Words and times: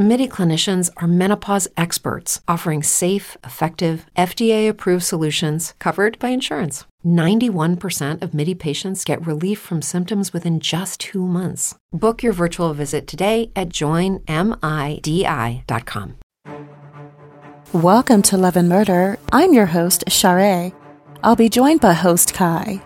MIDI 0.00 0.26
clinicians 0.28 0.88
are 0.96 1.06
menopause 1.06 1.68
experts 1.76 2.40
offering 2.48 2.82
safe, 2.82 3.36
effective, 3.44 4.06
FDA 4.16 4.66
approved 4.66 5.04
solutions 5.04 5.74
covered 5.78 6.18
by 6.18 6.30
insurance. 6.30 6.86
91% 7.04 8.22
of 8.22 8.32
MIDI 8.32 8.54
patients 8.54 9.04
get 9.04 9.26
relief 9.26 9.60
from 9.60 9.82
symptoms 9.82 10.32
within 10.32 10.58
just 10.58 11.00
two 11.00 11.26
months. 11.26 11.74
Book 11.92 12.22
your 12.22 12.32
virtual 12.32 12.72
visit 12.72 13.06
today 13.06 13.52
at 13.54 13.68
joinmidi.com. 13.68 14.24
Welcome 17.74 18.22
to 18.22 18.38
Love 18.38 18.56
and 18.56 18.70
Murder. 18.70 19.18
I'm 19.32 19.52
your 19.52 19.66
host, 19.66 20.04
Share. 20.08 20.72
I'll 21.22 21.36
be 21.36 21.50
joined 21.50 21.82
by 21.82 21.92
host 21.92 22.32
Kai. 22.32 22.82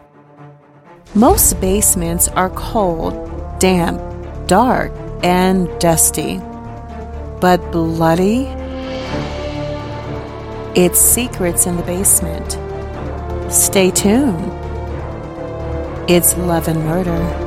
Most 1.14 1.60
basements 1.60 2.26
are 2.26 2.50
cold, 2.50 3.14
damp, 3.60 4.00
dark, 4.48 4.90
and 5.22 5.68
dusty. 5.78 6.40
But 7.44 7.60
bloody? 7.72 8.46
It's 10.74 10.98
secrets 10.98 11.66
in 11.66 11.76
the 11.76 11.82
basement. 11.82 12.52
Stay 13.52 13.90
tuned. 13.90 14.50
It's 16.08 16.38
Love 16.38 16.68
and 16.68 16.82
Murder. 16.86 17.43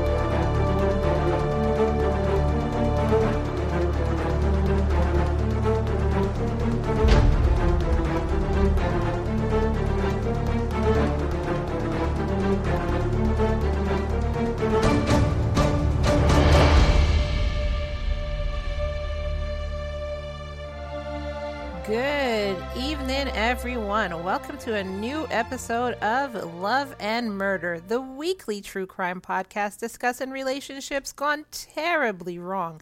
Welcome 24.38 24.60
to 24.60 24.76
a 24.76 24.84
new 24.84 25.26
episode 25.32 25.96
of 25.96 26.36
Love 26.62 26.96
and 27.00 27.36
Murder, 27.36 27.80
the 27.80 28.00
weekly 28.00 28.62
true 28.62 28.86
crime 28.86 29.20
podcast 29.20 29.80
discussing 29.80 30.30
relationships 30.30 31.12
gone 31.12 31.46
terribly 31.50 32.38
wrong. 32.38 32.80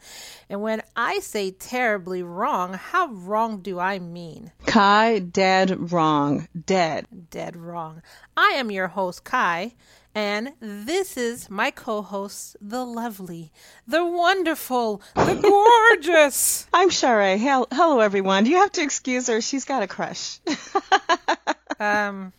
And 0.49 0.61
when 0.61 0.81
I 0.97 1.19
say 1.19 1.51
terribly 1.51 2.23
wrong, 2.23 2.73
how 2.73 3.07
wrong 3.07 3.61
do 3.61 3.79
I 3.79 3.99
mean? 3.99 4.51
Kai, 4.65 5.19
dead 5.19 5.93
wrong. 5.93 6.49
Dead. 6.65 7.07
Dead 7.29 7.55
wrong. 7.55 8.01
I 8.35 8.49
am 8.57 8.69
your 8.69 8.89
host, 8.89 9.23
Kai. 9.23 9.75
And 10.15 10.53
this 10.61 11.17
is 11.17 11.49
my 11.49 11.71
co 11.71 12.01
host, 12.01 12.55
the 12.61 12.85
lovely, 12.85 13.51
the 13.85 14.05
wonderful, 14.05 15.01
the 15.13 15.35
gorgeous. 15.35 16.67
I'm 16.73 16.89
Share. 16.89 17.37
Hel- 17.37 17.67
hello, 17.69 17.99
everyone. 17.99 18.45
You 18.45 18.55
have 18.55 18.71
to 18.73 18.81
excuse 18.81 19.27
her. 19.27 19.41
She's 19.41 19.65
got 19.65 19.83
a 19.83 19.87
crush. 19.87 20.39
um, 21.81 22.31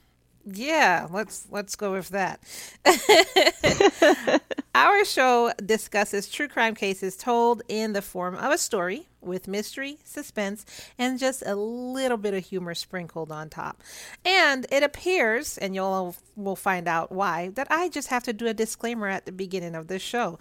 yeah, 0.47 1.09
let's 1.11 1.47
let's 1.51 1.75
go 1.75 1.93
with 1.93 2.11
that. 2.11 2.41
Our 4.75 5.05
show 5.05 5.53
discusses 5.65 6.29
true 6.29 6.49
crime 6.49 6.75
cases 6.75 7.17
told 7.17 7.63
in 7.69 7.95
the 7.95 8.03
form 8.03 8.37
of 8.37 8.53
a 8.53 8.59
story 8.59 9.09
with 9.21 9.49
mystery, 9.49 9.99
suspense, 10.05 10.65
and 10.99 11.19
just 11.19 11.43
a 11.45 11.57
little 11.57 12.19
bit 12.19 12.35
of 12.35 12.45
humor 12.45 12.75
sprinkled 12.75 13.33
on 13.33 13.49
top. 13.49 13.83
And 14.25 14.67
it 14.71 14.83
appears, 14.83 15.59
and 15.59 15.75
you'll 15.75 16.15
will 16.37 16.57
find 16.57 16.87
out 16.87 17.11
why, 17.11 17.49
that 17.55 17.67
I 17.71 17.89
just 17.89 18.09
have 18.09 18.23
to 18.25 18.33
do 18.33 18.47
a 18.47 18.55
disclaimer 18.55 19.09
at 19.09 19.27
the 19.27 19.33
beginning 19.33 19.75
of 19.75 19.89
this 19.89 20.03
show. 20.03 20.39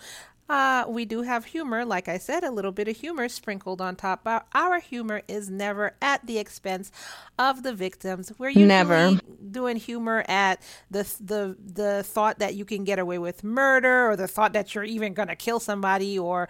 Uh, 0.49 0.85
we 0.87 1.05
do 1.05 1.23
have 1.23 1.45
humor, 1.45 1.85
like 1.85 2.07
I 2.07 2.17
said, 2.19 2.43
a 2.43 2.51
little 2.51 2.71
bit 2.71 2.87
of 2.87 2.97
humor 2.97 3.29
sprinkled 3.29 3.81
on 3.81 3.95
top. 3.95 4.23
But 4.23 4.47
our 4.53 4.79
humor 4.79 5.23
is 5.27 5.49
never 5.49 5.95
at 6.01 6.25
the 6.27 6.37
expense 6.37 6.91
of 7.39 7.63
the 7.63 7.73
victims. 7.73 8.31
We're 8.37 8.49
usually 8.49 8.67
Never. 8.67 9.19
doing 9.51 9.77
humor 9.77 10.23
at 10.27 10.61
the 10.91 11.03
the 11.19 11.57
the 11.65 12.03
thought 12.03 12.39
that 12.39 12.55
you 12.55 12.65
can 12.65 12.83
get 12.83 12.99
away 12.99 13.17
with 13.17 13.43
murder, 13.43 14.09
or 14.09 14.15
the 14.15 14.27
thought 14.27 14.53
that 14.53 14.75
you're 14.75 14.83
even 14.83 15.13
gonna 15.15 15.35
kill 15.35 15.59
somebody, 15.59 16.17
or 16.19 16.47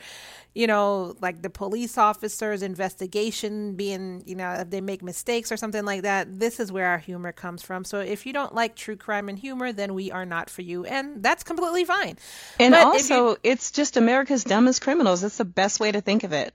you 0.56 0.68
know, 0.68 1.16
like 1.22 1.42
the 1.42 1.50
police 1.50 1.98
officer's 1.98 2.64
investigation 2.64 3.76
being, 3.76 4.24
you 4.26 4.36
know, 4.36 4.54
if 4.54 4.70
they 4.70 4.80
make 4.80 5.04
mistakes 5.04 5.52
or 5.52 5.58
something 5.58 5.84
like 5.84 6.04
that. 6.04 6.40
This 6.40 6.60
is 6.62 6.72
where 6.72 6.88
our 6.88 6.98
humor 6.98 7.34
comes 7.34 7.62
from. 7.62 7.84
So 7.84 8.00
if 8.00 8.26
you 8.26 8.32
don't 8.32 8.56
like 8.56 8.76
true 8.76 8.96
crime 8.96 9.28
and 9.28 9.38
humor, 9.38 9.74
then 9.74 9.94
we 9.94 10.12
are 10.12 10.26
not 10.26 10.50
for 10.50 10.62
you, 10.62 10.86
and 10.86 11.22
that's 11.22 11.44
completely 11.44 11.84
fine. 11.84 12.18
And 12.60 12.72
But 12.72 12.96
if 12.96 13.10
you- 13.10 13.16
also, 13.16 13.40
it's 13.44 13.72
just 13.72 13.98
America's 13.98 14.46
dumbest 14.46 14.82
criminals. 14.82 15.22
That's 15.22 15.38
the 15.38 15.46
best 15.46 15.80
way 15.80 15.92
to 15.92 16.00
think 16.02 16.24
of 16.24 16.32
it. 16.32 16.54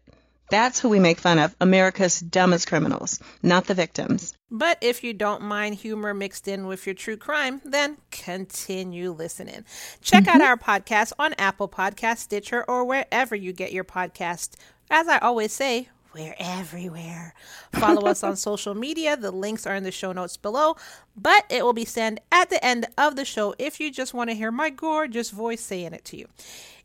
That's 0.50 0.80
who 0.80 0.88
we 0.88 0.98
make 0.98 1.18
fun 1.18 1.38
of. 1.38 1.54
America's 1.60 2.20
dumbest 2.20 2.68
criminals, 2.68 3.20
not 3.42 3.66
the 3.66 3.74
victims. 3.74 4.34
But 4.50 4.78
if 4.80 5.04
you 5.04 5.14
don't 5.14 5.42
mind 5.42 5.76
humor 5.76 6.12
mixed 6.12 6.48
in 6.48 6.66
with 6.66 6.86
your 6.86 6.94
true 6.94 7.16
crime, 7.16 7.60
then 7.64 7.98
continue 8.10 9.12
listening. 9.12 9.64
Check 10.02 10.26
out 10.26 10.40
mm-hmm. 10.40 10.42
our 10.42 10.56
podcast 10.56 11.12
on 11.18 11.34
Apple 11.38 11.68
Podcast, 11.68 12.18
Stitcher, 12.18 12.64
or 12.68 12.84
wherever 12.84 13.36
you 13.36 13.52
get 13.52 13.72
your 13.72 13.84
podcast. 13.84 14.56
As 14.90 15.06
I 15.06 15.18
always 15.18 15.52
say, 15.52 15.88
we're 16.12 16.34
everywhere. 16.38 17.34
Follow 17.72 18.08
us 18.08 18.24
on 18.24 18.34
social 18.50 18.74
media. 18.74 19.16
The 19.16 19.30
links 19.30 19.66
are 19.66 19.76
in 19.76 19.84
the 19.84 19.92
show 19.92 20.10
notes 20.10 20.36
below, 20.36 20.76
but 21.16 21.44
it 21.48 21.64
will 21.64 21.72
be 21.72 21.84
sent 21.84 22.18
at 22.32 22.50
the 22.50 22.64
end 22.64 22.86
of 22.98 23.14
the 23.14 23.24
show 23.24 23.54
if 23.58 23.78
you 23.78 23.92
just 23.92 24.12
want 24.12 24.30
to 24.30 24.34
hear 24.34 24.50
my 24.50 24.70
gorgeous 24.70 25.30
voice 25.30 25.60
saying 25.60 25.92
it 25.92 26.04
to 26.06 26.16
you. 26.16 26.26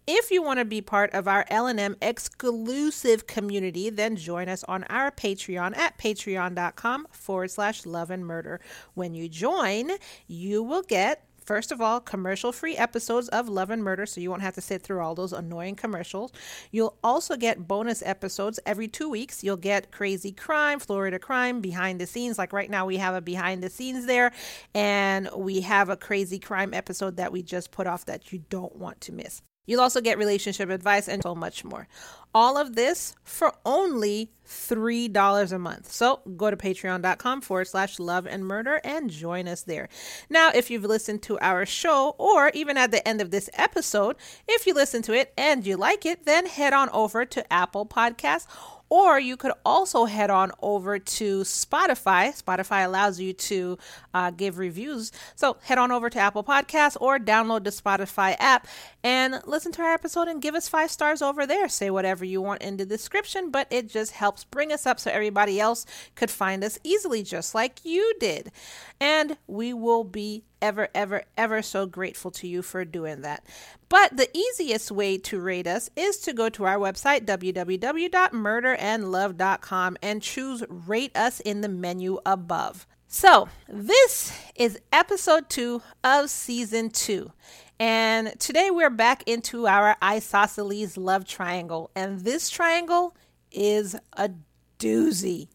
If 0.07 0.29
you 0.29 0.43
want 0.43 0.59
to 0.59 0.65
be 0.65 0.81
part 0.81 1.11
of 1.15 1.27
our 1.27 1.45
L&M 1.49 1.95
exclusive 1.99 3.25
community, 3.25 3.89
then 3.89 4.15
join 4.15 4.47
us 4.47 4.63
on 4.65 4.83
our 4.83 5.09
Patreon 5.09 5.75
at 5.75 5.97
patreon.com 5.97 7.07
forward 7.09 7.49
slash 7.49 7.87
love 7.87 8.11
and 8.11 8.23
murder. 8.23 8.61
When 8.93 9.15
you 9.15 9.27
join, 9.27 9.91
you 10.27 10.61
will 10.61 10.83
get 10.83 11.25
First 11.45 11.71
of 11.71 11.79
all, 11.79 11.99
commercial 11.99 12.51
free 12.51 12.75
episodes 12.75 13.29
of 13.29 13.47
Love 13.47 13.69
and 13.69 13.83
Murder, 13.83 14.07
so 14.07 14.19
you 14.19 14.31
won't 14.31 14.41
have 14.41 14.55
to 14.55 14.61
sit 14.61 14.81
through 14.81 15.01
all 15.01 15.13
those 15.13 15.31
annoying 15.31 15.75
commercials. 15.75 16.33
You'll 16.71 16.97
also 17.03 17.37
get 17.37 17.67
bonus 17.67 18.01
episodes 18.01 18.59
every 18.65 18.87
two 18.87 19.07
weeks. 19.07 19.43
You'll 19.43 19.55
get 19.55 19.91
Crazy 19.91 20.31
Crime, 20.31 20.79
Florida 20.79 21.19
Crime, 21.19 21.61
behind 21.61 22.01
the 22.01 22.07
scenes. 22.07 22.39
Like 22.39 22.51
right 22.51 22.69
now, 22.71 22.87
we 22.87 22.97
have 22.97 23.13
a 23.13 23.21
behind 23.21 23.61
the 23.61 23.69
scenes 23.69 24.07
there, 24.07 24.31
and 24.73 25.29
we 25.35 25.61
have 25.61 25.89
a 25.89 25.95
Crazy 25.95 26.39
Crime 26.39 26.73
episode 26.73 27.17
that 27.17 27.31
we 27.31 27.43
just 27.43 27.69
put 27.69 27.85
off 27.85 28.05
that 28.05 28.33
you 28.33 28.39
don't 28.49 28.75
want 28.75 28.99
to 29.01 29.11
miss. 29.11 29.43
You'll 29.65 29.81
also 29.81 30.01
get 30.01 30.17
relationship 30.17 30.69
advice 30.69 31.07
and 31.07 31.23
so 31.23 31.35
much 31.35 31.63
more. 31.63 31.87
All 32.33 32.57
of 32.57 32.75
this 32.75 33.15
for 33.23 33.53
only 33.65 34.29
$3 34.47 35.51
a 35.51 35.59
month. 35.59 35.91
So 35.91 36.21
go 36.35 36.51
to 36.51 36.57
patreon.com 36.57 37.41
forward 37.41 37.67
slash 37.67 37.97
love 37.97 38.27
and 38.27 38.45
murder 38.45 38.81
and 38.83 39.09
join 39.09 39.47
us 39.47 39.63
there. 39.63 39.89
Now, 40.29 40.51
if 40.53 40.69
you've 40.69 40.83
listened 40.83 41.21
to 41.23 41.39
our 41.39 41.65
show 41.65 42.15
or 42.17 42.51
even 42.53 42.77
at 42.77 42.91
the 42.91 43.05
end 43.07 43.21
of 43.21 43.31
this 43.31 43.49
episode, 43.53 44.17
if 44.47 44.67
you 44.67 44.73
listen 44.73 45.01
to 45.03 45.13
it 45.13 45.33
and 45.37 45.65
you 45.65 45.77
like 45.77 46.05
it, 46.05 46.25
then 46.25 46.45
head 46.45 46.73
on 46.73 46.89
over 46.89 47.25
to 47.25 47.53
Apple 47.53 47.85
Podcasts 47.85 48.47
or 48.89 49.19
you 49.19 49.35
could 49.35 49.51
also 49.65 50.05
head 50.05 50.29
on 50.29 50.51
over 50.61 50.99
to 50.99 51.41
Spotify. 51.41 52.41
Spotify 52.41 52.85
allows 52.85 53.19
you 53.19 53.33
to 53.33 53.77
uh, 54.13 54.31
give 54.31 54.57
reviews. 54.57 55.11
So 55.35 55.57
head 55.63 55.77
on 55.77 55.91
over 55.91 56.09
to 56.09 56.19
Apple 56.19 56.43
Podcasts 56.43 56.97
or 56.99 57.17
download 57.17 57.63
the 57.63 57.71
Spotify 57.71 58.35
app 58.39 58.67
and 59.05 59.39
listen 59.45 59.71
to 59.73 59.83
our 59.83 59.93
episode 59.93 60.27
and 60.27 60.41
give 60.41 60.55
us 60.55 60.67
five 60.67 60.89
stars 60.89 61.21
over 61.21 61.45
there. 61.45 61.69
Say 61.69 61.91
whatever 61.91 62.25
you 62.25 62.41
want 62.41 62.63
in 62.63 62.77
the 62.77 62.87
description, 62.87 63.51
but 63.51 63.67
it 63.69 63.87
just 63.87 64.13
helps 64.13 64.43
bring 64.43 64.71
us 64.71 64.87
up 64.87 64.99
so 64.99 65.11
everybody 65.11 65.59
else 65.59 65.85
could 66.15 66.31
find 66.31 66.63
us 66.63 66.79
easily, 66.83 67.21
just 67.21 67.53
like 67.53 67.85
you 67.85 68.15
did. 68.19 68.51
And 68.99 69.37
we 69.45 69.73
will 69.73 70.03
be 70.03 70.45
ever, 70.59 70.87
ever, 70.95 71.21
ever 71.37 71.61
so 71.61 71.85
grateful 71.85 72.31
to 72.31 72.47
you 72.47 72.63
for 72.63 72.83
doing 72.83 73.21
that. 73.21 73.45
But 73.89 74.17
the 74.17 74.35
easiest 74.35 74.91
way 74.91 75.19
to 75.19 75.39
rate 75.39 75.67
us 75.67 75.91
is 75.95 76.17
to 76.21 76.33
go 76.33 76.49
to 76.49 76.65
our 76.65 76.77
website, 76.77 77.25
www.murderandlove.com, 77.25 79.97
and 80.01 80.23
choose 80.23 80.63
Rate 80.67 81.15
Us 81.15 81.41
in 81.41 81.61
the 81.61 81.69
menu 81.69 82.17
above. 82.25 82.87
So, 83.17 83.47
this 83.69 84.33
is 84.57 84.77
episode 84.91 85.49
two 85.49 85.81
of 86.03 86.29
season 86.29 86.89
two. 86.89 87.31
And 87.79 88.37
today 88.41 88.69
we're 88.71 88.89
back 88.89 89.23
into 89.25 89.67
our 89.67 89.95
isosceles 90.03 90.97
love 90.97 91.23
triangle. 91.23 91.91
And 91.95 92.19
this 92.25 92.49
triangle 92.49 93.15
is 93.53 93.95
a 94.17 94.31
doozy. 94.79 95.47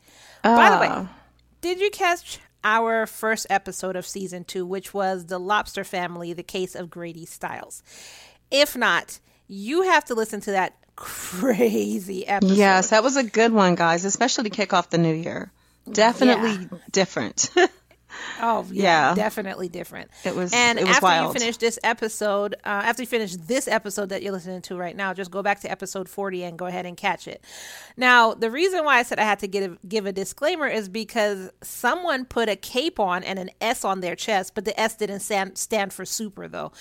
By 0.43 0.71
the 0.71 0.79
way, 0.79 0.89
Ah. 0.91 1.15
did 1.61 1.81
you 1.81 1.91
catch 1.91 2.39
our 2.65 3.07
first 3.07 3.47
episode 3.51 3.95
of 3.95 4.06
season 4.06 4.45
two, 4.45 4.65
which 4.65 4.95
was 4.95 5.27
The 5.27 5.39
Lobster 5.39 5.85
Family, 5.85 6.33
the 6.33 6.43
case 6.43 6.75
of 6.75 6.89
Grady 6.89 7.27
Stiles? 7.27 7.83
If 8.51 8.75
not, 8.75 9.21
you 9.49 9.83
have 9.83 10.06
to 10.06 10.15
listen 10.15 10.41
to 10.41 10.53
that 10.53 10.77
crazy 10.97 12.27
episode. 12.27 12.56
Yes, 12.56 12.89
that 12.89 13.03
was 13.03 13.19
a 13.19 13.23
good 13.23 13.53
one, 13.53 13.75
guys, 13.75 14.06
especially 14.06 14.45
to 14.45 14.56
kick 14.56 14.73
off 14.73 14.89
the 14.89 14.97
new 14.97 15.15
year. 15.15 15.53
Definitely 15.93 16.69
Yeah. 16.71 16.79
different. 16.91 17.51
Oh 18.43 18.67
yeah, 18.73 19.11
Yeah. 19.11 19.15
definitely 19.15 19.69
different. 19.69 20.11
It 20.25 20.35
was- 20.35 20.53
And 20.53 20.79
it 20.81 20.83
was 20.85 20.97
after 20.97 21.05
wild. 21.07 21.35
you 21.35 21.41
finish 21.41 21.57
this 21.59 21.79
episode, 21.85 22.55
uh, 22.65 22.69
after 22.69 23.03
you 23.03 23.07
finish 23.07 23.37
this 23.37 23.69
episode 23.69 24.09
that 24.09 24.23
you're 24.23 24.33
listening 24.33 24.63
to 24.63 24.77
right 24.77 24.97
now, 24.97 25.15
just 25.15 25.31
go 25.31 25.43
back 25.43 25.61
to 25.61 25.71
episode 25.71 26.09
40 26.09 26.43
and 26.43 26.59
go 26.59 26.67
ahead 26.67 26.87
and 26.87 26.97
catch 26.97 27.29
it. 27.29 27.43
Now, 27.97 28.35
the 28.35 28.51
reason 28.51 28.85
why 28.85 28.99
I 28.99 29.05
said 29.05 29.21
I 29.21 29.25
had 29.25 29.39
to 29.41 29.47
give 29.49 29.79
give 29.89 30.07
a 30.07 30.13
disclaimer 30.13 30.67
is 30.67 30.89
because 30.89 31.51
someone 31.63 32.25
put 32.25 32.49
a 32.49 32.57
cape 32.57 32.99
on 32.99 33.23
and 33.23 33.39
an 33.39 33.51
S 33.61 33.85
on 33.85 34.01
their 34.01 34.17
chest, 34.17 34.55
but 34.57 34.65
the 34.65 34.79
S 34.79 34.97
didn't 34.97 35.21
stand 35.21 35.57
stand 35.57 35.93
for 35.93 36.05
super 36.05 36.49
though, 36.49 36.73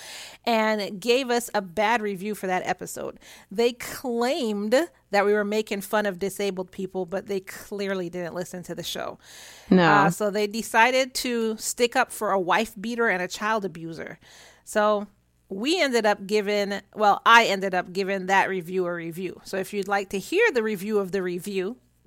and 0.44 1.00
gave 1.00 1.30
us 1.30 1.48
a 1.54 1.62
bad 1.62 2.02
review 2.02 2.34
for 2.34 2.48
that 2.48 2.62
episode. 2.66 3.20
They 3.52 3.72
claimed 3.74 4.74
that 5.10 5.24
we 5.26 5.32
were 5.32 5.44
making 5.44 5.80
fun 5.80 6.06
of 6.06 6.18
disabled 6.18 6.70
people, 6.70 7.04
but 7.06 7.26
they 7.26 7.40
clearly 7.40 8.08
didn't 8.10 8.34
listen 8.34 8.62
to 8.64 8.74
the 8.74 8.82
show. 8.82 9.18
no. 9.68 9.82
Uh, 9.90 10.10
so 10.10 10.30
they 10.30 10.46
decided 10.46 11.14
to 11.14 11.56
stick 11.58 11.96
up 11.96 12.12
for 12.12 12.30
a 12.30 12.38
wife 12.40 12.72
beater 12.80 13.08
and 13.08 13.22
a 13.22 13.28
child 13.28 13.64
abuser. 13.64 14.18
So 14.64 15.06
we 15.48 15.80
ended 15.82 16.06
up 16.06 16.26
giving, 16.26 16.80
well, 16.94 17.22
I 17.26 17.46
ended 17.46 17.74
up 17.74 17.92
giving 17.92 18.26
that 18.26 18.48
review 18.48 18.86
a 18.86 18.94
review. 18.94 19.40
So 19.44 19.56
if 19.56 19.72
you'd 19.72 19.88
like 19.88 20.10
to 20.10 20.18
hear 20.18 20.50
the 20.52 20.62
review 20.62 20.98
of 21.00 21.10
the 21.10 21.22
review, 21.22 21.76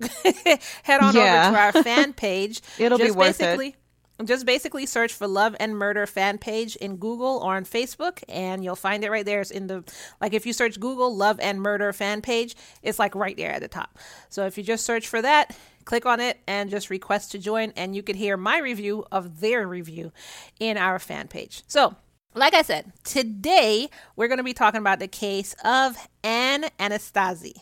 head 0.82 1.00
on 1.02 1.14
Yeah. 1.14 1.48
over 1.48 1.56
to 1.56 1.60
our 1.62 1.72
fan 1.84 2.12
page. 2.14 2.62
It'll 2.78 2.98
be 2.98 3.04
Just 3.04 3.16
worth 3.18 3.40
it. 3.40 3.74
Just 4.22 4.46
basically 4.46 4.86
search 4.86 5.12
for 5.12 5.26
Love 5.26 5.56
and 5.58 5.76
Murder 5.76 6.06
fan 6.06 6.38
page 6.38 6.76
in 6.76 6.96
Google 6.96 7.40
or 7.42 7.56
on 7.56 7.64
Facebook, 7.64 8.22
and 8.28 8.62
you'll 8.62 8.76
find 8.76 9.02
it 9.02 9.10
right 9.10 9.26
there. 9.26 9.40
It's 9.40 9.50
in 9.50 9.66
the 9.66 9.82
like 10.20 10.32
if 10.32 10.46
you 10.46 10.52
search 10.52 10.78
Google 10.78 11.14
Love 11.14 11.40
and 11.40 11.60
Murder 11.60 11.92
fan 11.92 12.22
page, 12.22 12.54
it's 12.82 13.00
like 13.00 13.16
right 13.16 13.36
there 13.36 13.50
at 13.50 13.60
the 13.60 13.68
top. 13.68 13.98
So 14.28 14.46
if 14.46 14.56
you 14.56 14.62
just 14.62 14.86
search 14.86 15.08
for 15.08 15.20
that, 15.20 15.56
click 15.84 16.06
on 16.06 16.20
it 16.20 16.38
and 16.46 16.70
just 16.70 16.90
request 16.90 17.32
to 17.32 17.38
join, 17.40 17.72
and 17.76 17.96
you 17.96 18.04
could 18.04 18.14
hear 18.14 18.36
my 18.36 18.58
review 18.58 19.04
of 19.10 19.40
their 19.40 19.66
review 19.66 20.12
in 20.60 20.78
our 20.78 21.00
fan 21.00 21.26
page. 21.26 21.64
So 21.66 21.96
like 22.34 22.54
I 22.54 22.62
said, 22.62 22.92
today 23.02 23.88
we're 24.14 24.28
going 24.28 24.38
to 24.38 24.44
be 24.44 24.54
talking 24.54 24.80
about 24.80 25.00
the 25.00 25.08
case 25.08 25.56
of 25.64 25.96
Anne 26.22 26.66
Anastasi. 26.78 27.54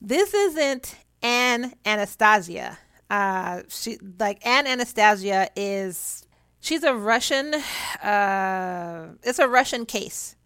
This 0.00 0.32
isn't 0.32 0.96
Anne 1.22 1.74
Anastasia. 1.84 2.78
Uh, 3.14 3.62
she 3.68 3.98
like 4.18 4.44
Anne 4.44 4.66
Anastasia 4.66 5.48
is 5.54 6.26
she's 6.60 6.82
a 6.82 6.94
Russian. 6.94 7.54
Uh, 8.02 9.14
it's 9.22 9.38
a 9.38 9.48
Russian 9.48 9.86
case 9.86 10.36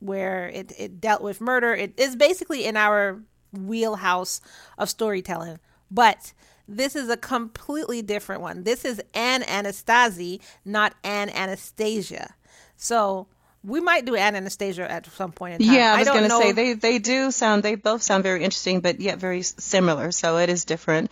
where 0.00 0.48
it, 0.48 0.72
it 0.78 1.00
dealt 1.00 1.22
with 1.22 1.40
murder. 1.40 1.72
It 1.74 1.98
is 1.98 2.16
basically 2.16 2.64
in 2.64 2.76
our 2.76 3.22
wheelhouse 3.52 4.40
of 4.76 4.90
storytelling, 4.90 5.58
but 5.90 6.32
this 6.68 6.96
is 6.96 7.08
a 7.08 7.16
completely 7.16 8.02
different 8.02 8.42
one. 8.42 8.64
This 8.64 8.84
is 8.84 9.00
Anne 9.14 9.42
Anastasi, 9.42 10.40
not 10.64 10.94
Anne 11.04 11.30
Anastasia. 11.30 12.34
So 12.76 13.28
we 13.62 13.80
might 13.80 14.04
do 14.04 14.16
Anne 14.16 14.34
Anastasia 14.34 14.90
at 14.90 15.06
some 15.06 15.32
point 15.32 15.54
in 15.60 15.66
time. 15.66 15.76
Yeah, 15.76 15.94
I 15.94 15.98
was 15.98 16.06
don't 16.06 16.16
going 16.16 16.24
to 16.24 16.28
know- 16.28 16.40
say 16.40 16.52
they 16.52 16.72
they 16.74 16.98
do 16.98 17.30
sound 17.30 17.62
they 17.62 17.76
both 17.76 18.02
sound 18.02 18.24
very 18.24 18.42
interesting, 18.42 18.80
but 18.80 19.00
yet 19.00 19.18
very 19.18 19.42
similar. 19.42 20.10
So 20.12 20.38
it 20.38 20.48
is 20.48 20.64
different. 20.64 21.10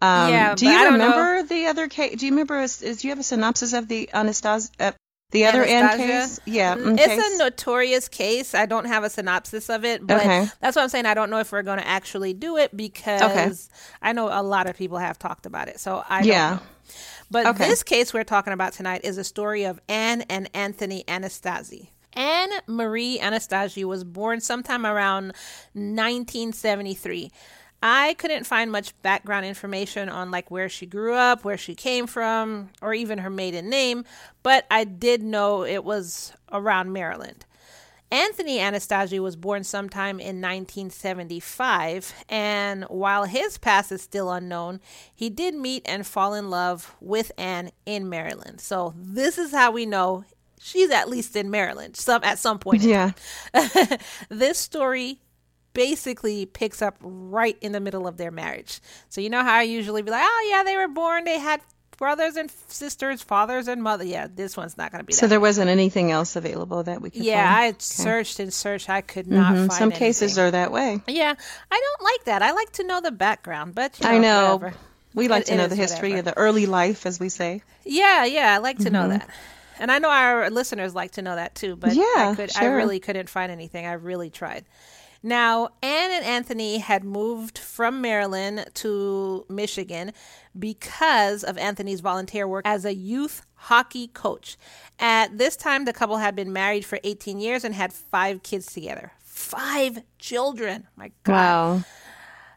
Um, 0.00 0.30
Yeah, 0.30 0.54
do 0.54 0.66
you 0.66 0.72
don't 0.84 0.98
know. 0.98 1.08
remember 1.08 1.42
the 1.42 1.66
other 1.66 1.88
case? 1.88 2.16
Do 2.18 2.26
you 2.26 2.32
remember? 2.32 2.60
Is, 2.60 2.82
is 2.82 3.00
do 3.02 3.08
you 3.08 3.12
have 3.12 3.18
a 3.18 3.24
synopsis 3.24 3.72
of 3.72 3.88
the 3.88 4.08
Anastasia? 4.12 4.68
Uh, 4.78 4.92
the 5.30 5.44
other 5.46 5.64
Anastasia? 5.64 6.28
case? 6.28 6.40
Yeah, 6.46 6.74
Mm, 6.76 6.94
It's 6.98 7.06
case? 7.06 7.34
a 7.34 7.38
notorious 7.38 8.08
case. 8.08 8.54
I 8.54 8.66
don't 8.66 8.86
have 8.86 9.04
a 9.04 9.10
synopsis 9.10 9.68
of 9.68 9.84
it, 9.84 10.06
but 10.06 10.20
Okay. 10.20 10.46
that's 10.60 10.76
what 10.76 10.82
I'm 10.82 10.88
saying. 10.88 11.04
I 11.06 11.14
don't 11.14 11.30
know 11.30 11.40
if 11.40 11.52
we're 11.52 11.62
going 11.62 11.78
to 11.78 11.86
actually 11.86 12.32
do 12.32 12.56
it 12.56 12.74
because 12.76 13.68
I 14.00 14.12
know 14.12 14.28
a 14.30 14.42
lot 14.42 14.68
of 14.68 14.76
people 14.76 14.98
have 14.98 15.18
talked 15.18 15.44
about 15.46 15.68
it. 15.68 15.80
So 15.80 16.02
I 16.08 16.22
Yeah. 16.22 16.48
don't 16.50 16.60
know. 16.60 16.66
But 17.30 17.46
Okay. 17.48 17.68
this 17.68 17.82
case 17.82 18.14
we're 18.14 18.24
talking 18.24 18.52
about 18.54 18.72
tonight 18.72 19.02
is 19.04 19.18
a 19.18 19.24
story 19.24 19.64
of 19.64 19.80
Anne 19.88 20.22
and 20.30 20.48
Anthony 20.54 21.04
Anastasi. 21.06 21.88
Anne 22.14 22.50
Marie 22.66 23.18
Anastasi 23.18 23.84
was 23.84 24.02
born 24.04 24.40
sometime 24.40 24.86
around 24.86 25.34
1973. 25.74 27.30
I 27.82 28.14
couldn't 28.14 28.44
find 28.44 28.72
much 28.72 29.00
background 29.02 29.46
information 29.46 30.08
on 30.08 30.30
like 30.30 30.50
where 30.50 30.68
she 30.68 30.86
grew 30.86 31.14
up, 31.14 31.44
where 31.44 31.56
she 31.56 31.74
came 31.74 32.06
from, 32.06 32.70
or 32.82 32.92
even 32.92 33.18
her 33.18 33.30
maiden 33.30 33.68
name, 33.70 34.04
but 34.42 34.66
I 34.70 34.84
did 34.84 35.22
know 35.22 35.64
it 35.64 35.84
was 35.84 36.32
around 36.50 36.92
Maryland. 36.92 37.44
Anthony 38.10 38.58
Anastasi 38.58 39.20
was 39.20 39.36
born 39.36 39.64
sometime 39.64 40.18
in 40.18 40.40
1975, 40.40 42.14
and 42.28 42.84
while 42.84 43.24
his 43.24 43.58
past 43.58 43.92
is 43.92 44.00
still 44.00 44.30
unknown, 44.30 44.80
he 45.14 45.28
did 45.28 45.54
meet 45.54 45.82
and 45.84 46.06
fall 46.06 46.32
in 46.32 46.48
love 46.48 46.96
with 47.00 47.30
Anne 47.36 47.70
in 47.84 48.08
Maryland. 48.08 48.62
So 48.62 48.94
this 48.96 49.36
is 49.36 49.52
how 49.52 49.72
we 49.72 49.84
know 49.84 50.24
she's 50.58 50.90
at 50.90 51.08
least 51.08 51.36
in 51.36 51.50
Maryland 51.50 51.96
some 51.96 52.24
at 52.24 52.38
some 52.38 52.58
point. 52.58 52.82
yeah. 52.82 53.12
this 54.30 54.58
story 54.58 55.20
basically 55.74 56.46
picks 56.46 56.82
up 56.82 56.96
right 57.00 57.56
in 57.60 57.72
the 57.72 57.80
middle 57.80 58.06
of 58.06 58.16
their 58.16 58.30
marriage. 58.30 58.80
So 59.08 59.20
you 59.20 59.30
know 59.30 59.42
how 59.42 59.54
I 59.54 59.62
usually 59.62 60.02
be 60.02 60.10
like, 60.10 60.24
"Oh 60.24 60.46
yeah, 60.50 60.62
they 60.64 60.76
were 60.76 60.88
born, 60.88 61.24
they 61.24 61.38
had 61.38 61.60
brothers 61.96 62.36
and 62.36 62.50
sisters, 62.68 63.22
fathers 63.22 63.68
and 63.68 63.82
mother." 63.82 64.04
Yeah, 64.04 64.26
this 64.32 64.56
one's 64.56 64.76
not 64.76 64.90
going 64.92 65.00
to 65.00 65.04
be 65.06 65.12
So 65.12 65.22
that. 65.26 65.30
there 65.30 65.40
wasn't 65.40 65.68
anything 65.70 66.10
else 66.10 66.36
available 66.36 66.82
that 66.84 67.00
we 67.00 67.10
could. 67.10 67.22
yeah, 67.22 67.54
find? 67.56 67.74
I 67.74 67.78
searched 67.78 68.40
and 68.40 68.52
searched. 68.52 68.88
I 68.90 69.00
could 69.00 69.26
not 69.28 69.52
Mhm. 69.54 69.58
find 69.68 69.72
Some 69.72 69.90
cases 69.92 70.36
anything. 70.38 70.44
are 70.48 70.50
that 70.52 70.72
way. 70.72 71.00
Yeah, 71.06 71.34
I 71.70 71.80
don't 71.80 72.04
like 72.04 72.24
that. 72.24 72.42
I 72.42 72.52
like 72.52 72.72
to 72.72 72.84
know 72.84 73.00
the 73.00 73.12
background, 73.12 73.74
but 73.74 73.98
you 74.00 74.06
know, 74.08 74.14
I 74.14 74.18
know. 74.18 74.56
whatever. 74.56 74.76
We 75.14 75.28
like 75.28 75.42
It- 75.42 75.46
to 75.46 75.56
know 75.56 75.66
the 75.66 75.74
history 75.74 76.10
whatever. 76.10 76.28
of 76.30 76.34
the 76.34 76.40
early 76.40 76.66
life, 76.66 77.06
as 77.06 77.18
we 77.18 77.28
say. 77.28 77.62
Yeah, 77.84 78.24
yeah, 78.24 78.54
I 78.54 78.58
like 78.58 78.78
to 78.80 78.90
know 78.90 79.08
that. 79.08 79.28
And 79.80 79.90
I 79.92 79.98
know 80.00 80.10
our 80.10 80.50
listeners 80.50 80.92
like 80.94 81.12
to 81.12 81.22
know 81.22 81.36
that 81.36 81.54
too, 81.54 81.76
but 81.76 81.90
I 81.90 81.92
Yeah, 81.94 82.34
could 82.34 82.50
I 82.56 82.66
really 82.66 82.98
couldn't 83.00 83.28
find 83.28 83.50
anything. 83.52 83.86
I 83.86 83.92
really 83.92 84.28
tried. 84.28 84.64
Now, 85.22 85.70
Anne 85.82 86.10
and 86.12 86.24
Anthony 86.24 86.78
had 86.78 87.02
moved 87.04 87.58
from 87.58 88.00
Maryland 88.00 88.66
to 88.74 89.44
Michigan 89.48 90.12
because 90.58 91.42
of 91.42 91.58
Anthony's 91.58 92.00
volunteer 92.00 92.46
work 92.46 92.62
as 92.66 92.84
a 92.84 92.94
youth 92.94 93.44
hockey 93.54 94.08
coach. 94.08 94.56
At 94.98 95.36
this 95.38 95.56
time, 95.56 95.84
the 95.84 95.92
couple 95.92 96.18
had 96.18 96.36
been 96.36 96.52
married 96.52 96.84
for 96.84 96.98
18 97.02 97.40
years 97.40 97.64
and 97.64 97.74
had 97.74 97.92
five 97.92 98.42
kids 98.42 98.66
together. 98.72 99.12
Five 99.24 100.02
children. 100.18 100.86
My 100.96 101.10
God. 101.24 101.32
Wow. 101.32 101.84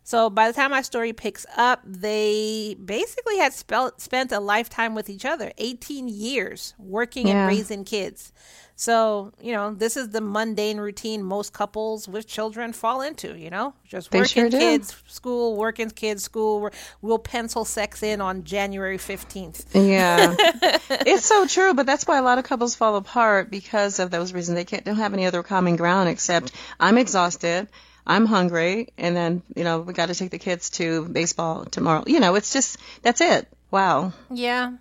So 0.04 0.30
by 0.30 0.48
the 0.48 0.54
time 0.54 0.72
my 0.72 0.82
story 0.82 1.14
picks 1.14 1.46
up, 1.56 1.82
they 1.86 2.76
basically 2.84 3.38
had 3.38 3.54
spelt, 3.54 4.02
spent 4.02 4.32
a 4.32 4.40
lifetime 4.40 4.94
with 4.96 5.10
each 5.10 5.26
other 5.26 5.52
18 5.58 6.08
years 6.08 6.74
working 6.78 7.28
Yeah. 7.28 7.42
and 7.42 7.48
raising 7.48 7.86
kids. 7.86 8.34
So, 8.82 9.32
you 9.40 9.52
know, 9.52 9.76
this 9.76 9.96
is 9.96 10.10
the 10.10 10.22
mundane 10.22 10.80
routine 10.80 11.22
most 11.22 11.54
couples 11.54 12.08
with 12.08 12.26
children 12.26 12.74
fall 12.74 13.02
into, 13.02 13.38
you 13.38 13.52
know, 13.52 13.76
just 13.88 14.12
working 14.12 14.50
sure 14.50 14.60
kids, 14.60 14.96
school, 15.06 15.56
working 15.56 15.92
kids, 15.92 16.24
school. 16.24 16.68
We'll 17.00 17.20
pencil 17.20 17.64
sex 17.64 18.02
in 18.02 18.22
on 18.22 18.44
January 18.44 18.98
15th. 18.98 19.66
Yeah, 19.76 20.36
it's 21.06 21.28
so 21.28 21.46
true. 21.46 21.76
But 21.76 21.86
that's 21.86 22.08
why 22.08 22.18
a 22.18 22.24
lot 22.24 22.40
of 22.40 22.44
couples 22.44 22.74
fall 22.74 22.96
apart 22.96 23.52
because 23.52 24.00
of 24.00 24.10
those 24.10 24.34
reasons. 24.34 24.56
They 24.56 24.66
can't 24.66 24.84
don't 24.84 24.96
have 24.96 25.14
any 25.14 25.28
other 25.28 25.44
common 25.44 25.76
ground 25.76 26.10
except 26.10 26.52
I'm 26.80 26.98
exhausted, 26.98 27.68
I'm 28.08 28.26
hungry, 28.26 28.88
and 28.98 29.16
then 29.16 29.44
you 29.56 29.64
know 29.64 29.82
we 29.82 29.94
got 29.94 30.08
to 30.08 30.16
take 30.16 30.32
the 30.32 30.40
kids 30.40 30.72
to 30.72 31.06
baseball 31.06 31.66
tomorrow. 31.66 32.04
You 32.08 32.20
know, 32.20 32.34
it's 32.34 32.52
just 32.52 32.80
that's 33.04 33.22
it. 33.22 33.48
Wow. 33.70 34.14
Yeah. 34.32 34.72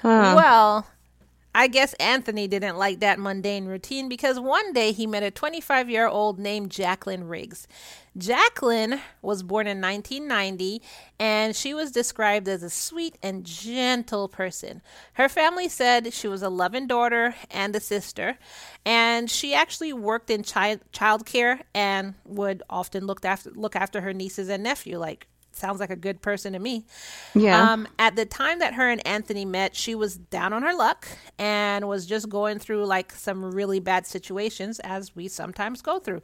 Huh. 0.00 0.32
Well, 0.34 0.86
I 1.60 1.66
guess 1.66 1.92
Anthony 2.00 2.48
didn't 2.48 2.78
like 2.78 3.00
that 3.00 3.18
mundane 3.18 3.66
routine 3.66 4.08
because 4.08 4.40
one 4.40 4.72
day 4.72 4.92
he 4.92 5.06
met 5.06 5.22
a 5.22 5.30
25 5.30 5.90
year 5.90 6.08
old 6.08 6.38
named 6.38 6.70
Jacqueline 6.70 7.24
Riggs. 7.24 7.68
Jacqueline 8.16 8.98
was 9.20 9.42
born 9.42 9.66
in 9.66 9.78
1990 9.78 10.80
and 11.18 11.54
she 11.54 11.74
was 11.74 11.92
described 11.92 12.48
as 12.48 12.62
a 12.62 12.70
sweet 12.70 13.18
and 13.22 13.44
gentle 13.44 14.26
person. 14.26 14.80
Her 15.12 15.28
family 15.28 15.68
said 15.68 16.14
she 16.14 16.28
was 16.28 16.42
a 16.42 16.48
loving 16.48 16.86
daughter 16.86 17.34
and 17.50 17.76
a 17.76 17.80
sister, 17.80 18.38
and 18.86 19.30
she 19.30 19.52
actually 19.52 19.92
worked 19.92 20.30
in 20.30 20.42
child 20.42 20.80
childcare 20.94 21.60
and 21.74 22.14
would 22.24 22.62
often 22.70 23.06
look 23.06 23.22
after 23.22 23.50
look 23.50 23.76
after 23.76 24.00
her 24.00 24.14
nieces 24.14 24.48
and 24.48 24.62
nephew 24.62 24.98
like 24.98 25.26
sounds 25.60 25.78
like 25.78 25.90
a 25.90 25.96
good 25.96 26.22
person 26.22 26.54
to 26.54 26.58
me. 26.58 26.84
Yeah. 27.34 27.72
Um, 27.72 27.86
at 27.98 28.16
the 28.16 28.26
time 28.26 28.58
that 28.58 28.74
her 28.74 28.88
and 28.90 29.06
Anthony 29.06 29.44
met, 29.44 29.76
she 29.76 29.94
was 29.94 30.16
down 30.16 30.52
on 30.52 30.62
her 30.62 30.74
luck 30.74 31.06
and 31.38 31.86
was 31.86 32.06
just 32.06 32.28
going 32.28 32.58
through 32.58 32.86
like 32.86 33.12
some 33.12 33.54
really 33.54 33.78
bad 33.78 34.06
situations, 34.06 34.80
as 34.80 35.14
we 35.14 35.28
sometimes 35.28 35.82
go 35.82 35.98
through. 35.98 36.22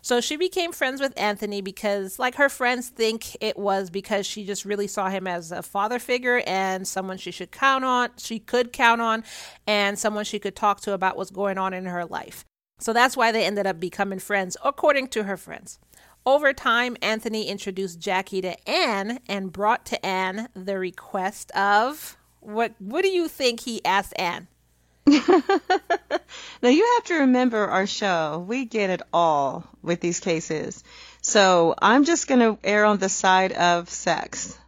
So 0.00 0.20
she 0.20 0.36
became 0.36 0.72
friends 0.72 1.00
with 1.00 1.12
Anthony 1.18 1.60
because, 1.60 2.18
like, 2.18 2.36
her 2.36 2.48
friends 2.48 2.88
think 2.88 3.36
it 3.40 3.58
was 3.58 3.90
because 3.90 4.26
she 4.26 4.46
just 4.46 4.64
really 4.64 4.86
saw 4.86 5.10
him 5.10 5.26
as 5.26 5.50
a 5.52 5.62
father 5.62 5.98
figure 5.98 6.42
and 6.46 6.86
someone 6.86 7.18
she 7.18 7.32
should 7.32 7.50
count 7.50 7.84
on, 7.84 8.10
she 8.16 8.38
could 8.38 8.72
count 8.72 9.00
on, 9.00 9.24
and 9.66 9.98
someone 9.98 10.24
she 10.24 10.38
could 10.38 10.54
talk 10.54 10.80
to 10.82 10.92
about 10.92 11.16
what's 11.16 11.32
going 11.32 11.58
on 11.58 11.74
in 11.74 11.84
her 11.86 12.04
life. 12.04 12.44
So 12.78 12.92
that's 12.92 13.16
why 13.16 13.32
they 13.32 13.44
ended 13.44 13.66
up 13.66 13.80
becoming 13.80 14.20
friends, 14.20 14.56
according 14.64 15.08
to 15.08 15.24
her 15.24 15.36
friends. 15.36 15.80
Over 16.26 16.52
time, 16.52 16.96
Anthony 17.00 17.48
introduced 17.48 18.00
Jackie 18.00 18.42
to 18.42 18.68
Anne 18.68 19.20
and 19.28 19.52
brought 19.52 19.86
to 19.86 20.06
Anne 20.06 20.48
the 20.54 20.78
request 20.78 21.50
of 21.52 22.16
what 22.40 22.74
what 22.78 23.02
do 23.02 23.08
you 23.08 23.28
think 23.28 23.60
he 23.60 23.84
asked 23.84 24.14
Anne? 24.18 24.48
now 25.06 26.68
you 26.68 26.94
have 26.96 27.04
to 27.04 27.14
remember 27.20 27.66
our 27.66 27.86
show. 27.86 28.44
We 28.46 28.66
get 28.66 28.90
it 28.90 29.02
all 29.12 29.64
with 29.82 30.00
these 30.00 30.20
cases. 30.20 30.84
So 31.22 31.74
I'm 31.80 32.04
just 32.04 32.28
going 32.28 32.40
to 32.40 32.58
err 32.62 32.84
on 32.84 32.98
the 32.98 33.08
side 33.08 33.52
of 33.52 33.88
sex. 33.88 34.58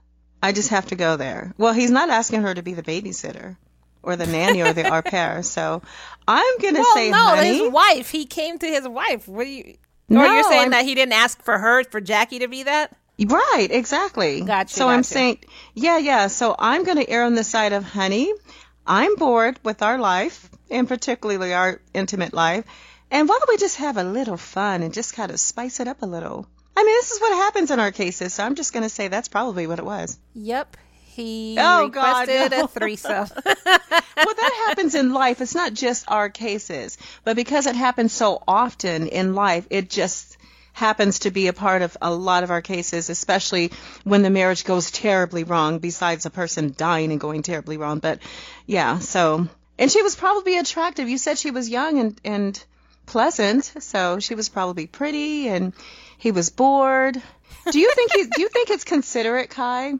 I 0.42 0.52
just 0.52 0.70
have 0.70 0.86
to 0.86 0.96
go 0.96 1.16
there. 1.16 1.54
Well, 1.58 1.74
he's 1.74 1.90
not 1.90 2.08
asking 2.08 2.42
her 2.42 2.54
to 2.54 2.62
be 2.62 2.72
the 2.72 2.82
babysitter 2.82 3.56
or 4.02 4.16
the 4.16 4.26
nanny 4.26 4.62
or 4.62 4.72
the 4.72 4.92
au 4.92 5.02
pair. 5.02 5.42
So 5.50 5.82
I'm 6.26 6.58
going 6.58 6.74
to 6.74 6.80
well, 6.80 6.94
say, 6.94 7.10
no, 7.10 7.18
honey. 7.18 7.58
his 7.58 7.70
wife. 7.70 8.10
He 8.10 8.24
came 8.24 8.58
to 8.58 8.66
his 8.66 8.88
wife. 8.88 9.28
What 9.28 9.44
do 9.44 9.50
you? 9.50 9.76
No, 10.10 10.20
or 10.20 10.26
you're 10.26 10.44
saying 10.44 10.66
I'm, 10.66 10.70
that 10.72 10.84
he 10.84 10.94
didn't 10.94 11.14
ask 11.14 11.42
for 11.42 11.56
her 11.56 11.84
for 11.84 12.00
Jackie 12.00 12.40
to 12.40 12.48
be 12.48 12.64
that? 12.64 12.94
Right, 13.18 13.68
exactly. 13.70 14.40
Gotcha. 14.42 14.74
So 14.74 14.84
gotcha. 14.84 14.96
I'm 14.96 15.02
saying, 15.02 15.44
yeah, 15.74 15.98
yeah. 15.98 16.26
So 16.26 16.54
I'm 16.58 16.84
going 16.84 16.98
to 16.98 17.08
err 17.08 17.24
on 17.24 17.34
the 17.34 17.44
side 17.44 17.72
of 17.72 17.84
honey. 17.84 18.32
I'm 18.86 19.14
bored 19.16 19.60
with 19.62 19.82
our 19.82 19.98
life, 19.98 20.50
and 20.70 20.88
particularly 20.88 21.54
our 21.54 21.80
intimate 21.94 22.34
life. 22.34 22.64
And 23.10 23.28
why 23.28 23.38
don't 23.38 23.48
we 23.48 23.56
just 23.56 23.76
have 23.76 23.96
a 23.96 24.04
little 24.04 24.36
fun 24.36 24.82
and 24.82 24.92
just 24.92 25.14
kind 25.14 25.30
of 25.30 25.38
spice 25.38 25.80
it 25.80 25.88
up 25.88 26.02
a 26.02 26.06
little? 26.06 26.46
I 26.76 26.82
mean, 26.82 26.94
this 26.94 27.10
is 27.10 27.20
what 27.20 27.34
happens 27.34 27.70
in 27.70 27.78
our 27.78 27.92
cases, 27.92 28.34
so 28.34 28.44
I'm 28.44 28.54
just 28.54 28.72
going 28.72 28.84
to 28.84 28.88
say 28.88 29.08
that's 29.08 29.28
probably 29.28 29.66
what 29.66 29.78
it 29.78 29.84
was. 29.84 30.18
Yep. 30.34 30.76
He 31.12 31.56
oh, 31.58 31.86
requested 31.86 32.50
God, 32.50 32.52
no. 32.52 32.64
a 32.64 32.68
threesome. 32.68 33.28
well, 33.44 33.54
that 33.64 34.64
happens 34.68 34.94
in 34.94 35.12
life. 35.12 35.40
It's 35.40 35.56
not 35.56 35.74
just 35.74 36.04
our 36.08 36.28
cases, 36.30 36.98
but 37.24 37.34
because 37.34 37.66
it 37.66 37.74
happens 37.74 38.12
so 38.12 38.40
often 38.46 39.08
in 39.08 39.34
life, 39.34 39.66
it 39.70 39.90
just 39.90 40.36
happens 40.72 41.20
to 41.20 41.32
be 41.32 41.48
a 41.48 41.52
part 41.52 41.82
of 41.82 41.96
a 42.00 42.14
lot 42.14 42.44
of 42.44 42.52
our 42.52 42.62
cases, 42.62 43.10
especially 43.10 43.72
when 44.04 44.22
the 44.22 44.30
marriage 44.30 44.64
goes 44.64 44.92
terribly 44.92 45.42
wrong, 45.42 45.80
besides 45.80 46.26
a 46.26 46.30
person 46.30 46.74
dying 46.76 47.10
and 47.10 47.20
going 47.20 47.42
terribly 47.42 47.76
wrong. 47.76 47.98
But 47.98 48.20
yeah, 48.66 49.00
so. 49.00 49.48
And 49.80 49.90
she 49.90 50.02
was 50.02 50.14
probably 50.14 50.58
attractive. 50.58 51.08
You 51.08 51.18
said 51.18 51.38
she 51.38 51.50
was 51.50 51.68
young 51.68 51.98
and, 51.98 52.20
and 52.24 52.64
pleasant, 53.06 53.64
so 53.80 54.20
she 54.20 54.36
was 54.36 54.48
probably 54.48 54.86
pretty 54.86 55.48
and 55.48 55.72
he 56.18 56.30
was 56.30 56.50
bored. 56.50 57.20
Do 57.70 57.78
you 57.78 57.92
think 57.94 58.12
he, 58.12 58.24
do 58.24 58.42
you 58.42 58.48
think 58.48 58.70
it's 58.70 58.84
considerate, 58.84 59.50
Kai, 59.50 59.94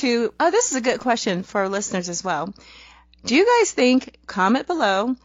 to 0.00 0.32
Oh, 0.38 0.50
this 0.50 0.70
is 0.70 0.76
a 0.76 0.80
good 0.80 1.00
question 1.00 1.42
for 1.42 1.62
our 1.62 1.68
listeners 1.68 2.08
as 2.08 2.22
well. 2.22 2.52
Do 3.24 3.34
you 3.34 3.46
guys 3.46 3.72
think 3.72 4.18
comment 4.26 4.66
below 4.66 5.16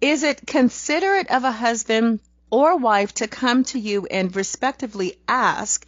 is 0.00 0.22
it 0.24 0.46
considerate 0.46 1.30
of 1.30 1.44
a 1.44 1.52
husband 1.52 2.20
or 2.50 2.76
wife 2.76 3.14
to 3.14 3.28
come 3.28 3.64
to 3.64 3.78
you 3.78 4.06
and 4.06 4.34
respectively 4.34 5.16
ask 5.26 5.86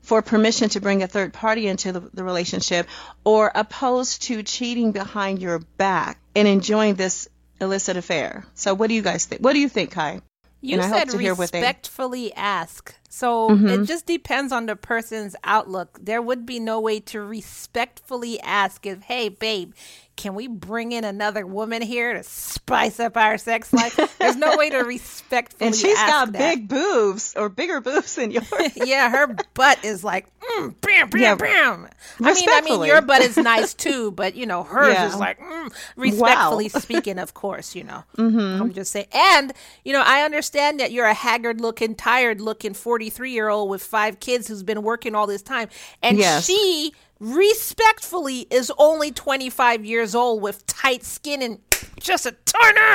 for 0.00 0.22
permission 0.22 0.70
to 0.70 0.80
bring 0.80 1.02
a 1.02 1.06
third 1.06 1.32
party 1.32 1.66
into 1.66 1.92
the, 1.92 2.00
the, 2.14 2.24
relationship 2.24 2.86
or 3.24 3.52
opposed 3.54 4.22
to 4.22 4.42
cheating 4.42 4.92
behind 4.92 5.40
your 5.40 5.58
back 5.58 6.18
and 6.34 6.48
enjoying 6.48 6.94
this 6.94 7.28
illicit 7.60 7.96
affair. 7.96 8.44
So 8.54 8.74
what 8.74 8.88
do 8.88 8.94
you 8.94 9.02
guys 9.02 9.26
think? 9.26 9.42
What 9.42 9.52
do 9.52 9.58
you 9.58 9.68
think, 9.68 9.90
Kai? 9.90 10.22
You 10.60 10.80
and 10.80 10.92
said 10.92 11.12
respectfully 11.38 12.32
ask. 12.32 12.94
So 13.08 13.48
Mm-hmm. 13.50 13.68
it 13.68 13.84
just 13.86 14.06
depends 14.06 14.52
on 14.52 14.66
the 14.66 14.76
person's 14.76 15.34
outlook. 15.44 15.98
There 16.02 16.20
would 16.20 16.44
be 16.44 16.60
no 16.60 16.80
way 16.80 17.00
to 17.00 17.20
respectfully 17.22 18.38
ask 18.40 18.84
if, 18.86 19.02
hey, 19.02 19.28
babe, 19.28 19.72
can 20.16 20.34
we 20.34 20.48
bring 20.48 20.90
in 20.92 21.04
another 21.04 21.46
woman 21.46 21.80
here 21.80 22.12
to 22.14 22.22
spice 22.24 22.98
up 23.00 23.16
our 23.16 23.38
sex 23.38 23.72
life? 23.72 24.16
There's 24.18 24.36
no 24.36 24.56
way 24.56 24.68
to 24.70 24.78
respectfully 24.78 25.68
And 25.68 25.76
she's 25.76 25.96
ask 25.96 26.06
got 26.08 26.32
that. 26.32 26.38
big 26.38 26.68
boobs 26.68 27.34
or 27.36 27.48
bigger 27.48 27.80
boobs 27.80 28.14
than 28.16 28.30
yours. 28.32 28.46
yeah, 28.74 29.08
her 29.10 29.28
butt 29.54 29.78
is 29.84 30.02
like 30.02 30.26
mm, 30.40 30.74
bam, 30.80 31.08
bam, 31.10 31.20
Yeah. 31.20 31.34
bam. 31.36 31.88
I 32.20 32.34
mean, 32.34 32.48
I 32.50 32.60
mean, 32.62 32.84
your 32.84 33.00
butt 33.00 33.22
is 33.22 33.38
nice 33.38 33.74
too, 33.74 34.10
but 34.10 34.34
you 34.34 34.44
know, 34.44 34.64
hers 34.64 34.88
Yeah. 34.92 35.06
is 35.06 35.14
like 35.16 35.38
mm, 35.38 35.72
respectfully 35.96 36.68
speaking, 36.68 37.18
of 37.20 37.34
course. 37.34 37.74
You 37.76 37.84
know, 37.84 38.02
Mm-hmm. 38.16 38.62
I'm 38.62 38.72
just 38.72 38.90
saying. 38.90 39.06
And 39.12 39.52
you 39.84 39.92
know, 39.92 40.02
I 40.04 40.22
understand 40.24 40.80
that 40.80 40.90
you're 40.90 41.06
a 41.06 41.14
haggard-looking, 41.14 41.94
tired-looking 41.94 42.74
43-year-old 42.98 43.70
with 43.70 43.82
five 43.82 44.20
kids 44.20 44.48
who's 44.48 44.62
been 44.62 44.82
working 44.82 45.14
all 45.14 45.26
this 45.26 45.42
time, 45.42 45.68
and 46.02 46.18
Yes. 46.18 46.44
she 46.46 46.92
respectfully 47.20 48.46
is 48.50 48.70
only 48.78 49.10
25 49.10 49.84
years 49.84 50.14
old 50.14 50.42
with 50.42 50.66
tight 50.66 51.04
skin 51.04 51.42
and 51.42 51.58
just 52.00 52.26
a 52.26 52.34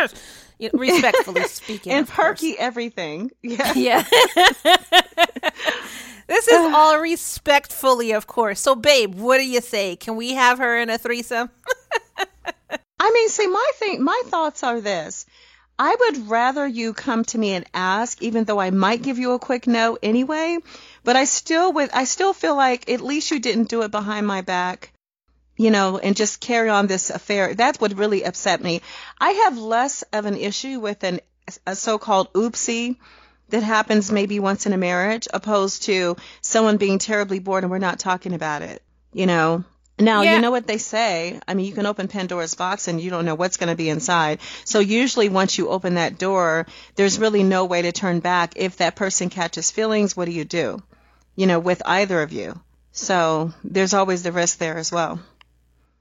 of. 0.03 0.13
You 0.59 0.69
know, 0.71 0.79
respectfully 0.79 1.43
speaking, 1.47 1.91
and 1.93 2.07
of 2.07 2.13
course. 2.13 2.39
perky 2.39 2.57
everything. 2.57 3.31
Yeah. 3.41 3.73
Yeah. 3.75 4.03
this 6.27 6.47
is 6.47 6.53
all 6.73 6.99
respectfully, 6.99 8.11
of 8.11 8.27
course. 8.27 8.59
So, 8.61 8.75
babe, 8.75 9.15
what 9.15 9.37
do 9.39 9.45
you 9.45 9.61
say? 9.61 9.95
Can 9.95 10.15
we 10.15 10.33
have 10.33 10.59
her 10.59 10.77
in 10.79 10.89
a 10.89 10.97
threesome? 10.97 11.49
I 12.99 13.11
mean, 13.11 13.29
see, 13.29 13.47
my 13.47 13.71
thing, 13.75 14.03
my 14.03 14.21
thoughts 14.27 14.63
are 14.63 14.79
this. 14.79 15.25
I 15.77 15.95
would 15.99 16.29
rather 16.29 16.65
you 16.67 16.93
come 16.93 17.25
to 17.25 17.37
me 17.37 17.51
and 17.53 17.65
ask, 17.73 18.21
even 18.21 18.43
though 18.43 18.59
I 18.59 18.69
might 18.69 19.01
give 19.01 19.17
you 19.17 19.31
a 19.33 19.39
quick 19.39 19.67
no 19.67 19.97
anyway. 20.01 20.59
But 21.03 21.15
I 21.15 21.25
still 21.25 21.73
would, 21.73 21.89
I 21.91 22.05
still 22.05 22.33
feel 22.33 22.55
like 22.55 22.89
at 22.89 23.01
least 23.01 23.31
you 23.31 23.39
didn't 23.39 23.69
do 23.69 23.81
it 23.81 23.91
behind 23.91 24.27
my 24.27 24.41
back, 24.41 24.93
you 25.57 25.71
know, 25.71 25.97
and 25.97 26.15
just 26.15 26.39
carry 26.39 26.69
on 26.69 26.87
this 26.87 27.09
affair. 27.09 27.53
That's 27.55 27.81
what 27.81 27.97
really 27.97 28.23
upset 28.23 28.61
me. 28.61 28.81
I 29.19 29.31
have 29.31 29.57
less 29.57 30.03
of 30.13 30.25
an 30.25 30.37
issue 30.37 30.79
with 30.79 31.03
an 31.03 31.19
a 31.67 31.75
so-called 31.75 32.31
oopsie 32.33 32.95
that 33.49 33.63
happens 33.63 34.11
maybe 34.11 34.39
once 34.39 34.65
in 34.65 34.73
a 34.73 34.77
marriage, 34.77 35.27
opposed 35.33 35.83
to 35.83 36.15
someone 36.41 36.77
being 36.77 36.99
terribly 36.99 37.39
bored 37.39 37.63
and 37.63 37.71
we're 37.71 37.79
not 37.79 37.99
talking 37.99 38.33
about 38.33 38.61
it. 38.61 38.81
You 39.11 39.25
know, 39.25 39.63
now, 39.99 40.21
Yeah. 40.21 40.35
you 40.35 40.41
know 40.41 40.51
what 40.51 40.67
they 40.67 40.77
say. 40.77 41.39
I 41.47 41.53
mean, 41.53 41.65
you 41.65 41.73
can 41.73 41.85
open 41.85 42.07
Pandora's 42.07 42.55
box 42.55 42.87
and 42.87 42.99
you 42.99 43.09
don't 43.09 43.25
know 43.25 43.35
what's 43.35 43.57
going 43.57 43.69
to 43.69 43.75
be 43.75 43.89
inside. 43.89 44.39
So 44.65 44.79
usually 44.79 45.29
once 45.29 45.57
you 45.57 45.69
open 45.69 45.95
that 45.95 46.17
door, 46.17 46.65
there's 46.95 47.19
really 47.19 47.43
no 47.43 47.65
way 47.65 47.83
to 47.83 47.91
turn 47.91 48.19
back. 48.19 48.53
If 48.55 48.77
that 48.77 48.95
person 48.95 49.29
catches 49.29 49.71
feelings, 49.71 50.17
what 50.17 50.25
do 50.25 50.31
you 50.31 50.45
do? 50.45 50.81
You 51.35 51.47
know, 51.47 51.59
with 51.59 51.81
either 51.85 52.21
of 52.21 52.31
you. 52.31 52.59
So 52.91 53.53
there's 53.63 53.93
always 53.93 54.23
the 54.23 54.31
risk 54.31 54.57
there 54.57 54.77
as 54.77 54.91
well. 54.91 55.19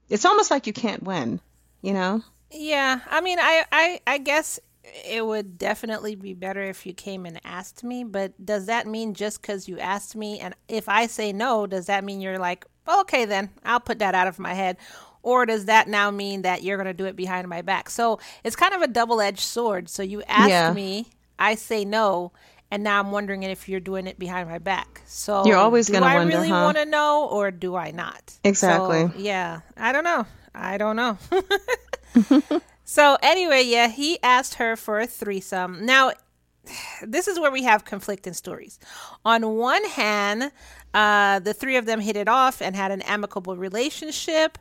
It's 0.09 0.25
almost 0.25 0.51
like 0.51 0.67
you 0.67 0.73
can't 0.73 1.01
win, 1.03 1.39
you 1.81 1.93
know? 1.93 2.21
Yeah, 2.51 2.99
I 3.09 3.21
mean, 3.21 3.39
I, 3.39 3.65
I, 3.71 4.01
I 4.05 4.17
guess 4.19 4.59
it 4.83 5.25
would 5.25 5.57
definitely 5.57 6.15
be 6.15 6.33
better 6.33 6.61
if 6.61 6.85
you 6.85 6.93
came 6.93 7.25
and 7.25 7.39
asked 7.43 7.83
me. 7.83 8.03
But 8.03 8.33
does 8.45 8.65
that 8.67 8.85
mean 8.87 9.13
just 9.13 9.41
because 9.41 9.67
you 9.67 9.79
asked 9.79 10.15
me, 10.15 10.39
and 10.39 10.53
if 10.67 10.89
I 10.89 11.07
say 11.07 11.31
no, 11.33 11.65
does 11.67 11.85
that 11.87 12.03
mean 12.03 12.21
you're 12.21 12.39
like, 12.39 12.65
okay, 12.87 13.25
then 13.25 13.49
I'll 13.63 13.79
put 13.79 13.99
that 13.99 14.15
out 14.15 14.27
of 14.27 14.39
my 14.39 14.53
head? 14.53 14.77
Or 15.21 15.45
does 15.45 15.65
that 15.65 15.87
now 15.87 16.11
mean 16.11 16.41
that 16.41 16.63
you're 16.63 16.75
going 16.75 16.87
to 16.87 16.93
do 16.93 17.05
it 17.05 17.15
behind 17.15 17.47
my 17.47 17.61
back? 17.61 17.89
So 17.89 18.19
it's 18.43 18.57
kind 18.57 18.73
of 18.73 18.81
a 18.81 18.87
double 18.87 19.21
edged 19.21 19.39
sword. 19.39 19.87
So 19.87 20.03
you 20.03 20.21
ask 20.27 20.49
Yeah. 20.49 20.73
me, 20.73 21.07
I 21.39 21.55
say 21.55 21.85
no, 21.85 22.33
and 22.69 22.83
now 22.83 22.99
I'm 22.99 23.11
wondering 23.11 23.43
if 23.43 23.69
you're 23.69 23.79
doing 23.79 24.05
it 24.05 24.19
behind 24.19 24.49
my 24.49 24.57
back. 24.59 25.01
So 25.05 25.43
You're 25.45 25.57
always 25.57 25.89
gonna 25.89 26.05
I 26.05 26.15
wonder, 26.15 26.35
really 26.35 26.49
huh? 26.49 26.63
want 26.65 26.77
to 26.77 26.85
know, 26.85 27.27
or 27.31 27.51
do 27.51 27.75
I 27.75 27.91
not? 27.91 28.33
Exactly. 28.43 29.07
So, 29.07 29.13
yeah, 29.17 29.61
I 29.77 29.93
don't 29.93 30.03
know. 30.03 30.25
I 30.53 30.77
don't 30.77 30.97
know. 30.97 31.17
So 32.93 33.17
anyway, 33.23 33.63
yeah, 33.63 33.87
he 33.87 34.21
asked 34.21 34.53
her 34.55 34.75
for 34.75 34.99
a 34.99 35.07
threesome. 35.07 35.83
Now, 35.83 36.11
this 37.01 37.27
is 37.27 37.39
where 37.39 37.49
we 37.49 37.63
have 37.63 37.85
conflicting 37.85 38.33
stories. 38.33 38.77
On 39.25 39.55
one 39.55 39.83
hand, 39.85 40.51
uh, 40.93 41.39
the 41.39 41.55
three 41.55 41.75
of 41.75 41.87
them 41.87 41.99
hit 41.99 42.15
it 42.15 42.27
off 42.27 42.61
and 42.61 42.75
had 42.75 42.91
an 42.91 43.01
amicable 43.01 43.57
relationship, 43.57 44.59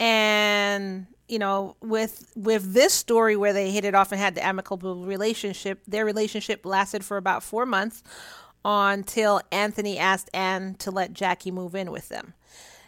and 0.00 1.06
you 1.28 1.38
know, 1.38 1.76
with 1.80 2.32
with 2.34 2.74
this 2.74 2.94
story 2.94 3.36
where 3.36 3.52
they 3.52 3.70
hit 3.70 3.84
it 3.84 3.94
off 3.94 4.10
and 4.10 4.20
had 4.20 4.34
the 4.34 4.44
amicable 4.44 5.06
relationship, 5.06 5.80
their 5.86 6.04
relationship 6.04 6.66
lasted 6.66 7.04
for 7.04 7.16
about 7.16 7.44
four 7.44 7.64
months 7.64 8.02
until 8.64 9.40
Anthony 9.52 9.98
asked 9.98 10.30
Anne 10.34 10.74
to 10.80 10.90
let 10.90 11.12
Jackie 11.12 11.52
move 11.52 11.76
in 11.76 11.92
with 11.92 12.08
them. 12.08 12.34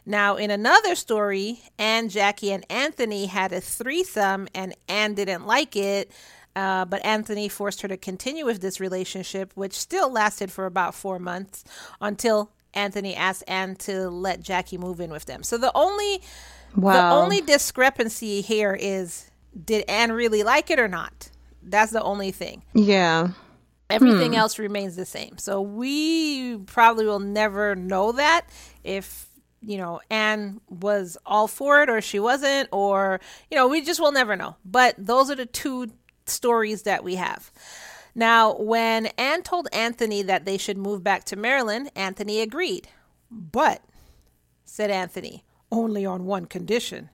Now, 0.07 0.37
in 0.37 0.51
another 0.51 0.95
story, 0.95 1.63
Anne, 1.79 2.09
Jackie, 2.09 2.53
and 2.53 2.65
Anthony 2.71 3.27
had 3.27 3.53
a 3.53 3.61
threesome, 3.61 4.49
and 4.55 4.75
Anne 4.89 5.15
didn't 5.15 5.47
like 5.47 5.77
it. 5.77 6.11
Uh, 6.57 6.85
but 6.85 7.05
Anthony 7.05 7.49
forced 7.49 7.81
her 7.83 7.89
to 7.89 7.97
continue 7.97 8.45
with 8.45 8.61
this 8.61 8.81
relationship, 8.81 9.53
which 9.55 9.73
still 9.75 10.11
lasted 10.11 10.51
for 10.51 10.67
about 10.67 10.97
four 10.97 11.21
months 11.21 11.63
until 12.01 12.51
Anthony 12.75 13.15
asked 13.15 13.45
Anne 13.47 13.77
to 13.77 14.11
let 14.11 14.43
Jackie 14.43 14.77
move 14.79 15.01
in 15.01 15.11
with 15.11 15.27
them. 15.27 15.43
So 15.45 15.59
the 15.59 15.71
only 15.77 16.23
the 16.77 17.11
only 17.11 17.41
discrepancy 17.41 18.41
here 18.41 18.77
is 18.79 19.31
did 19.65 19.85
Anne 19.89 20.13
really 20.13 20.43
like 20.43 20.71
it 20.71 20.79
or 20.79 20.89
not? 20.89 21.31
That's 21.63 21.93
the 21.93 22.03
only 22.03 22.31
thing. 22.31 22.63
Yeah. 22.75 23.29
Everything 23.89 24.37
else 24.37 24.59
remains 24.59 24.95
the 24.95 25.05
same. 25.05 25.37
So 25.39 25.61
we 25.61 26.59
probably 26.59 27.07
will 27.07 27.19
never 27.19 27.75
know 27.75 28.13
that 28.13 28.43
if 28.85 29.27
you 29.63 29.79
know 29.79 30.01
Anne 30.11 30.61
was 30.69 31.17
all 31.27 31.49
for 31.49 31.83
it 31.83 31.91
or 31.91 32.01
she 32.01 32.19
wasn't, 32.19 32.69
or 32.73 33.21
you 33.51 33.57
know 33.57 33.69
we 33.69 33.83
just 33.83 34.01
will 34.01 34.13
never 34.13 34.37
know. 34.37 34.57
But 34.65 34.95
those 34.99 35.31
are 35.31 35.37
the 35.37 35.47
two 35.47 35.91
stories 36.27 36.83
that 36.83 37.05
we 37.05 37.17
have. 37.17 37.51
Now, 38.15 38.55
when 38.57 39.07
Anne 39.19 39.43
told 39.43 39.69
Anthony 39.73 40.23
that 40.23 40.45
they 40.45 40.59
should 40.59 40.77
move 40.77 41.05
back 41.05 41.25
to 41.25 41.37
Maryland, 41.37 41.91
Anthony 41.95 42.41
agreed. 42.41 42.89
But, 43.31 43.83
said 44.65 44.91
Anthony, 44.91 45.45
only 45.71 46.05
on 46.05 46.25
one 46.25 46.47
condition. 46.47 47.11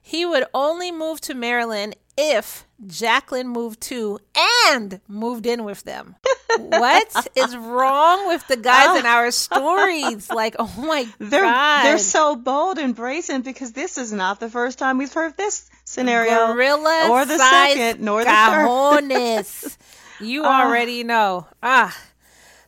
He 0.00 0.24
would 0.24 0.44
only 0.52 0.90
move 0.90 1.20
to 1.22 1.34
Maryland 1.34 1.94
if 2.16 2.66
Jacqueline 2.86 3.48
moved 3.48 3.80
to 3.82 4.18
and 4.68 5.00
moved 5.08 5.46
in 5.46 5.64
with 5.64 5.84
them. 5.84 6.16
what 6.58 7.28
is 7.36 7.56
wrong 7.56 8.28
with 8.28 8.46
the 8.48 8.56
guys 8.56 8.98
in 8.98 9.06
our 9.06 9.30
stories? 9.30 10.30
Like, 10.30 10.56
oh 10.58 10.72
my 10.78 11.06
They're 11.18 11.42
god, 11.42 11.84
they're 11.84 11.98
so 11.98 12.36
bold 12.36 12.78
and 12.78 12.94
brazen 12.94 13.42
because 13.42 13.72
this 13.72 13.98
is 13.98 14.12
not 14.12 14.40
the 14.40 14.50
first 14.50 14.78
time 14.78 14.98
we've 14.98 15.12
heard 15.12 15.36
this 15.36 15.70
scenario, 15.84 16.52
gorilla 16.52 17.08
or 17.10 17.24
the 17.24 17.38
second, 17.38 18.00
nor 18.04 18.24
the 18.24 18.30
third. 18.30 19.76
you 20.20 20.44
already 20.44 21.04
know. 21.04 21.46
Ah, 21.62 21.96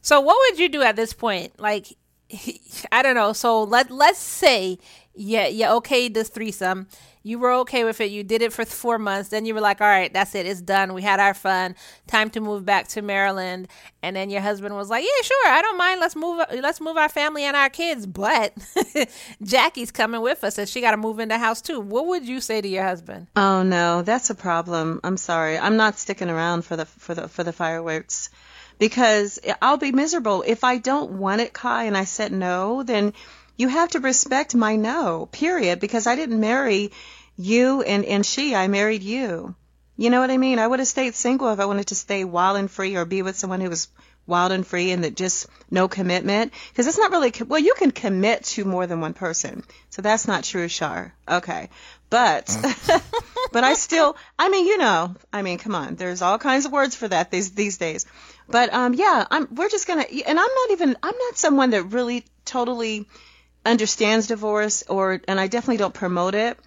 so 0.01 0.21
what 0.21 0.37
would 0.39 0.59
you 0.59 0.69
do 0.69 0.83
at 0.83 0.97
this 0.97 1.13
point? 1.13 1.59
Like, 1.59 1.97
I 2.93 3.03
don't 3.03 3.15
know. 3.15 3.33
So 3.33 3.63
let 3.65 3.91
let's 3.91 4.19
say, 4.19 4.79
yeah, 5.15 5.47
yeah, 5.47 5.73
okay, 5.75 6.09
this 6.09 6.29
threesome. 6.29 6.89
You 7.27 7.39
were 7.39 7.53
okay 7.53 7.85
with 7.85 8.03
it. 8.03 8.11
You 8.11 8.23
did 8.23 8.43
it 8.43 8.53
for 8.53 8.67
four 8.67 8.99
months. 8.99 9.31
Then 9.31 9.47
you 9.47 9.55
were 9.55 9.63
like, 9.63 9.81
all 9.81 9.89
right, 9.89 10.13
that's 10.13 10.35
it. 10.35 10.45
It's 10.45 10.61
done. 10.61 10.93
We 10.93 11.01
had 11.01 11.21
our 11.21 11.33
fun. 11.33 11.75
Time 12.07 12.29
to 12.31 12.41
move 12.41 12.67
back 12.67 12.87
to 12.89 13.03
Maryland. 13.03 13.67
And 14.03 14.15
then 14.15 14.29
your 14.29 14.43
husband 14.43 14.77
was 14.77 14.91
like, 14.91 15.03
yeah, 15.03 15.23
sure. 15.23 15.49
I 15.49 15.63
don't 15.63 15.79
mind. 15.79 16.01
Let's 16.01 16.15
move. 16.15 16.45
Let's 16.53 16.83
move 16.83 16.99
our 16.99 17.09
family 17.09 17.45
and 17.45 17.57
our 17.57 17.71
kids. 17.71 18.07
But 18.07 18.53
Jackie's 19.43 19.91
coming 19.91 20.21
with 20.21 20.45
us, 20.45 20.59
and 20.59 20.69
she 20.69 20.83
got 20.83 20.91
to 20.91 20.99
move 20.99 21.19
in 21.19 21.31
the 21.31 21.39
house 21.39 21.63
too. 21.63 21.81
What 21.81 22.07
would 22.09 22.29
you 22.29 22.43
say 22.43 22.61
to 22.61 22.69
your 22.69 22.85
husband? 22.85 23.29
Oh 23.37 23.63
no, 23.63 24.03
that's 24.03 24.29
a 24.29 24.35
problem. 24.35 25.01
I'm 25.03 25.17
sorry. 25.17 25.59
I'm 25.59 25.79
not 25.79 25.99
sticking 25.99 26.29
around 26.29 26.67
for 26.67 26.77
the 26.77 26.85
for 26.85 27.15
the 27.15 27.27
for 27.29 27.43
the 27.43 27.55
fireworks 27.55 28.29
because 28.79 29.39
I'll 29.63 29.77
be 29.77 29.93
miserable 29.93 30.45
if 30.47 30.65
I 30.65 30.79
don't 30.79 31.13
want 31.13 31.41
it, 31.41 31.53
Kai, 31.53 31.85
and 31.85 31.97
I 31.97 32.05
said 32.05 32.33
no. 32.33 32.83
Then 32.83 33.15
you 33.57 33.69
have 33.69 33.91
to 33.91 34.01
respect 34.01 34.55
my 34.55 34.77
no. 34.77 35.27
Period. 35.31 35.81
Because 35.81 36.07
I 36.07 36.17
didn't 36.17 36.41
marry 36.41 36.93
you 37.37 37.83
and 37.83 38.05
and 38.05 38.25
she. 38.25 38.55
I 38.55 38.69
married 38.69 39.03
you. 39.03 39.55
You 39.97 40.11
know 40.11 40.21
what 40.21 40.31
I 40.31 40.37
mean? 40.37 40.59
I 40.59 40.67
would 40.67 40.81
have 40.81 40.89
stayed 40.89 41.15
single 41.15 41.53
if 41.53 41.61
I 41.61 41.67
wanted 41.67 41.89
to 41.89 41.95
stay 41.95 42.25
wild 42.25 42.57
and 42.57 42.71
free 42.71 42.97
or 42.97 43.05
be 43.05 43.23
with 43.23 43.39
someone 43.39 43.61
who 43.61 43.71
was 43.71 43.89
wild 44.27 44.53
and 44.53 44.67
free 44.67 44.91
and 44.91 45.05
that 45.05 45.15
just 45.15 45.47
no 45.71 45.87
commitment. 45.87 46.53
Because 46.71 46.87
it's 46.87 46.99
not 46.99 47.11
really, 47.11 47.33
well, 47.47 47.61
you 47.61 47.75
can 47.77 47.91
commit 47.91 48.45
to 48.45 48.65
more 48.65 48.87
than 48.87 49.01
one 49.01 49.15
person. 49.15 49.63
So 49.91 50.03
that's 50.03 50.27
not 50.27 50.45
true, 50.45 50.69
Shar. 50.69 51.15
Okay. 51.29 51.69
But, 52.11 52.57
but 53.53 53.65
I 53.65 53.75
still, 53.75 54.17
I 54.39 54.49
mean, 54.49 54.67
you 54.67 54.79
know, 54.79 55.15
I 55.33 55.43
mean, 55.43 55.59
come 55.59 55.75
on. 55.75 55.95
There's 55.95 56.23
all 56.23 56.39
kinds 56.39 56.65
of 56.65 56.73
words 56.73 56.95
for 56.95 57.09
that 57.09 57.31
these, 57.31 57.53
these 57.53 57.77
days. 57.77 58.07
But, 58.49 58.73
um, 58.73 58.95
yeah, 58.95 59.27
I'm, 59.31 59.49
we're 59.55 59.69
just 59.69 59.87
gonna, 59.87 60.03
and 60.03 60.39
I'm 60.39 60.55
not 60.55 60.71
even, 60.71 60.97
I'm 61.03 61.19
not 61.19 61.37
someone 61.37 61.71
that 61.71 61.85
really 61.85 62.25
totally 62.45 63.07
understands 63.65 64.27
divorce 64.27 64.85
or, 64.89 65.21
and 65.27 65.41
I 65.41 65.47
definitely 65.47 65.79
don't 65.79 65.95
promote 65.95 66.35
it 66.35 66.59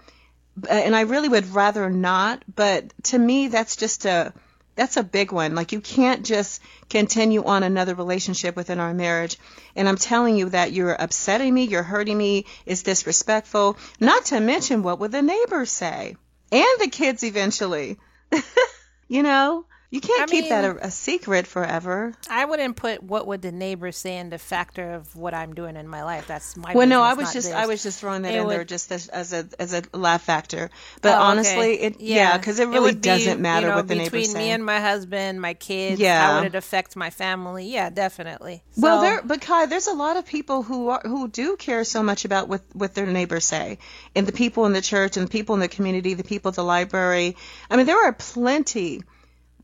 uh, 0.64 0.72
and 0.72 0.96
I 0.96 1.02
really 1.02 1.30
would 1.30 1.54
rather 1.54 1.90
not, 1.90 2.44
but 2.54 2.92
to 3.04 3.20
me 3.20 3.48
that's 3.48 3.76
just 3.76 4.06
a 4.06 4.34
that's 4.76 4.98
a 4.98 5.04
big 5.04 5.32
one. 5.32 5.56
Like 5.56 5.72
you 5.72 5.82
can't 5.82 6.24
just 6.24 6.62
continue 6.88 7.44
on 7.44 7.64
another 7.64 7.96
relationship 7.96 8.56
within 8.56 8.80
our 8.80 8.94
marriage. 8.94 9.38
And 9.76 9.90
I'm 9.90 9.98
telling 9.98 10.38
you 10.38 10.50
that 10.50 10.72
you're 10.72 10.94
upsetting 10.94 11.52
me, 11.52 11.64
you're 11.64 11.84
hurting 11.84 12.18
me, 12.18 12.46
it's 12.66 12.84
disrespectful. 12.84 13.78
Not 14.00 14.26
to 14.26 14.40
mention 14.40 14.84
what 14.84 15.00
would 15.00 15.12
the 15.12 15.24
neighbors 15.24 15.72
say? 15.72 16.16
And 16.52 16.80
the 16.80 16.90
kids 16.90 17.24
eventually. 17.24 17.98
you 19.08 19.24
know? 19.24 19.66
You 19.90 20.02
can't 20.02 20.24
I 20.24 20.26
keep 20.26 20.50
that 20.50 20.66
a, 20.66 20.88
a 20.88 20.92
secret 20.92 21.48
forever. 21.48 22.14
I 22.30 22.44
wouldn't 22.44 22.76
put 22.76 23.02
what 23.02 23.26
would 23.26 23.42
the 23.42 23.54
neighbors 23.54 23.96
say 23.96 24.18
in 24.18 24.30
the 24.30 24.38
factor 24.38 24.92
of 24.96 25.16
what 25.16 25.34
I'm 25.34 25.56
doing 25.56 25.78
in 25.78 25.88
my 25.88 26.04
life. 26.04 26.28
That's 26.28 26.58
my. 26.58 26.74
Well, 26.74 26.88
no, 26.88 27.02
I 27.02 27.14
was 27.14 27.32
just 27.32 27.54
I 27.54 27.68
was 27.68 27.84
just 27.84 28.02
throwing 28.02 28.24
that 28.24 28.34
It 28.34 28.42
in 28.42 28.48
there 28.50 28.66
just 28.66 28.92
as, 28.92 29.08
as 29.08 29.32
a 29.32 29.48
as 29.58 29.74
a 29.74 29.84
laugh 29.94 30.24
factor. 30.24 30.70
But 31.02 31.14
Oh, 31.14 31.16
okay. 31.16 31.24
honestly, 31.24 31.80
it 31.80 32.02
yeah, 32.02 32.38
because 32.38 32.60
it 32.60 32.68
really 32.68 32.82
would 32.82 33.02
be, 33.02 33.08
doesn't 33.08 33.40
matter 33.40 33.68
you 33.68 33.70
know, 33.72 33.78
what 33.78 33.88
the 33.88 33.96
neighbors 33.96 34.12
say. 34.12 34.34
Between 34.34 34.38
me 34.38 34.52
and 34.52 34.66
my 34.66 34.82
husband, 34.82 35.40
my 35.42 35.54
kids. 35.54 36.02
Yeah. 36.02 36.22
How 36.22 36.40
would 36.40 36.48
it 36.48 36.56
affect 36.56 36.98
my 36.98 37.10
family? 37.10 37.68
Yeah, 37.72 37.90
definitely. 37.90 38.64
Well, 38.76 39.00
there, 39.02 39.22
but 39.24 39.40
Kai, 39.40 39.68
there's 39.68 39.88
a 39.88 39.94
lot 39.94 40.18
of 40.18 40.26
people 40.26 40.64
who 40.64 40.90
are 40.90 41.02
who 41.02 41.30
do 41.30 41.56
care 41.56 41.86
so 41.86 42.04
much 42.04 42.26
about 42.26 42.50
what 42.50 42.62
what 42.74 42.94
their 42.94 43.06
neighbors 43.08 43.46
say, 43.46 43.78
and 44.16 44.28
the 44.28 44.34
people 44.34 44.66
in 44.66 44.74
the 44.74 44.82
church, 44.82 45.16
and 45.16 45.26
the 45.28 45.32
people 45.32 45.56
in 45.56 45.62
the 45.62 45.70
community, 45.70 46.14
the 46.14 46.26
people 46.26 46.50
at 46.50 46.56
the 46.56 46.64
library. 46.64 47.38
I 47.72 47.78
mean, 47.78 47.86
there 47.86 48.06
are 48.06 48.12
plenty, 48.12 49.02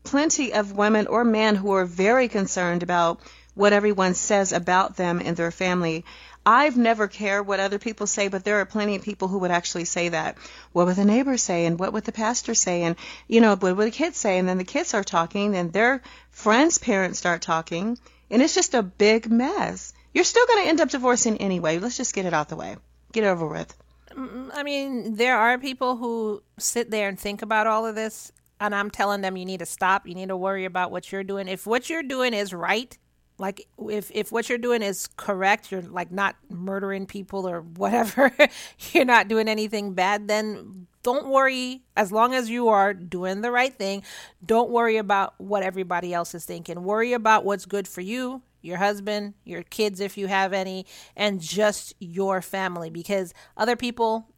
plenty 0.04 0.52
of 0.52 0.76
women 0.76 1.06
or 1.06 1.24
men 1.24 1.56
who 1.56 1.72
are 1.72 1.84
very 1.84 2.28
concerned 2.28 2.82
about 2.82 3.20
what 3.54 3.72
everyone 3.72 4.14
says 4.14 4.52
about 4.52 4.96
them 4.96 5.20
and 5.24 5.36
their 5.36 5.50
family. 5.50 6.04
I've 6.46 6.76
never 6.76 7.08
cared 7.08 7.46
what 7.46 7.60
other 7.60 7.78
people 7.78 8.06
say, 8.06 8.28
but 8.28 8.44
there 8.44 8.60
are 8.60 8.66
plenty 8.66 8.96
of 8.96 9.02
people 9.02 9.28
who 9.28 9.38
would 9.38 9.50
actually 9.50 9.86
say 9.86 10.10
that. 10.10 10.36
What 10.72 10.86
would 10.86 10.96
the 10.96 11.04
neighbors 11.04 11.42
say, 11.42 11.64
and 11.64 11.78
what 11.78 11.94
would 11.94 12.04
the 12.04 12.12
pastor 12.12 12.54
say, 12.54 12.82
and 12.82 12.96
you 13.28 13.40
know, 13.40 13.56
what 13.56 13.76
would 13.76 13.86
the 13.86 13.90
kids 13.90 14.18
say? 14.18 14.38
And 14.38 14.46
then 14.46 14.58
the 14.58 14.64
kids 14.64 14.92
are 14.92 15.04
talking, 15.04 15.56
and 15.56 15.72
their 15.72 16.02
friends' 16.30 16.78
parents 16.78 17.18
start 17.18 17.40
talking, 17.40 17.98
and 18.30 18.42
it's 18.42 18.54
just 18.54 18.74
a 18.74 18.82
big 18.82 19.30
mess. 19.30 19.94
You're 20.12 20.24
still 20.24 20.46
going 20.46 20.64
to 20.64 20.68
end 20.68 20.80
up 20.80 20.90
divorcing 20.90 21.38
anyway. 21.38 21.78
Let's 21.78 21.96
just 21.96 22.14
get 22.14 22.26
it 22.26 22.34
out 22.34 22.50
the 22.50 22.56
way. 22.56 22.76
Get 23.12 23.24
over 23.24 23.46
with. 23.46 23.74
Mm, 24.10 24.50
I 24.52 24.62
mean, 24.62 25.16
there 25.16 25.38
are 25.38 25.58
people 25.58 25.96
who 25.96 26.42
sit 26.58 26.90
there 26.90 27.08
and 27.08 27.18
think 27.18 27.42
about 27.42 27.66
all 27.66 27.86
of 27.86 27.94
this, 27.94 28.32
and 28.60 28.74
I'm 28.74 28.90
telling 28.90 29.20
them 29.20 29.36
you 29.36 29.44
need 29.44 29.60
to 29.60 29.66
stop. 29.66 30.06
You 30.06 30.14
need 30.14 30.28
to 30.28 30.36
worry 30.36 30.64
about 30.64 30.90
what 30.90 31.10
you're 31.10 31.24
doing. 31.24 31.48
If 31.48 31.66
what 31.66 31.90
you're 31.90 32.02
doing 32.02 32.34
is 32.34 32.52
right, 32.52 32.96
like 33.38 33.66
if 33.88 34.10
if 34.14 34.30
what 34.30 34.48
you're 34.48 34.58
doing 34.58 34.82
is 34.82 35.08
correct, 35.16 35.72
you're 35.72 35.82
like 35.82 36.12
not 36.12 36.36
murdering 36.50 37.06
people 37.06 37.48
or 37.48 37.62
whatever, 37.62 38.30
you're 38.92 39.04
not 39.04 39.28
doing 39.28 39.48
anything 39.48 39.94
bad, 39.94 40.28
then 40.28 40.86
don't 41.02 41.28
worry 41.28 41.82
as 41.96 42.12
long 42.12 42.34
as 42.34 42.48
you 42.48 42.68
are 42.68 42.94
doing 42.94 43.42
the 43.42 43.50
right 43.50 43.74
thing. 43.74 44.02
Don't 44.44 44.70
worry 44.70 44.96
about 44.96 45.34
what 45.38 45.62
everybody 45.62 46.14
else 46.14 46.34
is 46.34 46.44
thinking. 46.44 46.82
Worry 46.82 47.12
about 47.12 47.44
what's 47.44 47.66
good 47.66 47.88
for 47.88 48.00
you, 48.00 48.42
your 48.62 48.78
husband, 48.78 49.34
your 49.44 49.64
kids 49.64 50.00
if 50.00 50.16
you 50.16 50.28
have 50.28 50.52
any, 50.52 50.86
and 51.16 51.40
just 51.40 51.94
your 51.98 52.40
family 52.40 52.88
because 52.88 53.34
other 53.56 53.76
people 53.76 54.28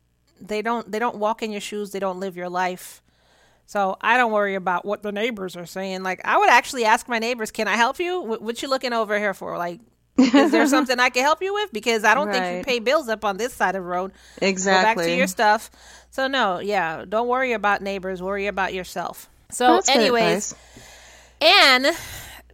they 0.41 0.63
don't 0.63 0.91
they 0.91 0.99
don't 0.99 1.17
walk 1.17 1.43
in 1.43 1.53
your 1.53 1.61
shoes, 1.61 1.91
they 1.91 2.01
don't 2.01 2.21
live 2.21 2.37
your 2.37 2.49
life. 2.49 3.03
So 3.67 3.97
I 4.01 4.17
don't 4.17 4.33
worry 4.33 4.55
about 4.55 4.85
what 4.85 5.03
the 5.03 5.13
neighbors 5.13 5.57
are 5.57 5.67
saying. 5.67 6.03
Like 6.03 6.21
I 6.25 6.39
would 6.39 6.49
actually 6.51 6.85
ask 6.85 7.09
my 7.09 7.19
neighbors, 7.19 7.51
"Can 7.51 7.69
I 7.69 7.77
help 7.77 7.99
you? 7.99 8.21
What, 8.21 8.43
what 8.43 8.63
you 8.63 8.69
looking 8.69 8.93
over 8.93 9.19
here 9.19 9.35
for? 9.35 9.59
Like, 9.59 9.81
is 10.17 10.53
there 10.53 10.67
something 10.69 10.99
I 10.99 11.11
can 11.11 11.25
help 11.25 11.43
you 11.43 11.53
with? 11.53 11.73
Because 11.73 12.05
I 12.05 12.15
don't 12.15 12.31
think 12.31 12.59
you 12.59 12.65
pay 12.65 12.79
bills 12.79 13.09
up 13.09 13.25
on 13.25 13.37
this 13.37 13.53
side 13.53 13.75
of 13.75 13.83
the 13.83 13.89
road. 13.89 14.13
Exactly. 14.41 14.95
Go 14.95 15.01
back 15.01 15.07
to 15.07 15.17
your 15.17 15.27
stuff. 15.27 15.71
So 16.11 16.29
no, 16.29 16.61
yeah, 16.61 17.05
don't 17.07 17.29
worry 17.29 17.53
about 17.53 17.83
neighbors. 17.83 18.23
Worry 18.23 18.47
about 18.47 18.73
yourself. 18.73 19.29
So, 19.51 19.75
That's 19.75 19.89
anyways. 19.89 20.55
Anne 21.41 21.89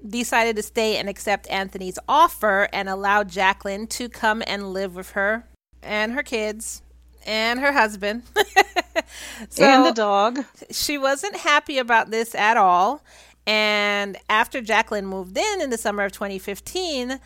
decided 0.07 0.57
to 0.57 0.63
stay 0.63 0.97
and 0.97 1.09
accept 1.09 1.49
Anthony's 1.49 1.99
offer 2.09 2.69
and 2.73 2.89
allow 2.89 3.23
Jacqueline 3.23 3.87
to 3.87 4.09
come 4.09 4.43
and 4.47 4.73
live 4.73 4.97
with 4.97 5.13
her 5.13 5.47
and 5.83 6.13
her 6.13 6.23
kids 6.23 6.83
and 7.27 7.61
her 7.61 7.73
husband. 7.73 8.23
so 9.51 9.65
and 9.65 9.87
the 9.87 9.93
dog. 9.93 10.45
she 10.71 10.99
wasn't 10.99 11.37
happy 11.37 11.79
about 11.79 12.11
this 12.11 12.35
at 12.35 12.57
all. 12.57 13.03
And 13.47 14.17
after 14.29 14.61
Jacqueline 14.61 15.07
moved 15.07 15.37
in 15.37 15.61
in 15.61 15.71
the 15.71 15.79
summer 15.79 16.05
of 16.05 16.13
2015, 16.13 17.19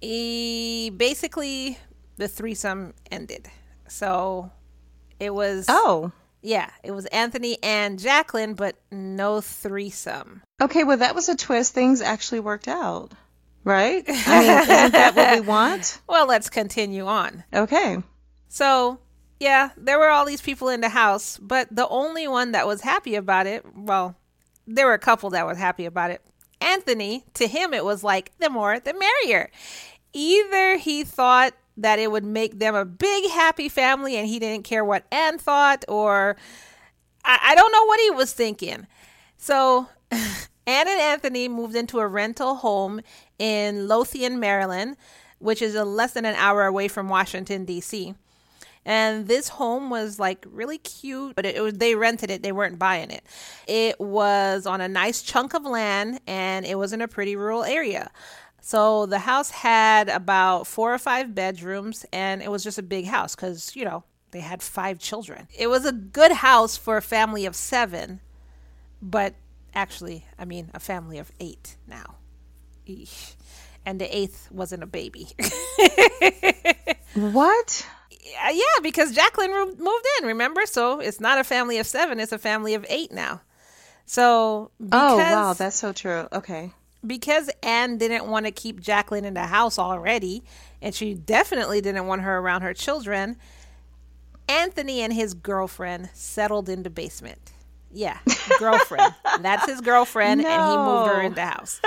he 0.00 0.90
basically 0.96 1.78
the 2.16 2.28
threesome 2.28 2.94
ended. 3.10 3.48
So 3.88 4.50
it 5.20 5.34
was 5.34 5.66
Oh. 5.68 6.12
yeah, 6.42 6.70
it 6.82 6.92
was 6.92 7.06
Anthony 7.06 7.58
and 7.62 7.98
Jacqueline, 7.98 8.54
but 8.54 8.76
no 8.90 9.40
threesome. 9.40 10.42
Okay, 10.60 10.84
well, 10.84 10.96
that 10.98 11.14
was 11.14 11.28
a 11.28 11.36
twist. 11.36 11.74
Things 11.74 12.00
actually 12.00 12.40
worked 12.40 12.68
out. 12.68 13.12
Right? 13.64 14.04
I 14.08 14.40
mean, 14.40 14.60
isn't 14.62 14.92
that 14.92 15.16
what 15.16 15.34
we 15.34 15.40
want? 15.46 16.00
Well, 16.08 16.26
let's 16.28 16.48
continue 16.48 17.06
on. 17.06 17.42
Okay. 17.52 17.98
So, 18.48 19.00
yeah, 19.38 19.70
there 19.76 19.98
were 19.98 20.08
all 20.08 20.24
these 20.24 20.40
people 20.40 20.68
in 20.68 20.80
the 20.80 20.88
house, 20.88 21.38
but 21.38 21.68
the 21.70 21.88
only 21.88 22.26
one 22.26 22.52
that 22.52 22.66
was 22.66 22.80
happy 22.80 23.14
about 23.14 23.46
it, 23.46 23.64
well, 23.74 24.16
there 24.66 24.86
were 24.86 24.94
a 24.94 24.98
couple 24.98 25.30
that 25.30 25.46
was 25.46 25.58
happy 25.58 25.84
about 25.84 26.10
it. 26.10 26.22
Anthony, 26.60 27.24
to 27.34 27.46
him, 27.46 27.74
it 27.74 27.84
was 27.84 28.02
like 28.02 28.32
the 28.38 28.48
more 28.48 28.80
the 28.80 28.94
merrier. 28.94 29.50
Either 30.12 30.78
he 30.78 31.04
thought 31.04 31.52
that 31.76 31.98
it 31.98 32.10
would 32.10 32.24
make 32.24 32.58
them 32.58 32.74
a 32.74 32.86
big 32.86 33.30
happy 33.30 33.68
family 33.68 34.16
and 34.16 34.26
he 34.26 34.38
didn't 34.38 34.64
care 34.64 34.84
what 34.84 35.04
Anne 35.12 35.38
thought, 35.38 35.84
or 35.86 36.36
I, 37.24 37.38
I 37.42 37.54
don't 37.54 37.72
know 37.72 37.84
what 37.84 38.00
he 38.00 38.10
was 38.10 38.32
thinking. 38.32 38.86
So, 39.36 39.88
Anne 40.10 40.88
and 40.88 41.00
Anthony 41.00 41.48
moved 41.48 41.76
into 41.76 41.98
a 41.98 42.08
rental 42.08 42.56
home 42.56 43.02
in 43.38 43.86
Lothian, 43.86 44.40
Maryland, 44.40 44.96
which 45.38 45.60
is 45.60 45.74
a 45.74 45.84
less 45.84 46.14
than 46.14 46.24
an 46.24 46.34
hour 46.36 46.64
away 46.64 46.88
from 46.88 47.10
Washington, 47.10 47.66
D.C. 47.66 48.14
And 48.86 49.26
this 49.26 49.48
home 49.48 49.90
was 49.90 50.18
like 50.20 50.46
really 50.48 50.78
cute, 50.78 51.34
but 51.34 51.44
it, 51.44 51.56
it 51.56 51.60
was 51.60 51.74
they 51.74 51.96
rented 51.96 52.30
it, 52.30 52.44
they 52.44 52.52
weren't 52.52 52.78
buying 52.78 53.10
it. 53.10 53.24
It 53.66 54.00
was 54.00 54.64
on 54.64 54.80
a 54.80 54.88
nice 54.88 55.22
chunk 55.22 55.54
of 55.54 55.64
land 55.64 56.20
and 56.26 56.64
it 56.64 56.78
was 56.78 56.92
in 56.92 57.02
a 57.02 57.08
pretty 57.08 57.34
rural 57.34 57.64
area. 57.64 58.10
So 58.60 59.06
the 59.06 59.18
house 59.18 59.50
had 59.50 60.08
about 60.08 60.68
four 60.68 60.94
or 60.94 60.98
five 60.98 61.34
bedrooms 61.34 62.06
and 62.12 62.40
it 62.40 62.50
was 62.50 62.62
just 62.62 62.78
a 62.78 62.82
big 62.82 63.06
house 63.06 63.34
cuz 63.34 63.74
you 63.74 63.84
know, 63.84 64.04
they 64.30 64.40
had 64.40 64.62
five 64.62 65.00
children. 65.00 65.48
It 65.58 65.66
was 65.66 65.84
a 65.84 65.92
good 65.92 66.32
house 66.32 66.76
for 66.76 66.96
a 66.96 67.02
family 67.02 67.44
of 67.44 67.56
7, 67.56 68.20
but 69.02 69.34
actually, 69.74 70.26
I 70.38 70.44
mean, 70.44 70.70
a 70.72 70.80
family 70.80 71.18
of 71.18 71.32
8 71.40 71.76
now. 71.88 72.16
Eesh. 72.86 73.34
And 73.84 74.00
the 74.00 74.16
eighth 74.16 74.48
wasn't 74.50 74.82
a 74.82 74.86
baby. 74.86 75.28
What? 77.16 77.86
Uh, 78.44 78.50
yeah, 78.52 78.62
because 78.82 79.12
Jacqueline 79.14 79.50
moved 79.52 80.06
in, 80.20 80.26
remember? 80.26 80.66
So 80.66 81.00
it's 81.00 81.20
not 81.20 81.38
a 81.38 81.44
family 81.44 81.78
of 81.78 81.86
seven, 81.86 82.18
it's 82.20 82.32
a 82.32 82.38
family 82.38 82.74
of 82.74 82.84
eight 82.88 83.12
now. 83.12 83.40
So 84.04 84.70
because, 84.80 85.12
oh 85.12 85.16
wow, 85.16 85.52
that's 85.52 85.76
so 85.76 85.92
true. 85.92 86.26
Okay. 86.32 86.72
because 87.06 87.50
Anne 87.62 87.98
didn't 87.98 88.26
want 88.28 88.46
to 88.46 88.52
keep 88.52 88.80
Jacqueline 88.80 89.24
in 89.24 89.34
the 89.34 89.46
house 89.46 89.78
already, 89.78 90.42
and 90.82 90.94
she 90.94 91.14
definitely 91.14 91.80
didn't 91.80 92.06
want 92.06 92.22
her 92.22 92.38
around 92.38 92.62
her 92.62 92.74
children, 92.74 93.36
Anthony 94.48 95.00
and 95.00 95.12
his 95.12 95.34
girlfriend 95.34 96.08
settled 96.14 96.68
in 96.68 96.82
the 96.84 96.90
basement. 96.90 97.52
Yeah, 97.92 98.18
girlfriend. 98.58 99.14
That's 99.40 99.66
his 99.66 99.80
girlfriend, 99.80 100.44
and 100.44 100.62
he 100.70 100.76
moved 100.76 101.08
her 101.08 101.22
No. 101.22 101.26
in 101.26 101.34
the 101.34 101.46
house. 101.46 101.80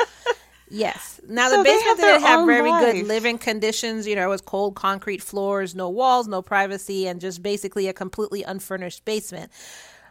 Yes. 0.69 1.19
Now 1.27 1.49
the 1.49 1.57
they 1.57 1.63
basement 1.63 1.97
their 1.97 2.13
didn't 2.13 2.21
have 2.27 2.45
very 2.45 2.69
life. 2.69 2.95
good 2.95 3.07
living 3.07 3.37
conditions. 3.37 4.07
You 4.07 4.15
know, 4.15 4.25
it 4.25 4.29
was 4.29 4.41
cold 4.41 4.75
concrete 4.75 5.21
floors, 5.21 5.75
no 5.75 5.89
walls, 5.89 6.27
no 6.27 6.41
privacy, 6.41 7.07
and 7.07 7.19
just 7.19 7.41
basically 7.43 7.87
a 7.87 7.93
completely 7.93 8.43
unfurnished 8.43 9.05
basement. 9.05 9.51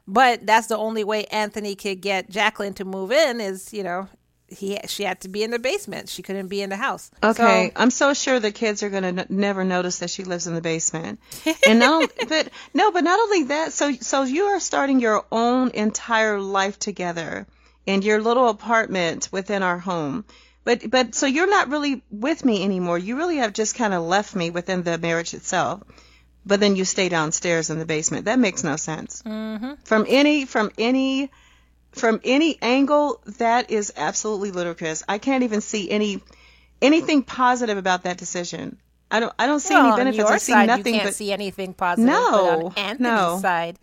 But 0.06 0.46
that's 0.46 0.68
the 0.68 0.76
only 0.78 1.04
way 1.04 1.24
Anthony 1.26 1.74
could 1.74 2.00
get 2.00 2.30
Jacqueline 2.30 2.74
to 2.74 2.84
move 2.84 3.12
in 3.12 3.40
is, 3.40 3.72
you 3.74 3.82
know, 3.82 4.08
he 4.48 4.78
she 4.86 5.02
had 5.02 5.20
to 5.20 5.28
be 5.28 5.42
in 5.42 5.50
the 5.50 5.58
basement. 5.58 6.08
She 6.08 6.22
couldn't 6.22 6.48
be 6.48 6.62
in 6.62 6.70
the 6.70 6.76
house. 6.76 7.10
Okay, 7.22 7.70
So, 7.74 7.80
I'm 7.82 7.90
so 7.90 8.14
sure 8.14 8.40
the 8.40 8.50
kids 8.50 8.82
are 8.82 8.88
gonna 8.88 9.08
n- 9.08 9.26
never 9.28 9.64
notice 9.64 9.98
that 9.98 10.10
she 10.10 10.24
lives 10.24 10.46
in 10.46 10.54
the 10.54 10.62
basement. 10.62 11.20
And 11.66 11.78
not, 11.78 12.10
but 12.28 12.48
no, 12.72 12.90
but 12.90 13.04
not 13.04 13.20
only 13.20 13.44
that. 13.44 13.72
So, 13.74 13.92
so 13.92 14.22
you 14.22 14.44
are 14.44 14.60
starting 14.60 15.00
your 15.00 15.26
own 15.30 15.70
entire 15.74 16.40
life 16.40 16.78
together 16.78 17.46
in 17.84 18.02
your 18.02 18.20
little 18.22 18.48
apartment 18.48 19.28
within 19.32 19.62
our 19.62 19.78
home. 19.78 20.24
But, 20.68 20.90
but 20.90 21.14
so 21.14 21.24
you're 21.24 21.48
not 21.48 21.70
really 21.70 22.02
with 22.10 22.44
me 22.44 22.62
anymore. 22.62 22.98
You 22.98 23.16
really 23.16 23.38
have 23.38 23.54
just 23.54 23.74
kind 23.74 23.94
of 23.94 24.02
left 24.02 24.36
me 24.36 24.50
within 24.50 24.82
the 24.82 24.98
marriage 24.98 25.32
itself. 25.32 25.82
But 26.44 26.60
then 26.60 26.76
you 26.76 26.84
stay 26.84 27.08
downstairs 27.08 27.70
in 27.70 27.78
the 27.78 27.86
basement. 27.86 28.26
That 28.26 28.38
makes 28.38 28.62
no 28.62 28.76
sense. 28.76 29.22
Mm-hmm. 29.22 29.76
From 29.84 30.04
any, 30.06 30.44
from 30.44 30.70
any 30.76 31.30
from 31.92 32.20
any 32.22 32.58
angle, 32.60 33.22
that 33.38 33.70
is 33.70 33.94
absolutely 33.96 34.50
ludicrous. 34.50 35.02
I 35.08 35.16
can't 35.16 35.42
even 35.42 35.62
see 35.62 35.90
any 35.90 36.20
anything 36.82 37.22
positive 37.22 37.78
about 37.78 38.02
that 38.02 38.18
decision. 38.18 38.76
I 39.10 39.20
don't 39.20 39.32
I 39.38 39.46
don't 39.46 39.60
see 39.60 39.72
well, 39.72 39.94
any 39.94 39.96
benefits. 39.96 40.30
I 40.30 40.36
see 40.36 40.52
side, 40.52 40.66
nothing 40.66 40.92
you 40.92 41.00
can't 41.00 41.08
but 41.08 41.14
see 41.14 41.32
anything 41.32 41.72
positive. 41.72 42.10
No, 42.10 42.66
on 42.66 42.72
Anthony's 42.76 43.00
no. 43.00 43.38
side, 43.40 43.78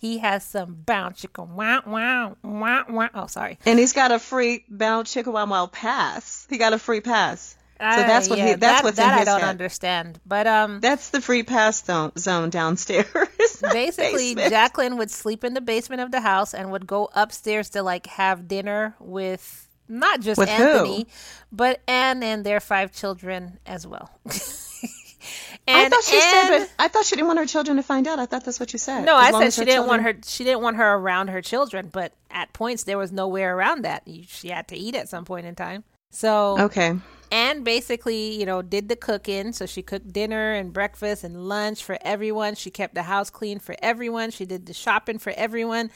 he 0.00 0.18
has 0.18 0.42
some 0.42 0.74
bounce 0.84 1.20
chicken. 1.20 1.54
Wow, 1.54 1.82
wow, 1.86 2.36
wow, 2.42 2.84
wow. 2.88 3.10
Oh, 3.14 3.26
sorry. 3.26 3.58
and 3.66 3.78
he's 3.78 3.92
got 3.92 4.10
a 4.12 4.18
free 4.18 4.64
bound 4.68 5.06
Chickawaw 5.06 5.46
Mile 5.46 5.68
pass. 5.68 6.46
He 6.50 6.56
got 6.58 6.72
a 6.72 6.78
free 6.78 7.00
pass. 7.02 7.54
So 7.78 7.86
that's 7.86 8.26
Uh, 8.26 8.30
what 8.30 8.38
yeah, 8.38 8.46
he, 8.48 8.54
that's 8.54 8.60
that, 8.60 8.84
what's 8.84 8.96
that 8.98 9.18
I 9.20 9.24
don't 9.24 9.40
head. 9.40 9.48
understand. 9.48 10.20
But 10.26 10.46
um, 10.46 10.80
That's 10.80 11.08
the 11.10 11.20
free 11.22 11.42
pass 11.44 11.82
zone, 11.82 12.12
zone 12.18 12.50
downstairs. 12.50 13.06
basically 13.72 14.34
Basement. 14.34 14.50
Jacqueline 14.50 14.96
would 14.98 15.10
sleep 15.10 15.44
in 15.44 15.54
the 15.54 15.62
basement 15.62 16.02
of 16.02 16.10
the 16.10 16.20
house 16.20 16.52
and 16.52 16.70
would 16.72 16.86
go 16.86 17.08
upstairs 17.14 17.70
to 17.70 17.82
like 17.82 18.06
have 18.06 18.46
dinner 18.48 18.94
with 19.00 19.66
not 19.88 20.20
just 20.20 20.38
With 20.38 20.50
who? 20.50 20.62
Anthony, 20.62 21.06
but 21.50 21.80
Anne 21.88 22.22
and 22.22 22.44
their 22.44 22.60
five 22.60 22.92
children 22.92 23.58
as 23.64 23.86
well. 23.86 24.10
I 25.76 25.88
thought 25.88 26.04
she 26.04 26.16
Anne, 26.16 26.22
said, 26.22 26.58
but 26.58 26.70
I 26.78 26.88
thought 26.88 27.04
she 27.04 27.16
didn't 27.16 27.28
want 27.28 27.38
her 27.38 27.46
children 27.46 27.76
to 27.76 27.82
find 27.82 28.06
out. 28.06 28.18
I 28.18 28.26
thought 28.26 28.44
that's 28.44 28.60
what 28.60 28.72
you 28.72 28.78
said. 28.78 29.04
no, 29.04 29.16
I 29.16 29.30
said 29.32 29.52
she 29.52 29.64
didn't 29.64 29.86
want 29.86 30.02
her. 30.02 30.14
She 30.24 30.44
didn't 30.44 30.62
want 30.62 30.76
her 30.76 30.94
around 30.94 31.28
her 31.28 31.42
children, 31.42 31.88
but 31.92 32.12
at 32.30 32.52
points 32.52 32.84
there 32.84 32.98
was 32.98 33.12
nowhere 33.12 33.56
around 33.56 33.82
that. 33.82 34.06
You- 34.06 34.24
She 34.26 34.48
had 34.48 34.68
to 34.68 34.76
eat 34.76 34.94
at 34.94 35.08
some 35.08 35.24
point 35.24 35.46
in 35.46 35.54
time. 35.54 35.84
So 36.10 36.58
Okay. 36.58 36.94
And 37.32 37.64
basically, 37.64 38.38
you 38.38 38.44
know, 38.44 38.60
did 38.60 38.88
the 38.88 38.96
cooking. 38.96 39.52
So 39.52 39.66
she 39.66 39.82
cooked 39.82 40.12
dinner 40.12 40.52
and 40.52 40.72
breakfast 40.72 41.22
and 41.22 41.48
lunch 41.48 41.84
for 41.84 41.96
everyone. 42.02 42.56
She 42.56 42.70
kept 42.70 42.94
the 42.94 43.04
house 43.04 43.30
clean 43.30 43.60
for 43.60 43.76
everyone. 43.80 44.32
She 44.32 44.44
did 44.44 44.66
the 44.66 44.74
shopping 44.74 45.18
for 45.18 45.32
everyone. 45.36 45.90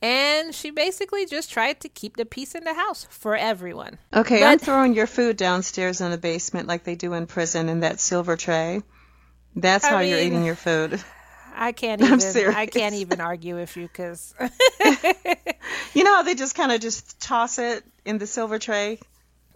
And 0.00 0.52
she 0.52 0.70
basically 0.70 1.26
just 1.26 1.50
tried 1.52 1.80
to 1.80 1.88
keep 1.88 2.16
the 2.16 2.24
peace 2.24 2.56
in 2.56 2.64
the 2.64 2.74
house 2.74 3.06
for 3.08 3.36
everyone. 3.36 3.98
Okay, 4.12 4.42
I'm 4.42 4.58
throwing 4.58 4.94
your 4.94 5.06
food 5.06 5.36
downstairs 5.36 6.00
in 6.00 6.10
the 6.10 6.18
basement 6.18 6.66
like 6.66 6.82
they 6.82 6.96
do 6.96 7.12
in 7.12 7.28
prison 7.28 7.68
in 7.68 7.80
that 7.80 8.00
silver 8.00 8.36
tray. 8.36 8.82
That's 9.54 9.84
I 9.84 9.88
how 9.90 9.98
you're 10.00 10.18
eating 10.18 10.44
your 10.44 10.54
food. 10.56 11.02
I 11.54 11.72
can't 11.72 12.00
I'm 12.00 12.06
even 12.06 12.20
serious. 12.20 12.56
I 12.56 12.66
can't 12.66 12.94
even 12.94 13.20
argue 13.20 13.56
with 13.56 13.76
you 13.76 13.86
cuz 13.88 14.34
You 15.94 16.04
know 16.04 16.14
how 16.16 16.22
they 16.22 16.34
just 16.34 16.54
kind 16.54 16.72
of 16.72 16.80
just 16.80 17.20
toss 17.20 17.58
it 17.58 17.84
in 18.04 18.18
the 18.18 18.26
silver 18.26 18.58
tray? 18.58 18.98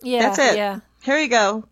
yeah, 0.03 0.23
That's 0.23 0.39
it. 0.39 0.57
yeah. 0.59 0.81
Here 1.03 1.19
you 1.19 1.29
go. 1.29 1.65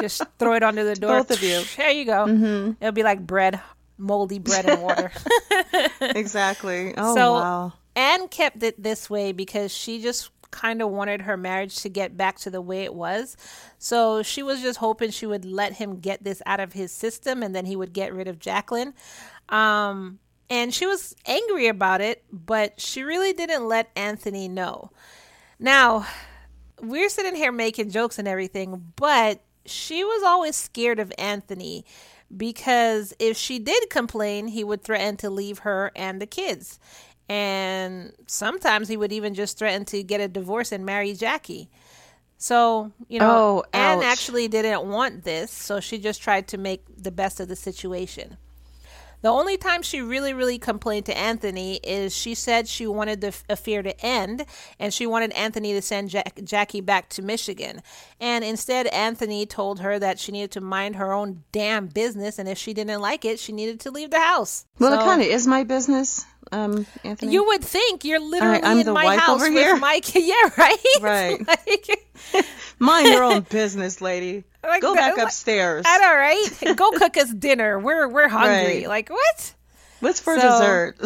Just 0.00 0.22
throw 0.38 0.54
it 0.54 0.62
under 0.62 0.84
the 0.84 0.94
door. 0.94 1.18
Both 1.18 1.30
of 1.32 1.42
you. 1.42 1.58
Here 1.60 1.90
you 1.90 2.04
go. 2.04 2.26
Mm-hmm. 2.26 2.72
It'll 2.80 2.92
be 2.92 3.02
like 3.02 3.26
bread, 3.26 3.58
moldy 3.98 4.38
bread 4.38 4.66
and 4.66 4.82
water. 4.82 5.10
Exactly. 6.00 6.94
Oh, 6.96 7.14
So- 7.14 7.32
wow. 7.34 7.72
Anne 7.96 8.28
kept 8.28 8.62
it 8.62 8.80
this 8.82 9.08
way 9.08 9.32
because 9.32 9.72
she 9.72 10.02
just 10.02 10.28
kind 10.50 10.82
of 10.82 10.90
wanted 10.90 11.22
her 11.22 11.36
marriage 11.36 11.76
to 11.82 11.88
get 11.88 12.16
back 12.16 12.38
to 12.40 12.50
the 12.50 12.60
way 12.60 12.84
it 12.84 12.94
was. 12.94 13.36
So 13.78 14.22
she 14.22 14.42
was 14.42 14.62
just 14.62 14.78
hoping 14.78 15.10
she 15.10 15.26
would 15.26 15.44
let 15.44 15.74
him 15.74 16.00
get 16.00 16.24
this 16.24 16.42
out 16.46 16.60
of 16.60 16.72
his 16.72 16.92
system 16.92 17.42
and 17.42 17.54
then 17.54 17.66
he 17.66 17.76
would 17.76 17.92
get 17.92 18.14
rid 18.14 18.28
of 18.28 18.38
Jacqueline. 18.38 18.94
Um, 19.48 20.18
and 20.48 20.72
she 20.72 20.86
was 20.86 21.14
angry 21.26 21.66
about 21.66 22.00
it, 22.00 22.24
but 22.32 22.80
she 22.80 23.02
really 23.02 23.32
didn't 23.32 23.66
let 23.66 23.90
Anthony 23.96 24.48
know. 24.48 24.90
Now, 25.58 26.06
we're 26.80 27.08
sitting 27.08 27.34
here 27.34 27.52
making 27.52 27.90
jokes 27.90 28.18
and 28.18 28.28
everything, 28.28 28.92
but 28.96 29.40
she 29.64 30.04
was 30.04 30.22
always 30.22 30.54
scared 30.54 31.00
of 31.00 31.12
Anthony 31.18 31.84
because 32.34 33.14
if 33.18 33.36
she 33.36 33.58
did 33.58 33.88
complain, 33.90 34.48
he 34.48 34.64
would 34.64 34.82
threaten 34.82 35.16
to 35.18 35.30
leave 35.30 35.60
her 35.60 35.92
and 35.94 36.20
the 36.20 36.26
kids. 36.26 36.78
And 37.28 38.12
sometimes 38.26 38.88
he 38.88 38.96
would 38.96 39.12
even 39.12 39.34
just 39.34 39.58
threaten 39.58 39.84
to 39.86 40.02
get 40.02 40.20
a 40.20 40.28
divorce 40.28 40.72
and 40.72 40.84
marry 40.86 41.12
Jackie. 41.14 41.68
So, 42.38 42.92
you 43.08 43.18
know, 43.18 43.64
Oh, 43.64 43.64
Anne 43.72 43.98
ouch. 43.98 44.04
actually 44.04 44.46
didn't 44.48 44.86
want 44.88 45.24
this, 45.24 45.50
so 45.50 45.80
she 45.80 45.98
just 45.98 46.22
tried 46.22 46.48
to 46.48 46.58
make 46.58 46.84
the 46.96 47.10
best 47.10 47.40
of 47.40 47.48
the 47.48 47.56
situation. 47.56 48.36
The 49.22 49.28
only 49.32 49.56
time 49.56 49.80
she 49.82 50.02
really, 50.02 50.34
really 50.34 50.58
complained 50.58 51.06
to 51.06 51.16
Anthony 51.16 51.76
is 51.82 52.14
she 52.14 52.34
said 52.34 52.68
she 52.68 52.86
wanted 52.86 53.22
the 53.22 53.34
affair 53.48 53.82
to 53.82 53.98
end 54.04 54.44
and 54.78 54.92
she 54.92 55.06
wanted 55.06 55.32
Anthony 55.32 55.72
to 55.72 55.80
send 55.80 56.10
Jack- 56.10 56.38
Jackie 56.44 56.82
back 56.82 57.08
to 57.08 57.22
Michigan. 57.22 57.80
And 58.20 58.44
instead, 58.44 58.86
Anthony 58.88 59.46
told 59.46 59.80
her 59.80 59.98
that 59.98 60.20
she 60.20 60.30
needed 60.32 60.50
to 60.52 60.60
mind 60.60 60.96
her 60.96 61.12
own 61.14 61.42
damn 61.50 61.86
business 61.86 62.38
and 62.38 62.46
if 62.46 62.58
she 62.58 62.74
didn't 62.74 63.00
like 63.00 63.24
it, 63.24 63.40
she 63.40 63.52
needed 63.52 63.80
to 63.80 63.90
leave 63.90 64.10
the 64.10 64.20
house. 64.20 64.66
Well, 64.78 64.92
it 64.92 65.02
kind 65.02 65.22
of 65.22 65.26
is 65.26 65.46
my 65.46 65.64
business, 65.64 66.24
um, 66.52 66.86
Anthony. 67.04 67.32
you 67.32 67.44
would 67.46 67.62
think 67.62 68.04
you're 68.04 68.20
literally 68.20 68.62
I'm 68.62 68.78
in 68.78 68.92
my 68.92 69.16
house 69.16 69.40
with 69.40 69.52
here. 69.52 69.76
my 69.76 70.00
kid. 70.00 70.24
Yeah, 70.26 70.50
right. 70.56 70.78
Right. 71.00 71.40
Like- 72.34 72.46
Mind 72.78 73.08
your 73.08 73.22
own 73.24 73.40
business, 73.42 74.00
lady. 74.00 74.44
Like 74.62 74.82
Go 74.82 74.94
that- 74.94 75.16
back 75.16 75.24
upstairs. 75.24 75.84
I 75.86 75.98
know, 75.98 76.14
right? 76.14 76.76
Go 76.76 76.90
cook 76.92 77.16
us 77.16 77.32
dinner. 77.32 77.78
We're 77.78 78.08
we're 78.08 78.28
hungry. 78.28 78.78
Right. 78.80 78.88
Like 78.88 79.08
what? 79.10 79.54
What's 80.00 80.20
for 80.20 80.34
So- 80.38 80.42
dessert? 80.42 80.96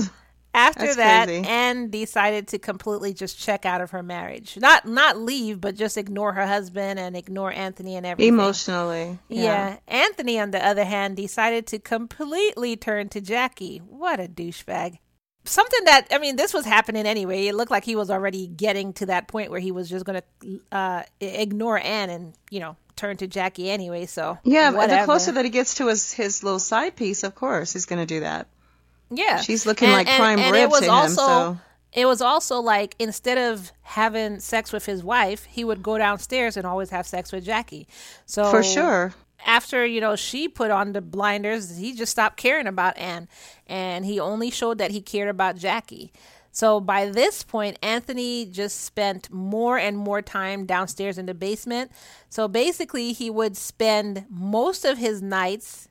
After 0.53 0.81
That's 0.81 0.97
that, 0.97 1.29
crazy. 1.29 1.47
Anne 1.47 1.91
decided 1.91 2.49
to 2.49 2.59
completely 2.59 3.15
just 3.15 3.39
check 3.39 3.65
out 3.65 3.81
of 3.81 3.93
her 3.93 4.03
marriage. 4.03 4.59
Not 4.59 4.85
not 4.85 5.17
leave, 5.17 5.61
but 5.61 5.77
just 5.77 5.97
ignore 5.97 6.33
her 6.33 6.45
husband 6.45 6.99
and 6.99 7.17
ignore 7.17 7.53
Anthony 7.53 7.95
and 7.95 8.05
everything. 8.05 8.35
Emotionally. 8.35 9.17
Yeah. 9.29 9.77
Anthony, 9.87 10.41
on 10.41 10.51
the 10.51 10.65
other 10.67 10.85
hand, 10.85 11.17
decided 11.17 11.69
to 11.69 11.79
completely 11.79 12.77
turn 12.77 13.11
to 13.11 13.21
Jackie. 13.21 13.79
What 13.79 14.19
a 14.19 14.25
douchebag. 14.27 14.99
Something 15.45 15.85
that, 15.85 16.07
I 16.13 16.19
mean, 16.19 16.37
this 16.37 16.53
was 16.53 16.65
happening 16.67 17.07
anyway. 17.07 17.47
It 17.47 17.55
looked 17.55 17.71
like 17.71 17.85
he 17.85 17.97
was 17.97 18.11
already 18.11 18.47
getting 18.47 18.93
to 18.95 19.07
that 19.07 19.27
point 19.27 19.51
where 19.51 19.61
he 19.61 19.73
was 19.73 19.89
just 19.89 20.05
going 20.05 20.21
to 20.43 20.61
uh, 20.71 21.03
ignore 21.21 21.79
Anne 21.79 22.11
and, 22.11 22.35
you 22.51 22.61
know, 22.61 22.77
turn 22.97 23.17
to 23.17 23.27
Jackie 23.27 23.71
anyway. 23.71 24.05
So, 24.07 24.39
Yeah, 24.45 24.71
but 24.71 24.91
the 24.91 25.05
closer 25.07 25.33
that 25.33 25.45
he 25.45 25.51
gets 25.51 25.77
to 25.77 25.87
his, 25.89 26.13
his 26.13 26.43
little 26.43 26.59
side 26.59 26.95
piece, 26.95 27.23
of 27.25 27.35
course, 27.35 27.73
he's 27.73 27.87
going 27.87 28.01
to 28.01 28.07
do 28.07 28.21
that. 28.21 28.49
Yeah. 29.11 29.41
She's 29.41 29.65
looking 29.67 29.91
like 29.91 30.07
prime 30.07 30.39
it 30.39 30.51
rib 30.53 30.71
to 30.73 30.85
him, 30.85 30.91
also, 30.91 31.15
so- 31.17 31.59
It 31.93 32.07
was 32.07 32.21
also 32.21 32.61
like 32.61 32.95
instead 32.99 33.39
of 33.39 33.73
having 33.83 34.39
sex 34.41 34.73
with 34.73 34.85
his 34.87 35.03
wife, 35.03 35.45
he 35.45 35.65
would 35.65 35.83
go 35.83 35.97
downstairs 35.99 36.57
and 36.59 36.67
always 36.67 36.91
have 36.91 37.07
sex 37.07 37.33
with 37.33 37.45
Jackie. 37.45 37.89
So 38.27 38.45
For 38.51 38.63
sure. 38.63 39.15
after 39.45 39.85
you 39.85 40.01
know 40.01 40.15
she 40.15 40.47
put 40.49 40.71
on 40.71 40.93
the 40.93 41.01
blinders, 41.01 41.77
he 41.79 41.95
just 41.95 42.13
stopped 42.13 42.37
caring 42.37 42.69
about 42.69 42.97
Anne, 42.99 43.27
and 43.71 44.05
he 44.05 44.21
only 44.21 44.51
showed 44.51 44.79
that 44.79 44.91
he 44.91 45.01
cared 45.01 45.29
about 45.29 45.57
Jackie. 45.57 46.13
So 46.53 46.81
by 46.81 47.09
this 47.09 47.45
point, 47.45 47.79
Anthony 47.81 48.45
just 48.45 48.81
spent 48.81 49.33
more 49.33 49.79
and 49.79 49.97
more 49.97 50.21
time 50.21 50.67
downstairs 50.67 51.17
in 51.17 51.27
the 51.27 51.35
basement. 51.35 51.93
So 52.29 52.49
basically, 52.49 53.13
he 53.13 53.31
would 53.31 53.57
spend 53.57 54.27
most 54.29 54.85
of 54.85 54.99
his 54.99 55.23
nights 55.23 55.89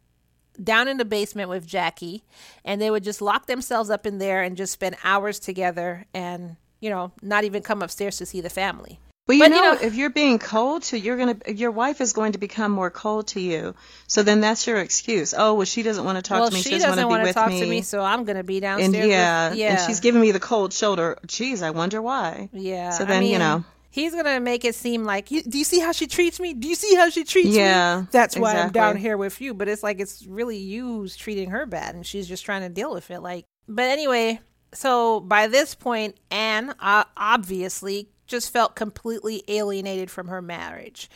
down 0.62 0.90
in 0.90 0.98
the 0.98 1.06
basement 1.06 1.50
with 1.50 1.66
Jackie, 1.66 2.26
and 2.66 2.82
they 2.82 2.92
would 2.92 3.06
just 3.06 3.22
lock 3.22 3.46
themselves 3.46 3.90
up 3.90 4.06
in 4.06 4.18
there 4.18 4.44
and 4.44 4.58
just 4.58 4.74
spend 4.74 4.98
hours 5.06 5.40
together 5.40 6.06
and, 6.14 6.58
you 6.82 6.90
know, 6.90 7.14
not 7.22 7.46
even 7.46 7.64
come 7.64 7.82
upstairs 7.82 8.18
to 8.18 8.26
see 8.26 8.42
the 8.42 8.50
family. 8.50 9.00
But 9.30 9.36
you, 9.36 9.44
But, 9.44 9.48
know, 9.50 9.58
you 9.58 9.62
know- 9.62 9.78
if 9.84 9.94
you're 9.94 10.10
being 10.10 10.40
cold 10.40 10.82
to, 10.86 10.98
you're 11.00 11.16
gonna, 11.16 11.38
your 11.48 11.70
wife 11.70 12.02
is 12.02 12.14
going 12.14 12.32
to 12.32 12.40
become 12.40 12.72
more 12.72 12.90
cold 12.90 13.28
to 13.28 13.40
you. 13.40 13.76
So 14.08 14.24
then 14.24 14.42
that's 14.42 14.66
your 14.66 14.78
excuse. 14.78 15.36
Oh, 15.38 15.54
well, 15.54 15.66
she 15.66 15.84
doesn't 15.84 16.04
want 16.04 16.16
to 16.16 16.24
talk 16.24 16.40
well, 16.40 16.50
to 16.50 16.56
me. 16.56 16.64
she 16.64 16.72
doesn't 16.72 16.90
doesn't 16.90 17.08
want 17.08 17.28
to 17.28 17.34
talk 17.34 17.50
with 17.52 17.60
to 17.60 17.68
me, 17.68 17.84
so 17.84 18.02
I'm 18.02 18.24
going 18.24 18.38
to 18.38 18.44
be 18.44 18.60
downstairs. 18.60 18.92
and 18.92 19.04
with- 19.04 19.12
yeah, 19.12 19.54
yeah. 19.54 19.68
and 19.74 19.80
she's 19.88 20.00
giving 20.00 20.20
me 20.20 20.32
the 20.32 20.40
cold 20.40 20.74
shoulder. 20.74 21.16
Geez, 21.28 21.62
I 21.62 21.70
wonder 21.70 22.02
why. 22.02 22.50
Yeah. 22.54 22.90
So 22.90 23.04
I 23.04 23.08
then, 23.08 23.24
you 23.24 23.38
know. 23.38 23.64
He's 23.92 24.14
going 24.14 24.26
to 24.26 24.40
make 24.40 24.66
it 24.66 24.74
seem 24.74 25.04
like, 25.04 25.28
do 25.28 25.44
you 25.46 25.64
see 25.64 25.80
how 25.80 25.92
she 25.92 26.08
treats 26.08 26.40
me? 26.40 26.56
Do 26.56 26.68
you 26.68 26.74
see 26.74 26.96
how 26.96 27.12
she 27.12 27.24
treats 27.24 27.50
Yeah, 27.50 28.02
me? 28.02 28.08
That's 28.10 28.36
why 28.36 28.56
I'm 28.56 28.72
down 28.72 28.98
here 28.98 29.16
with 29.16 29.42
you. 29.42 29.54
But 29.54 29.68
it's 29.68 29.84
like, 29.84 30.00
it's 30.00 30.26
really 30.26 30.58
you 30.58 30.88
who's 30.88 31.16
treating 31.16 31.52
her 31.52 31.68
bad 31.68 31.94
and 31.94 32.04
she's 32.04 32.28
just 32.28 32.46
trying 32.46 32.62
to 32.62 32.70
deal 32.70 32.92
with 32.92 33.12
it. 33.12 33.20
Like, 33.20 33.46
but 33.68 33.86
anyway, 33.86 34.40
so 34.74 35.20
by 35.20 35.46
this 35.46 35.76
point, 35.76 36.18
Anne 36.32 36.74
uh, 36.80 37.04
obviously 37.16 38.10
just 38.30 38.54
felt 38.54 38.76
completely 38.76 39.44
alienated 39.48 40.10
from 40.10 40.28
her 40.28 40.42
marriage. 40.42 41.10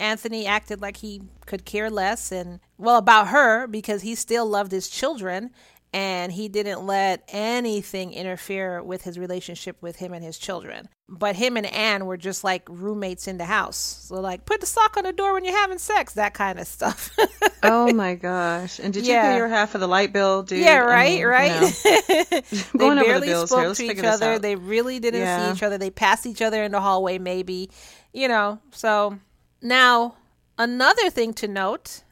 Anthony 0.00 0.46
acted 0.46 0.80
like 0.80 0.96
he 0.96 1.22
could 1.46 1.64
care 1.64 1.90
less 1.90 2.32
and, 2.32 2.60
well, 2.78 2.96
about 2.96 3.28
her 3.28 3.66
because 3.66 4.02
he 4.02 4.14
still 4.14 4.46
loved 4.46 4.72
his 4.72 4.88
children 4.88 5.50
and 5.92 6.32
he 6.32 6.48
didn't 6.48 6.86
let 6.86 7.22
anything 7.28 8.12
interfere 8.12 8.82
with 8.82 9.02
his 9.02 9.18
relationship 9.18 9.76
with 9.82 9.96
him 9.96 10.12
and 10.14 10.24
his 10.24 10.38
children. 10.38 10.88
But 11.08 11.36
him 11.36 11.58
and 11.58 11.66
Anne 11.66 12.06
were 12.06 12.16
just 12.16 12.42
like 12.44 12.66
roommates 12.70 13.28
in 13.28 13.36
the 13.36 13.44
house. 13.44 13.76
So, 13.76 14.14
like, 14.14 14.46
put 14.46 14.60
the 14.60 14.66
sock 14.66 14.96
on 14.96 15.04
the 15.04 15.12
door 15.12 15.34
when 15.34 15.44
you're 15.44 15.54
having 15.56 15.76
sex, 15.78 16.14
that 16.14 16.32
kind 16.34 16.58
of 16.58 16.66
stuff. 16.66 17.10
Oh 17.64 17.92
my 17.92 18.16
gosh! 18.16 18.80
And 18.80 18.92
did 18.92 19.06
you 19.06 19.12
Yeah. 19.12 19.30
pay 19.30 19.36
your 19.36 19.46
half 19.46 19.76
of 19.76 19.80
the 19.80 19.86
light 19.86 20.12
bill, 20.12 20.42
dude? 20.42 20.58
yeah, 20.58 20.82
I 20.82 20.84
right, 20.84 21.18
mean, 21.18 21.26
right. 21.26 21.60
know. 21.60 21.68
they 22.50 22.58
Going 22.76 22.98
over 22.98 23.04
the 23.04 23.04
barely 23.04 23.26
bills 23.28 23.50
spoke. 23.50 23.76
To 23.76 23.84
each 23.84 24.02
other. 24.02 24.40
They 24.40 24.56
really 24.56 24.98
didn't 24.98 25.20
Yeah. 25.20 25.46
see 25.46 25.56
each 25.58 25.62
other. 25.62 25.78
They 25.78 25.90
passed 25.90 26.26
each 26.26 26.42
other 26.42 26.64
in 26.64 26.72
the 26.72 26.80
hallway, 26.80 27.18
maybe, 27.18 27.70
you 28.12 28.26
know. 28.26 28.58
So 28.72 29.16
now 29.60 30.16
another 30.58 31.08
thing 31.08 31.34
to 31.34 31.46
note 31.46 32.02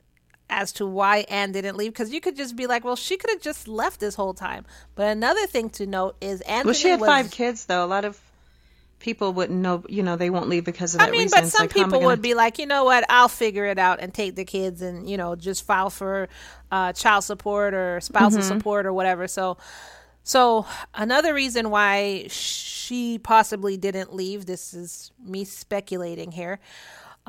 as 0.50 0.72
to 0.72 0.86
why 0.86 1.18
Anne 1.28 1.52
didn't 1.52 1.76
leave, 1.76 1.92
because 1.92 2.12
you 2.12 2.20
could 2.20 2.36
just 2.36 2.56
be 2.56 2.66
like, 2.66 2.84
well, 2.84 2.96
she 2.96 3.16
could 3.16 3.30
have 3.30 3.40
just 3.40 3.66
left 3.68 4.00
this 4.00 4.14
whole 4.14 4.34
time. 4.34 4.66
But 4.94 5.06
another 5.08 5.46
thing 5.46 5.70
to 5.70 5.86
note 5.86 6.16
is 6.20 6.40
Anthony 6.42 6.66
Well, 6.66 6.74
she 6.74 6.88
had 6.88 7.00
was, 7.00 7.08
five 7.08 7.30
kids, 7.30 7.64
though. 7.66 7.84
A 7.84 7.86
lot 7.86 8.04
of 8.04 8.20
people 8.98 9.32
wouldn't 9.32 9.58
know. 9.58 9.82
You 9.88 10.02
know, 10.02 10.16
they 10.16 10.28
won't 10.28 10.48
leave 10.48 10.64
because 10.64 10.94
of 10.94 10.98
that 11.00 11.08
I 11.08 11.10
mean, 11.10 11.20
reason. 11.22 11.36
but 11.38 11.44
It's 11.44 11.52
some 11.56 11.64
like, 11.64 11.72
how 11.72 11.78
am 11.80 11.84
I 11.84 11.86
people 11.86 11.98
gonna- 12.00 12.06
would 12.10 12.22
be 12.22 12.34
like, 12.34 12.58
you 12.58 12.66
know 12.66 12.84
what, 12.84 13.04
I'll 13.08 13.28
figure 13.28 13.64
it 13.64 13.78
out 13.78 14.00
and 14.00 14.12
take 14.12 14.34
the 14.36 14.44
kids 14.44 14.82
and, 14.82 15.08
you 15.08 15.16
know, 15.16 15.36
just 15.36 15.64
file 15.64 15.88
for 15.90 16.28
uh, 16.70 16.92
child 16.92 17.24
support 17.24 17.72
or 17.72 18.00
spousal 18.00 18.40
Mm-hmm. 18.40 18.48
support 18.58 18.84
or 18.86 18.92
whatever. 18.92 19.26
So, 19.26 19.56
so 20.22 20.66
another 20.94 21.32
reason 21.32 21.70
why 21.70 22.26
she 22.28 23.18
possibly 23.18 23.76
didn't 23.78 24.14
leave, 24.14 24.44
this 24.44 24.74
is 24.74 25.12
me 25.24 25.44
speculating 25.44 26.32
here, 26.32 26.60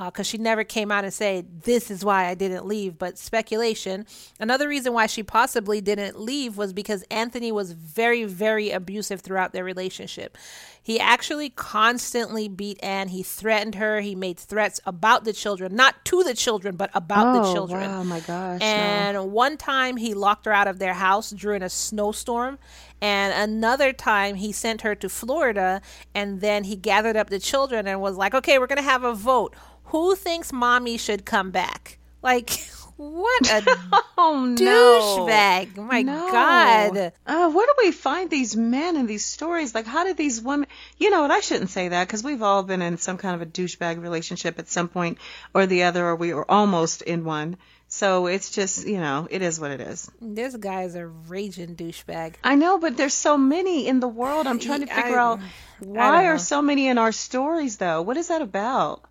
Uh, 0.01 0.05
because 0.05 0.25
she 0.25 0.39
never 0.39 0.63
came 0.63 0.91
out 0.91 1.03
and 1.03 1.13
said, 1.13 1.61
This 1.61 1.91
is 1.91 2.03
why 2.03 2.25
I 2.25 2.33
didn't 2.33 2.65
leave, 2.65 2.97
but 2.97 3.19
speculation. 3.19 4.07
Another 4.39 4.67
reason 4.67 4.93
why 4.93 5.05
she 5.05 5.21
possibly 5.21 5.79
didn't 5.79 6.19
leave 6.19 6.57
was 6.57 6.73
because 6.73 7.03
Anthony 7.11 7.51
was 7.51 7.73
very, 7.73 8.23
very 8.23 8.71
abusive 8.71 9.21
throughout 9.21 9.53
their 9.53 9.63
relationship. 9.63 10.39
He 10.84 11.00
actually 11.00 11.50
constantly 11.50 12.48
beat 12.48 12.80
Anne. 12.84 13.10
He 13.10 13.22
threatened 13.22 13.76
her. 13.76 14.02
He 14.02 14.15
made 14.15 14.39
threats 14.39 14.80
about 14.86 15.26
the 15.26 15.32
children, 15.34 15.76
not 15.76 16.04
to 16.06 16.24
the 16.24 16.34
children, 16.34 16.76
but 16.76 16.89
about 16.96 17.34
the 17.34 17.41
Oh, 17.50 17.54
children. 17.54 17.82
wow, 17.89 18.04
my 18.04 18.20
gosh, 18.20 18.60
no. 18.62 18.65
And 18.65 19.32
one 19.32 19.58
time 19.58 19.98
he 19.98 20.13
locked 20.15 20.46
her 20.46 20.54
out 20.54 20.67
of 20.67 20.80
their 20.80 20.96
house 20.96 21.30
during 21.30 21.62
a 21.62 21.70
snowstorm. 21.70 22.58
And 23.00 23.32
another 23.34 23.94
time 23.94 24.36
he 24.36 24.52
sent 24.52 24.82
her 24.82 24.96
to 24.96 25.08
Florida. 25.10 25.82
And 26.15 26.41
then 26.41 26.63
he 26.63 26.76
gathered 26.76 27.15
up 27.15 27.30
the 27.30 27.39
children 27.39 27.88
and 27.88 28.02
was 28.02 28.17
like, 28.17 28.34
okay, 28.34 28.58
we're 28.58 28.67
going 28.67 28.78
to 28.78 28.82
have 28.84 29.04
a 29.04 29.13
vote. 29.13 29.56
Who 29.86 30.15
thinks 30.15 30.52
mommy 30.52 30.98
should 30.98 31.26
come 31.26 31.52
back? 31.52 32.00
Like, 32.24 32.50
what 33.01 33.49
a 33.51 33.63
Oh 34.17 34.45
no, 34.45 35.25
douchebag. 35.27 35.75
My 35.77 36.03
No. 36.03 36.31
God. 36.31 37.13
Uh, 37.25 37.49
where 37.49 37.65
do 37.65 37.73
we 37.85 37.91
find 37.91 38.29
these 38.29 38.55
men 38.55 38.95
and 38.95 39.07
these 39.07 39.25
stories? 39.25 39.73
Like, 39.73 39.87
how 39.87 40.03
did 40.03 40.17
these 40.17 40.39
women? 40.41 40.67
You 40.99 41.09
know 41.09 41.21
what? 41.21 41.31
I 41.31 41.39
shouldn't 41.39 41.71
say 41.71 41.87
that 41.87 42.07
because 42.07 42.23
we've 42.23 42.43
all 42.43 42.61
been 42.63 42.81
in 42.83 42.97
some 42.99 43.17
kind 43.17 43.33
of 43.35 43.41
a 43.41 43.45
douchebag 43.47 44.01
relationship 44.01 44.59
at 44.59 44.69
some 44.69 44.87
point 44.89 45.17
or 45.55 45.65
the 45.65 45.83
other, 45.83 46.05
or 46.05 46.15
we 46.15 46.33
were 46.33 46.49
almost 46.49 47.01
in 47.01 47.23
one. 47.25 47.57
So 47.87 48.27
it's 48.27 48.51
just, 48.51 48.87
you 48.87 48.99
know, 48.99 49.27
it 49.29 49.41
is 49.41 49.59
what 49.59 49.71
it 49.71 49.81
is. 49.81 50.09
This 50.21 50.55
guy 50.55 50.83
is 50.83 50.95
a 50.95 51.05
raging 51.07 51.75
douchebag. 51.75 52.35
I 52.43 52.55
know, 52.55 52.77
but 52.79 52.95
there's 52.95 53.13
so 53.13 53.37
many 53.37 53.87
in 53.87 53.99
the 53.99 54.07
world. 54.07 54.47
I'm 54.47 54.59
trying 54.59 54.85
to 54.85 54.93
I- 54.93 55.01
figure 55.01 55.17
out 55.19 55.39
why 55.79 56.27
are 56.27 56.37
so 56.37 56.61
many 56.61 56.87
in 56.87 56.97
our 56.97 57.11
stories, 57.11 57.77
though. 57.77 58.01
What 58.03 58.15
is 58.17 58.27
that 58.29 58.41
about? 58.41 59.03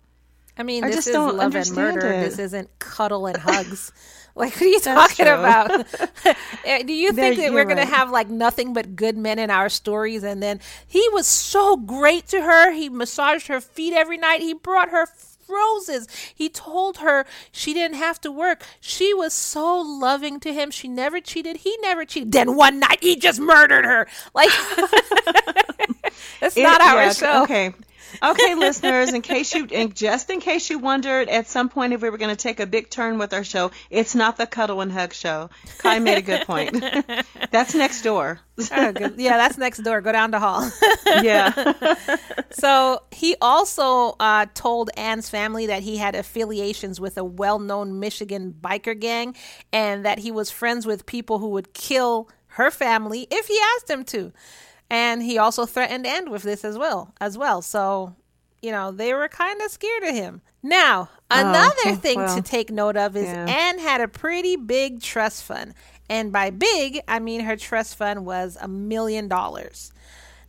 I 0.57 0.63
mean, 0.63 0.83
I 0.83 0.89
this 0.91 1.07
is 1.07 1.15
love 1.15 1.55
and 1.55 1.71
murder. 1.75 2.07
it. 2.07 2.23
This 2.29 2.39
isn't 2.39 2.69
cuddle 2.79 3.25
and 3.25 3.37
hugs. 3.41 3.91
like, 4.35 4.53
what 4.53 4.61
are 4.61 4.65
you 4.65 4.79
talking 4.79 5.27
about? 5.27 5.85
Eh, 6.65 6.83
Do 6.83 6.93
you 6.93 7.11
There- 7.11 7.25
think 7.29 7.37
that 7.37 7.43
you're 7.45 7.53
we're 7.53 7.65
going 7.65 7.77
right. 7.77 7.87
to 7.89 7.95
have 7.95 8.11
like 8.11 8.29
nothing 8.29 8.73
but 8.73 8.95
good 8.95 9.17
men 9.17 9.39
in 9.39 9.49
our 9.49 9.69
stories? 9.69 10.23
And 10.23 10.41
then 10.43 10.59
he 10.85 11.07
was 11.13 11.25
so 11.25 11.75
great 11.77 12.27
to 12.27 12.41
her. 12.41 12.71
He 12.71 12.87
massaged 12.89 13.47
her 13.47 13.59
feet 13.61 13.93
every 13.93 14.17
night. 14.17 14.41
He 14.41 14.53
brought 14.53 14.89
her 14.89 15.07
roses. 15.49 16.07
He 16.33 16.47
told 16.49 16.97
her 16.99 17.25
she 17.51 17.73
didn't 17.73 17.97
have 17.97 18.21
to 18.21 18.31
work. 18.31 18.63
She 18.79 19.13
was 19.13 19.33
so 19.33 19.79
loving 19.81 20.39
to 20.41 20.53
him. 20.53 20.69
She 20.71 20.87
never 20.87 21.19
cheated. 21.19 21.57
He 21.57 21.75
never 21.81 22.05
cheated. 22.05 22.31
Then 22.31 22.55
one 22.55 22.79
night 22.79 22.99
he 23.01 23.15
just 23.17 23.39
murdered 23.39 23.83
her. 23.85 24.07
Like, 24.35 24.49
that's 26.39 26.55
It- 26.57 26.63
not 26.63 26.81
our 26.81 27.03
yeah, 27.05 27.13
show. 27.13 27.43
Okay. 27.43 27.73
Okay, 28.21 28.55
listeners, 28.55 29.13
in 29.13 29.21
case 29.21 29.53
you, 29.53 29.67
and 29.71 29.95
just 29.95 30.29
in 30.29 30.39
case 30.39 30.69
you 30.69 30.79
wondered 30.79 31.29
at 31.29 31.47
some 31.47 31.69
point 31.69 31.93
if 31.93 32.01
we 32.01 32.09
were 32.09 32.17
going 32.17 32.35
to 32.35 32.41
take 32.41 32.59
a 32.59 32.65
big 32.65 32.89
turn 32.89 33.17
with 33.17 33.33
our 33.33 33.43
show, 33.43 33.71
it's 33.89 34.15
not 34.15 34.37
the 34.37 34.47
cuddle 34.47 34.81
and 34.81 34.91
hug 34.91 35.13
show. 35.13 35.49
Kai 35.79 35.99
made 35.99 36.17
a 36.17 36.21
good 36.21 36.45
point. 36.45 36.83
That's 37.51 37.75
next 37.75 38.01
door. 38.03 38.39
Oh. 38.71 38.93
Yeah, 39.17 39.37
that's 39.37 39.57
next 39.57 39.79
door. 39.79 40.01
Go 40.01 40.11
down 40.11 40.31
the 40.31 40.39
hall. 40.39 40.69
Yeah. 41.23 41.95
So 42.51 43.01
he 43.11 43.35
also 43.41 44.15
uh, 44.19 44.45
told 44.53 44.89
Anne's 44.95 45.29
family 45.29 45.65
that 45.67 45.83
he 45.83 45.97
had 45.97 46.15
affiliations 46.15 46.99
with 46.99 47.17
a 47.17 47.23
well 47.23 47.59
known 47.59 47.99
Michigan 47.99 48.55
biker 48.59 48.97
gang 48.97 49.35
and 49.73 50.05
that 50.05 50.19
he 50.19 50.31
was 50.31 50.51
friends 50.51 50.85
with 50.85 51.05
people 51.05 51.39
who 51.39 51.49
would 51.49 51.73
kill 51.73 52.29
her 52.47 52.71
family 52.71 53.27
if 53.29 53.47
he 53.47 53.59
asked 53.75 53.87
them 53.87 54.03
to. 54.05 54.31
And 54.91 55.23
he 55.23 55.37
also 55.37 55.65
threatened 55.65 56.05
Anne 56.05 56.29
with 56.29 56.43
this 56.43 56.65
as 56.65 56.77
well 56.77 57.13
as 57.21 57.37
well. 57.37 57.61
So, 57.61 58.13
you 58.61 58.71
know, 58.71 58.91
they 58.91 59.13
were 59.13 59.29
kind 59.29 59.61
of 59.61 59.71
scared 59.71 60.03
of 60.03 60.13
him. 60.13 60.41
Now, 60.61 61.09
oh, 61.31 61.39
another 61.39 61.75
Oh, 61.85 61.95
thing 61.95 62.19
well, 62.19 62.35
to 62.35 62.41
take 62.41 62.69
note 62.69 62.97
of 62.97 63.15
is 63.15 63.23
yeah. 63.23 63.45
Anne 63.45 63.79
had 63.79 64.01
a 64.01 64.09
pretty 64.09 64.57
big 64.57 65.01
trust 65.01 65.45
fund. 65.45 65.75
And 66.09 66.33
by 66.33 66.49
big, 66.49 66.99
I 67.07 67.19
mean 67.19 67.39
her 67.41 67.55
trust 67.55 67.95
fund 67.95 68.25
was 68.25 68.57
a 68.59 68.67
million 68.67 69.29
dollars. 69.29 69.93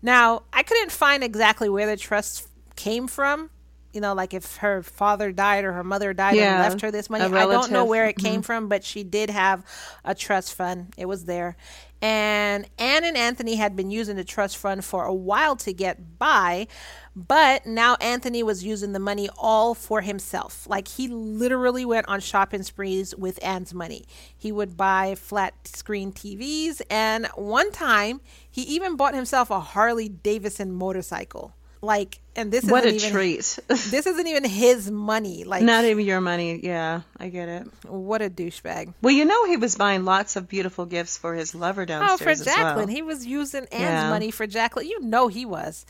Now, 0.03 0.43
I 0.53 0.65
couldn't 0.65 0.91
find 0.91 1.23
exactly 1.23 1.69
where 1.69 1.87
the 1.87 1.97
trust 1.97 2.49
came 2.75 3.07
from. 3.07 3.49
You 3.93 4.01
know, 4.01 4.15
like 4.15 4.35
if 4.35 4.57
her 4.57 4.83
father 4.83 5.33
died 5.33 5.65
or 5.65 5.73
her 5.73 5.85
mother 5.85 6.13
died 6.15 6.37
Yeah, 6.37 6.55
and 6.55 6.71
left 6.71 6.81
her 6.83 6.91
this 6.91 7.11
money. 7.11 7.25
I 7.25 7.29
don't 7.29 7.71
know. 7.71 7.83
Mm-hmm. 7.83 7.91
where 7.91 8.07
it 8.07 8.17
came 8.17 8.43
from, 8.43 8.69
but 8.69 8.85
she 8.85 9.05
did 9.05 9.31
have 9.31 9.65
a 10.05 10.15
trust 10.15 10.55
fund. 10.55 10.95
It 10.97 11.07
was 11.07 11.25
there. 11.25 11.57
And 12.01 12.69
Anne 12.79 13.05
and 13.05 13.17
Anthony 13.17 13.55
had 13.55 13.77
been 13.77 13.93
using 13.93 14.17
the 14.17 14.25
trust 14.25 14.57
fund 14.57 14.85
for 14.85 15.05
a 15.05 15.15
while 15.15 15.55
to 15.57 15.73
get 15.73 16.19
by, 16.19 16.67
but 17.15 17.65
now 17.65 17.95
Anthony 18.01 18.43
was 18.43 18.65
using 18.65 18.93
the 18.93 18.99
money 18.99 19.29
all 19.39 19.73
for 19.75 20.01
himself. 20.01 20.67
Like 20.69 20.89
he 20.89 21.07
literally 21.07 21.85
went 21.85 22.09
on 22.09 22.19
shopping 22.19 22.65
sprees 22.65 23.15
with 23.15 23.39
Anne's 23.45 23.73
money. 23.73 24.05
He 24.37 24.51
would 24.51 24.77
buy 24.77 25.15
flat 25.15 25.55
screen 25.69 26.11
TVs, 26.13 26.83
and 26.91 27.29
one 27.37 27.71
time 27.71 28.21
he 28.51 28.63
even 28.63 28.97
bought 28.97 29.15
himself 29.15 29.49
a 29.51 29.61
Harley 29.61 30.09
Davidson 30.09 30.73
motorcycle. 30.73 31.55
Like, 31.85 32.21
and 32.37 32.53
this 32.53 32.65
what 32.65 32.85
a 32.85 32.89
isn't 32.89 33.01
even 33.09 33.11
treat. 33.11 33.59
this 33.67 34.07
isn't 34.07 34.27
even 34.27 34.45
his 34.45 34.89
money. 34.89 35.43
Like, 35.43 35.63
Not 35.65 35.85
even 35.85 36.07
your 36.07 36.21
money. 36.21 36.61
Yeah, 36.63 37.01
I 37.19 37.29
get 37.29 37.49
it. 37.49 37.67
what 37.89 38.23
a 38.23 38.31
douchebag. 38.31 38.95
Well, 39.03 39.13
you 39.13 39.25
know 39.25 39.47
he 39.47 39.57
was 39.57 39.75
buying 39.75 40.05
lots 40.05 40.37
of 40.37 40.49
beautiful 40.49 40.87
gifts 40.87 41.19
for 41.19 41.35
his 41.35 41.55
lover 41.57 41.85
downstairs. 41.85 42.41
Oh, 42.41 42.45
for 42.45 42.45
Jacqueline. 42.45 42.87
well. 42.87 42.95
He 42.95 43.03
was 43.03 43.27
using 43.27 43.65
Anne's 43.73 43.83
Yeah. 43.83 44.11
money 44.11 44.31
for 44.31 44.47
Jacqueline. 44.47 44.87
You 44.87 45.01
know 45.01 45.27
he 45.27 45.45
was. 45.45 45.85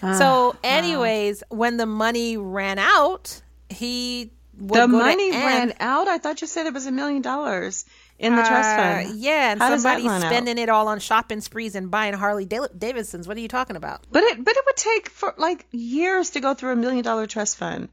Ah, 0.00 0.14
so, 0.16 0.56
anyways, 0.62 1.42
when 1.48 1.76
the 1.76 1.86
money 1.86 2.36
ran 2.36 2.78
out, 2.78 3.42
he 3.68 4.30
The 4.56 4.86
money 4.86 5.30
ran 5.32 5.74
out. 5.80 6.06
I 6.06 6.18
thought 6.18 6.40
you 6.40 6.46
said 6.46 6.66
it 6.66 6.74
was 6.74 6.86
a 6.86 6.92
million 6.92 7.22
dollars 7.22 7.84
in 8.22 8.36
the 8.36 8.42
trust 8.42 8.68
Uh, 8.70 8.76
fund. 8.76 9.18
yeah, 9.18 9.52
and 9.52 9.60
How 9.60 9.76
somebody's 9.76 10.06
run 10.06 10.22
out? 10.22 10.28
spending 10.30 10.56
it 10.58 10.68
all 10.68 10.88
on 10.88 10.98
shopping 11.00 11.40
sprees 11.40 11.74
and 11.74 11.90
buying 11.90 12.14
Harley 12.14 12.46
Davidsons. 12.46 13.26
What 13.28 13.36
are 13.36 13.40
you 13.40 13.48
talking 13.48 13.76
about? 13.76 14.00
But 14.10 14.22
it 14.24 14.44
but 14.44 14.56
it 14.56 14.62
would 14.64 14.76
take 14.76 15.10
for 15.10 15.34
like 15.36 15.66
years 15.72 16.30
to 16.30 16.40
go 16.40 16.54
through 16.54 16.72
a 16.72 16.76
million 16.76 17.04
dollar 17.04 17.26
trust 17.26 17.58
fund. 17.58 17.88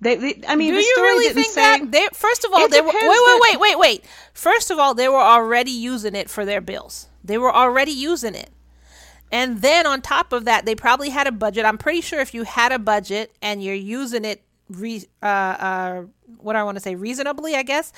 They, 0.00 0.16
they 0.16 0.40
I 0.48 0.56
mean, 0.56 0.70
Do 0.70 0.76
the 0.76 0.82
you 0.82 0.94
story 0.94 1.08
really 1.10 1.34
think 1.34 1.46
say. 1.52 1.60
that? 1.60 1.92
They, 1.92 2.08
first 2.12 2.44
of 2.44 2.52
all, 2.52 2.68
they 2.68 2.80
were 2.80 2.88
wait, 2.88 3.02
wait, 3.02 3.40
wait, 3.50 3.60
wait, 3.60 3.78
wait. 3.78 4.04
First 4.34 4.70
of 4.72 4.78
all, 4.80 4.94
they 4.94 5.08
were 5.08 5.14
already 5.20 5.70
using 5.70 6.16
it 6.16 6.28
for 6.28 6.44
their 6.44 6.60
bills. 6.60 7.06
They 7.22 7.38
were 7.38 7.54
already 7.54 7.92
using 7.92 8.34
it. 8.34 8.50
And 9.30 9.62
then 9.62 9.86
on 9.86 10.02
top 10.02 10.32
of 10.32 10.44
that, 10.44 10.66
they 10.66 10.74
probably 10.74 11.10
had 11.10 11.26
a 11.28 11.32
budget. 11.32 11.64
I'm 11.64 11.78
pretty 11.78 12.00
sure 12.00 12.18
if 12.20 12.34
you 12.34 12.42
had 12.42 12.72
a 12.72 12.78
budget 12.80 13.32
and 13.40 13.62
you're 13.62 13.74
using 13.76 14.24
it, 14.24 14.42
re, 14.76 15.04
uh, 15.22 15.26
uh, 15.26 16.02
what 16.38 16.56
I 16.56 16.64
want 16.64 16.76
to 16.76 16.80
say, 16.82 16.94
reasonably, 16.94 17.54
I 17.54 17.62
guess, 17.62 17.92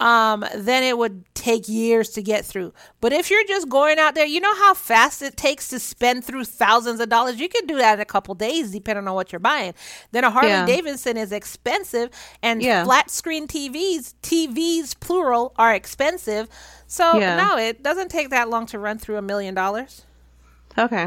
um, 0.00 0.44
then 0.54 0.82
it 0.82 0.96
would 0.96 1.24
take 1.34 1.68
years 1.68 2.10
to 2.10 2.22
get 2.22 2.44
through. 2.44 2.72
But 3.00 3.12
if 3.12 3.30
you're 3.30 3.44
just 3.44 3.68
going 3.68 3.98
out 3.98 4.14
there, 4.14 4.26
you 4.26 4.40
know 4.40 4.54
how 4.54 4.74
fast 4.74 5.22
it 5.22 5.36
takes 5.36 5.68
to 5.68 5.78
spend 5.78 6.24
through 6.24 6.44
thousands 6.44 7.00
of 7.00 7.08
dollars. 7.08 7.38
You 7.40 7.48
can 7.48 7.66
do 7.66 7.76
that 7.78 7.94
in 7.94 8.00
a 8.00 8.04
couple 8.04 8.34
days, 8.34 8.70
depending 8.70 9.06
on 9.08 9.14
what 9.14 9.32
you're 9.32 9.40
buying. 9.40 9.74
Then 10.12 10.24
a 10.24 10.30
Harley 10.30 10.50
Yeah. 10.50 10.66
Davidson 10.66 11.16
is 11.16 11.32
expensive, 11.32 12.10
and 12.42 12.62
Yeah. 12.62 12.84
flat 12.84 13.10
screen 13.10 13.46
TVs, 13.46 14.14
TVs 14.22 14.94
plural, 14.98 15.52
are 15.56 15.74
expensive. 15.74 16.48
So 16.86 17.18
Yeah. 17.18 17.36
no, 17.36 17.56
it 17.58 17.82
doesn't 17.82 18.08
take 18.10 18.30
that 18.30 18.48
long 18.48 18.66
to 18.66 18.78
run 18.78 18.98
through 18.98 19.16
a 19.16 19.22
million 19.22 19.54
dollars. 19.54 20.02
Okay, 20.78 21.04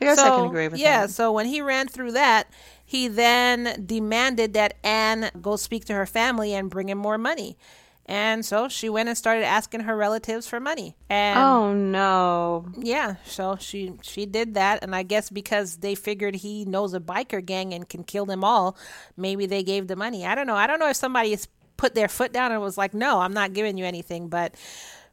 I 0.00 0.04
guess 0.04 0.18
I 0.18 0.30
can 0.30 0.46
agree 0.46 0.68
with 0.68 0.80
yeah, 0.80 1.02
that. 1.06 1.10
so 1.10 1.30
when 1.32 1.46
he 1.46 1.60
ran 1.60 1.88
through 1.88 2.12
that, 2.12 2.48
he 2.88 3.06
then 3.06 3.84
demanded 3.84 4.54
that 4.54 4.78
Anne 4.82 5.30
go 5.42 5.56
speak 5.56 5.84
to 5.84 5.92
her 5.92 6.06
family 6.06 6.54
and 6.54 6.70
bring 6.70 6.88
him 6.88 6.96
more 6.96 7.18
money. 7.18 7.58
And 8.06 8.46
so 8.46 8.66
she 8.68 8.88
went 8.88 9.10
and 9.10 9.18
started 9.18 9.44
asking 9.44 9.80
her 9.80 9.94
relatives 9.94 10.48
for 10.48 10.58
money. 10.58 10.96
And 11.10 11.38
Oh 11.38 11.74
no! 11.74 12.64
yeah, 12.78 13.16
so 13.26 13.56
she 13.60 13.92
she 14.00 14.24
did 14.24 14.54
that, 14.54 14.82
and 14.82 14.96
I 14.96 15.02
guess 15.02 15.28
because 15.28 15.76
they 15.84 15.94
figured 15.94 16.36
he 16.36 16.64
knows 16.64 16.94
a 16.94 17.00
biker 17.00 17.44
gang 17.44 17.74
and 17.74 17.86
can 17.86 18.04
kill 18.04 18.24
them 18.24 18.42
all, 18.42 18.74
maybe 19.18 19.44
they 19.44 19.62
gave 19.62 19.86
the 19.86 19.94
money. 19.96 20.24
I 20.24 20.34
don't 20.34 20.46
know. 20.46 20.56
I 20.56 20.66
don't 20.66 20.78
know 20.80 20.88
if 20.88 20.96
somebody 20.96 21.36
put 21.76 21.94
their 21.94 22.08
foot 22.08 22.32
down 22.32 22.52
and 22.52 22.62
was 22.62 22.78
like, 22.78 22.94
"No, 22.94 23.20
I'm 23.20 23.34
not 23.34 23.52
giving 23.52 23.76
you 23.76 23.84
anything." 23.84 24.28
But 24.28 24.54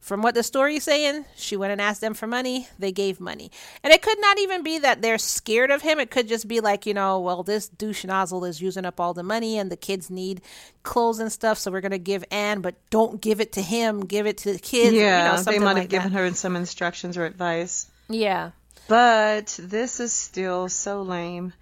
from 0.05 0.21
what 0.21 0.35
the 0.35 0.43
story's 0.43 0.83
saying, 0.83 1.25
she 1.35 1.57
went 1.57 1.71
and 1.71 1.81
asked 1.81 1.99
them 1.99 2.13
for 2.13 2.27
money. 2.27 2.67
They 2.77 2.91
gave 2.91 3.19
money, 3.19 3.49
and 3.83 3.91
it 3.91 4.03
could 4.03 4.21
not 4.21 4.37
even 4.37 4.61
be 4.61 4.77
that 4.77 5.01
they're 5.01 5.17
scared 5.17 5.71
of 5.71 5.81
him. 5.81 5.99
It 5.99 6.11
could 6.11 6.27
just 6.27 6.47
be 6.47 6.59
like, 6.59 6.85
you 6.85 6.93
know, 6.93 7.19
well, 7.19 7.41
this 7.41 7.67
douche 7.67 8.05
nozzle 8.05 8.45
is 8.45 8.61
using 8.61 8.85
up 8.85 8.99
all 8.99 9.15
the 9.15 9.23
money, 9.23 9.57
and 9.57 9.71
the 9.71 9.75
kids 9.75 10.11
need 10.11 10.41
clothes 10.83 11.17
and 11.17 11.31
stuff, 11.31 11.57
so 11.57 11.71
we're 11.71 11.81
gonna 11.81 11.97
give 11.97 12.23
Anne, 12.29 12.61
but 12.61 12.75
don't 12.91 13.19
give 13.19 13.41
it 13.41 13.51
to 13.53 13.63
him. 13.63 14.05
Give 14.05 14.27
it 14.27 14.37
to 14.37 14.53
the 14.53 14.59
kids. 14.59 14.93
you 14.93 14.99
know, 15.01 15.07
Yeah, 15.07 15.41
they 15.41 15.57
might 15.57 15.69
have 15.69 15.77
like 15.79 15.89
given 15.89 16.13
that. 16.13 16.19
her 16.19 16.33
some 16.35 16.55
instructions 16.55 17.17
or 17.17 17.25
advice. 17.25 17.87
Yeah. 18.07 18.51
But 18.87 19.57
this 19.59 19.99
is 19.99 20.13
still 20.13 20.69
so 20.69 21.01
lame. 21.01 21.53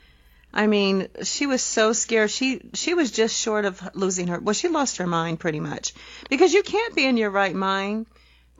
I 0.53 0.67
mean, 0.67 1.07
she 1.23 1.47
was 1.47 1.61
so 1.63 1.93
scared. 1.93 2.29
She 2.29 2.61
she 2.73 2.93
was 2.93 3.09
just 3.09 3.39
short 3.39 3.63
of 3.63 3.81
losing 3.95 4.27
her. 4.27 4.39
Well, 4.39 4.53
she 4.53 4.67
lost 4.67 4.97
her 4.97 5.07
mind 5.07 5.39
pretty 5.39 5.61
much 5.61 5.93
because 6.29 6.53
you 6.53 6.61
can't 6.61 6.93
be 6.93 7.05
in 7.05 7.15
your 7.15 7.29
right 7.31 7.55
mind 7.55 8.05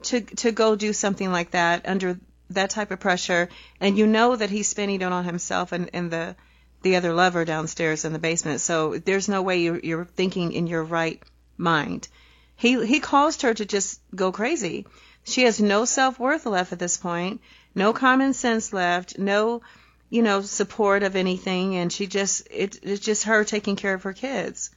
to 0.04 0.22
to 0.22 0.52
go 0.52 0.76
do 0.76 0.94
something 0.94 1.32
like 1.32 1.52
that 1.52 1.88
under 1.88 2.20
that 2.50 2.70
type 2.70 2.92
of 2.92 3.00
pressure, 3.00 3.50
and 3.80 3.98
you 3.98 4.08
know 4.08 4.36
that 4.36 4.50
he's 4.50 4.68
spending 4.68 5.02
it 5.02 5.12
on 5.12 5.26
himself 5.26 5.72
and, 5.72 5.90
and 5.94 6.12
the 6.12 6.36
the 6.82 6.96
other 6.98 7.14
lover 7.14 7.46
downstairs 7.46 8.06
in 8.06 8.14
the 8.14 8.20
basement. 8.20 8.62
So 8.62 8.98
there's 8.98 9.30
no 9.30 9.42
way 9.42 9.62
you're, 9.62 9.80
you're 9.80 10.06
thinking 10.06 10.52
in 10.52 10.68
your 10.68 10.84
right 10.84 11.22
mind. 11.58 12.08
He 12.56 12.86
he 12.86 13.00
caused 13.00 13.42
her 13.42 13.54
to 13.54 13.66
just 13.66 14.00
go 14.16 14.32
crazy. 14.32 14.86
She 15.24 15.44
has 15.44 15.62
no 15.62 15.86
self 15.86 16.20
worth 16.20 16.46
left 16.46 16.74
at 16.74 16.80
this 16.80 16.98
point, 16.98 17.42
no 17.74 17.94
common 17.94 18.34
sense 18.34 18.74
left, 18.74 19.18
no 19.18 19.62
you 20.10 20.22
know 20.22 20.42
support 20.42 21.04
of 21.04 21.16
anything, 21.16 21.76
and 21.76 21.92
she 21.92 22.08
just 22.08 22.48
it, 22.52 22.80
it's 22.84 23.06
just 23.06 23.24
her 23.24 23.44
taking 23.44 23.76
care 23.76 23.94
of 23.94 24.04
her 24.04 24.14
kids. 24.14 24.70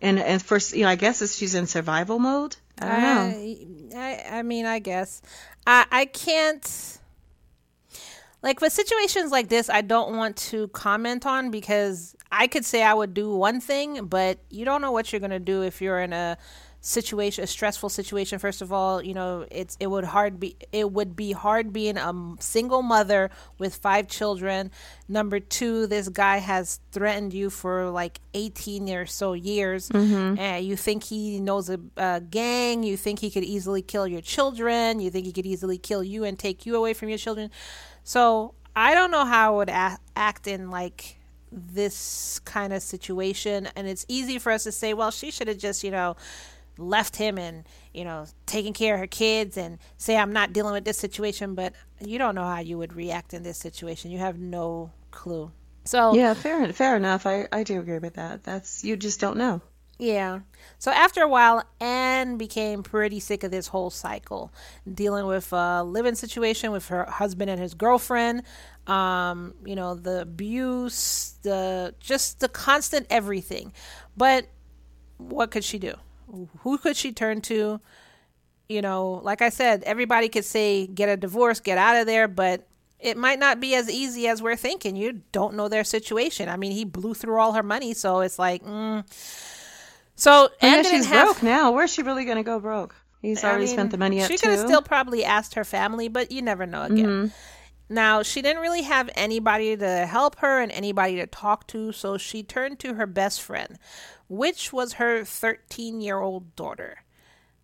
And 0.00 0.18
and 0.20 0.40
first, 0.40 0.74
you 0.74 0.82
know, 0.82 0.90
I 0.90 0.96
guess 0.96 1.34
she's 1.34 1.54
in 1.54 1.66
survival 1.66 2.18
mode. 2.18 2.56
I. 2.80 3.66
I, 3.96 4.38
I, 4.38 4.42
mean, 4.42 4.66
I 4.66 4.78
guess 4.78 5.22
I, 5.66 5.86
I 5.90 6.04
can't. 6.04 6.98
Like 8.40 8.60
with 8.60 8.72
situations 8.72 9.32
like 9.32 9.48
this, 9.48 9.68
I 9.68 9.80
don't 9.80 10.16
want 10.16 10.36
to 10.36 10.68
comment 10.68 11.26
on 11.26 11.50
because 11.50 12.14
I 12.30 12.46
could 12.46 12.64
say 12.64 12.84
I 12.84 12.94
would 12.94 13.12
do 13.12 13.34
one 13.34 13.60
thing, 13.60 14.04
but 14.06 14.38
you 14.48 14.64
don't 14.64 14.80
know 14.80 14.92
what 14.92 15.12
you're 15.12 15.20
gonna 15.20 15.40
do 15.40 15.62
if 15.62 15.82
you're 15.82 15.98
in 15.98 16.12
a 16.12 16.38
situation, 16.80 17.44
a 17.44 17.46
stressful 17.46 17.88
situation. 17.88 18.38
First 18.38 18.62
of 18.62 18.72
all, 18.72 19.02
you 19.02 19.14
know 19.14 19.46
it's 19.50 19.76
it 19.80 19.88
would 19.88 20.04
hard 20.04 20.38
be 20.38 20.56
it 20.72 20.92
would 20.92 21.16
be 21.16 21.32
hard 21.32 21.72
being 21.72 21.96
a 21.96 22.14
single 22.40 22.82
mother 22.82 23.30
with 23.58 23.74
five 23.76 24.08
children. 24.08 24.70
Number 25.08 25.40
two, 25.40 25.86
this 25.86 26.08
guy 26.08 26.38
has 26.38 26.80
threatened 26.92 27.34
you 27.34 27.50
for 27.50 27.90
like 27.90 28.20
18 28.34 28.88
or 28.90 29.06
so 29.06 29.32
years, 29.32 29.88
mm-hmm. 29.88 30.38
and 30.38 30.64
you 30.64 30.76
think 30.76 31.04
he 31.04 31.40
knows 31.40 31.68
a, 31.68 31.80
a 31.96 32.20
gang. 32.20 32.82
You 32.82 32.96
think 32.96 33.18
he 33.18 33.30
could 33.30 33.44
easily 33.44 33.82
kill 33.82 34.06
your 34.06 34.20
children. 34.20 35.00
You 35.00 35.10
think 35.10 35.26
he 35.26 35.32
could 35.32 35.46
easily 35.46 35.78
kill 35.78 36.04
you 36.04 36.24
and 36.24 36.38
take 36.38 36.66
you 36.66 36.76
away 36.76 36.94
from 36.94 37.08
your 37.08 37.18
children. 37.18 37.50
So 38.04 38.54
I 38.76 38.94
don't 38.94 39.10
know 39.10 39.24
how 39.24 39.54
I 39.54 39.56
would 39.56 39.68
a- 39.68 39.98
act 40.14 40.46
in 40.46 40.70
like 40.70 41.18
this 41.50 42.40
kind 42.44 42.72
of 42.72 42.82
situation. 42.82 43.68
And 43.74 43.88
it's 43.88 44.04
easy 44.08 44.38
for 44.38 44.52
us 44.52 44.64
to 44.64 44.72
say, 44.72 44.94
well, 44.94 45.10
she 45.10 45.30
should 45.30 45.48
have 45.48 45.58
just, 45.58 45.82
you 45.82 45.90
know, 45.90 46.16
left 46.78 47.16
him 47.16 47.38
and, 47.38 47.64
you 47.92 48.04
know, 48.04 48.26
taking 48.46 48.72
care 48.72 48.94
of 48.94 49.00
her 49.00 49.06
kids 49.06 49.56
and 49.56 49.78
say, 49.96 50.16
I'm 50.16 50.32
not 50.32 50.52
dealing 50.52 50.72
with 50.72 50.84
this 50.84 50.98
situation. 50.98 51.54
But 51.54 51.74
you 52.00 52.18
don't 52.18 52.34
know 52.34 52.44
how 52.44 52.60
you 52.60 52.78
would 52.78 52.94
react 52.94 53.34
in 53.34 53.42
this 53.42 53.58
situation. 53.58 54.10
You 54.10 54.18
have 54.18 54.38
no 54.38 54.92
clue. 55.10 55.50
So, 55.84 56.14
Yeah, 56.14 56.34
fair 56.34 56.72
fair 56.72 56.96
enough. 56.96 57.26
I 57.26 57.48
I 57.52 57.62
do 57.62 57.80
agree 57.80 57.98
with 57.98 58.14
that. 58.14 58.44
That's 58.44 58.84
you 58.84 58.96
just 58.96 59.20
don't 59.20 59.36
know. 59.36 59.60
Yeah. 59.98 60.40
So 60.78 60.92
after 60.92 61.22
a 61.22 61.28
while, 61.28 61.64
Anne 61.80 62.36
became 62.36 62.84
pretty 62.84 63.18
sick 63.18 63.42
of 63.42 63.50
this 63.50 63.66
whole 63.66 63.90
cycle, 63.90 64.52
dealing 64.92 65.26
with 65.26 65.52
a 65.52 65.82
living 65.82 66.14
situation 66.14 66.70
with 66.70 66.86
her 66.88 67.04
husband 67.04 67.50
and 67.50 67.60
his 67.60 67.74
girlfriend. 67.74 68.44
Um, 68.86 69.54
you 69.66 69.74
know, 69.74 69.94
the 69.96 70.22
abuse, 70.22 71.36
the 71.42 71.94
just 71.98 72.38
the 72.40 72.48
constant 72.48 73.06
everything. 73.10 73.72
But 74.16 74.46
what 75.16 75.50
could 75.50 75.64
she 75.64 75.78
do? 75.80 75.94
Who 76.60 76.78
could 76.78 76.96
she 76.96 77.12
turn 77.12 77.40
to? 77.42 77.80
You 78.68 78.82
know, 78.82 79.20
like 79.24 79.40
I 79.40 79.48
said, 79.48 79.82
everybody 79.84 80.28
could 80.28 80.44
say 80.44 80.86
get 80.86 81.08
a 81.08 81.16
divorce, 81.16 81.60
get 81.60 81.78
out 81.78 81.96
of 81.96 82.06
there, 82.06 82.28
but 82.28 82.66
it 83.00 83.16
might 83.16 83.38
not 83.38 83.60
be 83.60 83.74
as 83.74 83.88
easy 83.88 84.28
as 84.28 84.42
we're 84.42 84.56
thinking. 84.56 84.96
You 84.96 85.22
don't 85.32 85.54
know 85.54 85.68
their 85.68 85.84
situation. 85.84 86.48
I 86.48 86.56
mean, 86.56 86.72
he 86.72 86.84
blew 86.84 87.14
through 87.14 87.40
all 87.40 87.52
her 87.52 87.62
money, 87.62 87.94
so 87.94 88.20
it's 88.20 88.38
like, 88.38 88.64
mm. 88.64 89.04
so 90.16 90.48
And 90.60 90.84
yeah, 90.84 90.90
she's 90.90 91.06
have. 91.06 91.26
broke 91.26 91.42
now. 91.42 91.72
Where's 91.72 91.92
she 91.92 92.02
really 92.02 92.24
going 92.24 92.36
to 92.36 92.42
go 92.42 92.58
broke? 92.60 92.94
He's 93.22 93.42
I 93.42 93.48
already 93.48 93.66
mean, 93.66 93.74
spent 93.74 93.90
the 93.90 93.98
money 93.98 94.20
She 94.24 94.36
could 94.38 94.50
have 94.50 94.60
still 94.60 94.82
probably 94.82 95.24
asked 95.24 95.54
her 95.54 95.64
family, 95.64 96.08
but 96.08 96.30
you 96.30 96.42
never 96.42 96.66
know 96.66 96.82
again. 96.82 97.06
Mm-hmm. 97.06 97.26
Now, 97.90 98.22
she 98.22 98.42
didn't 98.42 98.60
really 98.62 98.82
have 98.82 99.08
anybody 99.16 99.76
to 99.76 100.06
help 100.06 100.36
her 100.40 100.60
and 100.60 100.70
anybody 100.72 101.16
to 101.16 101.26
talk 101.26 101.66
to, 101.68 101.90
so 101.92 102.18
she 102.18 102.42
turned 102.42 102.78
to 102.80 102.94
her 102.94 103.06
best 103.06 103.40
friend, 103.40 103.78
which 104.28 104.72
was 104.72 104.94
her 104.94 105.24
13 105.24 106.00
year 106.00 106.20
old 106.20 106.54
daughter. 106.54 107.02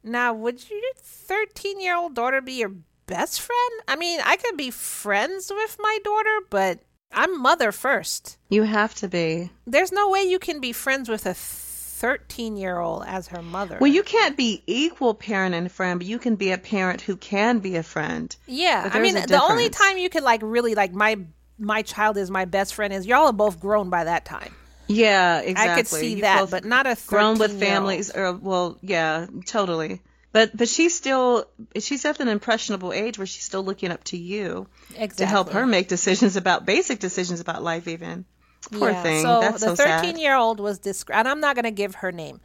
Now, 0.03 0.35
would 0.35 0.69
your 0.69 0.81
13 0.97 1.81
year 1.81 1.97
old 1.97 2.15
daughter 2.15 2.41
be 2.41 2.55
your 2.55 2.73
best 3.07 3.41
friend? 3.41 3.83
I 3.89 3.97
mean, 3.97 4.21
I 4.25 4.37
could 4.37 4.57
be 4.57 4.71
friends 4.71 5.51
with 5.55 5.77
my 5.81 5.99
daughter, 6.05 6.39
but 6.51 6.81
I'm 7.13 7.41
mother 7.41 7.73
first. 7.73 8.39
You 8.49 8.65
have 8.65 8.95
to 8.97 9.09
be. 9.09 9.51
There's 9.67 9.93
no 9.93 10.11
way 10.11 10.25
you 10.25 10.39
can 10.39 10.61
be 10.61 10.73
friends 10.73 11.09
with 11.09 11.27
a 11.27 11.35
13 11.35 12.57
year 12.57 12.79
old 12.79 13.05
as 13.07 13.29
her 13.29 13.41
mother. 13.41 13.79
Well, 13.81 13.91
you 13.91 14.03
can't 14.03 14.37
be 14.37 14.63
equal 14.67 15.15
parent 15.15 15.55
and 15.55 15.71
friend, 15.71 16.01
but 16.01 16.07
you 16.07 16.19
can 16.19 16.37
be 16.37 16.51
a 16.51 16.59
parent 16.59 17.01
who 17.01 17.17
can 17.17 17.61
be 17.61 17.77
a 17.77 17.83
friend. 17.83 18.35
Yeah, 18.47 18.91
I 18.93 18.99
mean, 18.99 19.15
the 19.15 19.43
only 19.43 19.71
time 19.71 19.97
you 19.97 20.11
could 20.11 20.23
like 20.23 20.41
really 20.43 20.75
like 20.75 20.93
my 20.93 21.17
my 21.59 21.83
child 21.83 22.17
is 22.17 22.31
my 22.31 22.45
best 22.45 22.75
friend 22.75 22.93
is 22.93 23.07
y'all 23.07 23.27
are 23.27 23.33
both 23.33 23.61
grown 23.61 23.91
by 23.91 24.05
that 24.05 24.25
time. 24.25 24.55
Yeah, 24.87 25.41
exactly. 25.41 25.73
I 25.73 25.77
could 25.77 25.87
see 25.87 26.15
You 26.17 26.21
that, 26.23 26.51
but 26.51 26.65
not 26.65 26.87
a 26.87 26.97
grown 27.07 27.39
with 27.39 27.59
families 27.59 28.11
or 28.11 28.33
well, 28.33 28.79
yeah, 28.83 29.27
totally. 29.47 30.01
But 30.33 30.57
but 30.57 30.69
she's 30.69 30.95
still 30.97 31.47
she's 31.79 32.05
at 32.05 32.21
an 32.21 32.29
impressionable 32.29 32.93
age 32.93 33.19
where 33.19 33.27
she's 33.27 33.45
still 33.45 33.65
looking 33.65 33.91
up 33.93 34.03
to 34.05 34.17
you 34.17 34.67
exactly. 34.91 35.25
to 35.25 35.27
help 35.27 35.51
her 35.51 35.65
make 35.67 35.89
decisions 35.89 36.37
about 36.37 36.67
basic 36.67 36.99
decisions 36.99 37.41
about 37.41 37.63
life 37.63 37.87
even. 37.87 38.25
Poor 38.73 38.91
Yeah, 38.91 39.03
thing. 39.03 39.23
So 39.23 39.41
That's 39.41 39.61
the 39.61 39.77
13 39.77 39.77
sad. 39.77 40.19
year 40.19 40.35
old 40.35 40.59
was 40.59 40.79
described, 40.79 41.21
and 41.21 41.29
I'm 41.29 41.41
not 41.41 41.55
going 41.55 41.65
to 41.67 41.71
give 41.71 41.97
her 41.97 42.11
name. 42.11 42.41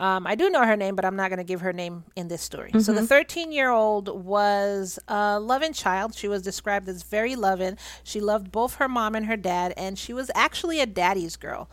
Um, 0.00 0.26
I 0.26 0.34
do 0.34 0.48
know 0.48 0.64
her 0.64 0.76
name, 0.76 0.96
but 0.96 1.04
I'm 1.04 1.14
not 1.14 1.28
going 1.28 1.38
to 1.38 1.44
give 1.44 1.60
her 1.60 1.72
name 1.74 2.04
in 2.16 2.28
this 2.28 2.40
story. 2.42 2.70
So 2.72 2.78
Mm-hmm. 2.78 2.94
the 2.94 3.06
13 3.06 3.52
year 3.52 3.70
old 3.70 4.08
was 4.24 4.98
a 5.08 5.38
loving 5.38 5.74
child. 5.74 6.14
She 6.14 6.26
was 6.26 6.42
described 6.42 6.88
as 6.88 7.02
very 7.02 7.36
loving. 7.36 7.76
She 8.02 8.18
loved 8.18 8.50
both 8.50 8.76
her 8.76 8.88
mom 8.88 9.14
and 9.14 9.26
her 9.26 9.36
dad, 9.36 9.74
and 9.76 9.98
she 9.98 10.12
was 10.14 10.30
actually 10.34 10.80
a 10.80 10.86
daddy's 10.86 11.36
girl. 11.36 11.68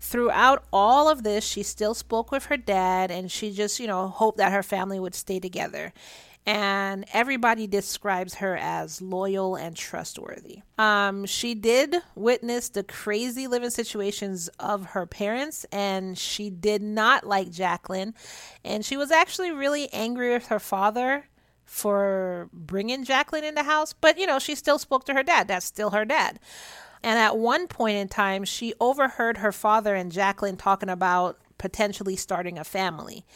Throughout 0.00 0.64
all 0.72 1.08
of 1.10 1.24
this, 1.24 1.44
she 1.44 1.62
still 1.62 1.92
spoke 1.92 2.30
with 2.30 2.46
her 2.46 2.56
dad 2.56 3.10
and 3.10 3.30
she 3.30 3.52
just, 3.52 3.80
you 3.80 3.86
know, 3.88 4.08
hoped 4.08 4.38
that 4.38 4.52
her 4.52 4.62
family 4.62 4.98
would 5.00 5.14
stay 5.14 5.40
together 5.40 5.92
and 6.48 7.04
everybody 7.12 7.66
describes 7.66 8.36
her 8.36 8.56
as 8.56 9.02
loyal 9.02 9.54
and 9.54 9.76
trustworthy. 9.76 10.62
Um, 10.78 11.26
she 11.26 11.54
did 11.54 11.96
witness 12.14 12.70
the 12.70 12.82
crazy 12.82 13.46
living 13.46 13.68
situations 13.68 14.48
of 14.58 14.86
her 14.86 15.04
parents, 15.04 15.66
and 15.70 16.16
she 16.16 16.48
did 16.48 16.80
not 16.80 17.26
like 17.26 17.50
Jacqueline, 17.50 18.14
and 18.64 18.82
she 18.82 18.96
was 18.96 19.10
actually 19.10 19.50
really 19.50 19.92
angry 19.92 20.32
with 20.32 20.46
her 20.46 20.58
father 20.58 21.26
for 21.66 22.48
bringing 22.50 23.04
Jacqueline 23.04 23.44
in 23.44 23.54
the 23.54 23.64
house. 23.64 23.92
But 23.92 24.18
you 24.18 24.26
know, 24.26 24.38
she 24.38 24.54
still 24.54 24.78
spoke 24.78 25.04
to 25.04 25.12
her 25.12 25.22
dad. 25.22 25.48
That's 25.48 25.66
still 25.66 25.90
her 25.90 26.06
dad. 26.06 26.40
And 27.02 27.18
at 27.18 27.36
one 27.36 27.68
point 27.68 27.98
in 27.98 28.08
time, 28.08 28.46
she 28.46 28.72
overheard 28.80 29.36
her 29.36 29.52
father 29.52 29.94
and 29.94 30.10
Jacqueline 30.10 30.56
talking 30.56 30.88
about 30.88 31.38
potentially 31.58 32.16
starting 32.16 32.58
a 32.58 32.64
family. 32.64 33.26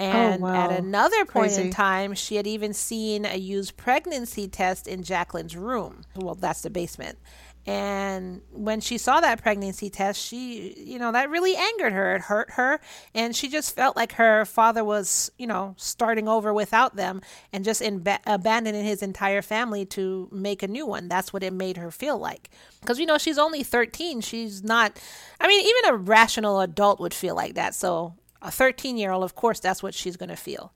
Oh, 0.00 0.04
and 0.04 0.42
oh, 0.42 0.46
wow. 0.46 0.54
at 0.54 0.72
another 0.72 1.24
point 1.24 1.52
Crazy. 1.52 1.62
in 1.62 1.70
time, 1.70 2.14
she 2.14 2.36
had 2.36 2.46
even 2.46 2.72
seen 2.72 3.24
a 3.24 3.36
used 3.36 3.76
pregnancy 3.76 4.48
test 4.48 4.88
in 4.88 5.02
Jacqueline's 5.02 5.56
room. 5.56 6.02
Well, 6.16 6.34
that's 6.34 6.62
the 6.62 6.70
basement. 6.70 7.18
And 7.64 8.40
when 8.50 8.80
she 8.80 8.98
saw 8.98 9.20
that 9.20 9.40
pregnancy 9.40 9.88
test, 9.88 10.20
she, 10.20 10.74
you 10.76 10.98
know, 10.98 11.12
that 11.12 11.30
really 11.30 11.54
angered 11.54 11.92
her. 11.92 12.16
It 12.16 12.22
hurt 12.22 12.50
her. 12.52 12.80
And 13.14 13.36
she 13.36 13.48
just 13.48 13.76
felt 13.76 13.94
like 13.94 14.14
her 14.14 14.44
father 14.44 14.82
was, 14.82 15.30
you 15.38 15.46
know, 15.46 15.74
starting 15.78 16.26
over 16.26 16.52
without 16.52 16.96
them 16.96 17.20
and 17.52 17.64
just 17.64 17.80
in 17.80 18.02
ba- 18.02 18.18
abandoning 18.26 18.84
his 18.84 19.00
entire 19.00 19.42
family 19.42 19.86
to 19.86 20.28
make 20.32 20.64
a 20.64 20.68
new 20.68 20.86
one. 20.86 21.06
That's 21.06 21.32
what 21.32 21.44
it 21.44 21.52
made 21.52 21.76
her 21.76 21.92
feel 21.92 22.18
like. 22.18 22.50
Because, 22.80 22.98
you 22.98 23.06
know, 23.06 23.18
she's 23.18 23.38
only 23.38 23.62
13. 23.62 24.22
She's 24.22 24.64
not, 24.64 24.98
I 25.40 25.46
mean, 25.46 25.60
even 25.60 25.94
a 25.94 25.96
rational 25.98 26.60
adult 26.60 26.98
would 26.98 27.14
feel 27.14 27.36
like 27.36 27.54
that. 27.54 27.76
So 27.76 28.14
a 28.42 28.50
13 28.50 28.96
year 28.96 29.12
old, 29.12 29.24
of 29.24 29.34
course, 29.34 29.60
that's 29.60 29.82
what 29.82 29.94
she's 29.94 30.16
going 30.16 30.28
to 30.28 30.36
feel. 30.36 30.72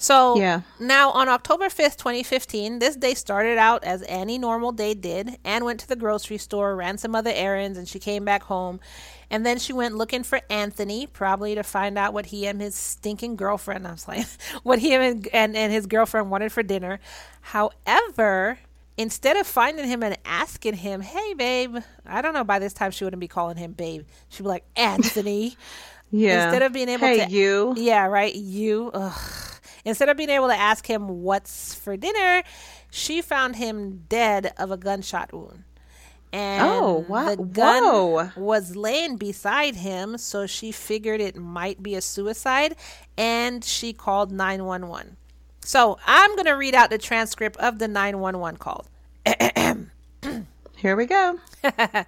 So 0.00 0.38
yeah. 0.38 0.60
now 0.78 1.10
on 1.10 1.28
October 1.28 1.66
5th, 1.66 1.96
2015, 1.96 2.78
this 2.78 2.94
day 2.94 3.14
started 3.14 3.58
out 3.58 3.82
as 3.82 4.04
any 4.06 4.38
normal 4.38 4.70
day 4.70 4.94
did. 4.94 5.38
Anne 5.44 5.64
went 5.64 5.80
to 5.80 5.88
the 5.88 5.96
grocery 5.96 6.38
store, 6.38 6.76
ran 6.76 6.98
some 6.98 7.16
other 7.16 7.32
errands, 7.34 7.76
and 7.76 7.88
she 7.88 7.98
came 7.98 8.24
back 8.24 8.44
home. 8.44 8.78
And 9.28 9.44
then 9.44 9.58
she 9.58 9.72
went 9.72 9.96
looking 9.96 10.22
for 10.22 10.40
Anthony, 10.48 11.08
probably 11.08 11.56
to 11.56 11.64
find 11.64 11.98
out 11.98 12.14
what 12.14 12.26
he 12.26 12.46
and 12.46 12.60
his 12.60 12.76
stinking 12.76 13.34
girlfriend, 13.34 13.88
I 13.88 13.90
was 13.90 14.06
like, 14.06 14.24
what 14.62 14.78
he 14.78 14.94
and, 14.94 15.26
and, 15.32 15.56
and 15.56 15.72
his 15.72 15.86
girlfriend 15.86 16.30
wanted 16.30 16.52
for 16.52 16.62
dinner. 16.62 17.00
However, 17.40 18.60
instead 18.96 19.36
of 19.36 19.48
finding 19.48 19.88
him 19.88 20.04
and 20.04 20.16
asking 20.24 20.74
him, 20.74 21.00
hey, 21.00 21.34
babe, 21.34 21.76
I 22.06 22.22
don't 22.22 22.34
know, 22.34 22.44
by 22.44 22.60
this 22.60 22.72
time 22.72 22.92
she 22.92 23.02
wouldn't 23.02 23.20
be 23.20 23.28
calling 23.28 23.56
him 23.56 23.72
babe. 23.72 24.06
She'd 24.28 24.44
be 24.44 24.48
like, 24.48 24.64
Anthony. 24.76 25.56
Yeah. 26.10 26.44
Instead 26.44 26.62
of 26.62 26.72
being 26.72 26.88
able 26.88 27.06
hey, 27.06 27.26
to 27.26 27.30
you. 27.30 27.74
Yeah, 27.76 28.06
right. 28.06 28.34
You. 28.34 28.90
Ugh. 28.94 29.20
Instead 29.84 30.08
of 30.08 30.16
being 30.16 30.30
able 30.30 30.48
to 30.48 30.54
ask 30.54 30.86
him 30.86 31.22
what's 31.22 31.74
for 31.74 31.96
dinner, 31.96 32.42
she 32.90 33.22
found 33.22 33.56
him 33.56 34.04
dead 34.08 34.52
of 34.58 34.70
a 34.70 34.76
gunshot 34.76 35.32
wound. 35.32 35.64
And 36.32 36.62
oh, 36.62 37.06
wow. 37.08 37.34
the 37.34 37.42
gun 37.42 37.82
Whoa. 37.82 38.30
was 38.36 38.76
laying 38.76 39.16
beside 39.16 39.76
him, 39.76 40.18
so 40.18 40.46
she 40.46 40.72
figured 40.72 41.22
it 41.22 41.36
might 41.36 41.82
be 41.82 41.94
a 41.94 42.02
suicide 42.02 42.76
and 43.16 43.64
she 43.64 43.94
called 43.94 44.30
911. 44.30 45.16
So 45.60 45.98
I'm 46.06 46.34
going 46.34 46.44
to 46.46 46.52
read 46.52 46.74
out 46.74 46.90
the 46.90 46.98
transcript 46.98 47.56
of 47.56 47.78
the 47.78 47.88
911 47.88 48.58
call. 48.58 48.86
Here 50.76 50.96
we 50.96 51.06
go. 51.06 51.38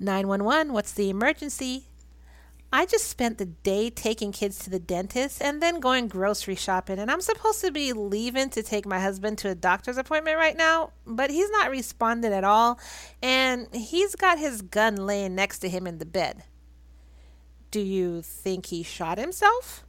911, 0.00 0.72
what's 0.72 0.92
the 0.92 1.10
emergency? 1.10 1.84
I 2.72 2.86
just 2.86 3.08
spent 3.08 3.38
the 3.38 3.46
day 3.46 3.90
taking 3.90 4.30
kids 4.30 4.60
to 4.60 4.70
the 4.70 4.78
dentist 4.78 5.42
and 5.42 5.60
then 5.60 5.80
going 5.80 6.06
grocery 6.06 6.54
shopping, 6.54 7.00
and 7.00 7.10
I'm 7.10 7.20
supposed 7.20 7.60
to 7.62 7.72
be 7.72 7.92
leaving 7.92 8.48
to 8.50 8.62
take 8.62 8.86
my 8.86 9.00
husband 9.00 9.38
to 9.38 9.50
a 9.50 9.56
doctor's 9.56 9.98
appointment 9.98 10.36
right 10.36 10.56
now, 10.56 10.92
but 11.04 11.30
he's 11.30 11.50
not 11.50 11.70
responding 11.70 12.32
at 12.32 12.44
all, 12.44 12.78
and 13.22 13.66
he's 13.74 14.14
got 14.14 14.38
his 14.38 14.62
gun 14.62 14.94
laying 14.94 15.34
next 15.34 15.58
to 15.60 15.68
him 15.68 15.86
in 15.86 15.98
the 15.98 16.06
bed. 16.06 16.44
Do 17.72 17.80
you 17.80 18.22
think 18.22 18.66
he 18.66 18.84
shot 18.84 19.18
himself? 19.18 19.84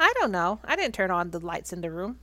I 0.00 0.12
don't 0.18 0.32
know. 0.32 0.60
I 0.64 0.76
didn't 0.76 0.94
turn 0.94 1.10
on 1.10 1.30
the 1.30 1.40
lights 1.40 1.72
in 1.72 1.82
the 1.82 1.90
room. 1.90 2.18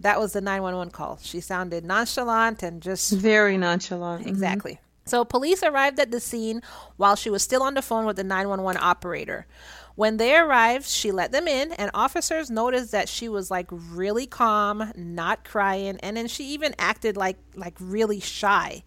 That 0.00 0.18
was 0.18 0.32
the 0.32 0.40
911 0.40 0.92
call. 0.92 1.18
She 1.22 1.40
sounded 1.40 1.84
nonchalant 1.84 2.62
and 2.62 2.82
just. 2.82 3.12
Very 3.12 3.56
nonchalant. 3.56 4.26
Exactly. 4.26 4.72
Mm-hmm. 4.72 4.85
So, 5.06 5.24
police 5.24 5.62
arrived 5.62 6.00
at 6.00 6.10
the 6.10 6.20
scene 6.20 6.62
while 6.96 7.16
she 7.16 7.30
was 7.30 7.42
still 7.42 7.62
on 7.62 7.74
the 7.74 7.82
phone 7.82 8.06
with 8.06 8.16
the 8.16 8.24
911 8.24 8.80
operator. 8.82 9.46
When 9.94 10.18
they 10.18 10.36
arrived, 10.36 10.86
she 10.86 11.10
let 11.10 11.32
them 11.32 11.48
in, 11.48 11.72
and 11.72 11.90
officers 11.94 12.50
noticed 12.50 12.92
that 12.92 13.08
she 13.08 13.28
was 13.28 13.50
like 13.50 13.66
really 13.70 14.26
calm, 14.26 14.92
not 14.94 15.44
crying, 15.44 15.98
and 16.02 16.16
then 16.16 16.28
she 16.28 16.44
even 16.48 16.74
acted 16.78 17.16
like 17.16 17.38
like 17.54 17.74
really 17.80 18.20
shy. 18.20 18.84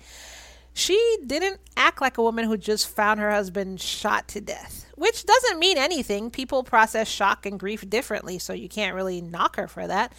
She 0.74 1.18
didn't 1.26 1.60
act 1.76 2.00
like 2.00 2.18
a 2.18 2.22
woman 2.22 2.46
who 2.46 2.58
just 2.58 2.88
found 2.88 3.20
her 3.20 3.32
husband 3.32 3.82
shot 3.82 4.28
to 4.30 4.42
death, 4.42 4.86
which 4.96 5.26
doesn't 5.26 5.58
mean 5.58 5.78
anything. 5.78 6.30
People 6.30 6.64
process 6.64 7.08
shock 7.08 7.46
and 7.46 7.60
grief 7.60 7.90
differently, 7.90 8.38
so 8.38 8.54
you 8.54 8.70
can't 8.70 8.96
really 8.96 9.20
knock 9.20 9.56
her 9.56 9.68
for 9.68 9.88
that. 9.88 10.14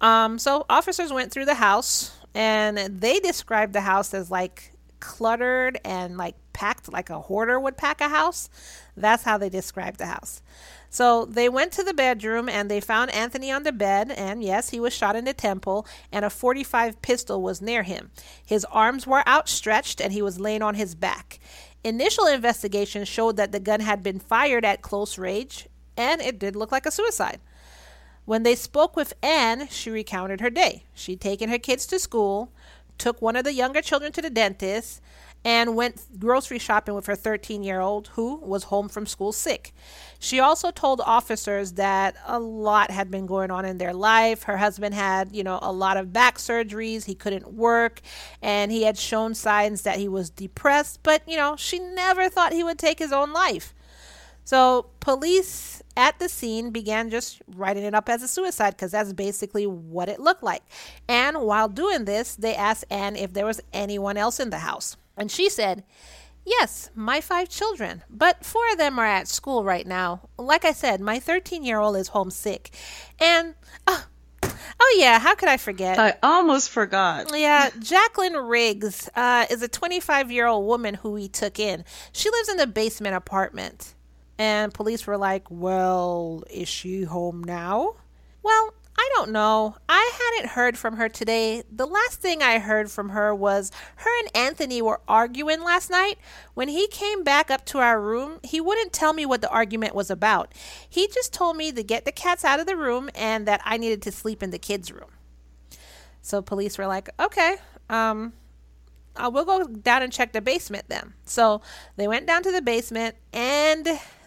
Um, 0.00 0.38
so 0.38 0.66
officers 0.68 1.12
went 1.12 1.30
through 1.30 1.46
the 1.46 1.54
house, 1.54 2.16
and 2.34 2.78
they 2.78 3.20
described 3.20 3.72
the 3.72 3.80
house 3.80 4.12
as 4.12 4.30
like 4.30 4.72
cluttered 5.00 5.78
and 5.84 6.16
like 6.16 6.34
packed 6.52 6.92
like 6.92 7.10
a 7.10 7.20
hoarder 7.20 7.60
would 7.60 7.76
pack 7.76 8.00
a 8.00 8.08
house. 8.08 8.48
That's 8.96 9.24
how 9.24 9.38
they 9.38 9.48
described 9.48 9.98
the 9.98 10.06
house. 10.06 10.42
So 10.88 11.26
they 11.26 11.48
went 11.48 11.72
to 11.72 11.84
the 11.84 11.92
bedroom 11.92 12.48
and 12.48 12.70
they 12.70 12.80
found 12.80 13.10
Anthony 13.10 13.50
on 13.50 13.64
the 13.64 13.72
bed, 13.72 14.10
and 14.10 14.42
yes, 14.42 14.70
he 14.70 14.80
was 14.80 14.94
shot 14.94 15.16
in 15.16 15.26
the 15.26 15.34
temple, 15.34 15.86
and 16.10 16.24
a 16.24 16.30
45 16.30 17.02
pistol 17.02 17.42
was 17.42 17.60
near 17.60 17.82
him. 17.82 18.10
His 18.44 18.64
arms 18.66 19.06
were 19.06 19.28
outstretched 19.28 20.00
and 20.00 20.12
he 20.12 20.22
was 20.22 20.40
laying 20.40 20.62
on 20.62 20.74
his 20.74 20.94
back. 20.94 21.38
Initial 21.84 22.26
investigation 22.26 23.04
showed 23.04 23.36
that 23.36 23.52
the 23.52 23.60
gun 23.60 23.80
had 23.80 24.02
been 24.02 24.18
fired 24.18 24.64
at 24.64 24.82
close 24.82 25.18
range, 25.18 25.68
and 25.96 26.20
it 26.20 26.38
did 26.38 26.56
look 26.56 26.72
like 26.72 26.86
a 26.86 26.90
suicide. 26.90 27.40
When 28.24 28.42
they 28.42 28.56
spoke 28.56 28.96
with 28.96 29.14
Anne, 29.22 29.68
she 29.68 29.88
recounted 29.88 30.40
her 30.40 30.50
day. 30.50 30.84
She'd 30.94 31.20
taken 31.20 31.48
her 31.48 31.58
kids 31.58 31.86
to 31.86 31.98
school, 32.00 32.50
took 32.98 33.20
one 33.22 33.36
of 33.36 33.44
the 33.44 33.52
younger 33.52 33.82
children 33.82 34.12
to 34.12 34.22
the 34.22 34.30
dentist, 34.30 35.00
and 35.46 35.76
went 35.76 36.02
grocery 36.18 36.58
shopping 36.58 36.94
with 36.94 37.06
her 37.06 37.14
13 37.14 37.62
year 37.62 37.80
old 37.80 38.08
who 38.14 38.34
was 38.38 38.64
home 38.64 38.88
from 38.88 39.06
school 39.06 39.32
sick. 39.32 39.72
She 40.18 40.40
also 40.40 40.72
told 40.72 41.00
officers 41.00 41.72
that 41.74 42.16
a 42.26 42.40
lot 42.40 42.90
had 42.90 43.12
been 43.12 43.26
going 43.26 43.52
on 43.52 43.64
in 43.64 43.78
their 43.78 43.92
life. 43.92 44.42
Her 44.42 44.56
husband 44.56 44.94
had, 44.94 45.36
you 45.36 45.44
know, 45.44 45.60
a 45.62 45.70
lot 45.70 45.98
of 45.98 46.12
back 46.12 46.38
surgeries, 46.38 47.04
he 47.04 47.14
couldn't 47.14 47.52
work, 47.52 48.00
and 48.42 48.72
he 48.72 48.82
had 48.82 48.98
shown 48.98 49.34
signs 49.34 49.82
that 49.82 49.98
he 50.00 50.08
was 50.08 50.30
depressed, 50.30 51.00
but, 51.04 51.22
you 51.28 51.36
know, 51.36 51.54
she 51.56 51.78
never 51.78 52.28
thought 52.28 52.52
he 52.52 52.64
would 52.64 52.78
take 52.78 52.98
his 52.98 53.12
own 53.12 53.32
life. 53.32 53.72
So, 54.46 54.86
police 55.00 55.82
at 55.96 56.20
the 56.20 56.28
scene 56.28 56.70
began 56.70 57.10
just 57.10 57.42
writing 57.48 57.82
it 57.82 57.94
up 57.94 58.08
as 58.08 58.22
a 58.22 58.28
suicide 58.28 58.70
because 58.70 58.92
that's 58.92 59.12
basically 59.12 59.66
what 59.66 60.08
it 60.08 60.20
looked 60.20 60.44
like. 60.44 60.62
And 61.08 61.40
while 61.40 61.68
doing 61.68 62.04
this, 62.04 62.36
they 62.36 62.54
asked 62.54 62.84
Anne 62.88 63.16
if 63.16 63.32
there 63.32 63.44
was 63.44 63.60
anyone 63.72 64.16
else 64.16 64.38
in 64.38 64.50
the 64.50 64.58
house. 64.58 64.96
And 65.16 65.32
she 65.32 65.50
said, 65.50 65.82
Yes, 66.44 66.90
my 66.94 67.20
five 67.20 67.48
children, 67.48 68.04
but 68.08 68.44
four 68.44 68.62
of 68.70 68.78
them 68.78 69.00
are 69.00 69.04
at 69.04 69.26
school 69.26 69.64
right 69.64 69.84
now. 69.84 70.28
Like 70.38 70.64
I 70.64 70.70
said, 70.70 71.00
my 71.00 71.18
13 71.18 71.64
year 71.64 71.80
old 71.80 71.96
is 71.96 72.06
homesick. 72.06 72.70
And, 73.18 73.56
oh, 73.88 74.06
oh, 74.80 74.96
yeah, 74.96 75.18
how 75.18 75.34
could 75.34 75.48
I 75.48 75.56
forget? 75.56 75.98
I 75.98 76.14
almost 76.22 76.70
forgot. 76.70 77.36
Yeah, 77.36 77.70
Jacqueline 77.80 78.36
Riggs 78.36 79.10
uh, 79.16 79.46
is 79.50 79.60
a 79.60 79.66
25 79.66 80.30
year 80.30 80.46
old 80.46 80.68
woman 80.68 80.94
who 80.94 81.10
we 81.10 81.26
took 81.26 81.58
in. 81.58 81.84
She 82.12 82.30
lives 82.30 82.48
in 82.48 82.58
the 82.58 82.68
basement 82.68 83.16
apartment. 83.16 83.95
And 84.38 84.72
police 84.72 85.06
were 85.06 85.16
like, 85.16 85.50
Well, 85.50 86.44
is 86.50 86.68
she 86.68 87.04
home 87.04 87.42
now? 87.42 87.94
Well, 88.42 88.74
I 88.98 89.10
don't 89.14 89.30
know. 89.30 89.76
I 89.88 90.10
hadn't 90.18 90.52
heard 90.52 90.78
from 90.78 90.96
her 90.96 91.08
today. 91.08 91.62
The 91.70 91.86
last 91.86 92.20
thing 92.20 92.42
I 92.42 92.58
heard 92.58 92.90
from 92.90 93.10
her 93.10 93.34
was 93.34 93.70
her 93.96 94.20
and 94.20 94.34
Anthony 94.34 94.80
were 94.80 95.00
arguing 95.06 95.62
last 95.62 95.90
night. 95.90 96.18
When 96.54 96.68
he 96.68 96.86
came 96.88 97.22
back 97.22 97.50
up 97.50 97.66
to 97.66 97.78
our 97.78 98.00
room, 98.00 98.40
he 98.42 98.58
wouldn't 98.58 98.94
tell 98.94 99.12
me 99.12 99.26
what 99.26 99.42
the 99.42 99.50
argument 99.50 99.94
was 99.94 100.10
about. 100.10 100.52
He 100.88 101.08
just 101.08 101.34
told 101.34 101.58
me 101.58 101.72
to 101.72 101.82
get 101.82 102.06
the 102.06 102.12
cats 102.12 102.44
out 102.44 102.58
of 102.58 102.66
the 102.66 102.76
room 102.76 103.10
and 103.14 103.46
that 103.46 103.60
I 103.64 103.76
needed 103.76 104.00
to 104.02 104.12
sleep 104.12 104.42
in 104.42 104.50
the 104.50 104.58
kids' 104.58 104.90
room. 104.90 105.10
So 106.22 106.40
police 106.40 106.78
were 106.78 106.86
like, 106.86 107.10
okay, 107.20 107.56
um, 107.90 108.32
uh, 109.14 109.30
we'll 109.32 109.44
go 109.44 109.64
down 109.64 110.02
and 110.02 110.12
check 110.12 110.32
the 110.32 110.40
basement 110.40 110.86
then. 110.88 111.12
So 111.24 111.60
they 111.96 112.08
went 112.08 112.26
down 112.26 112.42
to 112.44 112.52
the 112.52 112.62
basement 112.62 113.16
and 113.32 113.86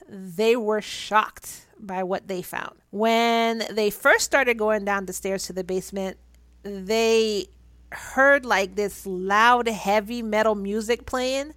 they 0.09 0.55
were 0.55 0.81
shocked 0.81 1.67
by 1.79 2.03
what 2.03 2.27
they 2.27 2.41
found. 2.41 2.75
When 2.91 3.63
they 3.71 3.89
first 3.89 4.25
started 4.25 4.57
going 4.57 4.85
down 4.85 5.05
the 5.05 5.13
stairs 5.13 5.45
to 5.45 5.53
the 5.53 5.63
basement, 5.63 6.17
they 6.63 7.47
heard 7.91 8.45
like 8.45 8.75
this 8.75 9.05
loud, 9.05 9.67
heavy 9.67 10.21
metal 10.21 10.55
music 10.55 11.05
playing. 11.05 11.53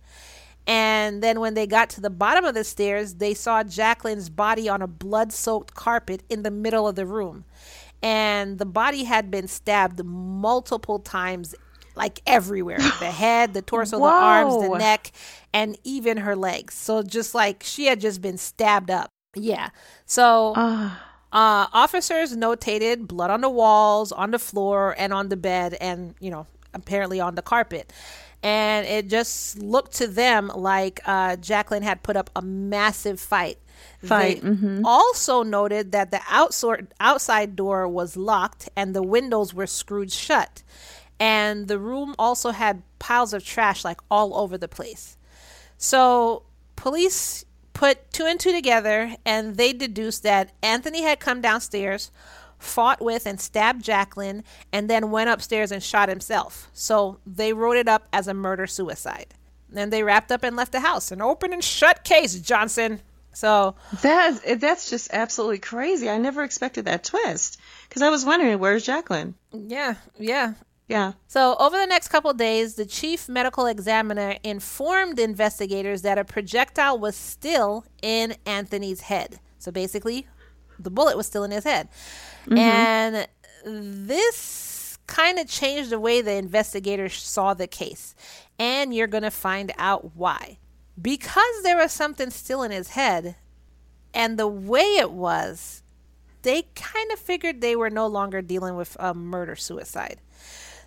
And 0.66 1.22
then 1.22 1.40
when 1.40 1.55
they 1.55 1.66
got 1.66 1.90
to 1.90 2.00
the 2.00 2.11
bottom 2.11 2.44
of 2.44 2.55
the 2.55 2.64
stairs, 2.64 3.14
they 3.14 3.34
saw 3.34 3.64
Jacqueline's 3.64 4.30
body 4.30 4.68
on 4.68 4.80
a 4.80 4.86
blood 4.86 5.32
soaked 5.32 5.74
carpet 5.74 6.22
in 6.28 6.42
the 6.42 6.50
middle 6.50 6.86
of 6.86 6.94
the 6.94 7.07
room. 7.07 7.44
And 8.03 8.59
the 8.59 8.66
body 8.66 9.05
had 9.05 9.30
been 9.30 9.48
stabbed 9.48 10.05
multiple 10.05 10.98
times, 10.98 11.55
like 11.95 12.20
everywhere 12.26 12.78
the 12.78 13.11
head, 13.11 13.55
the 13.55 13.62
torso, 13.62 13.99
the 13.99 14.05
arms, 14.05 14.68
the 14.68 14.78
neck, 14.78 15.12
and 15.53 15.78
even 15.84 16.18
her 16.18 16.36
legs. 16.36 16.74
So 16.74 17.03
just 17.03 17.34
like 17.34 17.62
she 17.62 17.86
had 17.86 18.01
just 18.01 18.20
been 18.20 18.38
stabbed 18.38 18.90
up. 18.90 19.09
Yeah. 19.34 19.70
So. 20.07 20.55
Ah. 20.57 21.09
Uh, 21.34 21.64
officers 21.72 22.36
notated 22.36 23.09
blood 23.09 23.30
on 23.30 23.40
the 23.40 23.49
walls, 23.49 24.12
on 24.12 24.32
the 24.32 24.38
floor, 24.38 24.95
and 24.99 25.14
on 25.14 25.30
the 25.30 25.36
bed, 25.38 25.74
and 25.80 26.14
you 26.20 26.30
know, 26.30 26.47
apparently 26.74 27.20
on 27.20 27.36
the 27.36 27.40
carpet. 27.40 27.90
And 28.43 28.86
it 28.86 29.09
just 29.09 29.59
looked 29.59 29.95
to 29.95 30.09
them 30.09 30.51
like 30.55 31.01
uh, 31.07 31.36
Jacqueline 31.36 31.82
had 31.82 32.03
put 32.03 32.16
up 32.16 32.28
a 32.34 32.43
massive 32.43 33.20
fight. 33.20 33.59
Fight, 34.05 34.43
They 34.43 34.49
mhm. 34.49 34.82
also 34.84 35.43
noted 35.43 35.93
that 35.93 36.11
the 36.11 36.18
outsor- 36.18 36.88
outside 36.99 37.55
door 37.55 37.86
was 37.86 38.16
locked 38.16 38.68
and 38.76 38.95
the 38.95 39.03
windows 39.03 39.55
were 39.55 39.66
screwed 39.66 40.11
shut. 40.11 40.62
And 41.22 41.68
the 41.68 41.78
room 41.78 42.16
also 42.18 42.50
had 42.50 42.82
piles 42.98 43.32
of 43.32 43.44
trash 43.44 43.84
like 43.84 44.00
all 44.10 44.36
over 44.36 44.58
the 44.58 44.66
place. 44.66 45.16
So 45.78 46.42
police 46.74 47.44
put 47.74 48.10
two 48.12 48.24
and 48.24 48.40
two 48.40 48.50
together 48.50 49.14
and 49.24 49.54
they 49.56 49.72
deduced 49.72 50.24
that 50.24 50.50
Anthony 50.64 51.02
had 51.02 51.20
come 51.20 51.40
downstairs, 51.40 52.10
fought 52.58 53.00
with 53.00 53.24
and 53.24 53.40
stabbed 53.40 53.84
Jacqueline, 53.84 54.42
and 54.72 54.90
then 54.90 55.12
went 55.12 55.30
upstairs 55.30 55.70
and 55.70 55.80
shot 55.80 56.08
himself. 56.08 56.68
So 56.72 57.20
they 57.24 57.52
wrote 57.52 57.76
it 57.76 57.86
up 57.86 58.08
as 58.12 58.26
a 58.26 58.34
murder 58.34 58.66
suicide. 58.66 59.32
Then 59.68 59.90
they 59.90 60.02
wrapped 60.02 60.32
up 60.32 60.42
and 60.42 60.56
left 60.56 60.72
the 60.72 60.80
house. 60.80 61.12
An 61.12 61.22
open 61.22 61.52
and 61.52 61.62
shut 61.62 62.02
case, 62.02 62.34
Johnson. 62.40 63.00
So 63.32 63.76
That 64.02 64.58
that's 64.60 64.90
just 64.90 65.10
absolutely 65.12 65.60
crazy. 65.60 66.10
I 66.10 66.18
never 66.18 66.42
expected 66.42 66.86
that 66.86 67.04
twist 67.04 67.60
because 67.88 68.02
I 68.02 68.10
was 68.10 68.24
wondering 68.24 68.58
where's 68.58 68.84
Jacqueline. 68.84 69.36
yeah, 69.52 69.94
yeah. 70.18 70.54
Yeah. 70.93 71.12
So, 71.26 71.57
over 71.59 71.78
the 71.78 71.86
next 71.86 72.09
couple 72.09 72.32
days, 72.34 72.74
the 72.74 72.84
chief 72.84 73.28
medical 73.28 73.64
examiner 73.64 74.36
informed 74.45 75.18
investigators 75.18 76.03
that 76.03 76.18
a 76.18 76.24
projectile 76.24 76.99
was 76.99 77.16
still 77.16 77.86
in 78.03 78.36
Anthony's 78.45 79.01
head. 79.01 79.40
So, 79.59 79.72
basically, 79.72 80.26
the 80.78 80.90
bullet 80.90 81.16
was 81.16 81.26
still 81.26 81.45
in 81.45 81.51
his 81.51 81.64
head. 81.64 81.88
Mm-hmm. 82.45 82.59
And 82.59 83.28
this 83.64 84.99
kind 85.07 85.38
of 85.38 85.49
changed 85.49 85.88
the 85.88 85.99
way 85.99 86.20
the 86.20 86.34
investigators 86.34 87.14
saw 87.14 87.55
the 87.55 87.66
case. 87.66 88.14
And 88.59 88.95
you're 88.95 89.07
going 89.07 89.22
to 89.22 89.30
find 89.30 89.72
out 89.78 90.14
why. 90.14 90.59
Because 91.01 91.62
there 91.62 91.78
was 91.78 91.90
something 91.90 92.28
still 92.28 92.62
in 92.62 92.70
his 92.70 92.90
head, 92.90 93.36
and 94.12 94.38
the 94.38 94.47
way 94.47 94.97
it 94.99 95.11
was, 95.11 95.82
they 96.43 96.66
kind 96.74 97.11
of 97.12 97.18
figured 97.18 97.61
they 97.61 97.76
were 97.76 97.88
no 97.88 98.07
longer 98.07 98.43
dealing 98.43 98.76
with 98.76 98.95
a 99.01 99.14
murder 99.14 99.57
suicide. 99.57 100.20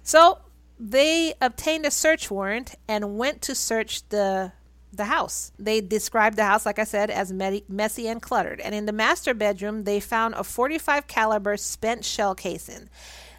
So 0.05 0.37
they 0.79 1.33
obtained 1.41 1.85
a 1.85 1.91
search 1.91 2.29
warrant 2.29 2.75
and 2.87 3.17
went 3.17 3.41
to 3.43 3.55
search 3.55 4.07
the 4.09 4.53
the 4.93 5.05
house. 5.05 5.51
They 5.59 5.81
described 5.81 6.37
the 6.37 6.45
house, 6.45 6.65
like 6.65 6.79
I 6.79 6.85
said, 6.85 7.09
as 7.09 7.33
me- 7.33 7.65
messy 7.67 8.07
and 8.07 8.21
cluttered. 8.21 8.61
And 8.61 8.73
in 8.73 8.85
the 8.85 8.93
master 8.93 9.33
bedroom, 9.33 9.83
they 9.83 9.99
found 9.99 10.35
a 10.35 10.43
45 10.45 11.05
caliber 11.07 11.57
spent 11.57 12.05
shell 12.05 12.33
casing. 12.33 12.87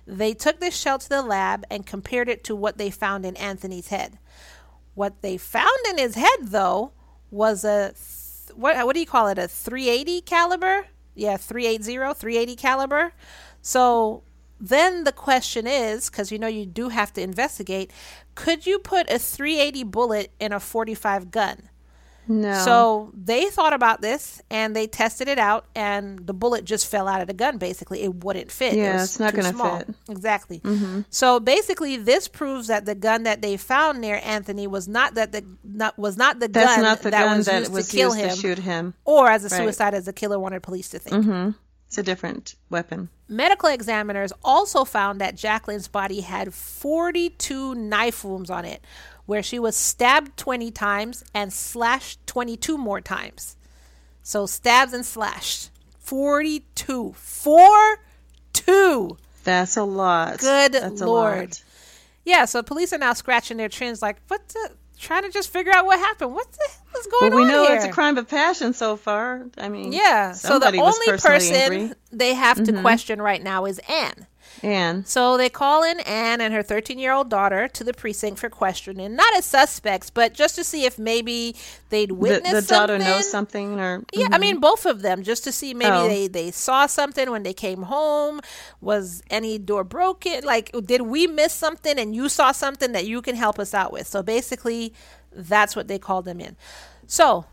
They 0.06 0.34
took 0.34 0.60
this 0.60 0.76
shell 0.76 0.98
to 0.98 1.08
the 1.08 1.22
lab 1.22 1.64
and 1.70 1.86
compared 1.86 2.28
it 2.28 2.44
to 2.44 2.54
what 2.54 2.76
they 2.76 2.90
found 2.90 3.24
in 3.24 3.36
Anthony's 3.36 3.88
head. 3.88 4.18
What 4.92 5.22
they 5.22 5.38
found 5.38 5.78
in 5.88 5.96
his 5.96 6.14
head, 6.14 6.38
though, 6.42 6.92
was 7.30 7.64
a 7.64 7.94
th- 7.94 8.54
what 8.54 8.84
what 8.84 8.92
do 8.92 9.00
you 9.00 9.06
call 9.06 9.28
it? 9.28 9.38
A 9.38 9.48
380 9.48 10.20
caliber? 10.22 10.88
Yeah, 11.14 11.38
380, 11.38 12.12
380 12.14 12.56
caliber. 12.56 13.12
So 13.62 14.24
then 14.60 15.04
the 15.04 15.12
question 15.12 15.66
is, 15.66 16.08
because 16.10 16.32
you 16.32 16.38
know 16.38 16.46
you 16.46 16.66
do 16.66 16.88
have 16.88 17.12
to 17.14 17.20
investigate, 17.22 17.90
could 18.34 18.66
you 18.66 18.78
put 18.78 19.10
a 19.10 19.18
380 19.18 19.84
bullet 19.84 20.30
in 20.40 20.52
a 20.52 20.60
45 20.60 21.30
gun? 21.30 21.68
No. 22.28 22.54
So 22.64 23.12
they 23.14 23.44
thought 23.50 23.72
about 23.72 24.00
this 24.00 24.42
and 24.50 24.74
they 24.74 24.88
tested 24.88 25.28
it 25.28 25.38
out, 25.38 25.66
and 25.76 26.26
the 26.26 26.34
bullet 26.34 26.64
just 26.64 26.88
fell 26.88 27.06
out 27.06 27.20
of 27.20 27.28
the 27.28 27.34
gun. 27.34 27.56
Basically, 27.58 28.02
it 28.02 28.24
wouldn't 28.24 28.50
fit. 28.50 28.74
Yeah, 28.74 28.94
was 28.94 29.04
it's 29.04 29.20
not 29.20 29.32
gonna 29.32 29.52
small. 29.52 29.78
fit. 29.78 29.94
Exactly. 30.08 30.58
Mm-hmm. 30.58 31.02
So 31.10 31.38
basically, 31.38 31.96
this 31.96 32.26
proves 32.26 32.66
that 32.66 32.84
the 32.84 32.96
gun 32.96 33.22
that 33.22 33.42
they 33.42 33.56
found 33.56 34.00
near 34.00 34.20
Anthony 34.24 34.66
was 34.66 34.88
not 34.88 35.14
that 35.14 35.30
the 35.30 35.44
not 35.62 35.96
was 35.98 36.16
not 36.16 36.40
the 36.40 36.48
that's 36.48 36.74
gun 36.74 36.82
not 36.82 36.98
the 37.02 37.10
that 37.10 37.24
gun 37.26 37.36
was 37.36 37.46
that 37.46 37.58
used 37.60 37.72
was 37.72 37.88
to 37.90 37.96
kill 37.96 38.08
used 38.16 38.18
him, 38.20 38.30
to 38.30 38.36
shoot 38.36 38.58
him. 38.58 38.94
or 39.04 39.28
as 39.30 39.44
a 39.44 39.48
Right. 39.48 39.58
suicide, 39.62 39.94
as 39.94 40.06
the 40.06 40.12
killer 40.12 40.40
wanted 40.40 40.64
police 40.64 40.88
to 40.88 40.98
think. 40.98 41.24
Mm-hmm. 41.24 41.50
It's 41.96 42.06
a 42.06 42.12
different 42.12 42.56
weapon. 42.68 43.08
Medical 43.26 43.70
examiners 43.70 44.30
also 44.44 44.84
found 44.84 45.18
that 45.18 45.34
Jacqueline's 45.34 45.88
body 45.88 46.20
had 46.20 46.52
42 46.52 47.74
knife 47.74 48.22
wounds 48.22 48.50
on 48.50 48.66
it, 48.66 48.84
where 49.24 49.42
she 49.42 49.58
was 49.58 49.74
stabbed 49.74 50.36
20 50.36 50.70
times 50.72 51.24
and 51.32 51.50
slashed 51.50 52.18
22 52.26 52.76
more 52.76 53.00
times. 53.00 53.56
So 54.22 54.44
stabs 54.44 54.92
and 54.92 55.06
slashed. 55.06 55.70
42. 56.00 57.14
4 57.16 57.98
2. 58.52 59.16
That's 59.44 59.78
a 59.78 59.82
lot. 59.82 60.40
Good 60.40 60.72
That's 60.72 61.00
a 61.00 61.06
Lord. 61.06 61.38
lot. 61.38 61.62
Yeah, 62.26 62.44
so 62.44 62.62
police 62.62 62.92
are 62.92 62.98
now 62.98 63.14
scratching 63.14 63.56
their 63.56 63.70
chins 63.70 64.02
like, 64.02 64.18
what 64.28 64.46
the? 64.48 64.72
Trying 64.98 65.22
to 65.24 65.30
just 65.30 65.50
figure 65.50 65.72
out 65.72 65.84
what 65.86 65.98
happened. 65.98 66.34
What 66.34 66.50
the 66.52 66.58
hell 66.68 67.00
is 67.00 67.06
going 67.06 67.30
Well, 67.32 67.36
we 67.38 67.42
on 67.44 67.48
know 67.48 67.66
here? 67.66 67.76
it's 67.76 67.84
a 67.84 67.92
crime 67.92 68.16
of 68.18 68.28
passion 68.28 68.72
so 68.72 68.96
far. 68.96 69.46
I 69.58 69.68
mean, 69.68 69.92
Yeah, 69.92 70.32
so 70.32 70.58
the 70.58 70.68
only 70.78 71.06
person 71.18 71.54
angry. 71.54 71.78
Mm-hmm. 71.78 71.92
they 72.16 72.34
have 72.34 72.62
to 72.64 72.80
question 72.80 73.20
right 73.20 73.42
now 73.42 73.66
is 73.66 73.78
Anne. 73.88 74.26
And 74.62 75.06
So 75.06 75.36
they 75.36 75.48
call 75.48 75.82
in 75.84 76.00
Anne 76.00 76.40
and 76.40 76.52
her 76.54 76.62
13 76.62 76.98
year 76.98 77.12
old 77.12 77.28
daughter 77.30 77.68
to 77.68 77.84
the 77.84 77.92
precinct 77.92 78.38
for 78.40 78.48
questioning, 78.48 79.14
not 79.16 79.34
as 79.36 79.44
suspects, 79.44 80.10
but 80.10 80.34
just 80.34 80.54
to 80.56 80.64
see 80.64 80.84
if 80.84 80.98
maybe 80.98 81.54
they'd 81.90 82.10
the, 82.10 82.14
witnessed 82.14 82.68
the 82.68 82.74
daughter 82.74 82.94
something. 82.94 82.98
knows 82.98 83.30
something, 83.30 83.80
or 83.80 84.04
Yeah, 84.12 84.26
I 84.32 84.38
mm-hmm. 84.38 84.40
mean 84.40 84.60
both 84.60 84.86
of 84.86 85.02
them, 85.02 85.22
just 85.22 85.44
to 85.44 85.52
see 85.52 85.74
maybe 85.74 85.90
Oh. 85.92 86.08
they 86.08 86.28
they 86.28 86.50
saw 86.50 86.86
something 86.86 87.30
when 87.30 87.42
they 87.42 87.54
came 87.54 87.82
home. 87.82 88.40
Was 88.80 89.22
any 89.30 89.58
door 89.58 89.84
broken? 89.84 90.44
Like, 90.44 90.72
did 90.84 91.02
we 91.02 91.26
miss 91.26 91.52
something 91.52 91.98
and 91.98 92.14
you 92.14 92.28
saw 92.28 92.52
something 92.52 92.92
that 92.92 93.06
you 93.06 93.22
can 93.22 93.36
help 93.36 93.58
us 93.58 93.74
out 93.74 93.92
with? 93.92 94.06
So 94.06 94.22
basically, 94.22 94.92
that's 95.32 95.76
what 95.76 95.88
they 95.88 95.98
called 95.98 96.24
them 96.24 96.40
in. 96.40 96.56
So, 97.06 97.46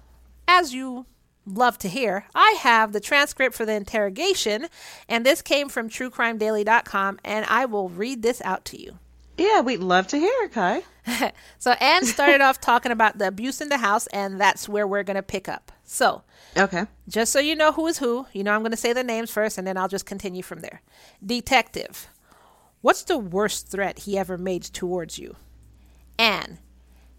as 0.47 0.73
you 0.73 1.05
love 1.45 1.77
to 1.79 1.89
hear, 1.89 2.25
I 2.33 2.57
have 2.61 2.93
the 2.93 2.99
transcript 2.99 3.55
for 3.55 3.65
the 3.65 3.73
interrogation, 3.73 4.67
and 5.09 5.25
this 5.25 5.41
came 5.41 5.69
from 5.69 5.89
TrueCrimeDaily.com, 5.89 7.19
and 7.23 7.45
I 7.47 7.65
will 7.65 7.89
read 7.89 8.21
this 8.21 8.41
out 8.43 8.65
to 8.65 8.81
you. 8.81 8.99
yeah, 9.37 9.61
we'd 9.61 9.79
love 9.79 10.07
to 10.07 10.17
hear 10.17 10.33
it, 10.43 10.51
Kai. 10.53 10.83
So 11.59 11.71
Anne 11.71 12.05
started 12.05 12.39
off 12.41 12.61
talking 12.61 12.91
about 12.91 13.17
the 13.17 13.27
abuse 13.27 13.59
in 13.61 13.67
the 13.69 13.77
house, 13.77 14.07
and 14.07 14.39
that's 14.39 14.69
where 14.69 14.87
we're 14.87 15.03
going 15.03 15.15
to 15.15 15.23
pick 15.23 15.49
up. 15.49 15.71
So, 15.83 16.23
Okay. 16.55 16.85
just 17.09 17.31
so 17.33 17.39
you 17.39 17.55
know 17.55 17.71
who 17.73 17.87
is 17.87 17.97
who, 17.97 18.25
you 18.31 18.43
know 18.43 18.53
I'm 18.53 18.61
going 18.61 18.71
to 18.71 18.77
say 18.77 18.93
the 18.93 19.03
names 19.03 19.29
first 19.31 19.57
and 19.57 19.65
then 19.67 19.75
I'll 19.77 19.87
just 19.89 20.05
continue 20.05 20.43
from 20.43 20.59
there. 20.61 20.81
Detective. 21.25 22.07
What's 22.81 23.03
the 23.03 23.17
worst 23.17 23.67
threat 23.69 23.99
he 23.99 24.17
ever 24.17 24.37
made 24.37 24.63
towards 24.63 25.17
you? 25.19 25.35
Anne. 26.17 26.59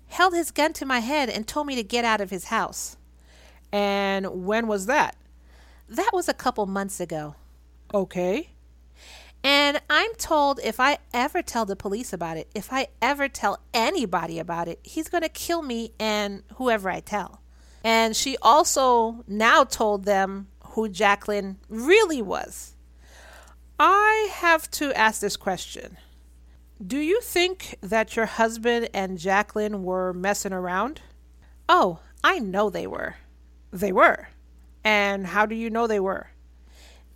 Held 0.07 0.35
his 0.35 0.51
gun 0.51 0.73
to 0.75 0.87
my 0.87 1.01
head 1.01 1.29
and 1.29 1.47
told 1.47 1.67
me 1.67 1.75
to 1.75 1.83
get 1.83 2.05
out 2.05 2.21
of 2.21 2.31
his 2.31 2.45
house. 2.45 2.97
And 3.75 4.47
when 4.47 4.69
was 4.69 4.87
that? 4.87 5.17
That 5.89 6.11
was 6.13 6.29
a 6.29 6.33
couple 6.33 6.65
months 6.67 7.01
ago. 7.01 7.35
Okay. 7.93 8.51
And 9.43 9.83
I'm 9.91 10.15
told 10.15 10.61
if 10.63 10.79
I 10.79 10.99
ever 11.13 11.43
tell 11.43 11.65
the 11.67 11.75
police 11.75 12.13
about 12.13 12.37
it, 12.37 12.49
if 12.55 12.73
I 12.73 12.87
ever 13.03 13.29
tell 13.29 13.59
anybody 13.75 14.39
about 14.39 14.69
it, 14.69 14.79
he's 14.85 15.09
going 15.09 15.25
to 15.25 15.29
kill 15.29 15.61
me 15.61 15.91
and 15.99 16.45
whoever 16.55 16.89
I 16.89 17.01
tell. 17.01 17.43
And 17.83 18.15
she 18.15 18.37
also 18.41 19.25
now 19.27 19.65
told 19.65 20.05
them 20.05 20.47
who 20.61 20.89
Jacqueline 20.89 21.59
really 21.69 22.23
was. 22.23 22.77
I 23.81 24.31
have 24.35 24.71
to 24.71 24.97
ask 24.97 25.21
this 25.21 25.37
question. 25.37 25.97
Do 26.85 26.99
you 26.99 27.21
think 27.21 27.77
that 27.81 28.15
your 28.15 28.27
husband 28.27 28.89
and 28.95 29.19
Jacqueline 29.19 29.83
were 29.83 30.13
messing 30.13 30.53
around? 30.53 31.01
Oh, 31.69 31.99
I 32.23 32.39
know 32.39 32.71
they 32.71 32.87
were. 32.87 33.17
They 33.75 33.91
were. 33.91 34.29
And 34.85 35.27
how 35.27 35.47
do 35.47 35.57
you 35.57 35.69
know 35.69 35.89
they 35.89 35.99
were? 35.99 36.29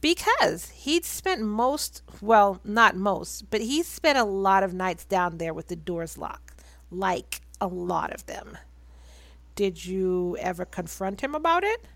Because 0.00 0.70
he'd 0.70 1.04
spent 1.04 1.40
most, 1.40 2.02
well, 2.20 2.60
not 2.64 2.96
most, 2.96 3.48
but 3.48 3.60
he 3.60 3.84
spent 3.84 4.18
a 4.18 4.24
lot 4.24 4.64
of 4.64 4.74
nights 4.74 5.04
down 5.04 5.38
there 5.38 5.54
with 5.54 5.68
the 5.68 5.76
doors 5.76 6.18
locked. 6.18 6.64
Like 6.90 7.42
a 7.60 7.68
lot 7.68 8.12
of 8.12 8.26
them. 8.26 8.58
Did 9.54 9.84
you 9.84 10.36
ever 10.40 10.64
confront 10.64 11.20
him 11.20 11.34
about 11.34 11.62
it? 11.62 11.86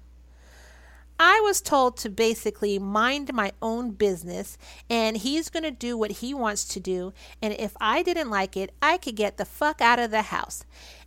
I 1.18 1.40
was 1.40 1.60
told 1.60 1.96
to 1.98 2.10
basically 2.10 2.78
mind 2.78 3.32
my 3.32 3.52
own 3.60 3.90
business 3.90 4.58
and 4.90 5.16
he's 5.16 5.50
going 5.50 5.62
to 5.62 5.70
do 5.70 5.96
what 5.96 6.10
he 6.12 6.34
wants 6.34 6.64
to 6.66 6.80
do. 6.80 7.12
And 7.40 7.52
if 7.54 7.76
I 7.80 8.02
didn't 8.02 8.30
like 8.30 8.56
it, 8.56 8.72
I 8.82 8.96
could 8.96 9.16
get 9.16 9.36
the 9.36 9.44
fuck 9.44 9.80
out 9.80 9.98
of 10.00 10.10
the 10.10 10.22
house. 10.22 10.64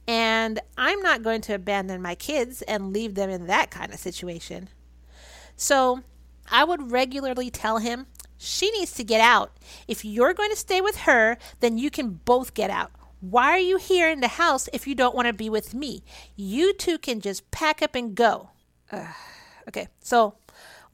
And 0.08 0.60
I'm 0.78 1.02
not 1.02 1.24
going 1.24 1.42
to 1.42 1.56
abandon 1.56 2.02
my 2.02 2.16
kids 2.16 2.62
and 2.64 2.94
leave 2.94 3.16
them 3.16 3.30
in 3.30 3.48
that 3.48 3.72
kind 3.72 3.94
of 3.94 4.00
situation. 4.00 4.70
So 5.56 6.02
I 6.52 6.64
would 6.64 6.92
regularly 6.92 7.50
tell 7.50 7.80
him, 7.80 8.08
she 8.38 8.70
needs 8.72 8.94
to 8.94 9.04
get 9.04 9.22
out. 9.22 9.58
If 9.88 10.06
you're 10.06 10.34
going 10.34 10.52
to 10.52 10.56
stay 10.56 10.82
with 10.82 10.98
her, 11.02 11.38
then 11.60 11.78
you 11.78 11.90
can 11.90 12.20
both 12.26 12.54
get 12.54 12.70
out. 12.70 12.92
Why 13.22 13.52
are 13.52 13.58
you 13.58 13.78
here 13.78 14.10
in 14.10 14.20
the 14.20 14.28
house 14.28 14.70
if 14.74 14.86
you 14.86 14.94
don't 14.94 15.16
want 15.16 15.28
to 15.28 15.34
be 15.34 15.50
with 15.50 15.74
me? 15.74 16.04
You 16.36 16.74
two 16.74 16.98
can 16.98 17.22
just 17.22 17.50
pack 17.50 17.82
up 17.82 17.96
and 17.96 18.14
go. 18.14 18.50
Uh, 18.92 19.08
okay, 19.68 19.88
so 20.02 20.36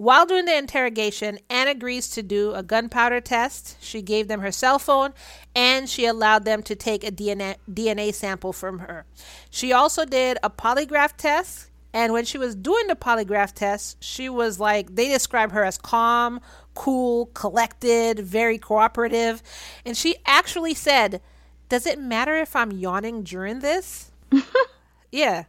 while 0.02 0.26
doing 0.26 0.46
the 0.46 0.58
interrogation, 0.58 1.38
Anne 1.48 1.68
agrees 1.68 2.10
to 2.10 2.24
do 2.24 2.56
a 2.56 2.64
gunpowder 2.64 3.22
test. 3.22 3.78
She 3.84 4.02
gave 4.02 4.28
them 4.28 4.42
her 4.42 4.52
cell 4.52 4.80
phone 4.80 5.14
and 5.56 5.88
she 5.88 6.08
allowed 6.08 6.44
them 6.44 6.64
to 6.64 6.76
take 6.76 7.04
a 7.04 7.12
DNA, 7.12 7.58
DNA 7.72 8.12
sample 8.12 8.52
from 8.52 8.80
her. 8.80 9.06
She 9.52 9.72
also 9.72 10.04
did 10.04 10.40
a 10.42 10.50
polygraph 10.50 11.18
test. 11.18 11.70
And 11.94 12.14
when 12.14 12.26
she 12.26 12.40
was 12.40 12.56
doing 12.56 12.88
the 12.88 12.96
polygraph 12.96 13.54
test, 13.54 14.04
she 14.04 14.28
was 14.28 14.60
like, 14.60 14.96
they 14.96 15.08
describe 15.08 15.52
her 15.52 15.64
as 15.64 15.78
calm, 15.78 16.42
cool, 16.74 17.28
collected, 17.36 18.18
very 18.22 18.58
cooperative. 18.58 19.44
And 19.86 19.96
she 19.96 20.16
actually 20.26 20.74
said, 20.74 21.22
Does 21.70 21.86
it 21.86 22.00
matter 22.00 22.38
if 22.38 22.56
I'm 22.56 22.72
yawning 22.72 23.22
during 23.22 23.60
this? 23.60 24.10
yeah. 25.12 25.44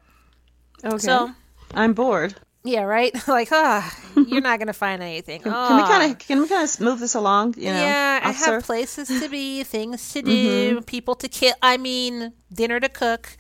Okay. 0.85 0.99
So 0.99 1.31
I'm 1.73 1.95
bored. 1.95 2.35
Yeah, 2.65 2.83
right. 2.83 3.13
like, 3.29 3.49
ah, 3.53 3.99
you're 4.15 4.41
not 4.41 4.59
gonna 4.59 4.73
find 4.73 5.03
anything. 5.03 5.41
Can, 5.41 5.53
can 5.53 5.77
we 5.77 5.83
Ah. 5.83 5.89
kind 5.89 6.13
of 6.13 6.19
can 6.19 6.41
we 6.41 6.49
kind 6.49 6.69
of 6.69 6.81
move 6.81 7.01
this 7.01 7.15
along? 7.15 7.55
You 7.57 7.67
know, 7.73 7.81
yeah, 7.83 8.21
I 8.23 8.31
have 8.33 8.63
places 8.65 9.09
to 9.09 9.29
be, 9.29 9.63
things 9.77 10.13
to 10.13 10.23
do, 10.23 10.81
people 10.83 11.15
to 11.17 11.29
kill. 11.29 11.55
I 11.63 11.77
mean, 11.77 12.33
dinner 12.53 12.81
to 12.81 12.89
cook. 12.89 13.37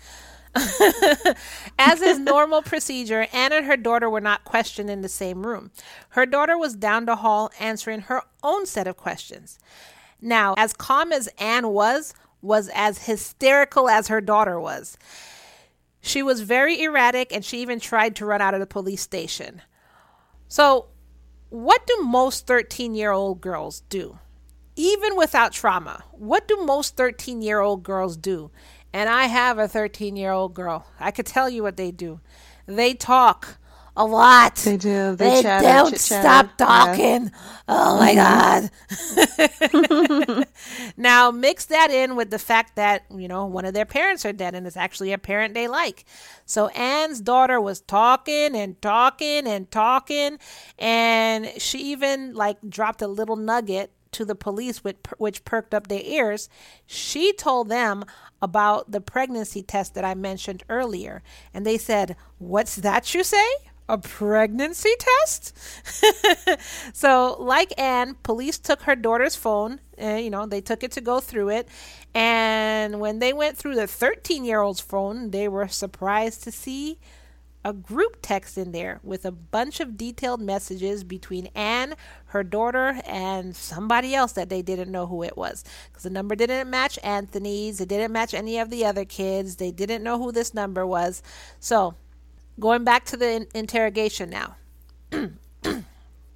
As 1.78 2.02
is 2.02 2.18
normal 2.18 2.60
procedure, 2.62 3.26
Anne 3.32 3.52
and 3.52 3.64
her 3.66 3.76
daughter 3.76 4.10
were 4.10 4.20
not 4.20 4.44
questioned 4.44 4.90
in 4.90 5.00
the 5.00 5.08
same 5.08 5.46
room. 5.46 5.70
Her 6.10 6.26
daughter 6.26 6.58
was 6.58 6.74
down 6.74 7.06
the 7.06 7.16
hall 7.16 7.50
answering 7.58 8.00
her 8.02 8.22
own 8.42 8.66
set 8.66 8.86
of 8.86 8.96
questions. 8.98 9.58
Now, 10.20 10.54
as 10.58 10.72
calm 10.74 11.10
as 11.10 11.28
Anne 11.38 11.68
was, 11.68 12.12
was 12.42 12.68
as 12.74 13.06
hysterical 13.06 13.88
as 13.88 14.08
her 14.08 14.20
daughter 14.20 14.60
was. 14.60 14.98
She 16.02 16.22
was 16.22 16.40
very 16.40 16.82
erratic 16.82 17.32
and 17.32 17.44
she 17.44 17.62
even 17.62 17.78
tried 17.78 18.16
to 18.16 18.26
run 18.26 18.42
out 18.42 18.54
of 18.54 18.60
the 18.60 18.66
police 18.66 19.00
station. 19.00 19.62
So, 20.48 20.88
what 21.48 21.86
do 21.86 22.02
most 22.02 22.46
13 22.46 22.94
year 22.94 23.12
old 23.12 23.40
girls 23.40 23.82
do? 23.88 24.18
Even 24.74 25.16
without 25.16 25.52
trauma, 25.52 26.02
what 26.10 26.48
do 26.48 26.56
most 26.66 26.96
13 26.96 27.40
year 27.40 27.60
old 27.60 27.84
girls 27.84 28.16
do? 28.16 28.50
And 28.92 29.08
I 29.08 29.26
have 29.26 29.58
a 29.58 29.68
13 29.68 30.16
year 30.16 30.32
old 30.32 30.54
girl. 30.54 30.86
I 30.98 31.12
could 31.12 31.26
tell 31.26 31.48
you 31.48 31.62
what 31.62 31.76
they 31.76 31.92
do. 31.92 32.20
They 32.66 32.94
talk 32.94 33.58
a 33.96 34.04
lot. 34.06 34.56
They 34.56 34.76
do. 34.76 35.14
They 35.16 35.28
They, 35.30 35.42
chatter, 35.42 35.66
don't 35.66 35.98
stop 35.98 36.50
Yeah. 36.58 36.66
talking. 36.66 37.32
Oh 37.68 37.98
my 37.98 38.14
mm-hmm. 38.14 38.66
God. 39.72 40.46
now, 40.96 41.30
mix 41.30 41.66
that 41.66 41.90
in 41.90 42.16
with 42.16 42.30
the 42.30 42.38
fact 42.38 42.76
that, 42.76 43.04
you 43.14 43.28
know, 43.28 43.44
one 43.46 43.64
of 43.64 43.74
their 43.74 43.84
parents 43.84 44.24
are 44.24 44.32
dead 44.32 44.54
and 44.54 44.66
it's 44.66 44.76
actually 44.76 45.12
a 45.12 45.18
parent 45.18 45.54
they 45.54 45.68
like. 45.68 46.04
So 46.46 46.68
Anne's 46.68 47.20
daughter 47.20 47.60
was 47.60 47.80
talking 47.80 48.56
and 48.56 48.80
talking 48.80 49.46
and 49.46 49.70
talking. 49.70 50.38
And 50.78 51.50
she 51.58 51.78
even, 51.78 52.34
like, 52.34 52.58
dropped 52.68 53.02
a 53.02 53.08
little 53.08 53.36
nugget 53.36 53.92
to 54.12 54.24
the 54.24 54.34
police, 54.34 54.84
which, 54.84 54.96
which 55.18 55.44
perked 55.44 55.74
up 55.74 55.88
their 55.88 56.02
ears. 56.02 56.48
She 56.86 57.32
told 57.32 57.68
them 57.68 58.04
about 58.40 58.90
the 58.90 59.00
pregnancy 59.00 59.62
test 59.62 59.94
that 59.94 60.04
I 60.04 60.14
mentioned 60.14 60.64
earlier. 60.68 61.22
And 61.54 61.66
they 61.66 61.78
said, 61.78 62.16
What's 62.38 62.76
that 62.76 63.14
you 63.14 63.22
say? 63.24 63.46
A 63.92 63.98
pregnancy 63.98 64.94
test? 64.98 65.52
so, 66.94 67.36
like 67.38 67.74
Anne, 67.78 68.14
police 68.22 68.58
took 68.58 68.84
her 68.84 68.96
daughter's 68.96 69.36
phone. 69.36 69.80
Uh, 70.02 70.14
you 70.14 70.30
know, 70.30 70.46
they 70.46 70.62
took 70.62 70.82
it 70.82 70.92
to 70.92 71.02
go 71.02 71.20
through 71.20 71.50
it. 71.50 71.68
And 72.14 73.00
when 73.00 73.18
they 73.18 73.34
went 73.34 73.58
through 73.58 73.74
the 73.74 73.86
13 73.86 74.46
year 74.46 74.62
old's 74.62 74.80
phone, 74.80 75.30
they 75.30 75.46
were 75.46 75.68
surprised 75.68 76.42
to 76.44 76.50
see 76.50 77.00
a 77.66 77.74
group 77.74 78.16
text 78.22 78.56
in 78.56 78.72
there 78.72 78.98
with 79.02 79.26
a 79.26 79.30
bunch 79.30 79.78
of 79.78 79.98
detailed 79.98 80.40
messages 80.40 81.04
between 81.04 81.48
Anne, 81.54 81.94
her 82.28 82.42
daughter, 82.42 82.98
and 83.06 83.54
somebody 83.54 84.14
else 84.14 84.32
that 84.32 84.48
they 84.48 84.62
didn't 84.62 84.90
know 84.90 85.06
who 85.06 85.22
it 85.22 85.36
was. 85.36 85.64
Because 85.88 86.04
the 86.04 86.10
number 86.10 86.34
didn't 86.34 86.70
match 86.70 86.98
Anthony's, 87.04 87.78
it 87.78 87.90
didn't 87.90 88.12
match 88.12 88.32
any 88.32 88.58
of 88.58 88.70
the 88.70 88.86
other 88.86 89.04
kids, 89.04 89.56
they 89.56 89.70
didn't 89.70 90.02
know 90.02 90.16
who 90.18 90.32
this 90.32 90.54
number 90.54 90.86
was. 90.86 91.22
So, 91.60 91.94
going 92.60 92.84
back 92.84 93.04
to 93.06 93.16
the 93.16 93.30
in- 93.32 93.46
interrogation 93.54 94.30
now. 94.30 94.56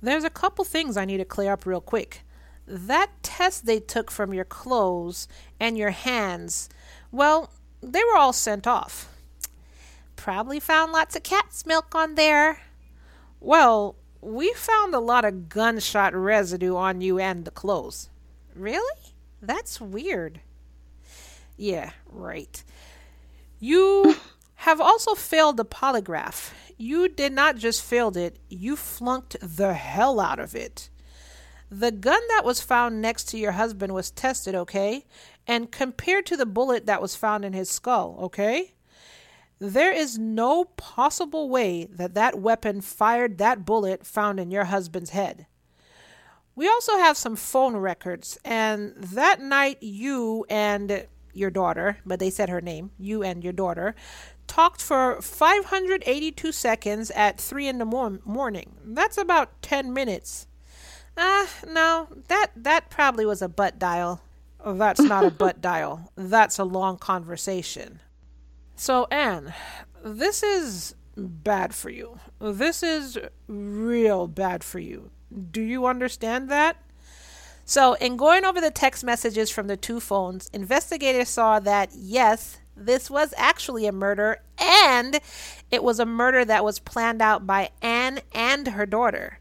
There's 0.02 0.24
a 0.24 0.30
couple 0.30 0.64
things 0.64 0.96
I 0.96 1.04
need 1.04 1.18
to 1.18 1.24
clear 1.24 1.52
up 1.52 1.66
real 1.66 1.80
quick. 1.80 2.22
That 2.66 3.10
test 3.22 3.66
they 3.66 3.80
took 3.80 4.10
from 4.10 4.34
your 4.34 4.44
clothes 4.44 5.28
and 5.58 5.78
your 5.78 5.90
hands, 5.90 6.68
well, 7.10 7.50
they 7.80 8.02
were 8.04 8.16
all 8.16 8.32
sent 8.32 8.66
off. 8.66 9.08
Probably 10.16 10.60
found 10.60 10.92
lots 10.92 11.14
of 11.14 11.22
cat's 11.22 11.64
milk 11.66 11.94
on 11.94 12.14
there. 12.14 12.60
Well, 13.40 13.96
we 14.20 14.52
found 14.54 14.94
a 14.94 14.98
lot 15.00 15.24
of 15.24 15.48
gunshot 15.48 16.14
residue 16.14 16.74
on 16.74 17.00
you 17.00 17.18
and 17.18 17.44
the 17.44 17.50
clothes. 17.50 18.08
Really? 18.54 19.02
That's 19.40 19.80
weird. 19.80 20.40
Yeah, 21.56 21.90
right. 22.10 22.64
You 23.60 24.16
have 24.56 24.80
also 24.80 25.14
failed 25.14 25.56
the 25.56 25.64
polygraph. 25.64 26.50
You 26.76 27.08
did 27.08 27.32
not 27.32 27.56
just 27.56 27.82
failed 27.82 28.16
it, 28.16 28.38
you 28.48 28.76
flunked 28.76 29.36
the 29.40 29.74
hell 29.74 30.20
out 30.20 30.38
of 30.38 30.54
it. 30.54 30.90
The 31.70 31.90
gun 31.90 32.20
that 32.28 32.44
was 32.44 32.60
found 32.60 33.02
next 33.02 33.24
to 33.30 33.38
your 33.38 33.52
husband 33.52 33.92
was 33.92 34.10
tested, 34.10 34.54
okay? 34.54 35.04
And 35.46 35.72
compared 35.72 36.26
to 36.26 36.36
the 36.36 36.46
bullet 36.46 36.86
that 36.86 37.02
was 37.02 37.16
found 37.16 37.44
in 37.44 37.52
his 37.52 37.68
skull, 37.68 38.16
okay? 38.20 38.74
There 39.58 39.92
is 39.92 40.18
no 40.18 40.64
possible 40.64 41.48
way 41.48 41.86
that 41.90 42.14
that 42.14 42.38
weapon 42.38 42.82
fired 42.82 43.38
that 43.38 43.64
bullet 43.64 44.06
found 44.06 44.38
in 44.38 44.50
your 44.50 44.64
husband's 44.64 45.10
head. 45.10 45.46
We 46.54 46.68
also 46.68 46.98
have 46.98 47.16
some 47.16 47.36
phone 47.36 47.76
records, 47.76 48.38
and 48.44 48.94
that 48.96 49.40
night 49.40 49.82
you 49.82 50.46
and 50.48 51.06
your 51.32 51.50
daughter, 51.50 51.98
but 52.06 52.18
they 52.18 52.30
said 52.30 52.48
her 52.48 52.60
name, 52.60 52.92
you 52.98 53.22
and 53.22 53.44
your 53.44 53.52
daughter, 53.52 53.94
talked 54.46 54.80
for 54.82 55.20
582 55.20 56.52
seconds 56.52 57.10
at 57.12 57.40
3 57.40 57.68
in 57.68 57.78
the 57.78 57.84
mor- 57.84 58.20
morning. 58.24 58.76
That's 58.84 59.18
about 59.18 59.60
10 59.62 59.92
minutes. 59.92 60.46
Ah, 61.16 61.48
no, 61.66 62.08
that 62.28 62.48
that 62.56 62.90
probably 62.90 63.24
was 63.24 63.40
a 63.40 63.48
butt 63.48 63.78
dial. 63.78 64.20
Oh, 64.60 64.74
that's 64.74 65.00
not 65.00 65.24
a 65.24 65.30
butt 65.30 65.60
dial. 65.62 66.12
That's 66.14 66.58
a 66.58 66.64
long 66.64 66.98
conversation. 66.98 68.00
So, 68.74 69.06
Anne, 69.10 69.54
this 70.04 70.42
is 70.42 70.94
bad 71.16 71.74
for 71.74 71.88
you. 71.88 72.18
This 72.38 72.82
is 72.82 73.18
real 73.48 74.26
bad 74.28 74.62
for 74.62 74.78
you. 74.78 75.10
Do 75.50 75.62
you 75.62 75.86
understand 75.86 76.50
that? 76.50 76.76
So, 77.64 77.94
in 77.94 78.16
going 78.16 78.44
over 78.44 78.60
the 78.60 78.70
text 78.70 79.02
messages 79.02 79.50
from 79.50 79.66
the 79.66 79.76
two 79.76 79.98
phones, 79.98 80.48
investigators 80.52 81.28
saw 81.30 81.58
that 81.60 81.90
yes, 81.94 82.58
this 82.76 83.10
was 83.10 83.32
actually 83.36 83.86
a 83.86 83.92
murder 83.92 84.38
and 84.58 85.20
it 85.70 85.82
was 85.82 85.98
a 85.98 86.06
murder 86.06 86.44
that 86.44 86.64
was 86.64 86.78
planned 86.78 87.22
out 87.22 87.46
by 87.46 87.70
Anne 87.82 88.20
and 88.32 88.68
her 88.68 88.86
daughter. 88.86 89.40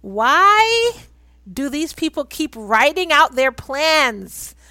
Why 0.00 0.92
do 1.50 1.68
these 1.68 1.92
people 1.92 2.24
keep 2.24 2.54
writing 2.56 3.12
out 3.12 3.34
their 3.34 3.52
plans? 3.52 4.54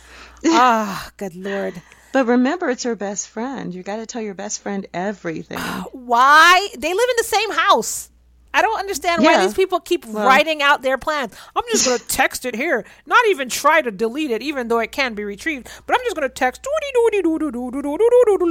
Ah, 0.44 1.12
good 1.18 1.36
lord. 1.36 1.84
But 2.14 2.26
remember, 2.26 2.70
it's 2.70 2.84
her 2.84 2.96
best 2.96 3.28
friend. 3.30 3.74
You 3.74 3.84
got 3.84 3.98
to 3.98 4.06
tell 4.06 4.22
your 4.22 4.34
best 4.34 4.62
friend 4.62 4.88
everything. 4.94 5.60
Why? 5.92 6.68
They 6.78 6.94
live 6.94 7.10
in 7.10 7.16
the 7.18 7.24
same 7.24 7.52
house. 7.52 8.10
I 8.54 8.62
don't 8.62 8.80
understand 8.80 9.24
yeah. 9.24 9.38
why 9.38 9.46
these 9.46 9.54
people 9.54 9.80
keep 9.80 10.06
well, 10.06 10.26
writing 10.26 10.62
out 10.62 10.82
their 10.82 10.98
plans. 10.98 11.34
I'm 11.56 11.64
just 11.70 11.86
going 11.86 12.00
to 12.00 12.08
text 12.08 12.46
it 12.46 12.56
here, 12.56 12.86
not 13.06 13.26
even 13.30 13.50
try 13.50 13.82
to 13.82 13.92
delete 13.92 14.32
it, 14.32 14.42
even 14.42 14.68
though 14.68 14.80
it 14.80 14.92
can 14.92 15.14
be 15.14 15.24
retrieved. 15.24 15.70
But 15.86 15.96
I'm 15.96 16.04
just 16.04 16.16
going 16.16 16.28
to 16.28 16.34
text. 16.34 16.66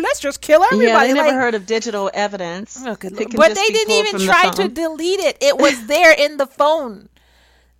Let's 0.03 0.21
just 0.21 0.41
kill 0.41 0.63
everybody. 0.65 0.87
Yeah, 0.87 1.03
they 1.03 1.13
never 1.13 1.29
like, 1.29 1.35
heard 1.35 1.55
of 1.55 1.67
digital 1.67 2.11
evidence. 2.15 2.79
Oh, 2.81 2.97
but 2.97 3.55
they 3.55 3.69
didn't 3.69 3.91
even 3.91 4.21
try 4.21 4.51
to 4.51 4.69
delete 4.69 5.21
it. 5.21 5.39
It 5.41 5.59
was 5.59 5.87
there 5.87 6.13
in 6.13 6.37
the 6.37 6.47
phone. 6.47 7.09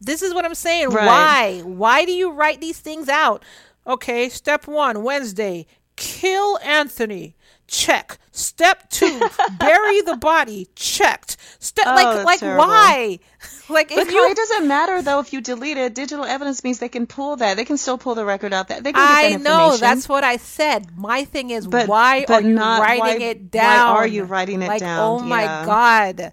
This 0.01 0.23
is 0.23 0.33
what 0.33 0.45
I'm 0.45 0.55
saying. 0.55 0.91
Right. 0.91 1.07
Why? 1.07 1.61
Why 1.61 2.05
do 2.05 2.13
you 2.13 2.33
write 2.33 2.61
these 2.61 2.79
things 2.79 3.09
out? 3.09 3.45
Okay, 3.87 4.29
step 4.29 4.67
one, 4.67 5.03
Wednesday, 5.03 5.67
kill 5.97 6.59
Anthony. 6.59 7.35
Check. 7.71 8.19
Step 8.33 8.91
two, 8.91 9.21
bury 9.59 10.01
the 10.03 10.17
body. 10.17 10.69
Checked. 10.75 11.37
Step 11.61 11.85
Oh, 11.89 11.95
like 11.95 12.25
like 12.25 12.41
terrible. 12.41 12.65
why? 12.65 13.19
like 13.69 13.93
if 13.93 14.11
you 14.11 14.29
it 14.29 14.37
doesn't 14.37 14.67
matter 14.67 15.03
though 15.03 15.21
if 15.21 15.33
you 15.33 15.41
delete 15.41 15.77
it. 15.77 15.95
Digital 15.95 16.25
evidence 16.25 16.65
means 16.65 16.79
they 16.81 16.89
can 16.89 17.07
pull 17.07 17.37
that. 17.37 17.57
They 17.57 17.65
can 17.65 17.77
still 17.77 17.97
pull 17.99 18.15
the 18.17 18.25
record 18.25 18.53
out. 18.53 18.69
That 18.69 18.83
they 18.83 18.93
can 18.93 19.01
I 19.01 19.31
get 19.31 19.39
that 19.39 19.43
know 19.45 19.77
that's 19.77 20.09
what 20.09 20.25
I 20.25 20.37
said. 20.37 20.97
My 20.99 21.25
thing 21.25 21.51
is, 21.51 21.67
But- 21.67 21.87
why 21.89 22.25
but 22.27 22.43
are 22.45 22.49
you 22.49 22.55
not- 22.55 22.81
writing 22.83 23.01
why- 23.21 23.27
it 23.27 23.39
why 23.43 23.49
down? 23.51 23.97
are 23.97 24.07
you 24.07 24.25
writing 24.25 24.63
it 24.63 24.69
like, 24.69 24.81
down? 24.81 24.99
Oh 25.01 25.19
my 25.21 25.43
Yeah. 25.43 25.65
god! 25.67 26.33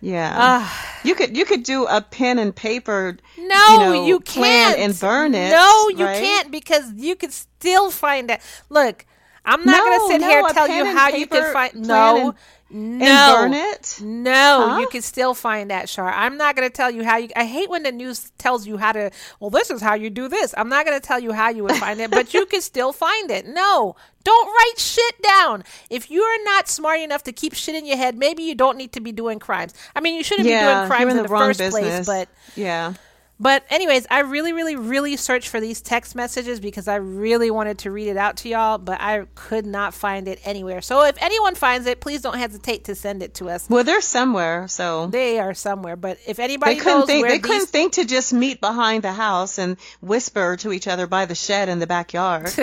Yeah. 0.00 0.34
Ah. 0.36 1.00
you 1.04 1.14
could 1.14 1.36
you 1.36 1.44
could 1.44 1.62
do 1.62 1.86
a 1.86 2.00
pen 2.02 2.38
and 2.38 2.54
paper. 2.54 3.16
No, 3.38 3.66
you, 3.72 3.78
know, 3.78 4.06
you 4.06 4.20
can't 4.20 4.78
and 4.78 4.98
burn 4.98 5.34
it. 5.34 5.50
No, 5.50 5.88
you 5.88 6.04
right? 6.04 6.20
can't 6.20 6.50
because 6.50 6.92
you 6.96 7.14
could 7.16 7.32
still 7.32 7.90
find 7.90 8.30
it. 8.30 8.40
Look, 8.68 9.06
I'm 9.44 9.64
not 9.64 9.76
No, 9.76 9.84
gonna 9.84 10.12
sit 10.12 10.20
no, 10.20 10.28
here 10.28 10.38
and 10.40 10.48
tell 10.54 10.68
you 10.68 10.84
how 10.86 11.08
you 11.08 11.26
can 11.26 11.52
find. 11.52 11.74
No, 11.74 12.16
and- 12.28 12.34
no, 12.74 13.04
And 13.04 13.52
burn 13.52 13.52
it. 13.52 13.98
No, 14.00 14.70
Huh? 14.70 14.78
you 14.80 14.86
can 14.88 15.02
still 15.02 15.34
find 15.34 15.70
that, 15.70 15.88
Char. 15.88 16.10
I'm 16.10 16.38
not 16.38 16.56
going 16.56 16.66
to 16.66 16.72
tell 16.74 16.90
you 16.90 17.04
how 17.04 17.18
you. 17.18 17.28
I 17.36 17.44
hate 17.44 17.68
when 17.68 17.82
the 17.82 17.92
news 17.92 18.32
tells 18.38 18.66
you 18.66 18.78
how 18.78 18.92
to. 18.92 19.10
Well, 19.40 19.50
this 19.50 19.70
is 19.70 19.82
how 19.82 19.92
you 19.92 20.08
do 20.08 20.26
this. 20.26 20.54
I'm 20.56 20.70
not 20.70 20.86
going 20.86 20.98
to 20.98 21.06
tell 21.06 21.20
you 21.20 21.32
how 21.32 21.50
you 21.50 21.64
would 21.64 21.76
find 21.76 22.00
it, 22.00 22.10
but 22.10 22.32
you 22.32 22.46
can 22.46 22.62
still 22.62 22.94
find 22.94 23.30
it. 23.30 23.46
No, 23.46 23.94
don't 24.24 24.46
write 24.46 24.78
shit 24.78 25.20
down. 25.22 25.64
If 25.90 26.10
you're 26.10 26.44
not 26.44 26.66
smart 26.66 27.00
enough 27.00 27.24
to 27.24 27.32
keep 27.32 27.52
shit 27.52 27.74
in 27.74 27.84
your 27.84 27.98
head, 27.98 28.16
maybe 28.16 28.42
you 28.42 28.54
don't 28.54 28.78
need 28.78 28.92
to 28.92 29.00
be 29.00 29.12
doing 29.12 29.38
crimes. 29.38 29.74
I 29.94 30.00
mean, 30.00 30.14
you 30.14 30.24
shouldn't 30.24 30.46
be 30.46 30.52
doing 30.52 30.86
crimes 30.86 31.02
in, 31.02 31.10
in 31.10 31.16
the, 31.18 31.22
the, 31.24 31.28
first 31.28 31.58
business. 31.58 32.06
place, 32.06 32.06
but. 32.06 32.28
yeah. 32.56 32.94
But 33.42 33.64
anyways, 33.70 34.06
I 34.08 34.20
really, 34.20 34.52
really, 34.52 34.76
really 34.76 35.16
searched 35.16 35.48
for 35.48 35.58
these 35.58 35.80
text 35.80 36.14
messages 36.14 36.60
because 36.60 36.86
I 36.86 36.94
really 36.94 37.50
wanted 37.50 37.78
to 37.78 37.90
read 37.90 38.06
it 38.06 38.16
out 38.16 38.36
to 38.38 38.48
y'all, 38.48 38.78
but 38.78 39.00
I 39.00 39.26
could 39.34 39.66
not 39.66 39.94
find 39.94 40.28
it 40.28 40.38
anywhere. 40.44 40.80
So 40.80 41.04
if 41.04 41.16
anyone 41.20 41.56
finds 41.56 41.88
it, 41.88 42.00
please 42.00 42.22
don't 42.22 42.38
hesitate 42.38 42.84
to 42.84 42.94
send 42.94 43.20
it 43.20 43.34
to 43.34 43.50
us. 43.50 43.68
Well, 43.68 43.82
they're 43.82 44.00
somewhere, 44.00 44.68
so 44.68 45.08
They 45.08 45.40
are 45.40 45.54
somewhere, 45.54 45.96
but 45.96 46.18
if 46.24 46.38
anybody 46.38 46.74
they 46.74 46.80
couldn't 46.80 47.00
knows 47.00 47.06
think 47.08 47.22
where 47.22 47.32
they 47.32 47.38
these, 47.38 47.46
couldn't 47.50 47.66
think 47.66 47.92
to 47.94 48.04
just 48.04 48.32
meet 48.32 48.60
behind 48.60 49.02
the 49.02 49.12
house 49.12 49.58
and 49.58 49.76
whisper 50.00 50.56
to 50.58 50.72
each 50.72 50.86
other 50.86 51.08
by 51.08 51.26
the 51.26 51.34
shed 51.34 51.68
in 51.68 51.80
the 51.80 51.88
backyard. 51.88 52.52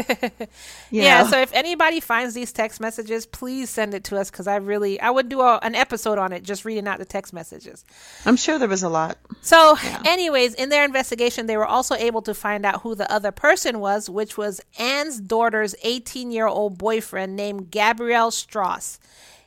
Yeah. 0.92 1.24
know? 1.24 1.30
So 1.30 1.42
if 1.42 1.54
anybody 1.54 2.00
finds 2.00 2.34
these 2.34 2.52
text 2.52 2.80
messages, 2.80 3.26
please 3.26 3.70
send 3.70 3.94
it 3.94 4.06
to 4.06 4.18
us 4.18 4.32
because 4.32 4.48
I 4.48 4.56
really, 4.56 5.00
I 5.00 5.12
would 5.12 5.30
do 5.30 5.42
a, 5.42 5.60
an 5.62 5.76
episode 5.76 6.18
on 6.18 6.32
it, 6.32 6.44
just 6.44 6.66
reading 6.66 6.88
out 6.88 6.98
the 6.98 7.06
text 7.06 7.32
messages. 7.32 7.86
I'm 8.26 8.38
sure 8.38 8.58
there 8.58 8.68
was 8.68 8.82
a 8.82 8.90
lot. 8.90 9.18
So, 9.42 9.78
anyways, 10.06 10.56
in 10.56 10.69
their 10.70 10.86
investigation, 10.86 11.46
they 11.46 11.58
were 11.58 11.66
also 11.66 11.96
able 11.96 12.22
to 12.24 12.34
find 12.34 12.66
out 12.66 12.82
who 12.82 12.96
the 12.96 13.12
other 13.12 13.32
person 13.32 13.80
was, 13.80 14.10
which 14.10 14.38
was 14.38 14.62
Anne's 14.78 15.20
daughter's 15.20 15.76
18 15.84 16.32
year 16.32 16.48
old 16.48 16.78
boyfriend 16.78 17.36
named 17.36 17.72
Gabriel 17.72 18.32
Strauss. 18.32 19.00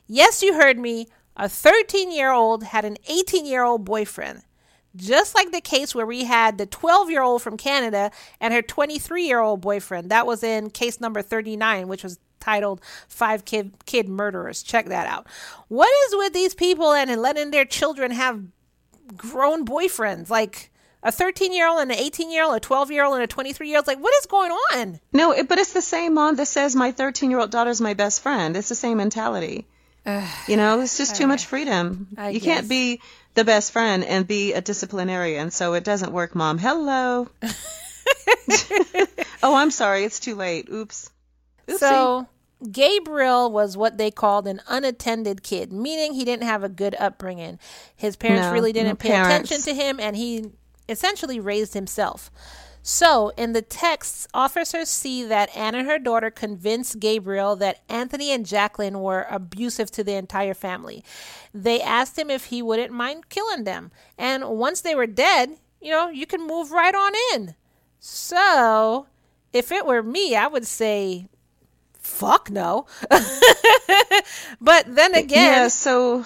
Yes, 0.07 0.41
you 0.43 0.53
heard 0.53 0.77
me. 0.77 1.07
A 1.35 1.49
13 1.49 2.11
year 2.11 2.31
old 2.31 2.63
had 2.63 2.85
an 2.85 2.97
18 3.07 3.45
year 3.45 3.63
old 3.63 3.85
boyfriend. 3.85 4.43
Just 4.95 5.33
like 5.33 5.51
the 5.51 5.61
case 5.61 5.95
where 5.95 6.05
we 6.05 6.25
had 6.25 6.59
the 6.59 6.67
12 6.67 7.09
year 7.09 7.23
old 7.23 7.41
from 7.41 7.57
Canada 7.57 8.11
and 8.39 8.53
her 8.53 8.61
23 8.61 9.25
year 9.25 9.39
old 9.39 9.61
boyfriend. 9.61 10.11
That 10.11 10.27
was 10.27 10.43
in 10.43 10.69
case 10.69 11.01
number 11.01 11.21
39, 11.21 11.87
which 11.87 12.03
was 12.03 12.19
titled 12.39 12.81
Five 13.07 13.45
Kid, 13.45 13.73
Kid 13.85 14.07
Murderers. 14.07 14.61
Check 14.61 14.87
that 14.87 15.07
out. 15.07 15.25
What 15.69 15.89
is 16.07 16.15
with 16.15 16.33
these 16.33 16.53
people 16.53 16.91
and 16.93 17.09
letting 17.21 17.51
their 17.51 17.65
children 17.65 18.11
have 18.11 18.43
grown 19.17 19.65
boyfriends? 19.65 20.29
Like 20.29 20.69
a 21.03 21.11
13 21.11 21.53
year 21.53 21.67
old 21.67 21.81
and 21.81 21.91
an 21.91 21.97
18 21.97 22.31
year 22.31 22.43
old, 22.43 22.55
a 22.55 22.59
12 22.59 22.91
year 22.91 23.03
old 23.05 23.15
and 23.15 23.23
a 23.23 23.27
23 23.27 23.67
year 23.67 23.77
old. 23.77 23.87
Like, 23.87 23.99
what 23.99 24.13
is 24.19 24.25
going 24.25 24.51
on? 24.51 24.99
No, 25.11 25.31
it, 25.31 25.47
but 25.47 25.57
it's 25.59 25.73
the 25.73 25.81
same 25.81 26.13
mom 26.13 26.35
that 26.37 26.45
says 26.47 26.75
my 26.75 26.91
13 26.91 27.29
year 27.29 27.39
old 27.39 27.51
daughter's 27.51 27.81
my 27.81 27.93
best 27.93 28.21
friend. 28.21 28.55
It's 28.57 28.69
the 28.69 28.75
same 28.75 28.97
mentality. 28.97 29.67
you 30.47 30.57
know, 30.57 30.81
it's 30.81 30.97
just 30.97 31.15
too 31.15 31.27
much 31.27 31.45
freedom. 31.45 32.07
I 32.17 32.29
you 32.31 32.39
guess. 32.39 32.55
can't 32.55 32.69
be 32.69 32.99
the 33.35 33.45
best 33.45 33.71
friend 33.71 34.03
and 34.03 34.27
be 34.27 34.53
a 34.53 34.61
disciplinarian, 34.61 35.49
so 35.51 35.73
it 35.75 35.83
doesn't 35.85 36.11
work, 36.11 36.35
mom. 36.35 36.57
Hello. 36.57 37.29
oh, 39.41 39.55
I'm 39.55 39.71
sorry. 39.71 40.03
It's 40.03 40.19
too 40.19 40.35
late. 40.35 40.67
Oops. 40.69 41.09
Oopsie. 41.67 41.77
So 41.77 42.27
Gabriel 42.71 43.51
was 43.51 43.75
what 43.77 43.97
they 43.97 44.11
called 44.11 44.47
an 44.47 44.61
unattended 44.67 45.43
kid, 45.43 45.71
meaning 45.71 46.13
he 46.13 46.25
didn't 46.25 46.43
have 46.43 46.63
a 46.63 46.69
good 46.69 46.95
upbringing. 46.99 47.59
His 47.95 48.15
parents 48.15 48.47
No, 48.47 48.53
really 48.53 48.73
didn't 48.73 48.89
no 48.89 48.95
pay 48.95 49.09
parents. 49.09 49.49
attention 49.51 49.73
to 49.73 49.81
him, 49.81 49.99
and 49.99 50.15
he 50.15 50.51
essentially 50.87 51.39
raised 51.39 51.73
himself. 51.73 52.31
So, 52.85 53.31
in 53.37 53.53
the 53.53 53.61
texts, 53.61 54.27
officers 54.33 54.89
see 54.89 55.23
that 55.23 55.55
Anne 55.55 55.73
and 55.73 55.87
her 55.87 55.97
daughter 55.97 56.29
convinced 56.29 56.99
Gabriel 56.99 57.55
that 57.55 57.81
Anthony 57.87 58.29
and 58.31 58.45
Jacqueline 58.45 58.99
were 58.99 59.25
abusive 59.29 59.89
to 59.91 60.03
the 60.03 60.15
entire 60.15 60.53
family. 60.53 61.01
They 61.53 61.81
asked 61.81 62.19
him 62.19 62.29
if 62.29 62.45
he 62.45 62.61
wouldn't 62.61 62.91
mind 62.91 63.29
killing 63.29 63.63
them. 63.63 63.91
And 64.17 64.49
once 64.49 64.81
they 64.81 64.95
were 64.95 65.07
dead, 65.07 65.51
you 65.81 65.91
know, 65.91 66.09
you 66.09 66.25
can 66.25 66.45
move 66.45 66.71
right 66.71 66.93
on 66.93 67.13
in. 67.33 67.55
So, 68.01 69.07
if 69.53 69.71
it 69.71 69.85
were 69.85 70.03
me, 70.03 70.35
I 70.35 70.47
would 70.47 70.67
say, 70.67 71.29
fuck 71.93 72.51
no. 72.51 72.85
but 74.59 74.93
then 74.93 75.15
again, 75.15 75.53
yeah, 75.53 75.67
so 75.69 76.25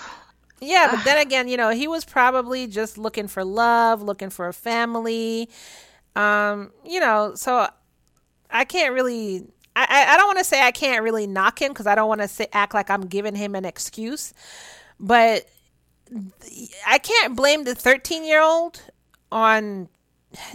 yeah, 0.59 0.87
but 0.91 1.03
then 1.03 1.17
again, 1.19 1.47
you 1.47 1.57
know, 1.57 1.69
he 1.69 1.87
was 1.87 2.05
probably 2.05 2.67
just 2.67 2.97
looking 2.97 3.27
for 3.27 3.43
love, 3.43 4.01
looking 4.01 4.29
for 4.29 4.47
a 4.47 4.53
family. 4.53 5.49
Um, 6.15 6.71
you 6.85 6.99
know, 6.99 7.33
so 7.35 7.67
I 8.51 8.65
can't 8.65 8.93
really 8.93 9.47
I, 9.75 10.07
I- 10.13 10.17
don't 10.17 10.27
want 10.27 10.39
to 10.39 10.45
say 10.45 10.61
I 10.63 10.71
can't 10.71 11.03
really 11.03 11.27
knock 11.27 11.61
him 11.61 11.71
because 11.73 11.87
I 11.87 11.95
don't 11.95 12.09
want 12.09 12.21
to 12.27 12.57
act 12.57 12.73
like 12.73 12.89
I'm 12.89 13.03
giving 13.07 13.35
him 13.35 13.55
an 13.55 13.65
excuse. 13.65 14.33
But 14.99 15.47
I 16.85 16.97
can't 16.99 17.35
blame 17.35 17.63
the 17.63 17.75
13 17.75 18.23
year 18.23 18.41
old 18.41 18.81
on 19.31 19.89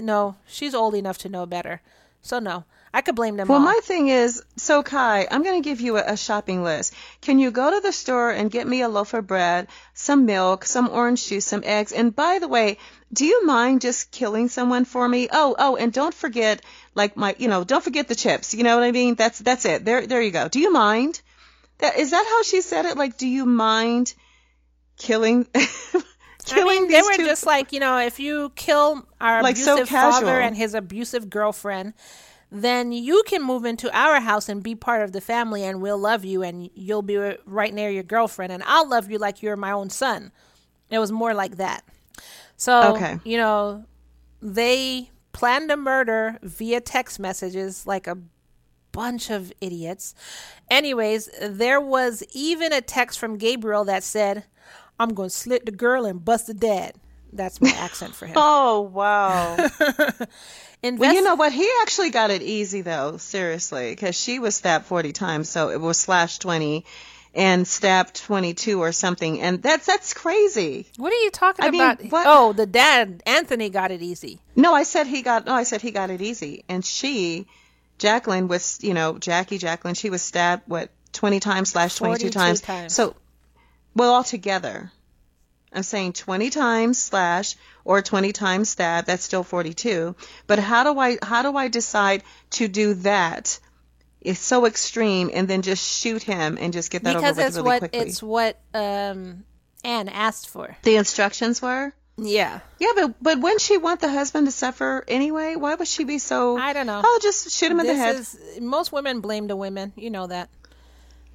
no, 0.01 0.37
she's 0.47 0.75
old 0.75 0.95
enough 0.95 1.19
to 1.19 1.29
know 1.29 1.47
better. 1.47 1.83
So 2.23 2.39
no, 2.39 2.65
I 2.95 3.01
could 3.01 3.15
blame 3.15 3.37
them 3.37 3.49
Well, 3.49 3.59
all. 3.59 3.65
my 3.65 3.81
thing 3.83 4.09
is, 4.09 4.43
so 4.57 4.83
Kai, 4.83 5.27
I'm 5.31 5.43
going 5.43 5.63
to 5.63 5.67
give 5.67 5.81
you 5.81 5.97
a, 5.97 6.05
a 6.13 6.17
shopping 6.17 6.63
list. 6.63 6.93
Can 7.23 7.39
you 7.39 7.51
go 7.51 7.71
to 7.71 7.81
the 7.81 7.91
store 7.93 8.31
and 8.31 8.51
get 8.51 8.67
me 8.69 8.83
a 8.83 8.89
loaf 8.89 9.15
of 9.15 9.27
bread, 9.27 9.69
some 9.95 10.27
milk, 10.27 10.67
some 10.67 10.91
orange 10.91 11.27
juice, 11.27 11.47
some 11.47 11.63
eggs? 11.65 11.93
And 11.93 12.15
by 12.15 12.39
the 12.39 12.49
way, 12.49 12.77
do 13.11 13.25
you 13.25 13.47
mind 13.47 13.81
just 13.81 14.11
killing 14.11 14.49
someone 14.51 14.85
for 14.85 15.09
me? 15.09 15.29
Oh, 15.33 15.57
oh, 15.59 15.77
and 15.77 15.91
don't 15.93 16.13
forget, 16.15 16.61
like 16.95 17.17
my, 17.17 17.35
you 17.39 17.49
know, 17.49 17.65
don't 17.65 17.83
forget 17.83 18.09
the 18.09 18.15
chips. 18.15 18.53
You 18.53 18.63
know 18.63 18.77
what 18.77 18.85
I 18.85 18.93
mean? 18.93 19.15
That's 19.15 19.39
that's 19.39 19.65
it. 19.65 19.85
There, 19.87 20.07
there 20.07 20.21
you 20.21 20.31
go. 20.31 20.49
Do 20.49 20.61
you 20.61 20.71
mind? 20.73 21.21
That 21.79 21.97
is 21.97 22.11
that 22.11 22.27
how 22.29 22.43
she 22.43 22.61
said 22.61 22.85
it? 22.85 22.97
Like, 22.99 23.17
do 23.17 23.27
you 23.27 23.47
mind 23.47 24.13
killing? 24.99 25.47
killing 25.55 26.05
I 26.51 26.65
mean, 26.81 26.89
they 26.89 27.03
were 27.03 27.17
two- 27.17 27.25
just 27.25 27.47
like, 27.47 27.73
you 27.73 27.81
know, 27.81 27.99
if 27.99 28.21
you 28.21 28.53
kill 28.55 29.07
our 29.21 29.43
Like, 29.43 29.57
so 29.57 29.75
abusive 29.75 29.89
father 29.89 30.39
and 30.41 30.57
his 30.57 30.75
abusive 30.75 31.31
girlfriend, 31.31 31.95
then 32.55 32.93
you 32.93 33.23
can 33.27 33.43
move 33.43 33.65
into 33.65 33.91
our 33.97 34.21
house 34.21 34.49
and 34.49 34.63
be 34.63 34.75
part 34.75 35.01
of 35.03 35.13
the 35.13 35.21
family, 35.23 35.65
and 35.65 35.81
we'll 35.81 35.99
love 35.99 36.23
you, 36.25 36.43
and 36.43 36.69
you'll 36.75 37.01
be 37.03 37.17
right 37.47 37.73
near 37.73 37.89
your 37.91 38.03
girlfriend, 38.03 38.53
and 38.53 38.63
I'll 38.67 38.87
love 38.89 39.11
you 39.11 39.17
like 39.19 39.43
you're 39.43 39.57
my 39.57 39.73
own 39.73 39.89
son. 39.89 40.31
It 40.91 40.99
was 40.99 41.11
more 41.11 41.33
like 41.33 41.57
that. 41.57 41.83
So, 42.59 42.95
Okay. 42.95 43.19
you 43.25 43.39
know, 43.39 43.87
they 44.43 45.11
planned 45.33 45.71
a 45.71 45.77
murder 45.79 46.39
via 46.43 46.81
text 46.83 47.19
messages 47.19 47.87
like 47.87 48.07
a 48.07 48.19
bunch 48.93 49.31
of 49.31 49.51
idiots. 49.63 50.15
Anyways, 50.71 51.31
there 51.41 51.81
was 51.81 52.23
even 52.35 52.75
a 52.75 52.83
text 52.83 53.19
from 53.19 53.39
Gabriel 53.39 53.85
that 53.87 54.03
said, 54.03 54.45
I'm 55.01 55.15
going 55.15 55.31
to 55.31 55.35
slit 55.35 55.65
the 55.65 55.73
girl 55.73 56.05
and 56.05 56.23
bust 56.23 56.49
the 56.49 56.55
dad. 56.55 56.97
That's 57.33 57.63
my 57.63 57.71
accent 57.71 58.15
for 58.15 58.27
him. 58.27 58.35
Oh 58.37 58.83
wow. 58.83 59.57
Invest- 60.83 61.01
Well, 61.01 61.15
you 61.15 61.23
know 61.23 61.37
what? 61.37 61.53
He 61.53 61.69
actually 61.83 62.11
got 62.11 62.31
it 62.31 62.43
easy 62.43 62.81
though, 62.83 63.17
seriously, 63.17 63.91
because 63.91 64.17
she 64.17 64.39
was 64.39 64.57
stabbed 64.57 64.87
40 64.87 65.13
times, 65.13 65.49
so 65.49 65.71
it 65.71 65.81
was 65.81 65.97
slash 65.99 66.39
20 66.39 66.85
and 67.35 67.67
stabbed 67.67 68.15
22 68.17 68.81
or 68.81 68.93
something, 68.93 69.41
and 69.41 69.63
that's 69.63 69.87
that's 69.87 70.13
crazy. 70.13 70.87
what 70.99 71.13
are 71.13 71.17
you 71.23 71.31
talking 71.31 71.65
I 71.65 71.71
mean, 71.71 71.81
about? 71.81 72.03
what- 72.11 72.27
Oh, 72.27 72.53
the 72.53 72.67
dad, 72.67 73.23
Anthony, 73.25 73.71
got 73.71 73.91
it 73.91 74.03
easy. 74.03 74.41
No, 74.57 74.75
I 74.75 74.83
said 74.83 75.07
he 75.07 75.23
got. 75.23 75.47
No, 75.47 75.55
I 75.55 75.63
said 75.63 75.81
he 75.81 75.93
got 75.93 76.11
it 76.11 76.21
easy, 76.21 76.65
and 76.69 76.85
she, 76.85 77.47
Jacqueline 77.99 78.49
was, 78.49 78.79
you 78.83 78.93
know, 78.93 79.19
Jackie 79.19 79.59
Jacqueline, 79.59 79.95
she 79.95 80.11
was 80.11 80.21
stabbed 80.21 80.65
what 80.67 80.91
20 81.13 81.41
times 81.41 81.71
slash 81.71 81.95
22 81.97 82.31
times. 82.31 82.61
times. 82.61 82.95
So, 82.95 83.15
well, 83.95 84.15
altogether, 84.15 84.91
I'm 85.73 85.83
saying 85.85 86.15
20 86.15 86.51
times 86.51 86.99
slash 86.99 87.55
or 87.85 88.03
20 88.03 88.33
times 88.33 88.77
that, 88.77 89.07
that's 89.07 89.25
still 89.25 89.43
42. 89.43 90.15
But 90.47 90.59
how 90.59 90.85
do 90.85 90.99
I 90.99 91.19
how 91.23 91.43
do 91.43 91.57
I 91.57 91.69
decide 91.69 92.23
to 92.51 92.69
do 92.69 92.95
that? 92.95 93.59
It's 94.21 94.39
so 94.41 94.67
extreme, 94.67 95.31
and 95.35 95.49
then 95.49 95.63
just 95.63 95.83
shoot 96.01 96.23
him 96.23 96.57
and 96.61 96.73
just 96.73 96.91
get 96.93 97.03
that 97.03 97.17
Because 97.17 97.39
over 97.39 97.41
with 97.41 97.47
it's 97.49 97.57
really 97.57 97.67
what 97.67 97.79
quickly. 97.81 97.99
it's 98.01 98.23
what 98.23 98.61
um 98.73 99.45
Anne 99.85 100.09
asked 100.09 100.49
for. 100.49 100.77
the 100.83 100.97
instructions 100.97 101.61
were. 101.61 101.93
Yeah. 102.19 102.61
Yeah, 102.79 102.91
but 102.95 103.15
but 103.21 103.41
wouldn't 103.41 103.63
she 103.63 103.79
want 103.79 104.01
the 104.01 104.09
husband 104.09 104.47
to 104.47 104.53
suffer 104.53 105.03
anyway? 105.09 105.57
Why 105.57 105.75
would 105.75 105.89
she 105.89 106.05
be 106.05 106.19
so? 106.19 106.57
I 106.57 106.73
don't 106.73 106.87
know. 106.87 107.01
Oh, 107.05 107.19
just 107.23 107.51
shoot 107.51 107.73
him 107.73 107.81
in 107.81 107.87
the 107.87 107.97
head. 107.97 108.17
Is 108.17 108.39
most 108.61 108.93
women 108.93 109.21
blame 109.21 109.49
the 109.49 109.57
women. 109.57 109.93
You 109.97 110.11
know 110.11 110.27
that. 110.29 110.49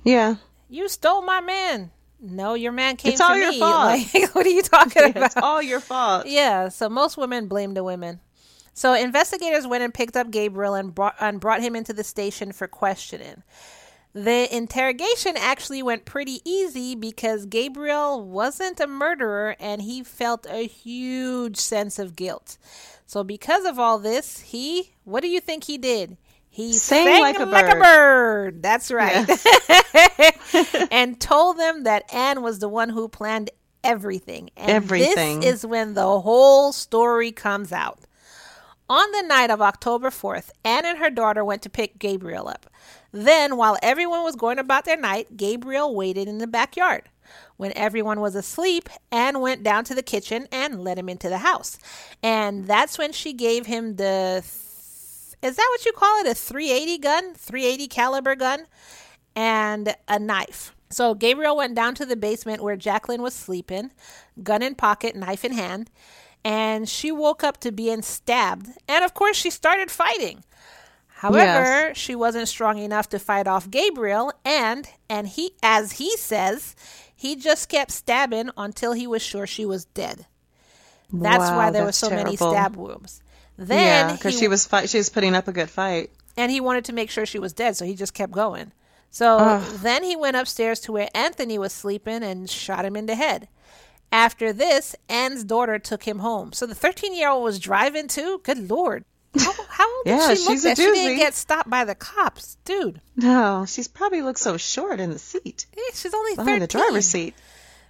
Yeah. 0.04 0.36
You 0.70 0.88
stole 0.88 1.24
my 1.24 1.41
man. 1.41 1.91
No, 2.20 2.55
your 2.55 2.72
man 2.72 2.95
came 2.95 3.13
It's 3.13 3.22
all 3.22 3.34
to 3.34 3.39
your 3.39 3.51
me. 3.51 3.59
fault. 3.59 3.86
Like, 4.13 4.36
what 4.36 4.45
are 4.45 4.49
you 4.49 4.61
talking 4.63 5.03
about? 5.11 5.24
It's 5.26 5.38
all 5.38 5.61
your 5.61 5.80
fault. 5.80 6.26
Yeah, 6.26 6.70
so 6.70 6.89
most 6.89 7.18
women 7.18 7.47
blame 7.47 7.74
the 7.74 7.84
women. 7.84 8.20
So 8.74 8.93
investigators 8.93 9.65
went 9.65 9.84
and 9.84 9.93
picked 9.93 10.15
up 10.15 10.30
Gabriel 10.32 10.76
and 10.76 10.93
brought 10.93 11.15
and 11.20 11.39
brought 11.39 11.61
him 11.61 11.76
into 11.76 11.93
the 11.93 12.03
station 12.03 12.51
for 12.51 12.68
questioning. 12.68 13.43
The 14.13 14.55
interrogation 14.55 15.36
actually 15.38 15.84
went 15.84 16.05
pretty 16.05 16.41
easy 16.43 16.95
because 16.95 17.45
Gabriel 17.45 18.24
wasn't 18.24 18.80
a 18.80 18.88
murderer 18.88 19.55
and 19.59 19.82
he 19.82 20.03
felt 20.03 20.47
a 20.49 20.65
huge 20.68 21.57
sense 21.57 21.99
of 21.99 22.15
guilt. 22.15 22.57
So 23.05 23.24
because 23.24 23.65
of 23.65 23.78
all 23.80 23.99
this, 23.99 24.39
he 24.39 24.93
what 25.03 25.22
do 25.22 25.28
you 25.28 25.39
think 25.39 25.65
he 25.65 25.78
did? 25.78 26.18
He 26.58 26.74
Sang 26.74 27.05
sang 27.05 27.22
like 27.22 27.38
a 27.38 27.45
like 27.45 27.72
a 27.72 27.76
bird. 27.76 28.64
That's 28.64 28.89
right. 28.89 29.30
and 30.91 31.22
told 31.22 31.60
them 31.60 31.84
that 31.84 32.12
Anne 32.12 32.41
was 32.41 32.58
the 32.58 32.68
one 32.68 32.89
who 32.89 33.08
planned 33.08 33.51
everything. 33.84 34.49
And 34.58 34.72
Everything. 34.72 35.41
This 35.41 35.58
is 35.58 35.66
when 35.68 35.93
the 35.93 36.20
whole 36.20 36.74
story 36.74 37.32
comes 37.32 37.72
out. 37.72 37.99
On 38.89 39.12
the 39.12 39.22
night 39.22 39.51
of 39.51 39.62
October 39.62 40.10
4th, 40.10 40.49
Anne 40.66 40.84
and 40.84 40.97
her 40.97 41.12
daughter 41.12 41.45
went 41.45 41.62
to 41.62 41.70
pick 41.70 41.99
Gabriel 41.99 42.47
up. 42.47 42.66
Then, 43.12 43.55
while 43.55 43.78
everyone 43.84 44.24
was 44.24 44.36
going 44.36 44.58
about 44.58 44.86
their 44.86 44.97
night, 44.97 45.38
Gabriel 45.38 45.93
waited 45.93 46.28
in 46.28 46.39
the 46.39 46.47
backyard. 46.47 47.03
When 47.58 47.72
everyone 47.76 48.20
was 48.20 48.34
asleep, 48.34 48.89
Anne 49.12 49.41
went 49.41 49.62
down 49.62 49.84
to 49.84 49.93
the 49.93 50.01
kitchen 50.01 50.47
and 50.51 50.84
let 50.84 50.97
him 50.97 51.08
into 51.08 51.30
the 51.30 51.38
house. 51.38 51.78
And 52.24 52.66
that's 52.66 52.97
when 52.97 53.12
she 53.12 53.34
gave 53.34 53.68
him 53.68 53.97
the 53.97 54.43
is 55.41 55.55
that 55.55 55.67
what 55.71 55.85
you 55.85 55.91
call 55.93 56.19
it? 56.21 56.27
A 56.27 56.35
380 56.35 56.97
gun? 56.99 57.33
380 57.35 57.88
caliber 57.88 58.35
gun? 58.35 58.65
And 59.35 59.95
a 60.07 60.19
knife. 60.19 60.73
So 60.89 61.13
Gabriel 61.13 61.57
went 61.57 61.75
down 61.75 61.95
to 61.95 62.05
the 62.05 62.15
basement 62.15 62.63
where 62.63 62.75
Jacqueline 62.77 63.21
was 63.21 63.33
sleeping, 63.33 63.91
gun 64.41 64.61
in 64.63 64.73
pocket, 64.75 65.15
knife 65.15 65.43
in 65.43 65.51
hand, 65.53 65.91
and 66.45 66.88
she 66.88 67.11
woke 67.11 67.43
up 67.43 67.57
to 67.59 67.71
being 67.71 68.01
stabbed. 68.01 68.67
And 68.88 69.03
of 69.03 69.13
course, 69.13 69.35
she 69.35 69.49
started 69.49 69.91
fighting. 69.91 70.43
However, 71.07 71.93
she 71.95 72.15
wasn't 72.15 72.47
strong 72.47 72.77
enough 72.77 73.09
to 73.09 73.19
fight 73.19 73.47
off 73.47 73.69
Gabriel, 73.69 74.31
and 74.45 74.88
and 75.09 75.27
he, 75.27 75.51
as 75.63 75.93
he 75.93 76.15
says, 76.17 76.75
he 77.15 77.35
just 77.35 77.69
kept 77.69 77.91
stabbing 77.91 78.51
until 78.55 78.93
he 78.93 79.07
was 79.07 79.21
sure 79.21 79.47
she 79.47 79.65
was 79.65 79.85
dead. 79.85 80.27
That's 81.11 81.51
Wow, 81.51 81.57
why 81.57 81.71
there 81.71 81.83
were 81.85 81.91
so 81.91 82.09
many 82.09 82.35
stab 82.35 82.75
wounds. 82.75 83.21
Then 83.58 84.08
yeah, 84.08 84.12
because 84.14 84.34
he- 84.36 84.39
she 84.41 84.47
was 84.47 84.66
fight. 84.66 84.89
She 84.89 84.97
was 84.97 85.10
putting 85.10 85.36
up 85.36 85.47
a 85.47 85.51
good 85.51 85.70
fight. 85.70 86.12
and 86.38 86.51
he 86.51 86.62
wanted 86.62 86.86
to 86.86 86.93
make 86.93 87.10
sure 87.10 87.26
she 87.26 87.39
was 87.39 87.53
dead, 87.53 87.76
so 87.76 87.86
he 87.86 87.95
just 87.95 88.14
kept 88.14 88.32
going. 88.32 88.72
So 89.10 89.38
Ugh. 89.38 89.64
then 89.82 90.03
he 90.03 90.16
went 90.16 90.36
upstairs 90.38 90.80
to 90.82 90.91
where 90.91 91.10
Anthony 91.16 91.58
was 91.58 91.74
sleeping 91.74 92.22
and 92.24 92.49
shot 92.49 92.86
him 92.86 92.95
in 92.95 93.05
the 93.08 93.16
head. 93.16 93.47
After 94.12 94.53
this, 94.53 94.95
Anne's 95.10 95.43
daughter 95.43 95.80
took 95.80 96.03
him 96.03 96.20
home. 96.20 96.53
So 96.53 96.66
the 96.66 96.76
13 96.76 97.16
year 97.16 97.30
old 97.30 97.43
was 97.43 97.60
driving 97.60 98.08
too? 98.08 98.39
Good 98.43 98.70
lord. 98.70 99.03
How, 99.38 99.53
how 99.70 99.97
old 99.97 100.03
Yeah, 100.05 100.28
did 100.30 100.38
she 100.38 100.43
look 100.45 100.53
she's 100.53 100.66
a 100.66 100.68
that 100.70 100.78
she 100.78 100.84
didn't 100.86 101.18
get 101.18 101.34
stopped 101.36 101.70
by 101.70 101.84
the 101.86 101.93
cops? 101.95 102.58
Dude, 102.66 103.01
No, 103.16 103.66
she's 103.68 103.88
probably 103.88 104.22
looked 104.22 104.39
so 104.39 104.58
short 104.58 104.99
in 104.99 105.12
the 105.12 105.20
seat 105.20 105.66
eh, 105.76 105.80
she's 105.93 106.14
only 106.14 106.32
13. 106.36 106.45
behind 106.45 106.62
the 106.62 106.68
driver's 106.68 107.08
seat. 107.08 107.34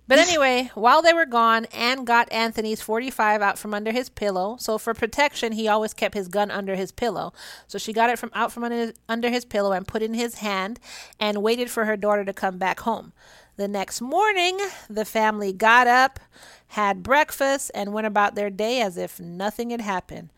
But 0.07 0.19
anyway, 0.19 0.71
while 0.73 1.01
they 1.01 1.13
were 1.13 1.25
gone, 1.25 1.65
Anne 1.65 2.05
got 2.05 2.31
Anthony's 2.31 2.81
45 2.81 3.41
out 3.41 3.59
from 3.59 3.73
under 3.73 3.91
his 3.91 4.07
pillow. 4.09 4.55
So 4.57 4.77
for 4.77 4.93
protection, 4.93 5.51
he 5.51 5.67
always 5.67 5.93
kept 5.93 6.15
his 6.15 6.29
gun 6.29 6.49
under 6.49 6.75
his 6.75 6.93
pillow. 6.93 7.33
So 7.67 7.77
she 7.77 7.91
got 7.91 8.09
it 8.09 8.17
from 8.17 8.31
out 8.33 8.53
from 8.53 8.63
under 8.63 8.77
his, 8.77 8.93
under 9.09 9.29
his 9.29 9.43
pillow 9.43 9.73
and 9.73 9.87
put 9.87 10.01
it 10.01 10.05
in 10.05 10.13
his 10.13 10.35
hand 10.35 10.79
and 11.19 11.43
waited 11.43 11.69
for 11.69 11.83
her 11.83 11.97
daughter 11.97 12.23
to 12.23 12.33
come 12.33 12.57
back 12.57 12.79
home. 12.81 13.11
The 13.57 13.67
next 13.67 13.99
morning, 13.99 14.57
the 14.89 15.03
family 15.03 15.51
got 15.51 15.87
up, 15.87 16.19
had 16.67 17.03
breakfast, 17.03 17.71
and 17.73 17.91
went 17.91 18.07
about 18.07 18.35
their 18.35 18.49
day 18.49 18.81
as 18.81 18.97
if 18.97 19.19
nothing 19.19 19.71
had 19.71 19.81
happened. 19.81 20.29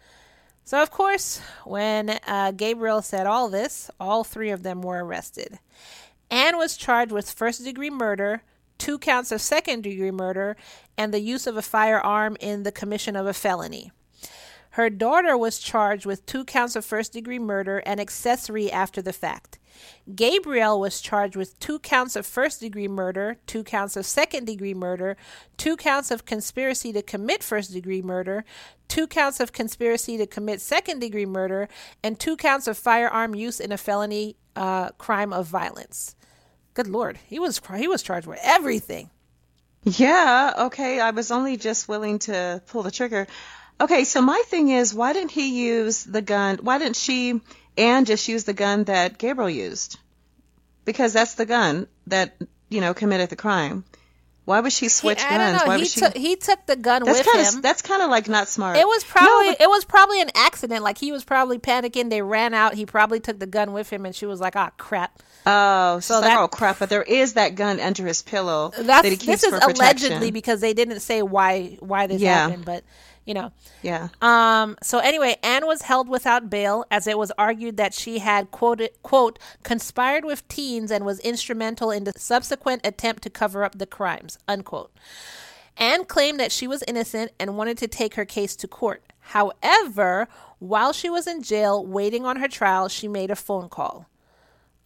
So, 0.63 0.81
of 0.81 0.89
course, 0.89 1.41
when 1.65 2.19
uh, 2.25 2.51
Gabriel 2.51 3.01
said 3.01 3.27
all 3.27 3.49
this, 3.49 3.91
all 3.99 4.23
three 4.23 4.51
of 4.51 4.63
them 4.63 4.81
were 4.81 5.03
arrested. 5.03 5.59
Anne 6.31 6.57
was 6.57 6.77
charged 6.77 7.11
with 7.11 7.29
first 7.29 7.63
degree 7.63 7.89
murder, 7.89 8.43
two 8.79 8.97
counts 8.97 9.31
of 9.31 9.41
second 9.41 9.83
degree 9.83 10.09
murder, 10.09 10.57
and 10.97 11.13
the 11.13 11.21
use 11.21 11.45
of 11.45 11.55
a 11.55 11.61
firearm 11.61 12.35
in 12.39 12.63
the 12.63 12.71
commission 12.71 13.15
of 13.15 13.27
a 13.27 13.33
felony. 13.33 13.91
Her 14.71 14.89
daughter 14.89 15.37
was 15.37 15.59
charged 15.59 16.05
with 16.05 16.25
two 16.25 16.45
counts 16.45 16.75
of 16.75 16.85
first 16.85 17.13
degree 17.13 17.39
murder 17.39 17.83
and 17.85 17.99
accessory 17.99 18.71
after 18.71 19.01
the 19.01 19.13
fact. 19.13 19.59
Gabriel 20.13 20.79
was 20.79 21.01
charged 21.01 21.35
with 21.35 21.57
two 21.59 21.79
counts 21.79 22.15
of 22.15 22.25
first 22.25 22.59
degree 22.59 22.87
murder, 22.87 23.37
two 23.47 23.63
counts 23.63 23.95
of 23.95 24.05
second 24.05 24.45
degree 24.45 24.73
murder, 24.73 25.17
two 25.57 25.75
counts 25.77 26.11
of 26.11 26.25
conspiracy 26.25 26.91
to 26.93 27.01
commit 27.01 27.43
first 27.43 27.71
degree 27.71 28.01
murder, 28.01 28.43
two 28.87 29.07
counts 29.07 29.39
of 29.39 29.53
conspiracy 29.53 30.17
to 30.17 30.27
commit 30.27 30.61
second 30.61 30.99
degree 30.99 31.25
murder, 31.25 31.67
and 32.03 32.19
two 32.19 32.35
counts 32.35 32.67
of 32.67 32.77
firearm 32.77 33.33
use 33.35 33.59
in 33.59 33.71
a 33.71 33.77
felony 33.77 34.35
uh, 34.55 34.89
crime 34.91 35.33
of 35.33 35.47
violence. 35.47 36.15
Good 36.73 36.87
lord, 36.87 37.17
he 37.27 37.39
was 37.39 37.61
he 37.77 37.87
was 37.87 38.03
charged 38.03 38.27
with 38.27 38.39
everything. 38.43 39.09
Yeah, 39.83 40.53
okay. 40.65 40.99
I 40.99 41.11
was 41.11 41.31
only 41.31 41.57
just 41.57 41.87
willing 41.87 42.19
to 42.19 42.61
pull 42.67 42.83
the 42.83 42.91
trigger. 42.91 43.27
Okay, 43.81 44.03
so 44.03 44.21
my 44.21 44.41
thing 44.47 44.69
is, 44.69 44.93
why 44.93 45.13
didn't 45.13 45.31
he 45.31 45.67
use 45.67 46.03
the 46.03 46.21
gun? 46.21 46.59
Why 46.61 46.79
didn't 46.79 46.97
she 46.97 47.39
and 47.77 48.05
just 48.05 48.27
use 48.27 48.43
the 48.43 48.53
gun 48.53 48.83
that 48.85 49.17
Gabriel 49.17 49.49
used? 49.49 49.97
Because 50.83 51.13
that's 51.13 51.35
the 51.35 51.45
gun 51.45 51.87
that 52.07 52.35
you 52.69 52.81
know 52.81 52.93
committed 52.93 53.29
the 53.29 53.35
crime. 53.35 53.85
Why 54.49 54.59
would 54.61 54.73
she 54.73 54.85
He- 54.85 54.89
switch 54.89 55.19
don't 55.19 55.29
guns? 55.29 55.61
know. 55.61 55.67
Why 55.67 55.77
he 55.77 55.85
she? 55.85 55.99
took 55.99 56.17
he 56.17 56.35
took 56.35 56.65
the 56.65 56.75
gun 56.75 57.03
that's 57.03 57.19
with 57.19 57.27
kind 57.27 57.45
him. 57.45 57.61
that's 57.61 57.81
kind 57.83 58.01
of 58.01 58.09
like 58.09 58.27
not 58.27 58.47
smart. 58.47 58.77
It 58.77 58.87
was 58.87 59.03
No, 59.03 59.09
probably 59.11 59.47
but- 59.51 59.61
it 59.61 59.69
was 59.69 59.85
probably 59.85 60.21
an 60.21 60.31
accident. 60.35 60.83
Like 60.83 60.97
he 60.97 61.11
was 61.11 61.23
probably 61.23 61.59
panicking. 61.59 62.09
They 62.09 62.21
ran 62.23 62.53
out. 62.53 62.73
He 62.73 62.85
probably 62.85 63.19
took 63.19 63.37
the 63.39 63.45
gun 63.45 63.73
with 63.73 63.89
him, 63.91 64.05
and 64.05 64.15
she 64.15 64.25
was 64.25 64.39
like, 64.41 64.55
"Ah, 64.55 64.71
crap." 64.77 65.21
Oh, 65.45 65.99
so 65.99 66.15
So 66.15 66.19
like, 66.21 66.23
that- 66.31 66.39
oh 66.39 66.47
crap! 66.47 66.79
But 66.79 66.89
there 66.89 67.03
is 67.03 67.33
that 67.33 67.55
gun 67.55 67.79
under 67.79 68.05
his 68.05 68.21
pillow 68.23 68.71
That's 68.75 69.03
that 69.03 69.05
he 69.11 69.17
keeps 69.17 69.41
this 69.41 69.53
is 69.53 69.53
allegedly 69.63 70.31
because 70.31 70.61
they 70.61 70.73
didn't 70.73 70.99
say 71.01 71.21
why 71.21 71.77
why 71.79 72.07
this 72.07 72.19
Yeah. 72.21 72.47
happened, 72.47 72.65
but 72.65 72.83
you 73.29 73.35
know. 73.35 73.51
yeah. 73.83 74.09
Um, 74.23 74.75
so 74.81 74.97
anyway, 74.97 75.35
Anne 75.43 75.67
was 75.67 75.83
held 75.83 76.09
without 76.09 76.49
bail 76.49 76.83
as 76.89 77.05
it 77.05 77.15
was 77.15 77.31
argued 77.37 77.77
that 77.77 77.93
she 77.93 78.17
had 78.17 78.49
quoted, 78.49 78.89
quote, 79.03 79.37
conspired 79.61 80.25
with 80.25 80.47
teens 80.47 80.89
and 80.89 81.05
was 81.05 81.19
instrumental 81.19 81.91
in 81.91 82.05
the 82.05 82.13
subsequent 82.17 82.83
attempt 82.83 83.21
to 83.21 83.29
cover 83.29 83.63
up 83.63 83.77
the 83.77 83.85
crimes, 83.85 84.39
unquote. 84.47 84.91
Anne 85.77 86.05
claimed 86.05 86.39
that 86.39 86.51
she 86.51 86.67
was 86.67 86.83
innocent 86.87 87.31
and 87.39 87.55
wanted 87.55 87.77
to 87.77 87.87
take 87.87 88.15
her 88.15 88.25
case 88.25 88.55
to 88.55 88.67
court. 88.67 89.03
However, 89.19 90.27
while 90.57 90.91
she 90.91 91.07
was 91.07 91.27
in 91.27 91.43
jail 91.43 91.85
waiting 91.85 92.25
on 92.25 92.37
her 92.37 92.47
trial, 92.47 92.87
she 92.87 93.07
made 93.07 93.29
a 93.29 93.35
phone 93.35 93.69
call. 93.69 94.07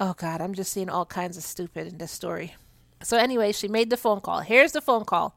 Oh 0.02 0.16
God, 0.18 0.42
I'm 0.42 0.54
just 0.54 0.74
seeing 0.74 0.90
all 0.90 1.06
kinds 1.06 1.38
of 1.38 1.44
stupid 1.44 1.88
in 1.88 1.98
this 1.98 2.12
story. 2.12 2.56
So 3.04 3.16
anyway, 3.16 3.54
she 3.54 3.70
made 3.70 3.90
the 3.90 3.96
phone 3.96 4.20
call. 4.20 4.42
Here's 4.42 4.74
the 4.74 4.82
phone 4.82 5.06
call. 5.06 5.34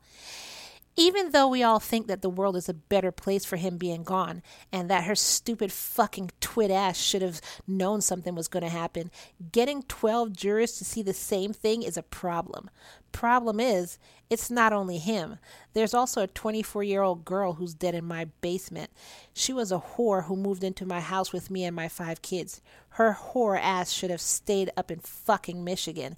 Even 0.96 1.30
though 1.30 1.46
we 1.46 1.62
all 1.62 1.78
think 1.78 2.06
that 2.06 2.22
the 2.22 2.30
world 2.30 2.56
is 2.56 2.68
a 2.68 2.74
better 2.74 3.12
place 3.12 3.44
for 3.44 3.56
him 3.56 3.76
being 3.76 4.02
gone 4.02 4.42
and 4.72 4.88
that 4.88 5.04
her 5.04 5.14
stupid 5.14 5.70
fucking 5.70 6.30
twit 6.40 6.70
ass 6.70 6.96
should 6.98 7.20
have 7.20 7.42
known 7.66 8.00
something 8.00 8.34
was 8.34 8.48
going 8.48 8.62
to 8.62 8.70
happen, 8.70 9.10
getting 9.52 9.82
12 9.82 10.32
jurors 10.32 10.78
to 10.78 10.84
see 10.84 11.02
the 11.02 11.12
same 11.12 11.52
thing 11.52 11.82
is 11.82 11.98
a 11.98 12.02
problem. 12.02 12.70
Problem 13.12 13.60
is, 13.60 13.98
it's 14.28 14.50
not 14.50 14.72
only 14.72 14.98
him. 14.98 15.38
There's 15.72 15.94
also 15.94 16.22
a 16.22 16.26
24 16.26 16.82
year 16.82 17.02
old 17.02 17.24
girl 17.24 17.54
who's 17.54 17.74
dead 17.74 17.94
in 17.94 18.04
my 18.04 18.26
basement. 18.40 18.90
She 19.32 19.52
was 19.52 19.70
a 19.70 19.78
whore 19.78 20.24
who 20.24 20.36
moved 20.36 20.64
into 20.64 20.86
my 20.86 21.00
house 21.00 21.32
with 21.32 21.50
me 21.50 21.64
and 21.64 21.76
my 21.76 21.88
five 21.88 22.22
kids. 22.22 22.60
Her 22.90 23.16
whore 23.20 23.60
ass 23.60 23.92
should 23.92 24.10
have 24.10 24.20
stayed 24.20 24.70
up 24.76 24.90
in 24.90 25.00
fucking 25.00 25.62
Michigan. 25.62 26.16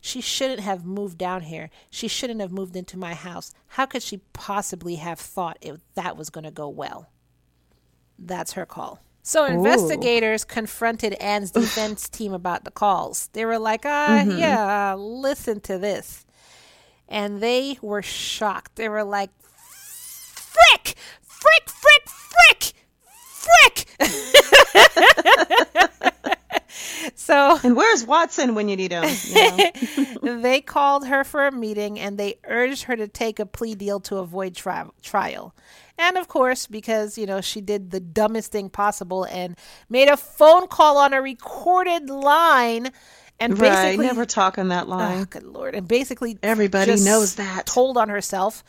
She 0.00 0.20
shouldn't 0.20 0.60
have 0.60 0.84
moved 0.84 1.18
down 1.18 1.42
here. 1.42 1.70
She 1.90 2.06
shouldn't 2.06 2.40
have 2.40 2.52
moved 2.52 2.76
into 2.76 2.98
my 2.98 3.14
house. 3.14 3.52
How 3.68 3.86
could 3.86 4.02
she 4.02 4.20
possibly 4.32 4.96
have 4.96 5.18
thought 5.18 5.58
if 5.60 5.78
that 5.94 6.16
was 6.16 6.30
going 6.30 6.44
to 6.44 6.50
go 6.50 6.68
well? 6.68 7.08
That's 8.18 8.52
her 8.52 8.66
call. 8.66 9.00
So 9.22 9.44
investigators 9.44 10.44
confronted 10.44 11.12
Anne's 11.14 11.50
defense 11.50 12.08
team 12.10 12.32
about 12.32 12.64
the 12.64 12.70
calls. 12.70 13.28
They 13.34 13.44
were 13.44 13.58
like, 13.58 13.82
"Ah, 13.84 14.22
yeah, 14.22 14.94
listen 14.94 15.60
to 15.62 15.78
this." 15.78 16.24
And 17.08 17.40
they 17.40 17.78
were 17.80 18.02
shocked. 18.02 18.76
They 18.76 18.88
were 18.88 19.04
like, 19.04 19.30
"Frick! 19.40 20.94
Frick, 21.22 21.68
frick, 21.68 22.08
frick! 22.08 22.72
Frick!" 23.14 23.86
so 27.14 27.58
And 27.62 27.76
where's 27.76 28.04
Watson 28.04 28.54
when 28.54 28.68
you 28.68 28.76
need 28.76 28.92
him? 28.92 29.04
You 29.24 29.56
know? 30.22 30.40
they 30.42 30.60
called 30.60 31.06
her 31.06 31.24
for 31.24 31.46
a 31.46 31.52
meeting 31.52 31.98
and 31.98 32.18
they 32.18 32.38
urged 32.44 32.84
her 32.84 32.96
to 32.96 33.08
take 33.08 33.38
a 33.38 33.46
plea 33.46 33.74
deal 33.74 34.00
to 34.00 34.16
avoid 34.16 34.54
tri- 34.54 34.86
trial. 35.02 35.54
And 35.98 36.16
of 36.16 36.28
course, 36.28 36.66
because, 36.66 37.18
you 37.18 37.26
know, 37.26 37.40
she 37.40 37.60
did 37.60 37.90
the 37.90 38.00
dumbest 38.00 38.52
thing 38.52 38.70
possible 38.70 39.24
and 39.24 39.56
made 39.88 40.08
a 40.08 40.16
phone 40.16 40.68
call 40.68 40.96
on 40.96 41.12
a 41.12 41.20
recorded 41.20 42.08
line 42.08 42.92
and 43.40 43.58
right, 43.58 43.70
basically 43.70 44.06
never 44.06 44.26
talk 44.26 44.58
on 44.58 44.68
that 44.68 44.88
line. 44.88 45.20
Oh, 45.20 45.24
good 45.24 45.44
lord! 45.44 45.74
And 45.74 45.86
basically, 45.86 46.38
Everybody 46.42 46.96
knows 46.96 47.36
that. 47.36 47.66
Told 47.66 47.96
on 47.96 48.08
herself. 48.08 48.64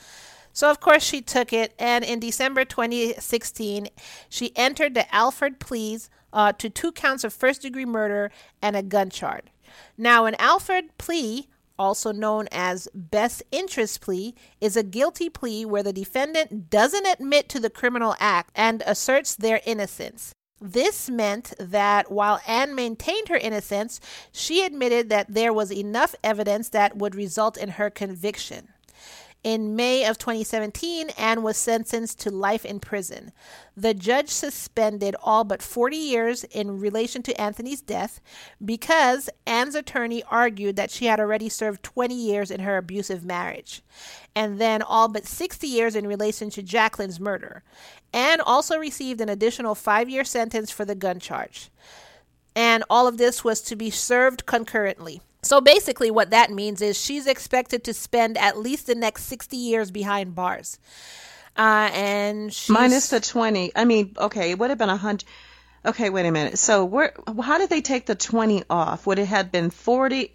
So 0.51 0.70
of 0.70 0.80
course 0.80 1.03
she 1.03 1.22
took 1.22 1.53
it, 1.53 1.74
and 1.80 2.03
in 2.03 2.20
December 2.20 2.65
2016, 2.65 3.89
she 4.30 4.51
entered 4.55 4.93
the 4.93 5.13
Alford 5.13 5.59
pleas 5.59 6.09
uh, 6.34 6.51
to 6.53 6.70
two 6.70 6.91
counts 6.91 7.24
of 7.24 7.34
first-degree 7.34 7.86
murder 7.86 8.32
and 8.61 8.76
a 8.76 8.84
gun 8.84 9.09
charge. 9.09 9.45
Now, 9.97 10.26
an 10.26 10.36
Alford 10.39 10.97
plea, 10.97 11.47
also 11.78 12.11
known 12.11 12.47
as 12.51 12.88
best 12.93 13.43
interest 13.51 14.01
plea, 14.01 14.36
is 14.59 14.76
a 14.76 14.84
guilty 14.84 15.30
plea 15.30 15.65
where 15.65 15.84
the 15.84 15.93
defendant 15.93 16.70
doesn't 16.70 17.07
admit 17.07 17.47
to 17.49 17.59
the 17.59 17.70
criminal 17.70 18.15
act 18.20 18.51
and 18.55 18.84
asserts 18.86 19.36
their 19.36 19.61
innocence. 19.65 20.34
This 20.62 21.10
meant 21.10 21.53
that 21.57 22.12
while 22.12 22.41
Anne 22.45 22.76
maintained 22.76 23.30
her 23.30 23.38
innocence, 23.38 24.01
she 24.32 24.66
admitted 24.66 25.10
that 25.10 25.34
there 25.34 25.53
was 25.53 25.72
enough 25.72 26.16
evidence 26.24 26.70
that 26.70 26.97
would 26.97 27.16
result 27.16 27.57
in 27.57 27.70
her 27.70 27.89
conviction. 27.89 28.70
In 29.41 29.77
May 29.77 30.03
of 30.03 30.17
2017, 30.17 31.11
Anne 31.11 31.43
was 31.43 31.55
sentenced 31.55 32.19
to 32.19 32.29
life 32.29 32.65
in 32.65 32.81
prison. 32.81 33.31
The 33.75 33.93
judge 33.93 34.29
suspended 34.29 35.15
all 35.23 35.45
but 35.45 35.61
40 35.61 35.95
years 35.95 36.43
in 36.43 36.81
relation 36.81 37.23
to 37.23 37.39
Anthony's 37.39 37.79
death 37.79 38.19
because 38.63 39.29
Anne's 39.45 39.75
attorney 39.75 40.23
argued 40.29 40.75
that 40.75 40.91
she 40.91 41.05
had 41.05 41.21
already 41.21 41.47
served 41.47 41.83
20 41.83 42.13
years 42.13 42.51
in 42.51 42.59
her 42.59 42.75
abusive 42.75 43.23
marriage, 43.23 43.81
and 44.35 44.59
then 44.59 44.81
all 44.81 45.07
but 45.07 45.25
60 45.25 45.65
years 45.65 45.95
in 45.95 46.05
relation 46.05 46.49
to 46.49 46.61
Jacqueline's 46.61 47.19
murder. 47.19 47.63
Anne 48.11 48.41
also 48.41 48.77
received 48.77 49.21
an 49.21 49.29
additional 49.29 49.73
five 49.73 50.09
year 50.09 50.25
sentence 50.25 50.69
for 50.69 50.83
the 50.83 50.95
gun 50.95 51.17
charge. 51.17 51.69
And 52.57 52.83
all 52.89 53.07
of 53.07 53.17
this 53.17 53.41
was 53.41 53.61
to 53.61 53.77
be 53.77 53.89
served 53.89 54.45
concurrently. 54.45 55.21
So 55.41 55.61
basically, 55.61 56.11
what 56.11 56.31
that 56.31 56.51
means 56.51 56.81
is 56.81 56.97
she's 56.97 57.25
expected 57.25 57.83
to 57.85 57.93
spend 57.93 58.37
at 58.37 58.57
least 58.57 58.87
the 58.87 58.95
next 58.95 59.23
60 59.25 59.55
years 59.55 59.89
behind 59.89 60.35
bars. 60.35 60.79
Uh, 61.57 61.89
and 61.93 62.53
she's, 62.53 62.69
Minus 62.69 63.09
the 63.09 63.19
20. 63.19 63.71
I 63.75 63.85
mean, 63.85 64.15
okay, 64.17 64.51
it 64.51 64.59
would 64.59 64.69
have 64.69 64.77
been 64.77 64.89
a 64.89 64.97
hundred. 64.97 65.25
Okay, 65.85 66.09
wait 66.09 66.25
a 66.25 66.31
minute. 66.31 66.59
So 66.59 66.83
where? 66.85 67.13
How 67.41 67.57
did 67.57 67.69
they 67.69 67.81
take 67.81 68.05
the 68.05 68.15
20 68.15 68.63
off? 68.69 69.07
Would 69.07 69.19
it 69.19 69.25
have 69.25 69.51
been 69.51 69.69
40? 69.69 70.33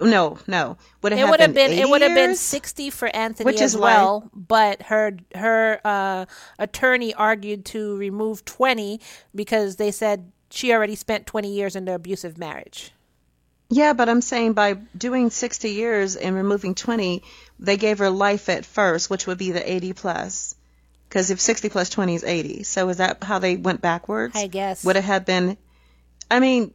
No, 0.00 0.38
no. 0.46 0.76
Would 1.02 1.12
it, 1.12 1.18
it 1.18 1.28
would 1.28 1.40
have 1.40 1.54
been? 1.54 1.70
been 1.70 1.78
it 1.78 1.88
would 1.88 2.02
have 2.02 2.14
been 2.14 2.34
60 2.34 2.90
for 2.90 3.14
Anthony 3.14 3.44
Which 3.44 3.60
as 3.60 3.74
is 3.74 3.80
well, 3.80 4.28
but 4.34 4.82
her 4.82 5.16
her 5.34 5.80
uh, 5.84 6.26
attorney 6.58 7.14
argued 7.14 7.64
to 7.66 7.96
remove 7.96 8.44
20 8.44 9.00
because 9.34 9.76
they 9.76 9.90
said 9.90 10.32
she 10.50 10.72
already 10.72 10.96
spent 10.96 11.26
20 11.26 11.52
years 11.52 11.76
in 11.76 11.84
the 11.84 11.94
abusive 11.94 12.38
marriage. 12.38 12.92
Yeah, 13.70 13.92
but 13.92 14.08
I'm 14.08 14.20
saying 14.20 14.52
by 14.52 14.74
doing 14.96 15.30
60 15.30 15.70
years 15.70 16.16
and 16.16 16.36
removing 16.36 16.74
20, 16.74 17.22
they 17.58 17.76
gave 17.76 17.98
her 17.98 18.10
life 18.10 18.48
at 18.48 18.64
first, 18.64 19.10
which 19.10 19.26
would 19.26 19.38
be 19.38 19.52
the 19.52 19.72
80 19.72 19.92
plus. 19.94 20.54
Because 21.08 21.30
if 21.30 21.40
60 21.40 21.68
plus 21.68 21.90
20 21.90 22.14
is 22.14 22.24
80, 22.24 22.62
so 22.64 22.88
is 22.88 22.96
that 22.98 23.22
how 23.22 23.38
they 23.38 23.56
went 23.56 23.80
backwards? 23.80 24.36
I 24.36 24.48
guess. 24.48 24.84
Would 24.84 24.96
it 24.96 25.04
have 25.04 25.24
been? 25.24 25.56
I 26.30 26.40
mean, 26.40 26.74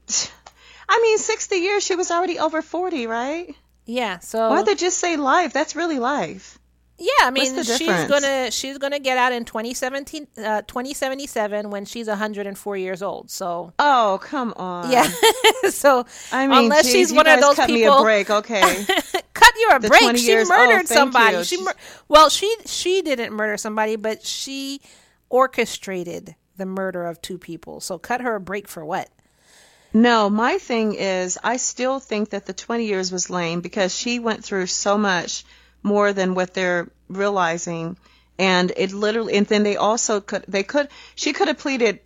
I 0.88 1.00
mean, 1.02 1.18
60 1.18 1.56
years. 1.56 1.84
She 1.84 1.96
was 1.96 2.12
already 2.12 2.40
over 2.40 2.62
40, 2.62 3.08
right? 3.08 3.56
Yeah, 3.86 4.20
so 4.20 4.50
Why'd 4.50 4.66
they 4.68 4.76
just 4.76 5.00
say 5.00 5.18
life? 5.18 5.52
That's 5.52 5.76
really 5.76 5.98
life. 5.98 6.59
Yeah, 7.02 7.10
I 7.28 7.32
mean, 7.32 7.64
she's 7.64 8.08
gonna 8.10 8.52
she's 8.52 8.78
gonna 8.78 9.00
get 9.00 9.18
out 9.18 9.32
in 9.32 9.46
2017, 9.46 10.28
uh, 10.38 10.62
2077 10.64 11.70
when 11.70 11.86
she's 11.86 12.08
104 12.08 12.76
years 12.78 13.02
old. 13.02 13.32
So 13.32 13.72
Oh, 13.80 14.20
come 14.22 14.54
on. 14.58 14.92
yeah, 14.92 15.10
so 15.70 16.06
I 16.32 16.48
mean, 16.48 16.66
unless 16.66 16.84
geez, 16.86 16.94
she's 16.94 17.14
one 17.14 17.26
of 17.28 17.40
those 17.40 17.56
cut 17.56 17.68
people, 17.68 17.96
me 17.96 18.00
a 18.00 18.02
break, 18.04 18.30
okay? 18.30 18.62
cut 19.34 19.54
you 19.58 19.70
a 19.72 19.80
The 19.80 19.88
break. 19.88 20.18
She 20.18 20.28
years- 20.28 20.50
oh, 20.52 20.58
murdered 20.58 20.88
thank 20.88 21.00
somebody. 21.00 21.38
you. 21.38 21.44
She 21.46 21.56
She- 21.56 21.64
mur- 21.64 21.76
well, 22.10 22.30
she 22.30 22.54
she 22.66 23.02
didn't 23.02 23.32
murder 23.34 23.56
somebody, 23.56 23.96
but 23.96 24.26
she 24.26 24.82
orchestrated 25.30 26.36
the 26.58 26.66
murder 26.66 27.06
of 27.06 27.22
two 27.22 27.38
people. 27.38 27.80
So 27.80 27.98
cut 27.98 28.20
her 28.22 28.36
a 28.36 28.40
break 28.42 28.68
for 28.68 28.84
what? 28.84 29.10
No, 29.94 30.30
my 30.30 30.58
thing 30.58 30.94
is, 30.96 31.38
I 31.44 31.58
still 31.58 32.00
think 32.00 32.32
that 32.32 32.46
the 32.46 32.54
20 32.54 32.86
years 32.86 33.12
was 33.12 33.30
lame 33.30 33.62
because 33.62 33.96
she 33.96 34.20
went 34.20 34.44
through 34.44 34.68
so 34.68 34.98
much 34.98 35.46
more 35.84 36.14
than 36.14 36.36
what 36.36 36.54
they're 36.54 36.90
realizing. 37.08 37.98
And 38.38 38.72
it 38.78 38.92
literally, 38.94 39.36
and 39.36 39.46
then 39.48 39.64
they 39.64 39.76
also 39.76 40.22
could, 40.22 40.46
they 40.48 40.64
could, 40.64 40.88
she 41.16 41.34
could 41.34 41.48
have 41.50 41.58
pleaded, 41.58 42.00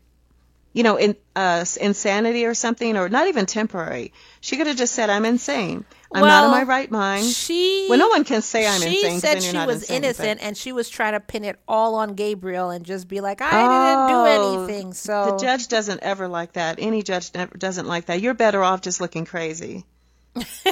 you 0.73 0.81
know, 0.81 0.95
in, 0.97 1.15
uh, 1.35 1.63
insanity 1.79 2.45
or 2.45 2.55
something, 2.55 2.97
or 2.97 3.07
not 3.09 3.27
even 3.27 3.45
temporary. 3.45 4.13
She 4.41 4.57
could 4.57 4.65
have 4.67 4.77
just 4.77 4.93
said, 4.95 5.09
I'm 5.11 5.25
insane. 5.25 5.85
I'm 6.15 6.21
not 6.21 6.45
in 6.45 6.51
my 6.51 6.63
right 6.63 6.89
mind. 6.91 7.25
She 7.25 7.87
well, 7.89 7.97
no 7.97 8.07
one 8.07 8.23
can 8.23 8.41
say 8.43 8.67
I'm 8.67 8.81
insane. 8.83 8.91
she 8.91 9.05
insane 9.05 9.11
'cause 9.21 9.21
said 9.21 9.43
she 9.43 9.65
was 9.65 9.75
insane, 9.81 10.01
but- 10.01 10.05
innocent, 10.05 10.39
and 10.43 10.57
she 10.57 10.71
was 10.71 10.89
trying 10.89 11.13
to 11.13 11.19
pin 11.19 11.43
it 11.43 11.59
all 11.67 11.95
on 11.95 12.13
Gabriel 12.13 12.69
and 12.69 12.85
just 12.85 13.07
be 13.07 13.19
like, 13.21 13.41
I 13.41 13.49
Oh, 13.65 13.69
didn't 13.69 14.07
do 14.07 14.25
anything. 14.25 14.93
So 14.93 15.31
The 15.31 15.37
judge 15.43 15.67
doesn't 15.69 16.01
ever 16.01 16.27
like 16.27 16.53
that. 16.53 16.75
Any 16.79 17.01
judge 17.03 17.31
never 17.33 17.55
doesn't 17.57 17.87
like 17.87 18.05
that. 18.07 18.21
You're 18.21 18.35
better 18.35 18.63
off 18.63 18.81
just 18.81 19.01
looking 19.01 19.25
crazy. 19.25 19.85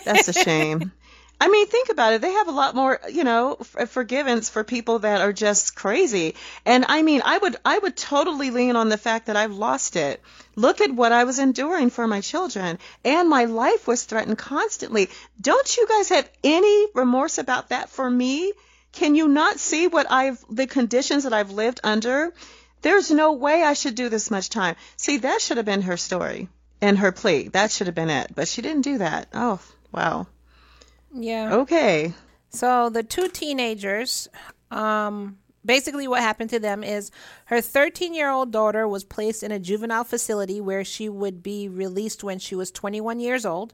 That's 0.06 0.28
a 0.28 0.34
shame. 0.34 0.92
I 1.42 1.48
mean, 1.48 1.66
think 1.66 1.90
about 1.90 2.14
it. 2.14 2.22
They 2.22 2.34
have 2.34 2.48
a 2.48 2.52
lot 2.52 2.76
more, 2.76 3.00
you 3.12 3.24
know, 3.24 3.58
f- 3.60 3.76
uh, 3.80 3.86
forgivance 3.88 4.48
for 4.48 4.64
people 4.64 5.00
that 5.00 5.22
are 5.22 5.34
just 5.34 5.76
crazy. 5.76 6.36
And 6.68 6.86
I 6.88 7.02
mean, 7.02 7.24
I 7.26 7.36
would, 7.36 7.56
I 7.66 7.80
would 7.80 7.98
totally 7.98 8.52
lean 8.52 8.76
on 8.76 8.90
the 8.90 8.98
fact 8.98 9.26
that 9.26 9.36
I've 9.36 9.56
lost 9.56 9.96
it. 9.96 10.22
Look 10.56 10.82
at 10.82 10.92
what 10.92 11.12
I 11.12 11.24
was 11.24 11.40
enduring 11.40 11.90
for 11.90 12.06
my 12.06 12.22
children, 12.22 12.78
and 13.04 13.28
my 13.28 13.46
life 13.46 13.88
was 13.88 14.04
threatened 14.04 14.38
constantly. 14.38 15.10
Don't 15.42 15.76
you 15.78 15.88
guys 15.88 16.10
have 16.10 16.30
any 16.44 16.88
remorse 16.94 17.40
about 17.40 17.70
that 17.70 17.90
for 17.90 18.08
me? 18.08 18.54
Can 18.92 19.16
you 19.16 19.28
not 19.28 19.60
see 19.60 19.88
what 19.88 20.12
I've, 20.12 20.46
the 20.48 20.68
conditions 20.68 21.24
that 21.24 21.34
I've 21.34 21.50
lived 21.50 21.80
under? 21.84 22.36
There's 22.84 23.10
no 23.10 23.32
way 23.34 23.64
I 23.64 23.74
should 23.74 23.96
do 23.96 24.10
this 24.10 24.30
much 24.30 24.52
time. 24.52 24.76
See, 24.96 25.18
that 25.18 25.42
should 25.42 25.58
have 25.58 25.66
been 25.66 25.82
her 25.84 25.98
story 25.98 26.50
and 26.82 27.00
her 27.00 27.12
plea. 27.12 27.48
That 27.48 27.72
should 27.72 27.88
have 27.88 27.96
been 27.96 28.12
it. 28.12 28.36
But 28.36 28.48
she 28.48 28.62
didn't 28.62 28.84
do 28.84 29.00
that. 29.00 29.28
Oh, 29.34 29.60
wow. 29.92 30.28
Yeah. 31.14 31.56
Okay. 31.56 32.14
So 32.50 32.90
the 32.90 33.04
two 33.04 33.28
teenagers, 33.30 34.28
um, 34.70 35.38
basically 35.64 36.08
what 36.08 36.22
happened 36.22 36.50
to 36.52 36.60
them 36.60 36.84
is 36.84 37.12
her 37.52 37.60
13 37.60 38.14
year 38.14 38.30
old 38.30 38.50
daughter 38.50 38.88
was 38.88 39.04
placed 39.04 39.44
in 39.44 39.52
a 39.52 39.60
juvenile 39.60 40.06
facility 40.06 40.62
where 40.62 40.86
she 40.86 41.10
would 41.10 41.44
be 41.44 41.68
released 41.68 42.24
when 42.24 42.40
she 42.40 42.56
was 42.56 42.72
21 42.72 43.20
years 43.20 43.46
old. 43.46 43.74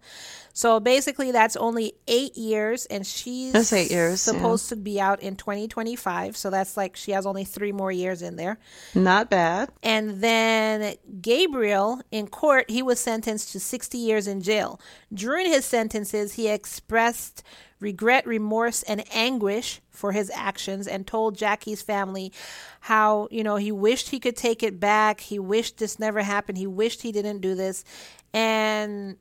So 0.52 0.80
basically 0.80 1.32
that's 1.32 1.56
only 1.56 1.94
eight 2.08 2.36
years, 2.36 2.88
and 2.88 3.06
she's 3.06 3.54
That's 3.54 3.72
eight 3.72 3.92
years, 3.92 4.26
yeah. 4.26 4.34
supposed 4.34 4.70
to 4.70 4.76
be 4.76 5.00
out 5.00 5.22
in 5.22 5.36
2025. 5.36 6.36
So 6.36 6.50
that's 6.50 6.76
like 6.76 6.96
she 6.96 7.12
has 7.12 7.28
only 7.28 7.44
three 7.44 7.72
more 7.72 7.92
years 7.92 8.24
in 8.24 8.36
there. 8.36 8.58
Not 8.96 9.30
bad. 9.30 9.70
And 9.84 10.24
then 10.24 10.96
Gabriel, 11.22 12.02
in 12.10 12.26
court, 12.26 12.72
he 12.72 12.82
was 12.82 13.00
sentenced 13.00 13.52
to 13.52 13.60
60 13.60 14.00
years 14.00 14.26
in 14.26 14.42
jail. 14.42 14.82
During 15.14 15.46
his 15.46 15.66
sentences, 15.66 16.34
he 16.34 16.48
expressed 16.48 17.44
regret, 17.80 18.26
remorse, 18.26 18.82
and 18.84 19.04
anguish 19.14 19.82
for 19.92 20.12
his 20.12 20.32
actions 20.34 20.88
and 20.88 21.06
told 21.06 21.38
Jackie's 21.38 21.82
family 21.82 22.32
how, 22.82 23.28
you 23.32 23.44
know, 23.44 23.56
he 23.56 23.67
wished 23.72 24.10
he 24.10 24.20
could 24.20 24.36
take 24.36 24.64
it 24.64 24.80
back. 24.80 25.22
He 25.22 25.40
wished 25.40 25.78
this 25.78 26.00
never 26.00 26.22
happened. 26.22 26.58
He 26.58 26.68
wished 26.68 27.02
he 27.02 27.12
didn't 27.12 27.42
do 27.42 27.56
this. 27.56 27.84
And 28.34 29.18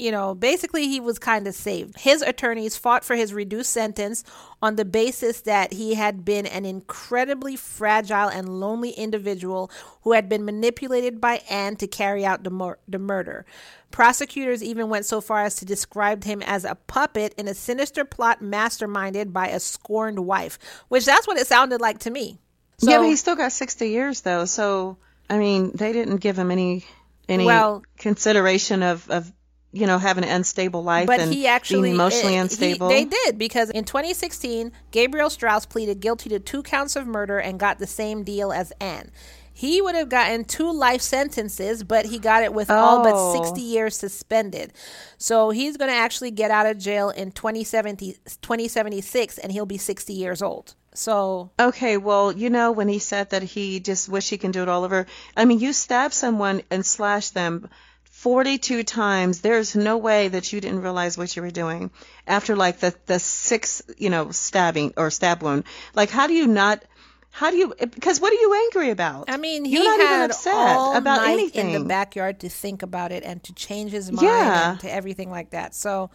you 0.00 0.10
know, 0.10 0.34
basically 0.34 0.88
he 0.88 0.98
was 0.98 1.18
kind 1.18 1.46
of 1.46 1.54
saved. 1.54 1.98
His 2.00 2.22
attorneys 2.22 2.76
fought 2.76 3.04
for 3.04 3.16
his 3.16 3.34
reduced 3.34 3.70
sentence 3.70 4.24
on 4.62 4.76
the 4.76 4.84
basis 4.86 5.42
that 5.42 5.74
he 5.74 5.94
had 5.94 6.24
been 6.24 6.46
an 6.46 6.64
incredibly 6.64 7.54
fragile 7.54 8.28
and 8.28 8.60
lonely 8.60 8.90
individual 8.92 9.70
who 10.02 10.12
had 10.12 10.26
been 10.26 10.44
manipulated 10.44 11.20
by 11.20 11.42
Anne 11.50 11.76
to 11.76 11.86
carry 11.86 12.24
out 12.24 12.44
the, 12.44 12.50
mur- 12.50 12.78
the 12.88 12.98
murder. 12.98 13.44
Prosecutors 13.90 14.62
even 14.62 14.88
went 14.88 15.04
so 15.04 15.20
far 15.20 15.42
as 15.42 15.56
to 15.56 15.66
describe 15.66 16.24
him 16.24 16.42
as 16.46 16.64
a 16.64 16.76
puppet 16.76 17.34
in 17.36 17.46
a 17.46 17.54
sinister 17.54 18.04
plot 18.04 18.40
masterminded 18.40 19.34
by 19.34 19.48
a 19.48 19.60
scorned 19.60 20.20
wife, 20.20 20.58
which 20.88 21.04
that's 21.04 21.26
what 21.26 21.36
it 21.36 21.46
sounded 21.46 21.80
like 21.80 21.98
to 21.98 22.10
me. 22.10 22.38
So, 22.80 22.90
yeah, 22.90 22.98
but 22.98 23.06
he 23.06 23.16
still 23.16 23.36
got 23.36 23.52
60 23.52 23.88
years 23.88 24.22
though. 24.22 24.44
So, 24.46 24.96
I 25.28 25.38
mean, 25.38 25.70
they 25.74 25.92
didn't 25.92 26.16
give 26.16 26.38
him 26.38 26.50
any 26.50 26.84
any 27.28 27.44
Well- 27.44 27.82
consideration 27.98 28.82
of 28.82 29.08
of 29.10 29.32
you 29.72 29.86
know 29.86 29.98
having 29.98 30.24
an 30.24 30.30
unstable 30.30 30.82
life 30.82 31.06
but 31.06 31.20
and 31.20 31.32
he 31.32 31.46
actually 31.46 31.82
being 31.90 31.94
emotionally 31.94 32.32
he- 32.34 32.38
unstable. 32.40 32.88
they 32.88 33.04
did 33.04 33.38
because 33.38 33.70
in 33.70 33.84
2016, 33.84 34.72
Gabriel 34.90 35.30
Strauss 35.30 35.64
pleaded 35.64 36.00
guilty 36.00 36.28
to 36.30 36.40
two 36.40 36.62
counts 36.64 36.96
of 36.96 37.06
murder 37.06 37.38
and 37.38 37.60
got 37.60 37.78
the 37.78 37.86
same 37.86 38.24
deal 38.24 38.50
as 38.52 38.72
Anne. 38.80 39.10
He 39.52 39.80
would 39.82 39.94
have 39.94 40.08
gotten 40.08 40.44
two 40.44 40.72
life 40.72 41.02
sentences, 41.02 41.84
but 41.84 42.06
he 42.06 42.18
got 42.18 42.42
it 42.42 42.52
with 42.54 42.70
all 42.70 43.02
but 43.04 43.12
Oh. 43.14 43.34
60 43.44 43.60
years 43.60 43.94
suspended. 43.96 44.72
So 45.18 45.50
he's 45.50 45.76
going 45.76 45.90
to 45.90 45.96
actually 45.96 46.30
get 46.30 46.50
out 46.50 46.64
of 46.66 46.78
jail 46.78 47.10
in 47.10 47.30
2070, 47.30 48.16
2076 48.40 49.38
and 49.38 49.52
he'll 49.52 49.66
be 49.66 49.76
60 49.78 50.12
years 50.14 50.40
old. 50.42 50.74
So 51.00 51.50
Okay, 51.58 51.96
well, 51.96 52.30
you 52.30 52.50
know, 52.50 52.72
when 52.72 52.88
he 52.88 52.98
said 52.98 53.30
that 53.30 53.42
he 53.42 53.80
just 53.80 54.08
wish 54.08 54.28
he 54.28 54.36
can 54.38 54.50
do 54.50 54.62
it 54.62 54.68
all 54.68 54.84
over, 54.84 55.06
I 55.36 55.44
mean, 55.46 55.58
you 55.58 55.72
stab 55.72 56.12
someone 56.12 56.60
and 56.70 56.84
slash 56.84 57.30
them 57.30 57.68
42 58.04 58.82
times. 58.82 59.40
There's 59.40 59.74
no 59.74 59.96
way 59.96 60.28
that 60.28 60.52
you 60.52 60.60
didn't 60.60 60.82
realize 60.82 61.16
what 61.16 61.34
you 61.34 61.40
were 61.42 61.50
doing 61.50 61.90
after 62.26 62.54
like 62.54 62.80
the 62.80 62.94
the 63.06 63.18
sixth, 63.18 63.82
you 63.96 64.10
know, 64.10 64.30
stabbing 64.30 64.92
or 64.98 65.10
stab 65.10 65.42
wound. 65.42 65.64
Like, 65.94 66.10
how 66.10 66.26
do 66.26 66.34
you 66.34 66.46
not? 66.46 66.84
How 67.30 67.50
do 67.50 67.56
you? 67.56 67.72
Because 67.78 68.20
what 68.20 68.32
are 68.32 68.36
you 68.44 68.52
angry 68.66 68.90
about? 68.90 69.30
I 69.30 69.38
mean, 69.38 69.64
he 69.64 69.76
You're 69.76 69.84
not 69.84 70.00
even 70.04 70.22
upset 70.30 70.52
all 70.76 70.96
about 70.96 71.22
night 71.22 71.32
anything. 71.32 71.70
in 71.70 71.82
the 71.82 71.88
backyard 71.88 72.40
to 72.40 72.50
think 72.50 72.82
about 72.82 73.10
it 73.12 73.22
and 73.24 73.42
to 73.44 73.54
change 73.54 73.92
his 73.92 74.10
mind 74.12 74.26
Yeah. 74.26 74.70
and 74.72 74.80
to 74.80 74.92
everything 74.92 75.30
like 75.30 75.50
that. 75.50 75.74
So 75.74 76.10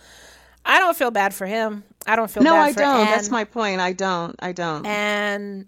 I 0.64 0.80
don't 0.80 0.96
feel 0.98 1.12
bad 1.12 1.34
for 1.34 1.48
him. 1.48 1.84
I 2.06 2.16
don't 2.16 2.30
feel 2.30 2.44
no, 2.44 2.54
bad 2.54 2.64
I 2.64 2.72
don't. 2.72 3.00
Anne. 3.00 3.06
That's 3.06 3.32
my 3.32 3.44
point. 3.44 3.82
I 3.82 3.94
don't. 3.94 4.36
I 4.40 4.52
don't. 4.52 4.86
and 4.86 5.68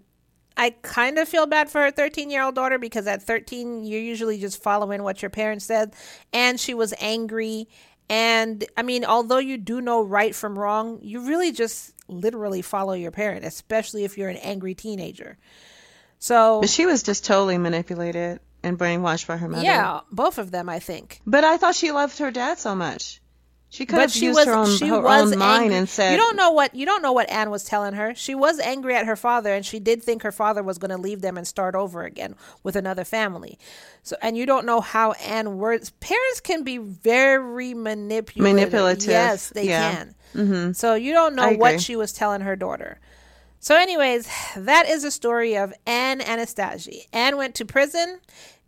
I 0.58 0.70
kind 0.82 1.18
of 1.18 1.28
feel 1.28 1.46
bad 1.46 1.70
for 1.70 1.80
her 1.80 1.90
13 1.92 2.30
year 2.30 2.42
old 2.42 2.56
daughter 2.56 2.78
because 2.78 3.06
at 3.06 3.22
13, 3.22 3.84
you're 3.84 4.00
usually 4.00 4.38
just 4.38 4.60
following 4.60 5.02
what 5.04 5.22
your 5.22 5.30
parents 5.30 5.64
said. 5.64 5.94
And 6.32 6.58
she 6.58 6.74
was 6.74 6.92
angry. 7.00 7.68
And 8.10 8.64
I 8.76 8.82
mean, 8.82 9.04
although 9.04 9.38
you 9.38 9.56
do 9.56 9.80
know 9.80 10.02
right 10.02 10.34
from 10.34 10.58
wrong, 10.58 10.98
you 11.00 11.26
really 11.26 11.52
just 11.52 11.94
literally 12.08 12.62
follow 12.62 12.94
your 12.94 13.12
parent, 13.12 13.44
especially 13.44 14.04
if 14.04 14.18
you're 14.18 14.30
an 14.30 14.38
angry 14.38 14.74
teenager. 14.74 15.38
So, 16.18 16.60
But 16.60 16.70
she 16.70 16.86
was 16.86 17.04
just 17.04 17.24
totally 17.24 17.58
manipulated 17.58 18.40
and 18.64 18.76
brainwashed 18.76 19.28
by 19.28 19.36
her 19.36 19.48
mother. 19.48 19.62
yeah, 19.62 20.00
both 20.10 20.38
of 20.38 20.50
them, 20.50 20.68
I 20.68 20.80
think. 20.80 21.20
But 21.24 21.44
I 21.44 21.58
thought 21.58 21.76
she 21.76 21.92
loved 21.92 22.18
her 22.18 22.32
dad 22.32 22.58
so 22.58 22.74
much. 22.74 23.20
She 23.70 23.84
could 23.84 23.96
but 23.96 24.00
have 24.02 24.10
she 24.12 24.24
used 24.26 24.36
was 24.38 24.46
her 24.46 24.54
own, 24.54 24.76
she 24.78 24.88
her 24.88 25.00
was 25.00 25.32
own 25.32 25.38
mind 25.38 25.64
angry. 25.64 25.76
and 25.76 25.88
said, 25.88 26.12
you 26.12 26.16
don't 26.16 26.36
know 26.36 26.50
what 26.52 26.74
you 26.74 26.86
don't 26.86 27.02
know 27.02 27.12
what 27.12 27.28
Anne 27.28 27.50
was 27.50 27.64
telling 27.64 27.92
her. 27.94 28.14
She 28.14 28.34
was 28.34 28.58
angry 28.60 28.94
at 28.96 29.04
her 29.04 29.14
father, 29.16 29.52
and 29.52 29.64
she 29.64 29.78
did 29.78 30.02
think 30.02 30.22
her 30.22 30.32
father 30.32 30.62
was 30.62 30.78
going 30.78 30.90
to 30.90 30.96
leave 30.96 31.20
them 31.20 31.36
and 31.36 31.46
start 31.46 31.74
over 31.74 32.02
again 32.02 32.34
with 32.62 32.76
another 32.76 33.04
family. 33.04 33.58
So, 34.02 34.16
and 34.22 34.38
you 34.38 34.46
don't 34.46 34.64
know 34.64 34.80
how 34.80 35.12
Anne 35.12 35.58
words. 35.58 35.90
Parents 35.90 36.40
can 36.40 36.64
be 36.64 36.78
very 36.78 37.74
manipulative. 37.74 38.54
Manipulative, 38.54 39.10
Yes, 39.10 39.50
they 39.50 39.68
yeah. 39.68 39.92
can. 39.92 40.14
Mm-hmm. 40.34 40.72
So 40.72 40.94
you 40.94 41.12
don't 41.12 41.34
know 41.34 41.52
what 41.52 41.80
she 41.82 41.94
was 41.94 42.12
telling 42.14 42.40
her 42.40 42.56
daughter. 42.56 42.98
So, 43.60 43.76
anyways, 43.76 44.30
that 44.56 44.88
is 44.88 45.02
the 45.02 45.10
story 45.10 45.56
of 45.58 45.74
Anne 45.84 46.20
Anastasi. 46.20 47.06
Anne 47.12 47.36
went 47.36 47.54
to 47.56 47.64
prison. 47.66 48.20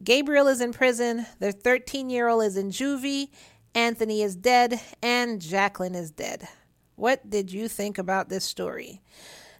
Gabriel 0.02 0.46
is 0.48 0.60
in 0.60 0.72
prison. 0.72 1.24
Their 1.38 1.52
13 1.52 2.10
year 2.10 2.28
old 2.28 2.44
is 2.44 2.56
in 2.58 2.70
juvie. 2.70 3.30
Anthony 3.74 4.22
is 4.22 4.36
dead. 4.36 4.80
And 5.02 5.40
Jacqueline 5.40 5.94
is 5.94 6.10
dead. 6.10 6.48
What 6.96 7.28
did 7.28 7.52
you 7.52 7.68
think 7.68 7.98
about 7.98 8.28
this 8.28 8.44
story? 8.44 9.00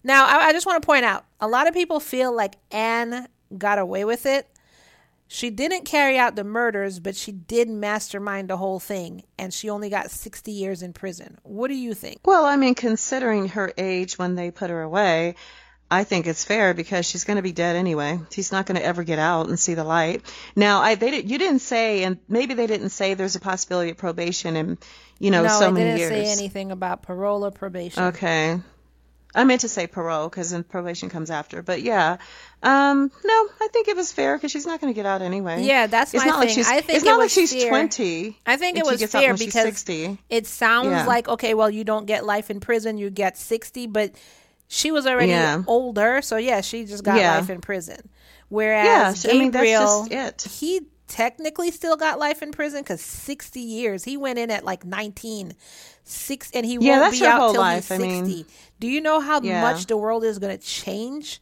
Now, 0.03 0.27
I, 0.27 0.49
I 0.49 0.53
just 0.53 0.67
want 0.67 0.83
to 0.83 0.87
point 0.87 1.05
out 1.05 1.25
a 1.41 1.49
lot 1.49 1.69
of 1.69 1.75
people 1.75 2.01
feel 2.01 2.35
like 2.35 2.57
Anne 2.71 3.29
got 3.57 3.79
away 3.79 4.05
with 4.05 4.27
it. 4.27 4.47
She 5.33 5.49
didn't 5.49 5.85
carry 5.85 6.19
out 6.19 6.35
the 6.35 6.43
murders, 6.43 6.99
but 6.99 7.15
she 7.15 7.31
did 7.31 7.69
mastermind 7.69 8.51
the 8.51 8.57
whole 8.57 8.81
thing, 8.81 9.23
and 9.39 9.55
she 9.55 9.71
only 9.71 9.89
got 9.89 10.11
60 10.11 10.51
years 10.51 10.83
in 10.83 10.93
prison. 10.93 11.39
What 11.45 11.69
do 11.69 11.75
you 11.75 11.95
think? 11.95 12.19
Well, 12.25 12.45
I 12.45 12.57
mean, 12.57 12.75
considering 12.75 13.47
her 13.51 13.73
age 13.79 14.19
when 14.19 14.35
they 14.35 14.51
put 14.51 14.71
her 14.71 14.83
away, 14.83 15.37
I 15.91 16.05
think 16.05 16.27
it's 16.29 16.45
fair 16.45 16.73
because 16.73 17.05
she's 17.05 17.25
going 17.25 17.37
to 17.37 17.43
be 17.43 17.51
dead 17.53 17.75
anyway. 17.75 18.21
She's 18.31 18.53
not 18.53 18.65
going 18.67 18.79
to 18.79 18.85
ever 18.87 19.03
get 19.03 19.19
out 19.19 19.49
and 19.49 19.59
see 19.59 19.75
the 19.75 19.83
light. 19.83 20.23
Now, 20.55 20.81
I 20.83 20.95
they 20.95 21.21
you 21.23 21.37
didn't 21.39 21.59
say, 21.61 22.05
and 22.05 22.19
maybe 22.29 22.55
they 22.55 22.69
didn't 22.69 22.91
say 22.91 23.15
there's 23.15 23.35
a 23.35 23.41
possibility 23.41 23.91
of 23.91 23.97
probation 23.97 24.55
in, 24.57 24.79
you 25.19 25.31
know, 25.33 25.43
no, 25.43 25.49
so 25.49 25.69
it 25.69 25.73
many 25.73 25.99
didn't 25.99 26.09
say 26.27 26.31
anything 26.31 26.71
about 26.71 27.03
parole 27.03 27.45
or 27.45 27.51
probation. 27.51 28.05
Okay. 28.05 28.61
I 29.33 29.45
meant 29.45 29.61
to 29.61 29.69
say 29.69 29.87
parole 29.87 30.29
because 30.29 30.51
then 30.51 30.65
probation 30.65 31.09
comes 31.09 31.31
after. 31.31 31.63
But 31.63 31.83
yeah, 31.83 32.17
um, 32.63 33.11
no, 33.25 33.49
I 33.61 33.69
think 33.73 33.87
it 33.89 33.97
was 33.97 34.13
fair 34.13 34.37
because 34.37 34.51
she's 34.51 34.67
not 34.67 34.81
going 34.81 34.93
to 34.93 34.97
get 34.97 35.07
out 35.07 35.23
anyway. 35.23 35.63
Yeah, 35.63 35.87
that's 35.87 36.13
it's 36.15 36.25
my 36.25 36.31
not 36.31 36.39
like 36.39 36.49
thing. 36.49 36.57
she's, 36.57 36.69
I 36.69 36.81
think 36.81 36.97
it's 36.97 37.05
it 37.05 37.09
not 37.09 37.19
like 37.19 37.31
she's 37.31 37.53
fair. 37.53 37.69
20. 37.69 38.39
I 38.47 38.57
think 38.57 38.77
it 38.77 38.81
and 38.87 38.91
was 38.91 39.11
fair 39.11 39.35
because 39.35 39.63
60. 39.63 40.19
it 40.29 40.47
sounds 40.47 40.89
Yeah. 40.89 41.07
like 41.07 41.29
okay, 41.29 41.55
well, 41.55 41.71
you 41.71 41.85
don't 41.85 42.07
get 42.07 42.25
life 42.25 42.51
in 42.51 42.59
prison, 42.61 42.99
you 42.99 43.09
get 43.11 43.39
60, 43.39 43.87
but 43.87 44.13
she 44.73 44.93
was 44.93 45.05
already 45.05 45.33
Yeah. 45.33 45.65
older, 45.67 46.23
so 46.23 46.37
yeah, 46.37 46.61
she 46.61 46.85
just 46.85 47.03
got 47.03 47.17
Yeah. 47.19 47.39
life 47.39 47.51
in 47.51 47.61
prison. 47.61 48.09
Whereas 48.49 48.87
Yeah, 48.87 49.15
sh- 49.15 49.35
I 49.35 49.39
mean, 49.39 49.51
that's 49.51 49.65
Gabriel, 49.65 50.07
just 50.09 50.47
it. 50.47 50.53
he 50.61 50.83
technically 51.09 51.73
still 51.73 51.97
got 51.97 52.21
life 52.21 52.41
in 52.41 52.53
prison 52.53 52.83
because 52.83 53.01
60 53.01 53.59
years. 53.61 54.05
He 54.05 54.17
went 54.17 54.39
in 54.39 54.49
at 54.51 54.65
like 54.65 54.85
19, 54.85 55.55
six, 56.05 56.51
and 56.55 56.65
he 56.65 56.79
Yeah, 56.81 57.01
won't 57.01 57.11
be 57.19 57.27
out 57.27 57.51
till 57.53 57.61
life. 57.61 57.91
I 57.91 57.97
he's 57.97 58.01
mean, 58.07 58.27
60. 58.27 58.47
Do 58.79 58.87
you 58.87 59.01
know 59.01 59.19
how 59.21 59.41
Yeah. 59.41 59.61
much 59.61 59.87
the 59.87 59.97
world 59.97 60.23
is 60.25 60.39
going 60.39 60.57
to 60.57 60.65
change? 60.65 61.41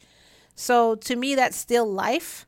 So 0.55 0.95
to 0.97 1.15
me, 1.17 1.35
that's 1.35 1.57
still 1.57 1.87
life. 1.91 2.47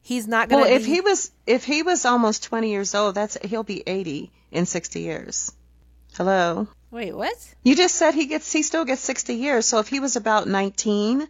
He's 0.00 0.26
not 0.28 0.48
going 0.48 0.64
to. 0.64 0.70
Well, 0.70 0.78
to 0.78 0.80
if 0.80 0.86
he 0.86 1.00
was 1.00 1.30
if 1.46 1.64
he 1.64 1.82
was 1.82 2.04
almost 2.04 2.44
20 2.44 2.70
years 2.70 2.94
old, 2.94 3.14
that's 3.16 3.36
he'll 3.44 3.62
be 3.64 3.82
80 3.86 4.30
in 4.52 4.66
60 4.66 5.00
years. 5.00 5.52
Hello. 6.14 6.68
Wait, 6.92 7.14
what? 7.16 7.34
You 7.64 7.74
just 7.74 7.94
said 7.96 8.12
he 8.14 8.26
gets 8.26 8.52
he 8.52 8.62
still 8.62 8.84
gets 8.84 9.00
60 9.00 9.34
years. 9.34 9.66
So 9.66 9.78
if 9.80 9.88
he 9.88 9.98
was 9.98 10.14
about 10.16 10.46
19, 10.46 11.26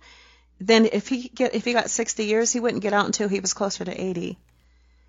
then 0.61 0.87
if 0.93 1.09
he 1.09 1.29
get 1.29 1.55
if 1.55 1.65
he 1.65 1.73
got 1.73 1.89
60 1.89 2.25
years, 2.25 2.53
he 2.53 2.61
wouldn't 2.61 2.83
get 2.83 2.93
out 2.93 3.07
until 3.07 3.29
he 3.29 3.41
was 3.41 3.55
closer 3.55 3.85
to 3.85 3.99
80. 3.99 4.37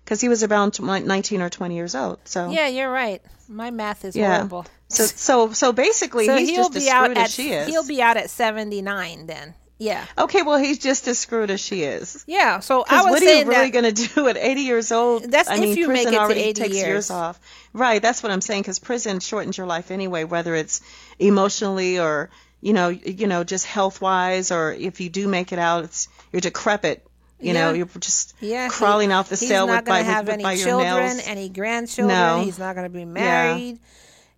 Cuz 0.06 0.20
he 0.20 0.28
was 0.28 0.42
around 0.44 0.72
tw- 0.74 0.82
19 0.82 1.42
or 1.42 1.50
20 1.50 1.74
years 1.74 1.94
old. 1.94 2.18
So 2.24 2.50
Yeah, 2.50 2.68
you're 2.68 2.90
right. 2.90 3.20
My 3.48 3.70
math 3.70 4.04
is 4.04 4.14
Yeah. 4.16 4.36
horrible. 4.36 4.64
So 4.88 5.04
so 5.06 5.52
so 5.52 5.72
basically 5.72 6.26
So 6.26 6.36
he's 6.36 6.50
he'll 6.50 6.68
just 6.70 6.76
as 6.76 6.84
be 6.84 6.90
out 6.90 7.10
at 7.10 7.16
as 7.18 7.34
she 7.34 7.50
is. 7.52 7.66
he'll 7.68 7.86
be 7.86 8.00
out 8.00 8.16
at 8.16 8.30
79 8.30 9.26
then. 9.26 9.54
Yeah. 9.78 10.04
Okay, 10.16 10.42
well 10.42 10.58
he's 10.58 10.78
just 10.78 11.08
as 11.08 11.18
screwed 11.18 11.50
as 11.50 11.60
she 11.60 11.82
is. 11.82 12.24
Yeah, 12.26 12.60
so 12.60 12.84
I 12.88 13.02
was 13.02 13.10
what 13.10 13.22
are 13.22 13.34
you 13.34 13.48
really 13.48 13.70
going 13.70 13.92
to 13.92 14.08
do 14.08 14.28
at 14.28 14.36
80 14.36 14.60
years 14.60 14.92
old? 14.92 15.30
That's 15.30 15.48
I 15.48 15.54
if 15.54 15.60
mean, 15.60 15.76
you 15.76 15.88
make 15.88 16.06
prison 16.08 16.30
it 16.30 16.34
to 16.34 16.40
80 16.40 16.52
takes 16.62 16.74
years. 16.76 17.10
off. 17.10 17.40
Right, 17.72 18.00
that's 18.00 18.22
what 18.22 18.30
I'm 18.30 18.40
saying. 18.40 18.62
Because 18.62 18.78
prison 18.78 19.20
shortens 19.20 19.58
your 19.58 19.66
life 19.66 19.90
anyway, 19.90 20.24
whether 20.24 20.54
it's 20.54 20.80
emotionally 21.18 21.98
or 21.98 22.30
you 22.60 22.72
know, 22.72 22.88
you 22.88 23.26
know, 23.26 23.44
just 23.44 23.66
health 23.66 24.00
wise, 24.00 24.50
or 24.50 24.72
if 24.72 25.00
you 25.00 25.10
do 25.10 25.28
make 25.28 25.52
it 25.52 25.58
out, 25.58 25.84
it's 25.84 26.08
you're 26.32 26.40
decrepit. 26.40 27.06
You 27.40 27.52
know, 27.52 27.74
you're 27.74 27.88
just 27.98 28.34
yeah, 28.40 28.66
he- 28.66 28.70
crawling 28.70 29.12
out 29.12 29.26
the 29.26 29.36
cell 29.36 29.66
with 29.68 29.84
by, 29.84 30.00
have 30.00 30.26
with, 30.26 30.34
any 30.34 30.42
by 30.44 30.52
your 30.52 30.66
children, 30.66 31.16
nails. 31.16 31.22
any 31.26 31.48
grandchildren. 31.50 32.16
No. 32.16 32.42
He's 32.42 32.58
not 32.58 32.74
going 32.74 32.90
to 32.90 32.96
be 32.96 33.04
married. 33.04 33.78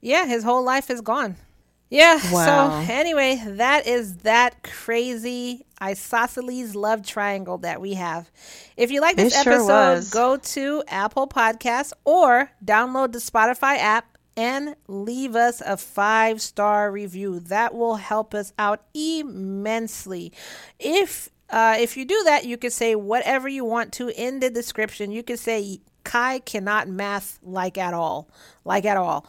Yeah. 0.01 0.27
his 0.27 0.43
whole 0.43 0.65
life 0.65 0.91
is 0.91 1.03
gone. 1.03 1.37
Yeah. 1.89 2.21
Wow. 2.33 2.85
So 2.85 2.93
anyway, 2.93 3.41
that 3.45 3.87
is 3.87 4.19
that 4.19 4.63
crazy 4.63 5.65
isosceles 5.81 6.75
love 6.75 7.07
triangle 7.07 7.59
that 7.59 7.81
we 7.81 7.95
have. 7.95 8.31
If 8.77 8.91
you 8.91 9.01
like 9.01 9.17
this 9.17 9.41
sure 9.41 9.53
episode, 9.53 9.69
was. 9.69 10.11
go 10.11 10.37
to 10.37 10.83
Apple 10.89 11.29
Podcasts 11.29 11.93
or 12.05 12.51
download 12.65 13.13
the 13.13 13.19
Spotify 13.19 13.79
app 13.79 14.17
and 14.37 14.77
leave 14.87 15.35
us 15.35 15.61
a 15.61 15.77
five 15.77 16.43
star 16.43 16.91
review. 16.91 17.41
That 17.41 17.75
will 17.75 17.97
help 17.97 18.35
us 18.35 18.53
out 18.59 18.83
immensely. 18.95 20.33
If 20.79 21.31
uh, 21.51 21.77
if 21.79 21.97
you 21.97 22.05
do 22.05 22.21
that, 22.25 22.45
you 22.45 22.57
can 22.57 22.71
say 22.71 22.97
whatever 22.97 23.49
you 23.49 23.65
want 23.65 23.93
to 23.95 24.09
in 24.09 24.41
the 24.41 24.51
description. 24.51 25.13
You 25.13 25.23
can 25.23 25.37
say 25.37 25.81
Kai 26.07 26.39
cannot 26.39 26.89
math 26.89 27.41
like 27.43 27.77
at 27.77 27.93
all, 27.93 28.29
like 28.65 28.85
at 28.85 28.97
all. 28.97 29.27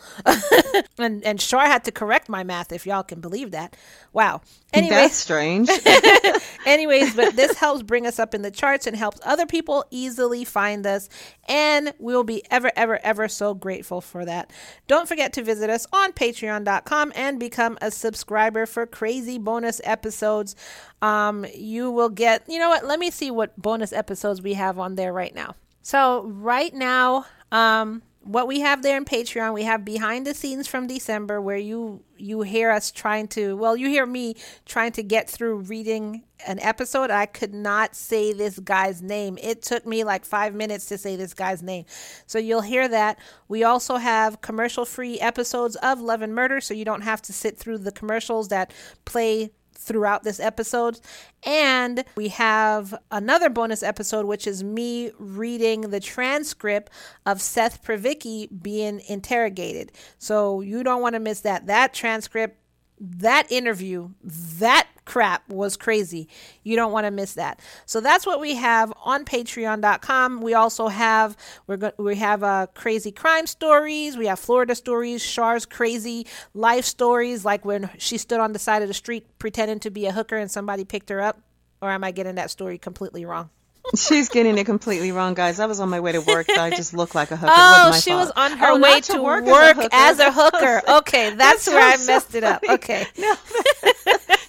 and 1.00 1.24
and 1.26 1.42
Shar 1.42 1.66
had 1.66 1.84
to 1.86 1.92
correct 1.92 2.30
my 2.30 2.44
math, 2.44 2.72
if 2.72 2.86
y'all 2.86 3.02
can 3.02 3.20
believe 3.20 3.50
that. 3.52 3.76
Wow. 4.14 4.42
Anyway, 4.74 4.96
That's 4.96 5.16
strange. 5.16 5.70
Anyways, 6.68 7.16
but 7.16 7.36
this 7.36 7.58
helps 7.58 7.82
bring 7.82 8.06
us 8.06 8.20
up 8.20 8.36
in 8.36 8.44
the 8.44 8.52
charts 8.52 8.86
and 8.86 8.96
helps 8.96 9.20
other 9.26 9.48
people 9.48 9.86
easily 9.90 10.46
find 10.46 10.86
us. 10.86 11.10
And 11.50 11.94
we'll 11.98 12.24
be 12.24 12.44
ever, 12.52 12.72
ever, 12.76 13.00
ever 13.04 13.28
so 13.28 13.56
grateful 13.56 14.00
for 14.00 14.24
that. 14.26 14.52
Don't 14.88 15.08
forget 15.08 15.34
to 15.34 15.44
visit 15.44 15.72
us 15.72 15.88
on 15.92 16.14
patreon.com 16.14 17.12
and 17.16 17.40
become 17.40 17.80
a 17.82 17.90
subscriber 17.90 18.68
for 18.68 18.86
crazy 18.86 19.40
bonus 19.40 19.82
episodes. 19.84 20.56
Um, 21.02 21.44
you 21.56 21.90
will 21.90 22.10
get, 22.10 22.44
you 22.48 22.60
know 22.60 22.70
what? 22.70 22.86
Let 22.86 23.00
me 23.00 23.10
see 23.10 23.32
what 23.32 23.58
bonus 23.60 23.94
episodes 23.94 24.44
we 24.44 24.54
have 24.54 24.78
on 24.78 24.94
there 24.96 25.12
right 25.12 25.34
now. 25.34 25.56
So, 25.88 26.24
right 26.26 26.74
now, 26.74 27.28
um, 27.50 28.02
what 28.20 28.46
we 28.46 28.60
have 28.60 28.84
there 28.84 28.98
in 28.98 29.06
Patreon, 29.06 29.54
we 29.54 29.64
have 29.64 29.86
behind 29.86 30.28
the 30.28 30.34
scenes 30.34 30.68
from 30.68 30.86
December 30.86 31.40
where 31.40 31.56
you 31.56 32.04
you 32.18 32.42
hear 32.42 32.72
us 32.72 32.92
trying 32.92 33.30
to 33.30 33.56
well, 33.56 33.78
you 33.78 33.88
hear 33.88 34.06
me 34.06 34.36
trying 34.66 34.92
to 34.92 35.02
get 35.02 35.30
through 35.30 35.60
reading 35.60 36.24
an 36.46 36.60
episode. 36.60 37.10
I 37.10 37.26
could 37.26 37.54
not 37.54 37.96
say 37.96 38.34
this 38.34 38.60
guy's 38.60 39.02
name. 39.02 39.38
It 39.42 39.62
took 39.62 39.86
me 39.86 40.04
like 40.04 40.26
5 40.26 40.54
minutes 40.54 40.88
to 40.88 40.98
say 40.98 41.16
this 41.16 41.34
guy's 41.34 41.64
name. 41.64 41.86
So 42.26 42.38
you'll 42.38 42.60
hear 42.60 42.90
that. 42.90 43.18
We 43.48 43.64
also 43.64 43.96
have 43.96 44.42
commercial-free 44.42 45.22
episodes 45.22 45.78
of 45.78 46.02
Love 46.02 46.22
and 46.22 46.36
Murder 46.36 46.60
so 46.60 46.74
you 46.74 46.84
don't 46.84 47.04
have 47.04 47.22
to 47.22 47.32
sit 47.32 47.58
through 47.58 47.78
the 47.78 47.94
commercials 47.94 48.50
that 48.50 48.74
play 49.06 49.52
throughout 49.78 50.24
this 50.24 50.40
episode. 50.40 51.00
And 51.44 52.04
we 52.16 52.30
have 52.30 52.94
another 53.12 53.50
bonus 53.50 53.84
episode, 53.84 54.26
which 54.26 54.48
is 54.48 54.64
me 54.64 55.12
reading 55.18 55.82
the 55.82 56.00
transcript 56.00 56.92
of 57.26 57.42
Seth 57.42 57.84
Privacky 57.84 58.50
being 58.62 59.02
interrogated. 59.08 59.92
So 60.18 60.62
you 60.62 60.84
don't 60.84 61.02
want 61.02 61.14
to 61.14 61.20
miss 61.20 61.42
that. 61.42 61.68
That 61.68 61.94
transcript 61.94 62.60
that 63.00 63.52
interview, 63.52 64.10
that 64.24 64.88
crap 65.06 65.48
was 65.50 65.78
crazy. 65.78 66.28
You 66.64 66.76
don't 66.76 66.92
want 66.92 67.06
to 67.06 67.12
miss 67.12 67.34
that. 67.34 67.60
So 67.86 68.02
that's 68.02 68.26
what 68.26 68.40
we 68.40 68.56
have 68.56 68.92
on 69.04 69.24
patreon.com. 69.26 70.42
We 70.42 70.54
also 70.54 70.88
have 70.88 71.38
we're 71.66 71.78
go- 71.78 71.94
we 71.98 72.16
have 72.16 72.44
uh, 72.44 72.68
crazy 72.74 73.12
crime 73.12 73.48
stories, 73.48 74.18
we 74.18 74.28
have 74.28 74.40
Florida 74.40 74.76
stories, 74.76 75.26
Char's 75.26 75.66
crazy 75.66 76.28
life 76.54 76.86
stories 76.86 77.46
like 77.46 77.66
when 77.66 77.90
she 77.98 78.18
stood 78.18 78.40
on 78.40 78.54
the 78.54 78.60
side 78.60 78.82
of 78.82 78.88
the 78.88 78.94
street 78.94 79.28
pretending 79.40 79.80
to 79.80 79.90
be 79.90 80.06
a 80.06 80.12
hooker 80.12 80.38
and 80.38 80.52
somebody 80.52 80.84
picked 80.84 81.10
her 81.10 81.22
up. 81.22 81.40
Or 81.82 81.92
am 81.92 82.04
I 82.04 82.12
getting 82.12 82.36
that 82.36 82.50
story 82.50 82.80
completely 82.80 83.24
wrong? 83.24 83.52
She's 83.96 84.30
getting 84.30 84.58
it 84.58 84.66
completely 84.66 85.12
wrong, 85.12 85.34
guys. 85.34 85.60
I 85.60 85.66
was 85.66 85.80
on 85.80 85.90
my 85.90 86.00
way 86.00 86.12
to 86.12 86.22
work. 86.22 86.48
So 86.50 86.62
I 86.62 86.70
just 86.72 86.94
looked 86.94 87.16
like 87.16 87.32
a 87.32 87.38
hooker. 87.38 87.54
Oh, 87.56 87.94
she 87.94 88.12
fault. 88.12 88.28
was 88.28 88.32
on 88.36 88.58
her 88.58 88.72
oh, 88.72 88.80
way 88.80 89.00
to, 89.00 89.14
to 89.14 89.22
work, 89.22 89.46
work, 89.46 89.78
as 89.92 90.20
a 90.20 90.32
hooker. 90.32 90.56
As 90.56 90.64
a 90.64 90.80
hooker. 90.80 90.82
Okay, 90.98 91.30
that's, 91.30 91.66
that's 91.66 91.68
where 91.68 91.82
I 91.82 92.06
messed 92.06 92.36
it 92.36 92.44
up. 92.44 92.64
Okay. 92.68 93.06
No, 93.18 93.36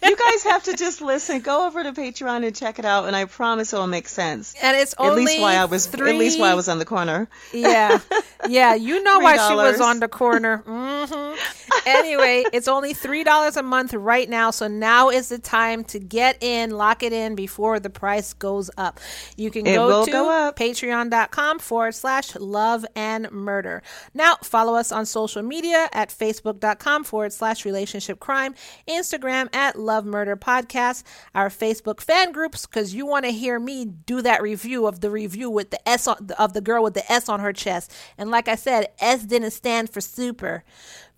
you 0.02 0.16
guys 0.16 0.42
have 0.44 0.64
to 0.64 0.76
just 0.76 1.00
listen. 1.00 1.40
Go 1.40 1.66
over 1.66 1.82
to 1.82 1.92
Patreon 1.92 2.46
and 2.46 2.54
check 2.54 2.78
it 2.78 2.84
out, 2.84 3.06
and 3.06 3.16
I 3.16 3.24
promise 3.24 3.72
it 3.72 3.76
will 3.76 3.86
make 3.86 4.08
sense. 4.08 4.54
And 4.62 4.76
it's 4.76 4.94
only 4.98 5.22
at 5.22 5.26
least 5.26 5.40
why 5.40 5.54
I 5.56 5.64
was 5.64 5.86
three... 5.86 6.10
at 6.10 6.16
least 6.16 6.38
why 6.38 6.50
I 6.50 6.54
was 6.54 6.68
on 6.68 6.78
the 6.78 6.84
corner. 6.84 7.28
Yeah, 7.52 8.00
yeah. 8.48 8.74
You 8.74 9.02
know 9.02 9.18
why 9.20 9.36
she 9.48 9.54
was 9.54 9.80
on 9.80 10.00
the 10.00 10.08
corner. 10.08 10.62
Mm-hmm. 10.66 11.38
Anyway, 11.86 12.44
it's 12.52 12.68
only 12.68 12.94
three 12.94 13.24
dollars 13.24 13.56
a 13.56 13.62
month 13.62 13.94
right 13.94 14.28
now, 14.28 14.50
so 14.50 14.68
now 14.68 15.10
is 15.10 15.28
the 15.28 15.38
time 15.38 15.84
to 15.84 15.98
get 15.98 16.42
in, 16.42 16.70
lock 16.70 17.02
it 17.02 17.12
in 17.12 17.34
before 17.34 17.80
the 17.80 17.90
price 17.90 18.32
goes 18.34 18.70
up. 18.76 19.00
You 19.36 19.50
can 19.50 19.66
it 19.66 19.76
go 19.76 20.04
to 20.04 20.10
go 20.10 20.52
patreon.com 20.56 21.58
forward 21.58 21.94
slash 21.94 22.34
love 22.36 22.84
and 22.94 23.30
murder. 23.30 23.82
Now 24.14 24.36
follow 24.42 24.74
us 24.74 24.92
on 24.92 25.06
social 25.06 25.42
media 25.42 25.88
at 25.92 26.10
facebook.com 26.10 27.04
forward 27.04 27.32
slash 27.32 27.64
relationship 27.64 28.20
crime, 28.20 28.54
Instagram 28.88 29.54
at 29.54 29.78
love 29.88 30.04
Murder 30.04 30.36
podcast, 30.36 31.02
our 31.34 31.48
Facebook 31.48 32.00
fan 32.00 32.30
groups, 32.30 32.66
because 32.66 32.94
you 32.94 33.06
want 33.06 33.24
to 33.24 33.32
hear 33.32 33.58
me 33.58 33.86
do 33.86 34.20
that 34.22 34.42
review 34.42 34.86
of 34.86 35.00
the 35.00 35.10
review 35.10 35.48
with 35.48 35.70
the 35.70 35.88
S 35.88 36.06
on, 36.06 36.30
of 36.38 36.52
the 36.52 36.60
girl 36.60 36.84
with 36.84 36.94
the 36.94 37.10
S 37.10 37.28
on 37.28 37.40
her 37.40 37.54
chest. 37.54 37.92
And 38.18 38.30
like 38.30 38.48
I 38.48 38.54
said, 38.54 38.88
S 39.00 39.24
didn't 39.24 39.52
stand 39.52 39.90
for 39.90 40.02
super. 40.02 40.62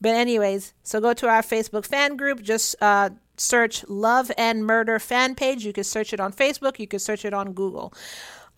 But 0.00 0.14
anyways, 0.14 0.72
so 0.82 1.00
go 1.00 1.12
to 1.14 1.28
our 1.28 1.42
Facebook 1.42 1.84
fan 1.84 2.16
group. 2.16 2.40
Just 2.42 2.76
uh, 2.80 3.10
search 3.36 3.84
Love 3.88 4.30
and 4.38 4.64
Murder 4.64 4.98
fan 4.98 5.34
page. 5.34 5.64
You 5.64 5.72
can 5.72 5.84
search 5.84 6.12
it 6.12 6.20
on 6.20 6.32
Facebook. 6.32 6.78
You 6.78 6.86
can 6.86 7.00
search 7.00 7.24
it 7.24 7.34
on 7.34 7.52
Google. 7.52 7.92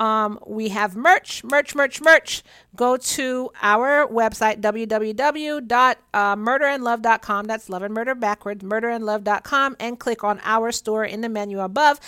Um, 0.03 0.39
we 0.45 0.70
have 0.70 0.97
merch, 0.97 1.45
merch, 1.45 1.77
merch, 1.77 2.01
merch. 2.01 2.43
Go 2.74 2.97
to 2.97 3.53
our 3.62 4.09
website, 4.09 4.61
www.murderandlove.com. 4.61 7.45
That's 7.45 7.70
love 7.70 7.85
and 7.85 7.95
murder 7.95 8.16
backwards, 8.16 8.65
murderandlove.com, 8.65 9.77
and 9.79 10.01
click 10.01 10.24
on 10.24 10.41
our 10.43 10.73
store 10.73 11.05
in 11.05 11.20
the 11.20 11.29
menu 11.29 11.61
above. 11.61 12.01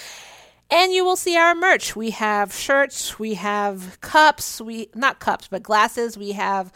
And 0.73 0.93
you 0.93 1.05
will 1.05 1.15
see 1.15 1.37
our 1.37 1.55
merch. 1.55 1.95
We 1.95 2.11
have 2.11 2.53
shirts, 2.53 3.21
we 3.21 3.35
have 3.35 4.01
cups, 4.01 4.61
we 4.61 4.89
not 4.97 5.21
cups, 5.21 5.47
but 5.47 5.63
glasses. 5.63 6.19
We 6.19 6.33
have 6.33 6.73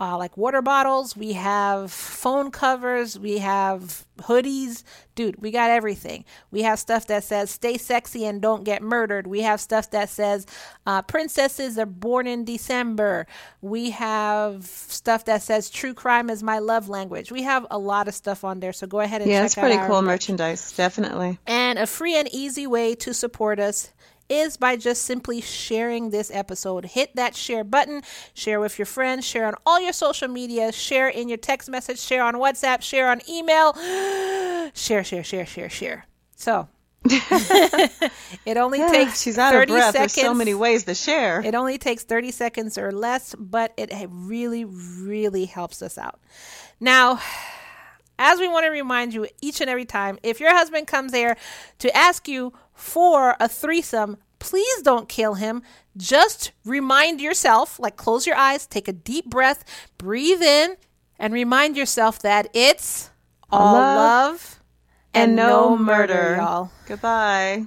uh, 0.00 0.16
like 0.16 0.36
water 0.36 0.62
bottles. 0.62 1.16
We 1.16 1.32
have 1.32 1.90
phone 1.90 2.50
covers. 2.50 3.18
We 3.18 3.38
have 3.38 4.04
hoodies. 4.18 4.84
Dude, 5.16 5.42
we 5.42 5.50
got 5.50 5.70
everything. 5.70 6.24
We 6.52 6.62
have 6.62 6.78
stuff 6.78 7.08
that 7.08 7.24
says 7.24 7.50
stay 7.50 7.76
sexy 7.78 8.24
and 8.24 8.40
don't 8.40 8.62
get 8.62 8.80
murdered. 8.82 9.26
We 9.26 9.40
have 9.40 9.60
stuff 9.60 9.90
that 9.90 10.08
says 10.08 10.46
uh, 10.86 11.02
princesses 11.02 11.78
are 11.78 11.86
born 11.86 12.28
in 12.28 12.44
December. 12.44 13.26
We 13.60 13.90
have 13.90 14.66
stuff 14.66 15.24
that 15.24 15.42
says 15.42 15.68
true 15.68 15.94
crime 15.94 16.30
is 16.30 16.42
my 16.44 16.60
love 16.60 16.88
language. 16.88 17.32
We 17.32 17.42
have 17.42 17.66
a 17.70 17.78
lot 17.78 18.06
of 18.06 18.14
stuff 18.14 18.44
on 18.44 18.60
there. 18.60 18.72
So 18.72 18.86
go 18.86 19.00
ahead 19.00 19.20
and 19.20 19.28
check 19.28 19.34
it 19.34 19.36
out. 19.36 19.42
yeah, 19.42 19.48
check 19.48 19.64
it's 19.64 19.76
pretty 19.76 19.88
cool 19.88 20.02
merch. 20.02 20.28
merchandise. 20.28 20.72
Definitely. 20.72 21.38
And 21.46 21.78
a 21.78 21.86
free 21.86 22.14
and 22.16 22.28
easy 22.32 22.68
way 22.68 22.94
to 22.96 23.12
support 23.12 23.58
us 23.58 23.92
is 24.28 24.56
by 24.56 24.76
just 24.76 25.02
simply 25.02 25.40
sharing 25.40 26.10
this 26.10 26.30
episode. 26.32 26.84
Hit 26.84 27.14
that 27.16 27.34
share 27.34 27.64
button, 27.64 28.02
share 28.34 28.60
with 28.60 28.78
your 28.78 28.86
friends, 28.86 29.26
share 29.26 29.46
on 29.46 29.54
all 29.66 29.80
your 29.80 29.92
social 29.92 30.28
media, 30.28 30.72
share 30.72 31.08
in 31.08 31.28
your 31.28 31.38
text 31.38 31.68
message, 31.68 31.98
share 31.98 32.22
on 32.22 32.34
WhatsApp, 32.34 32.82
share 32.82 33.10
on 33.10 33.20
email. 33.28 33.72
share, 34.74 35.04
share, 35.04 35.24
share, 35.24 35.46
share, 35.46 35.70
share. 35.70 36.06
So, 36.36 36.68
it 37.04 38.56
only 38.56 38.78
takes 38.78 39.22
she's 39.22 39.38
out 39.38 39.52
30 39.52 39.62
of 39.72 39.76
breath. 39.76 39.92
seconds. 39.92 40.14
There's 40.14 40.26
so 40.26 40.34
many 40.34 40.54
ways 40.54 40.84
to 40.84 40.94
share. 40.94 41.40
It 41.44 41.54
only 41.54 41.78
takes 41.78 42.04
30 42.04 42.32
seconds 42.32 42.76
or 42.76 42.92
less, 42.92 43.34
but 43.38 43.72
it 43.76 43.90
really, 44.10 44.64
really 44.64 45.44
helps 45.46 45.80
us 45.80 45.96
out. 45.96 46.20
Now, 46.80 47.20
as 48.18 48.40
we 48.40 48.48
want 48.48 48.64
to 48.66 48.70
remind 48.70 49.14
you 49.14 49.26
each 49.40 49.60
and 49.60 49.70
every 49.70 49.84
time, 49.84 50.18
if 50.22 50.40
your 50.40 50.54
husband 50.54 50.86
comes 50.86 51.12
there 51.12 51.36
to 51.78 51.96
ask 51.96 52.26
you 52.26 52.52
for 52.78 53.36
a 53.40 53.48
threesome, 53.48 54.16
please 54.38 54.82
don't 54.82 55.08
kill 55.08 55.34
him. 55.34 55.62
Just 55.96 56.52
remind 56.64 57.20
yourself, 57.20 57.78
like 57.78 57.96
close 57.96 58.26
your 58.26 58.36
eyes, 58.36 58.66
take 58.66 58.88
a 58.88 58.92
deep 58.92 59.26
breath, 59.26 59.64
breathe 59.98 60.42
in, 60.42 60.76
and 61.18 61.34
remind 61.34 61.76
yourself 61.76 62.20
that 62.20 62.48
it's 62.54 63.10
all 63.50 63.74
love, 63.74 63.96
love 63.96 64.60
and, 65.12 65.30
and, 65.30 65.36
no 65.36 65.76
murder, 65.76 66.14
murder 66.14 66.36
y'all. 66.36 66.70
Goodbye. 66.86 67.66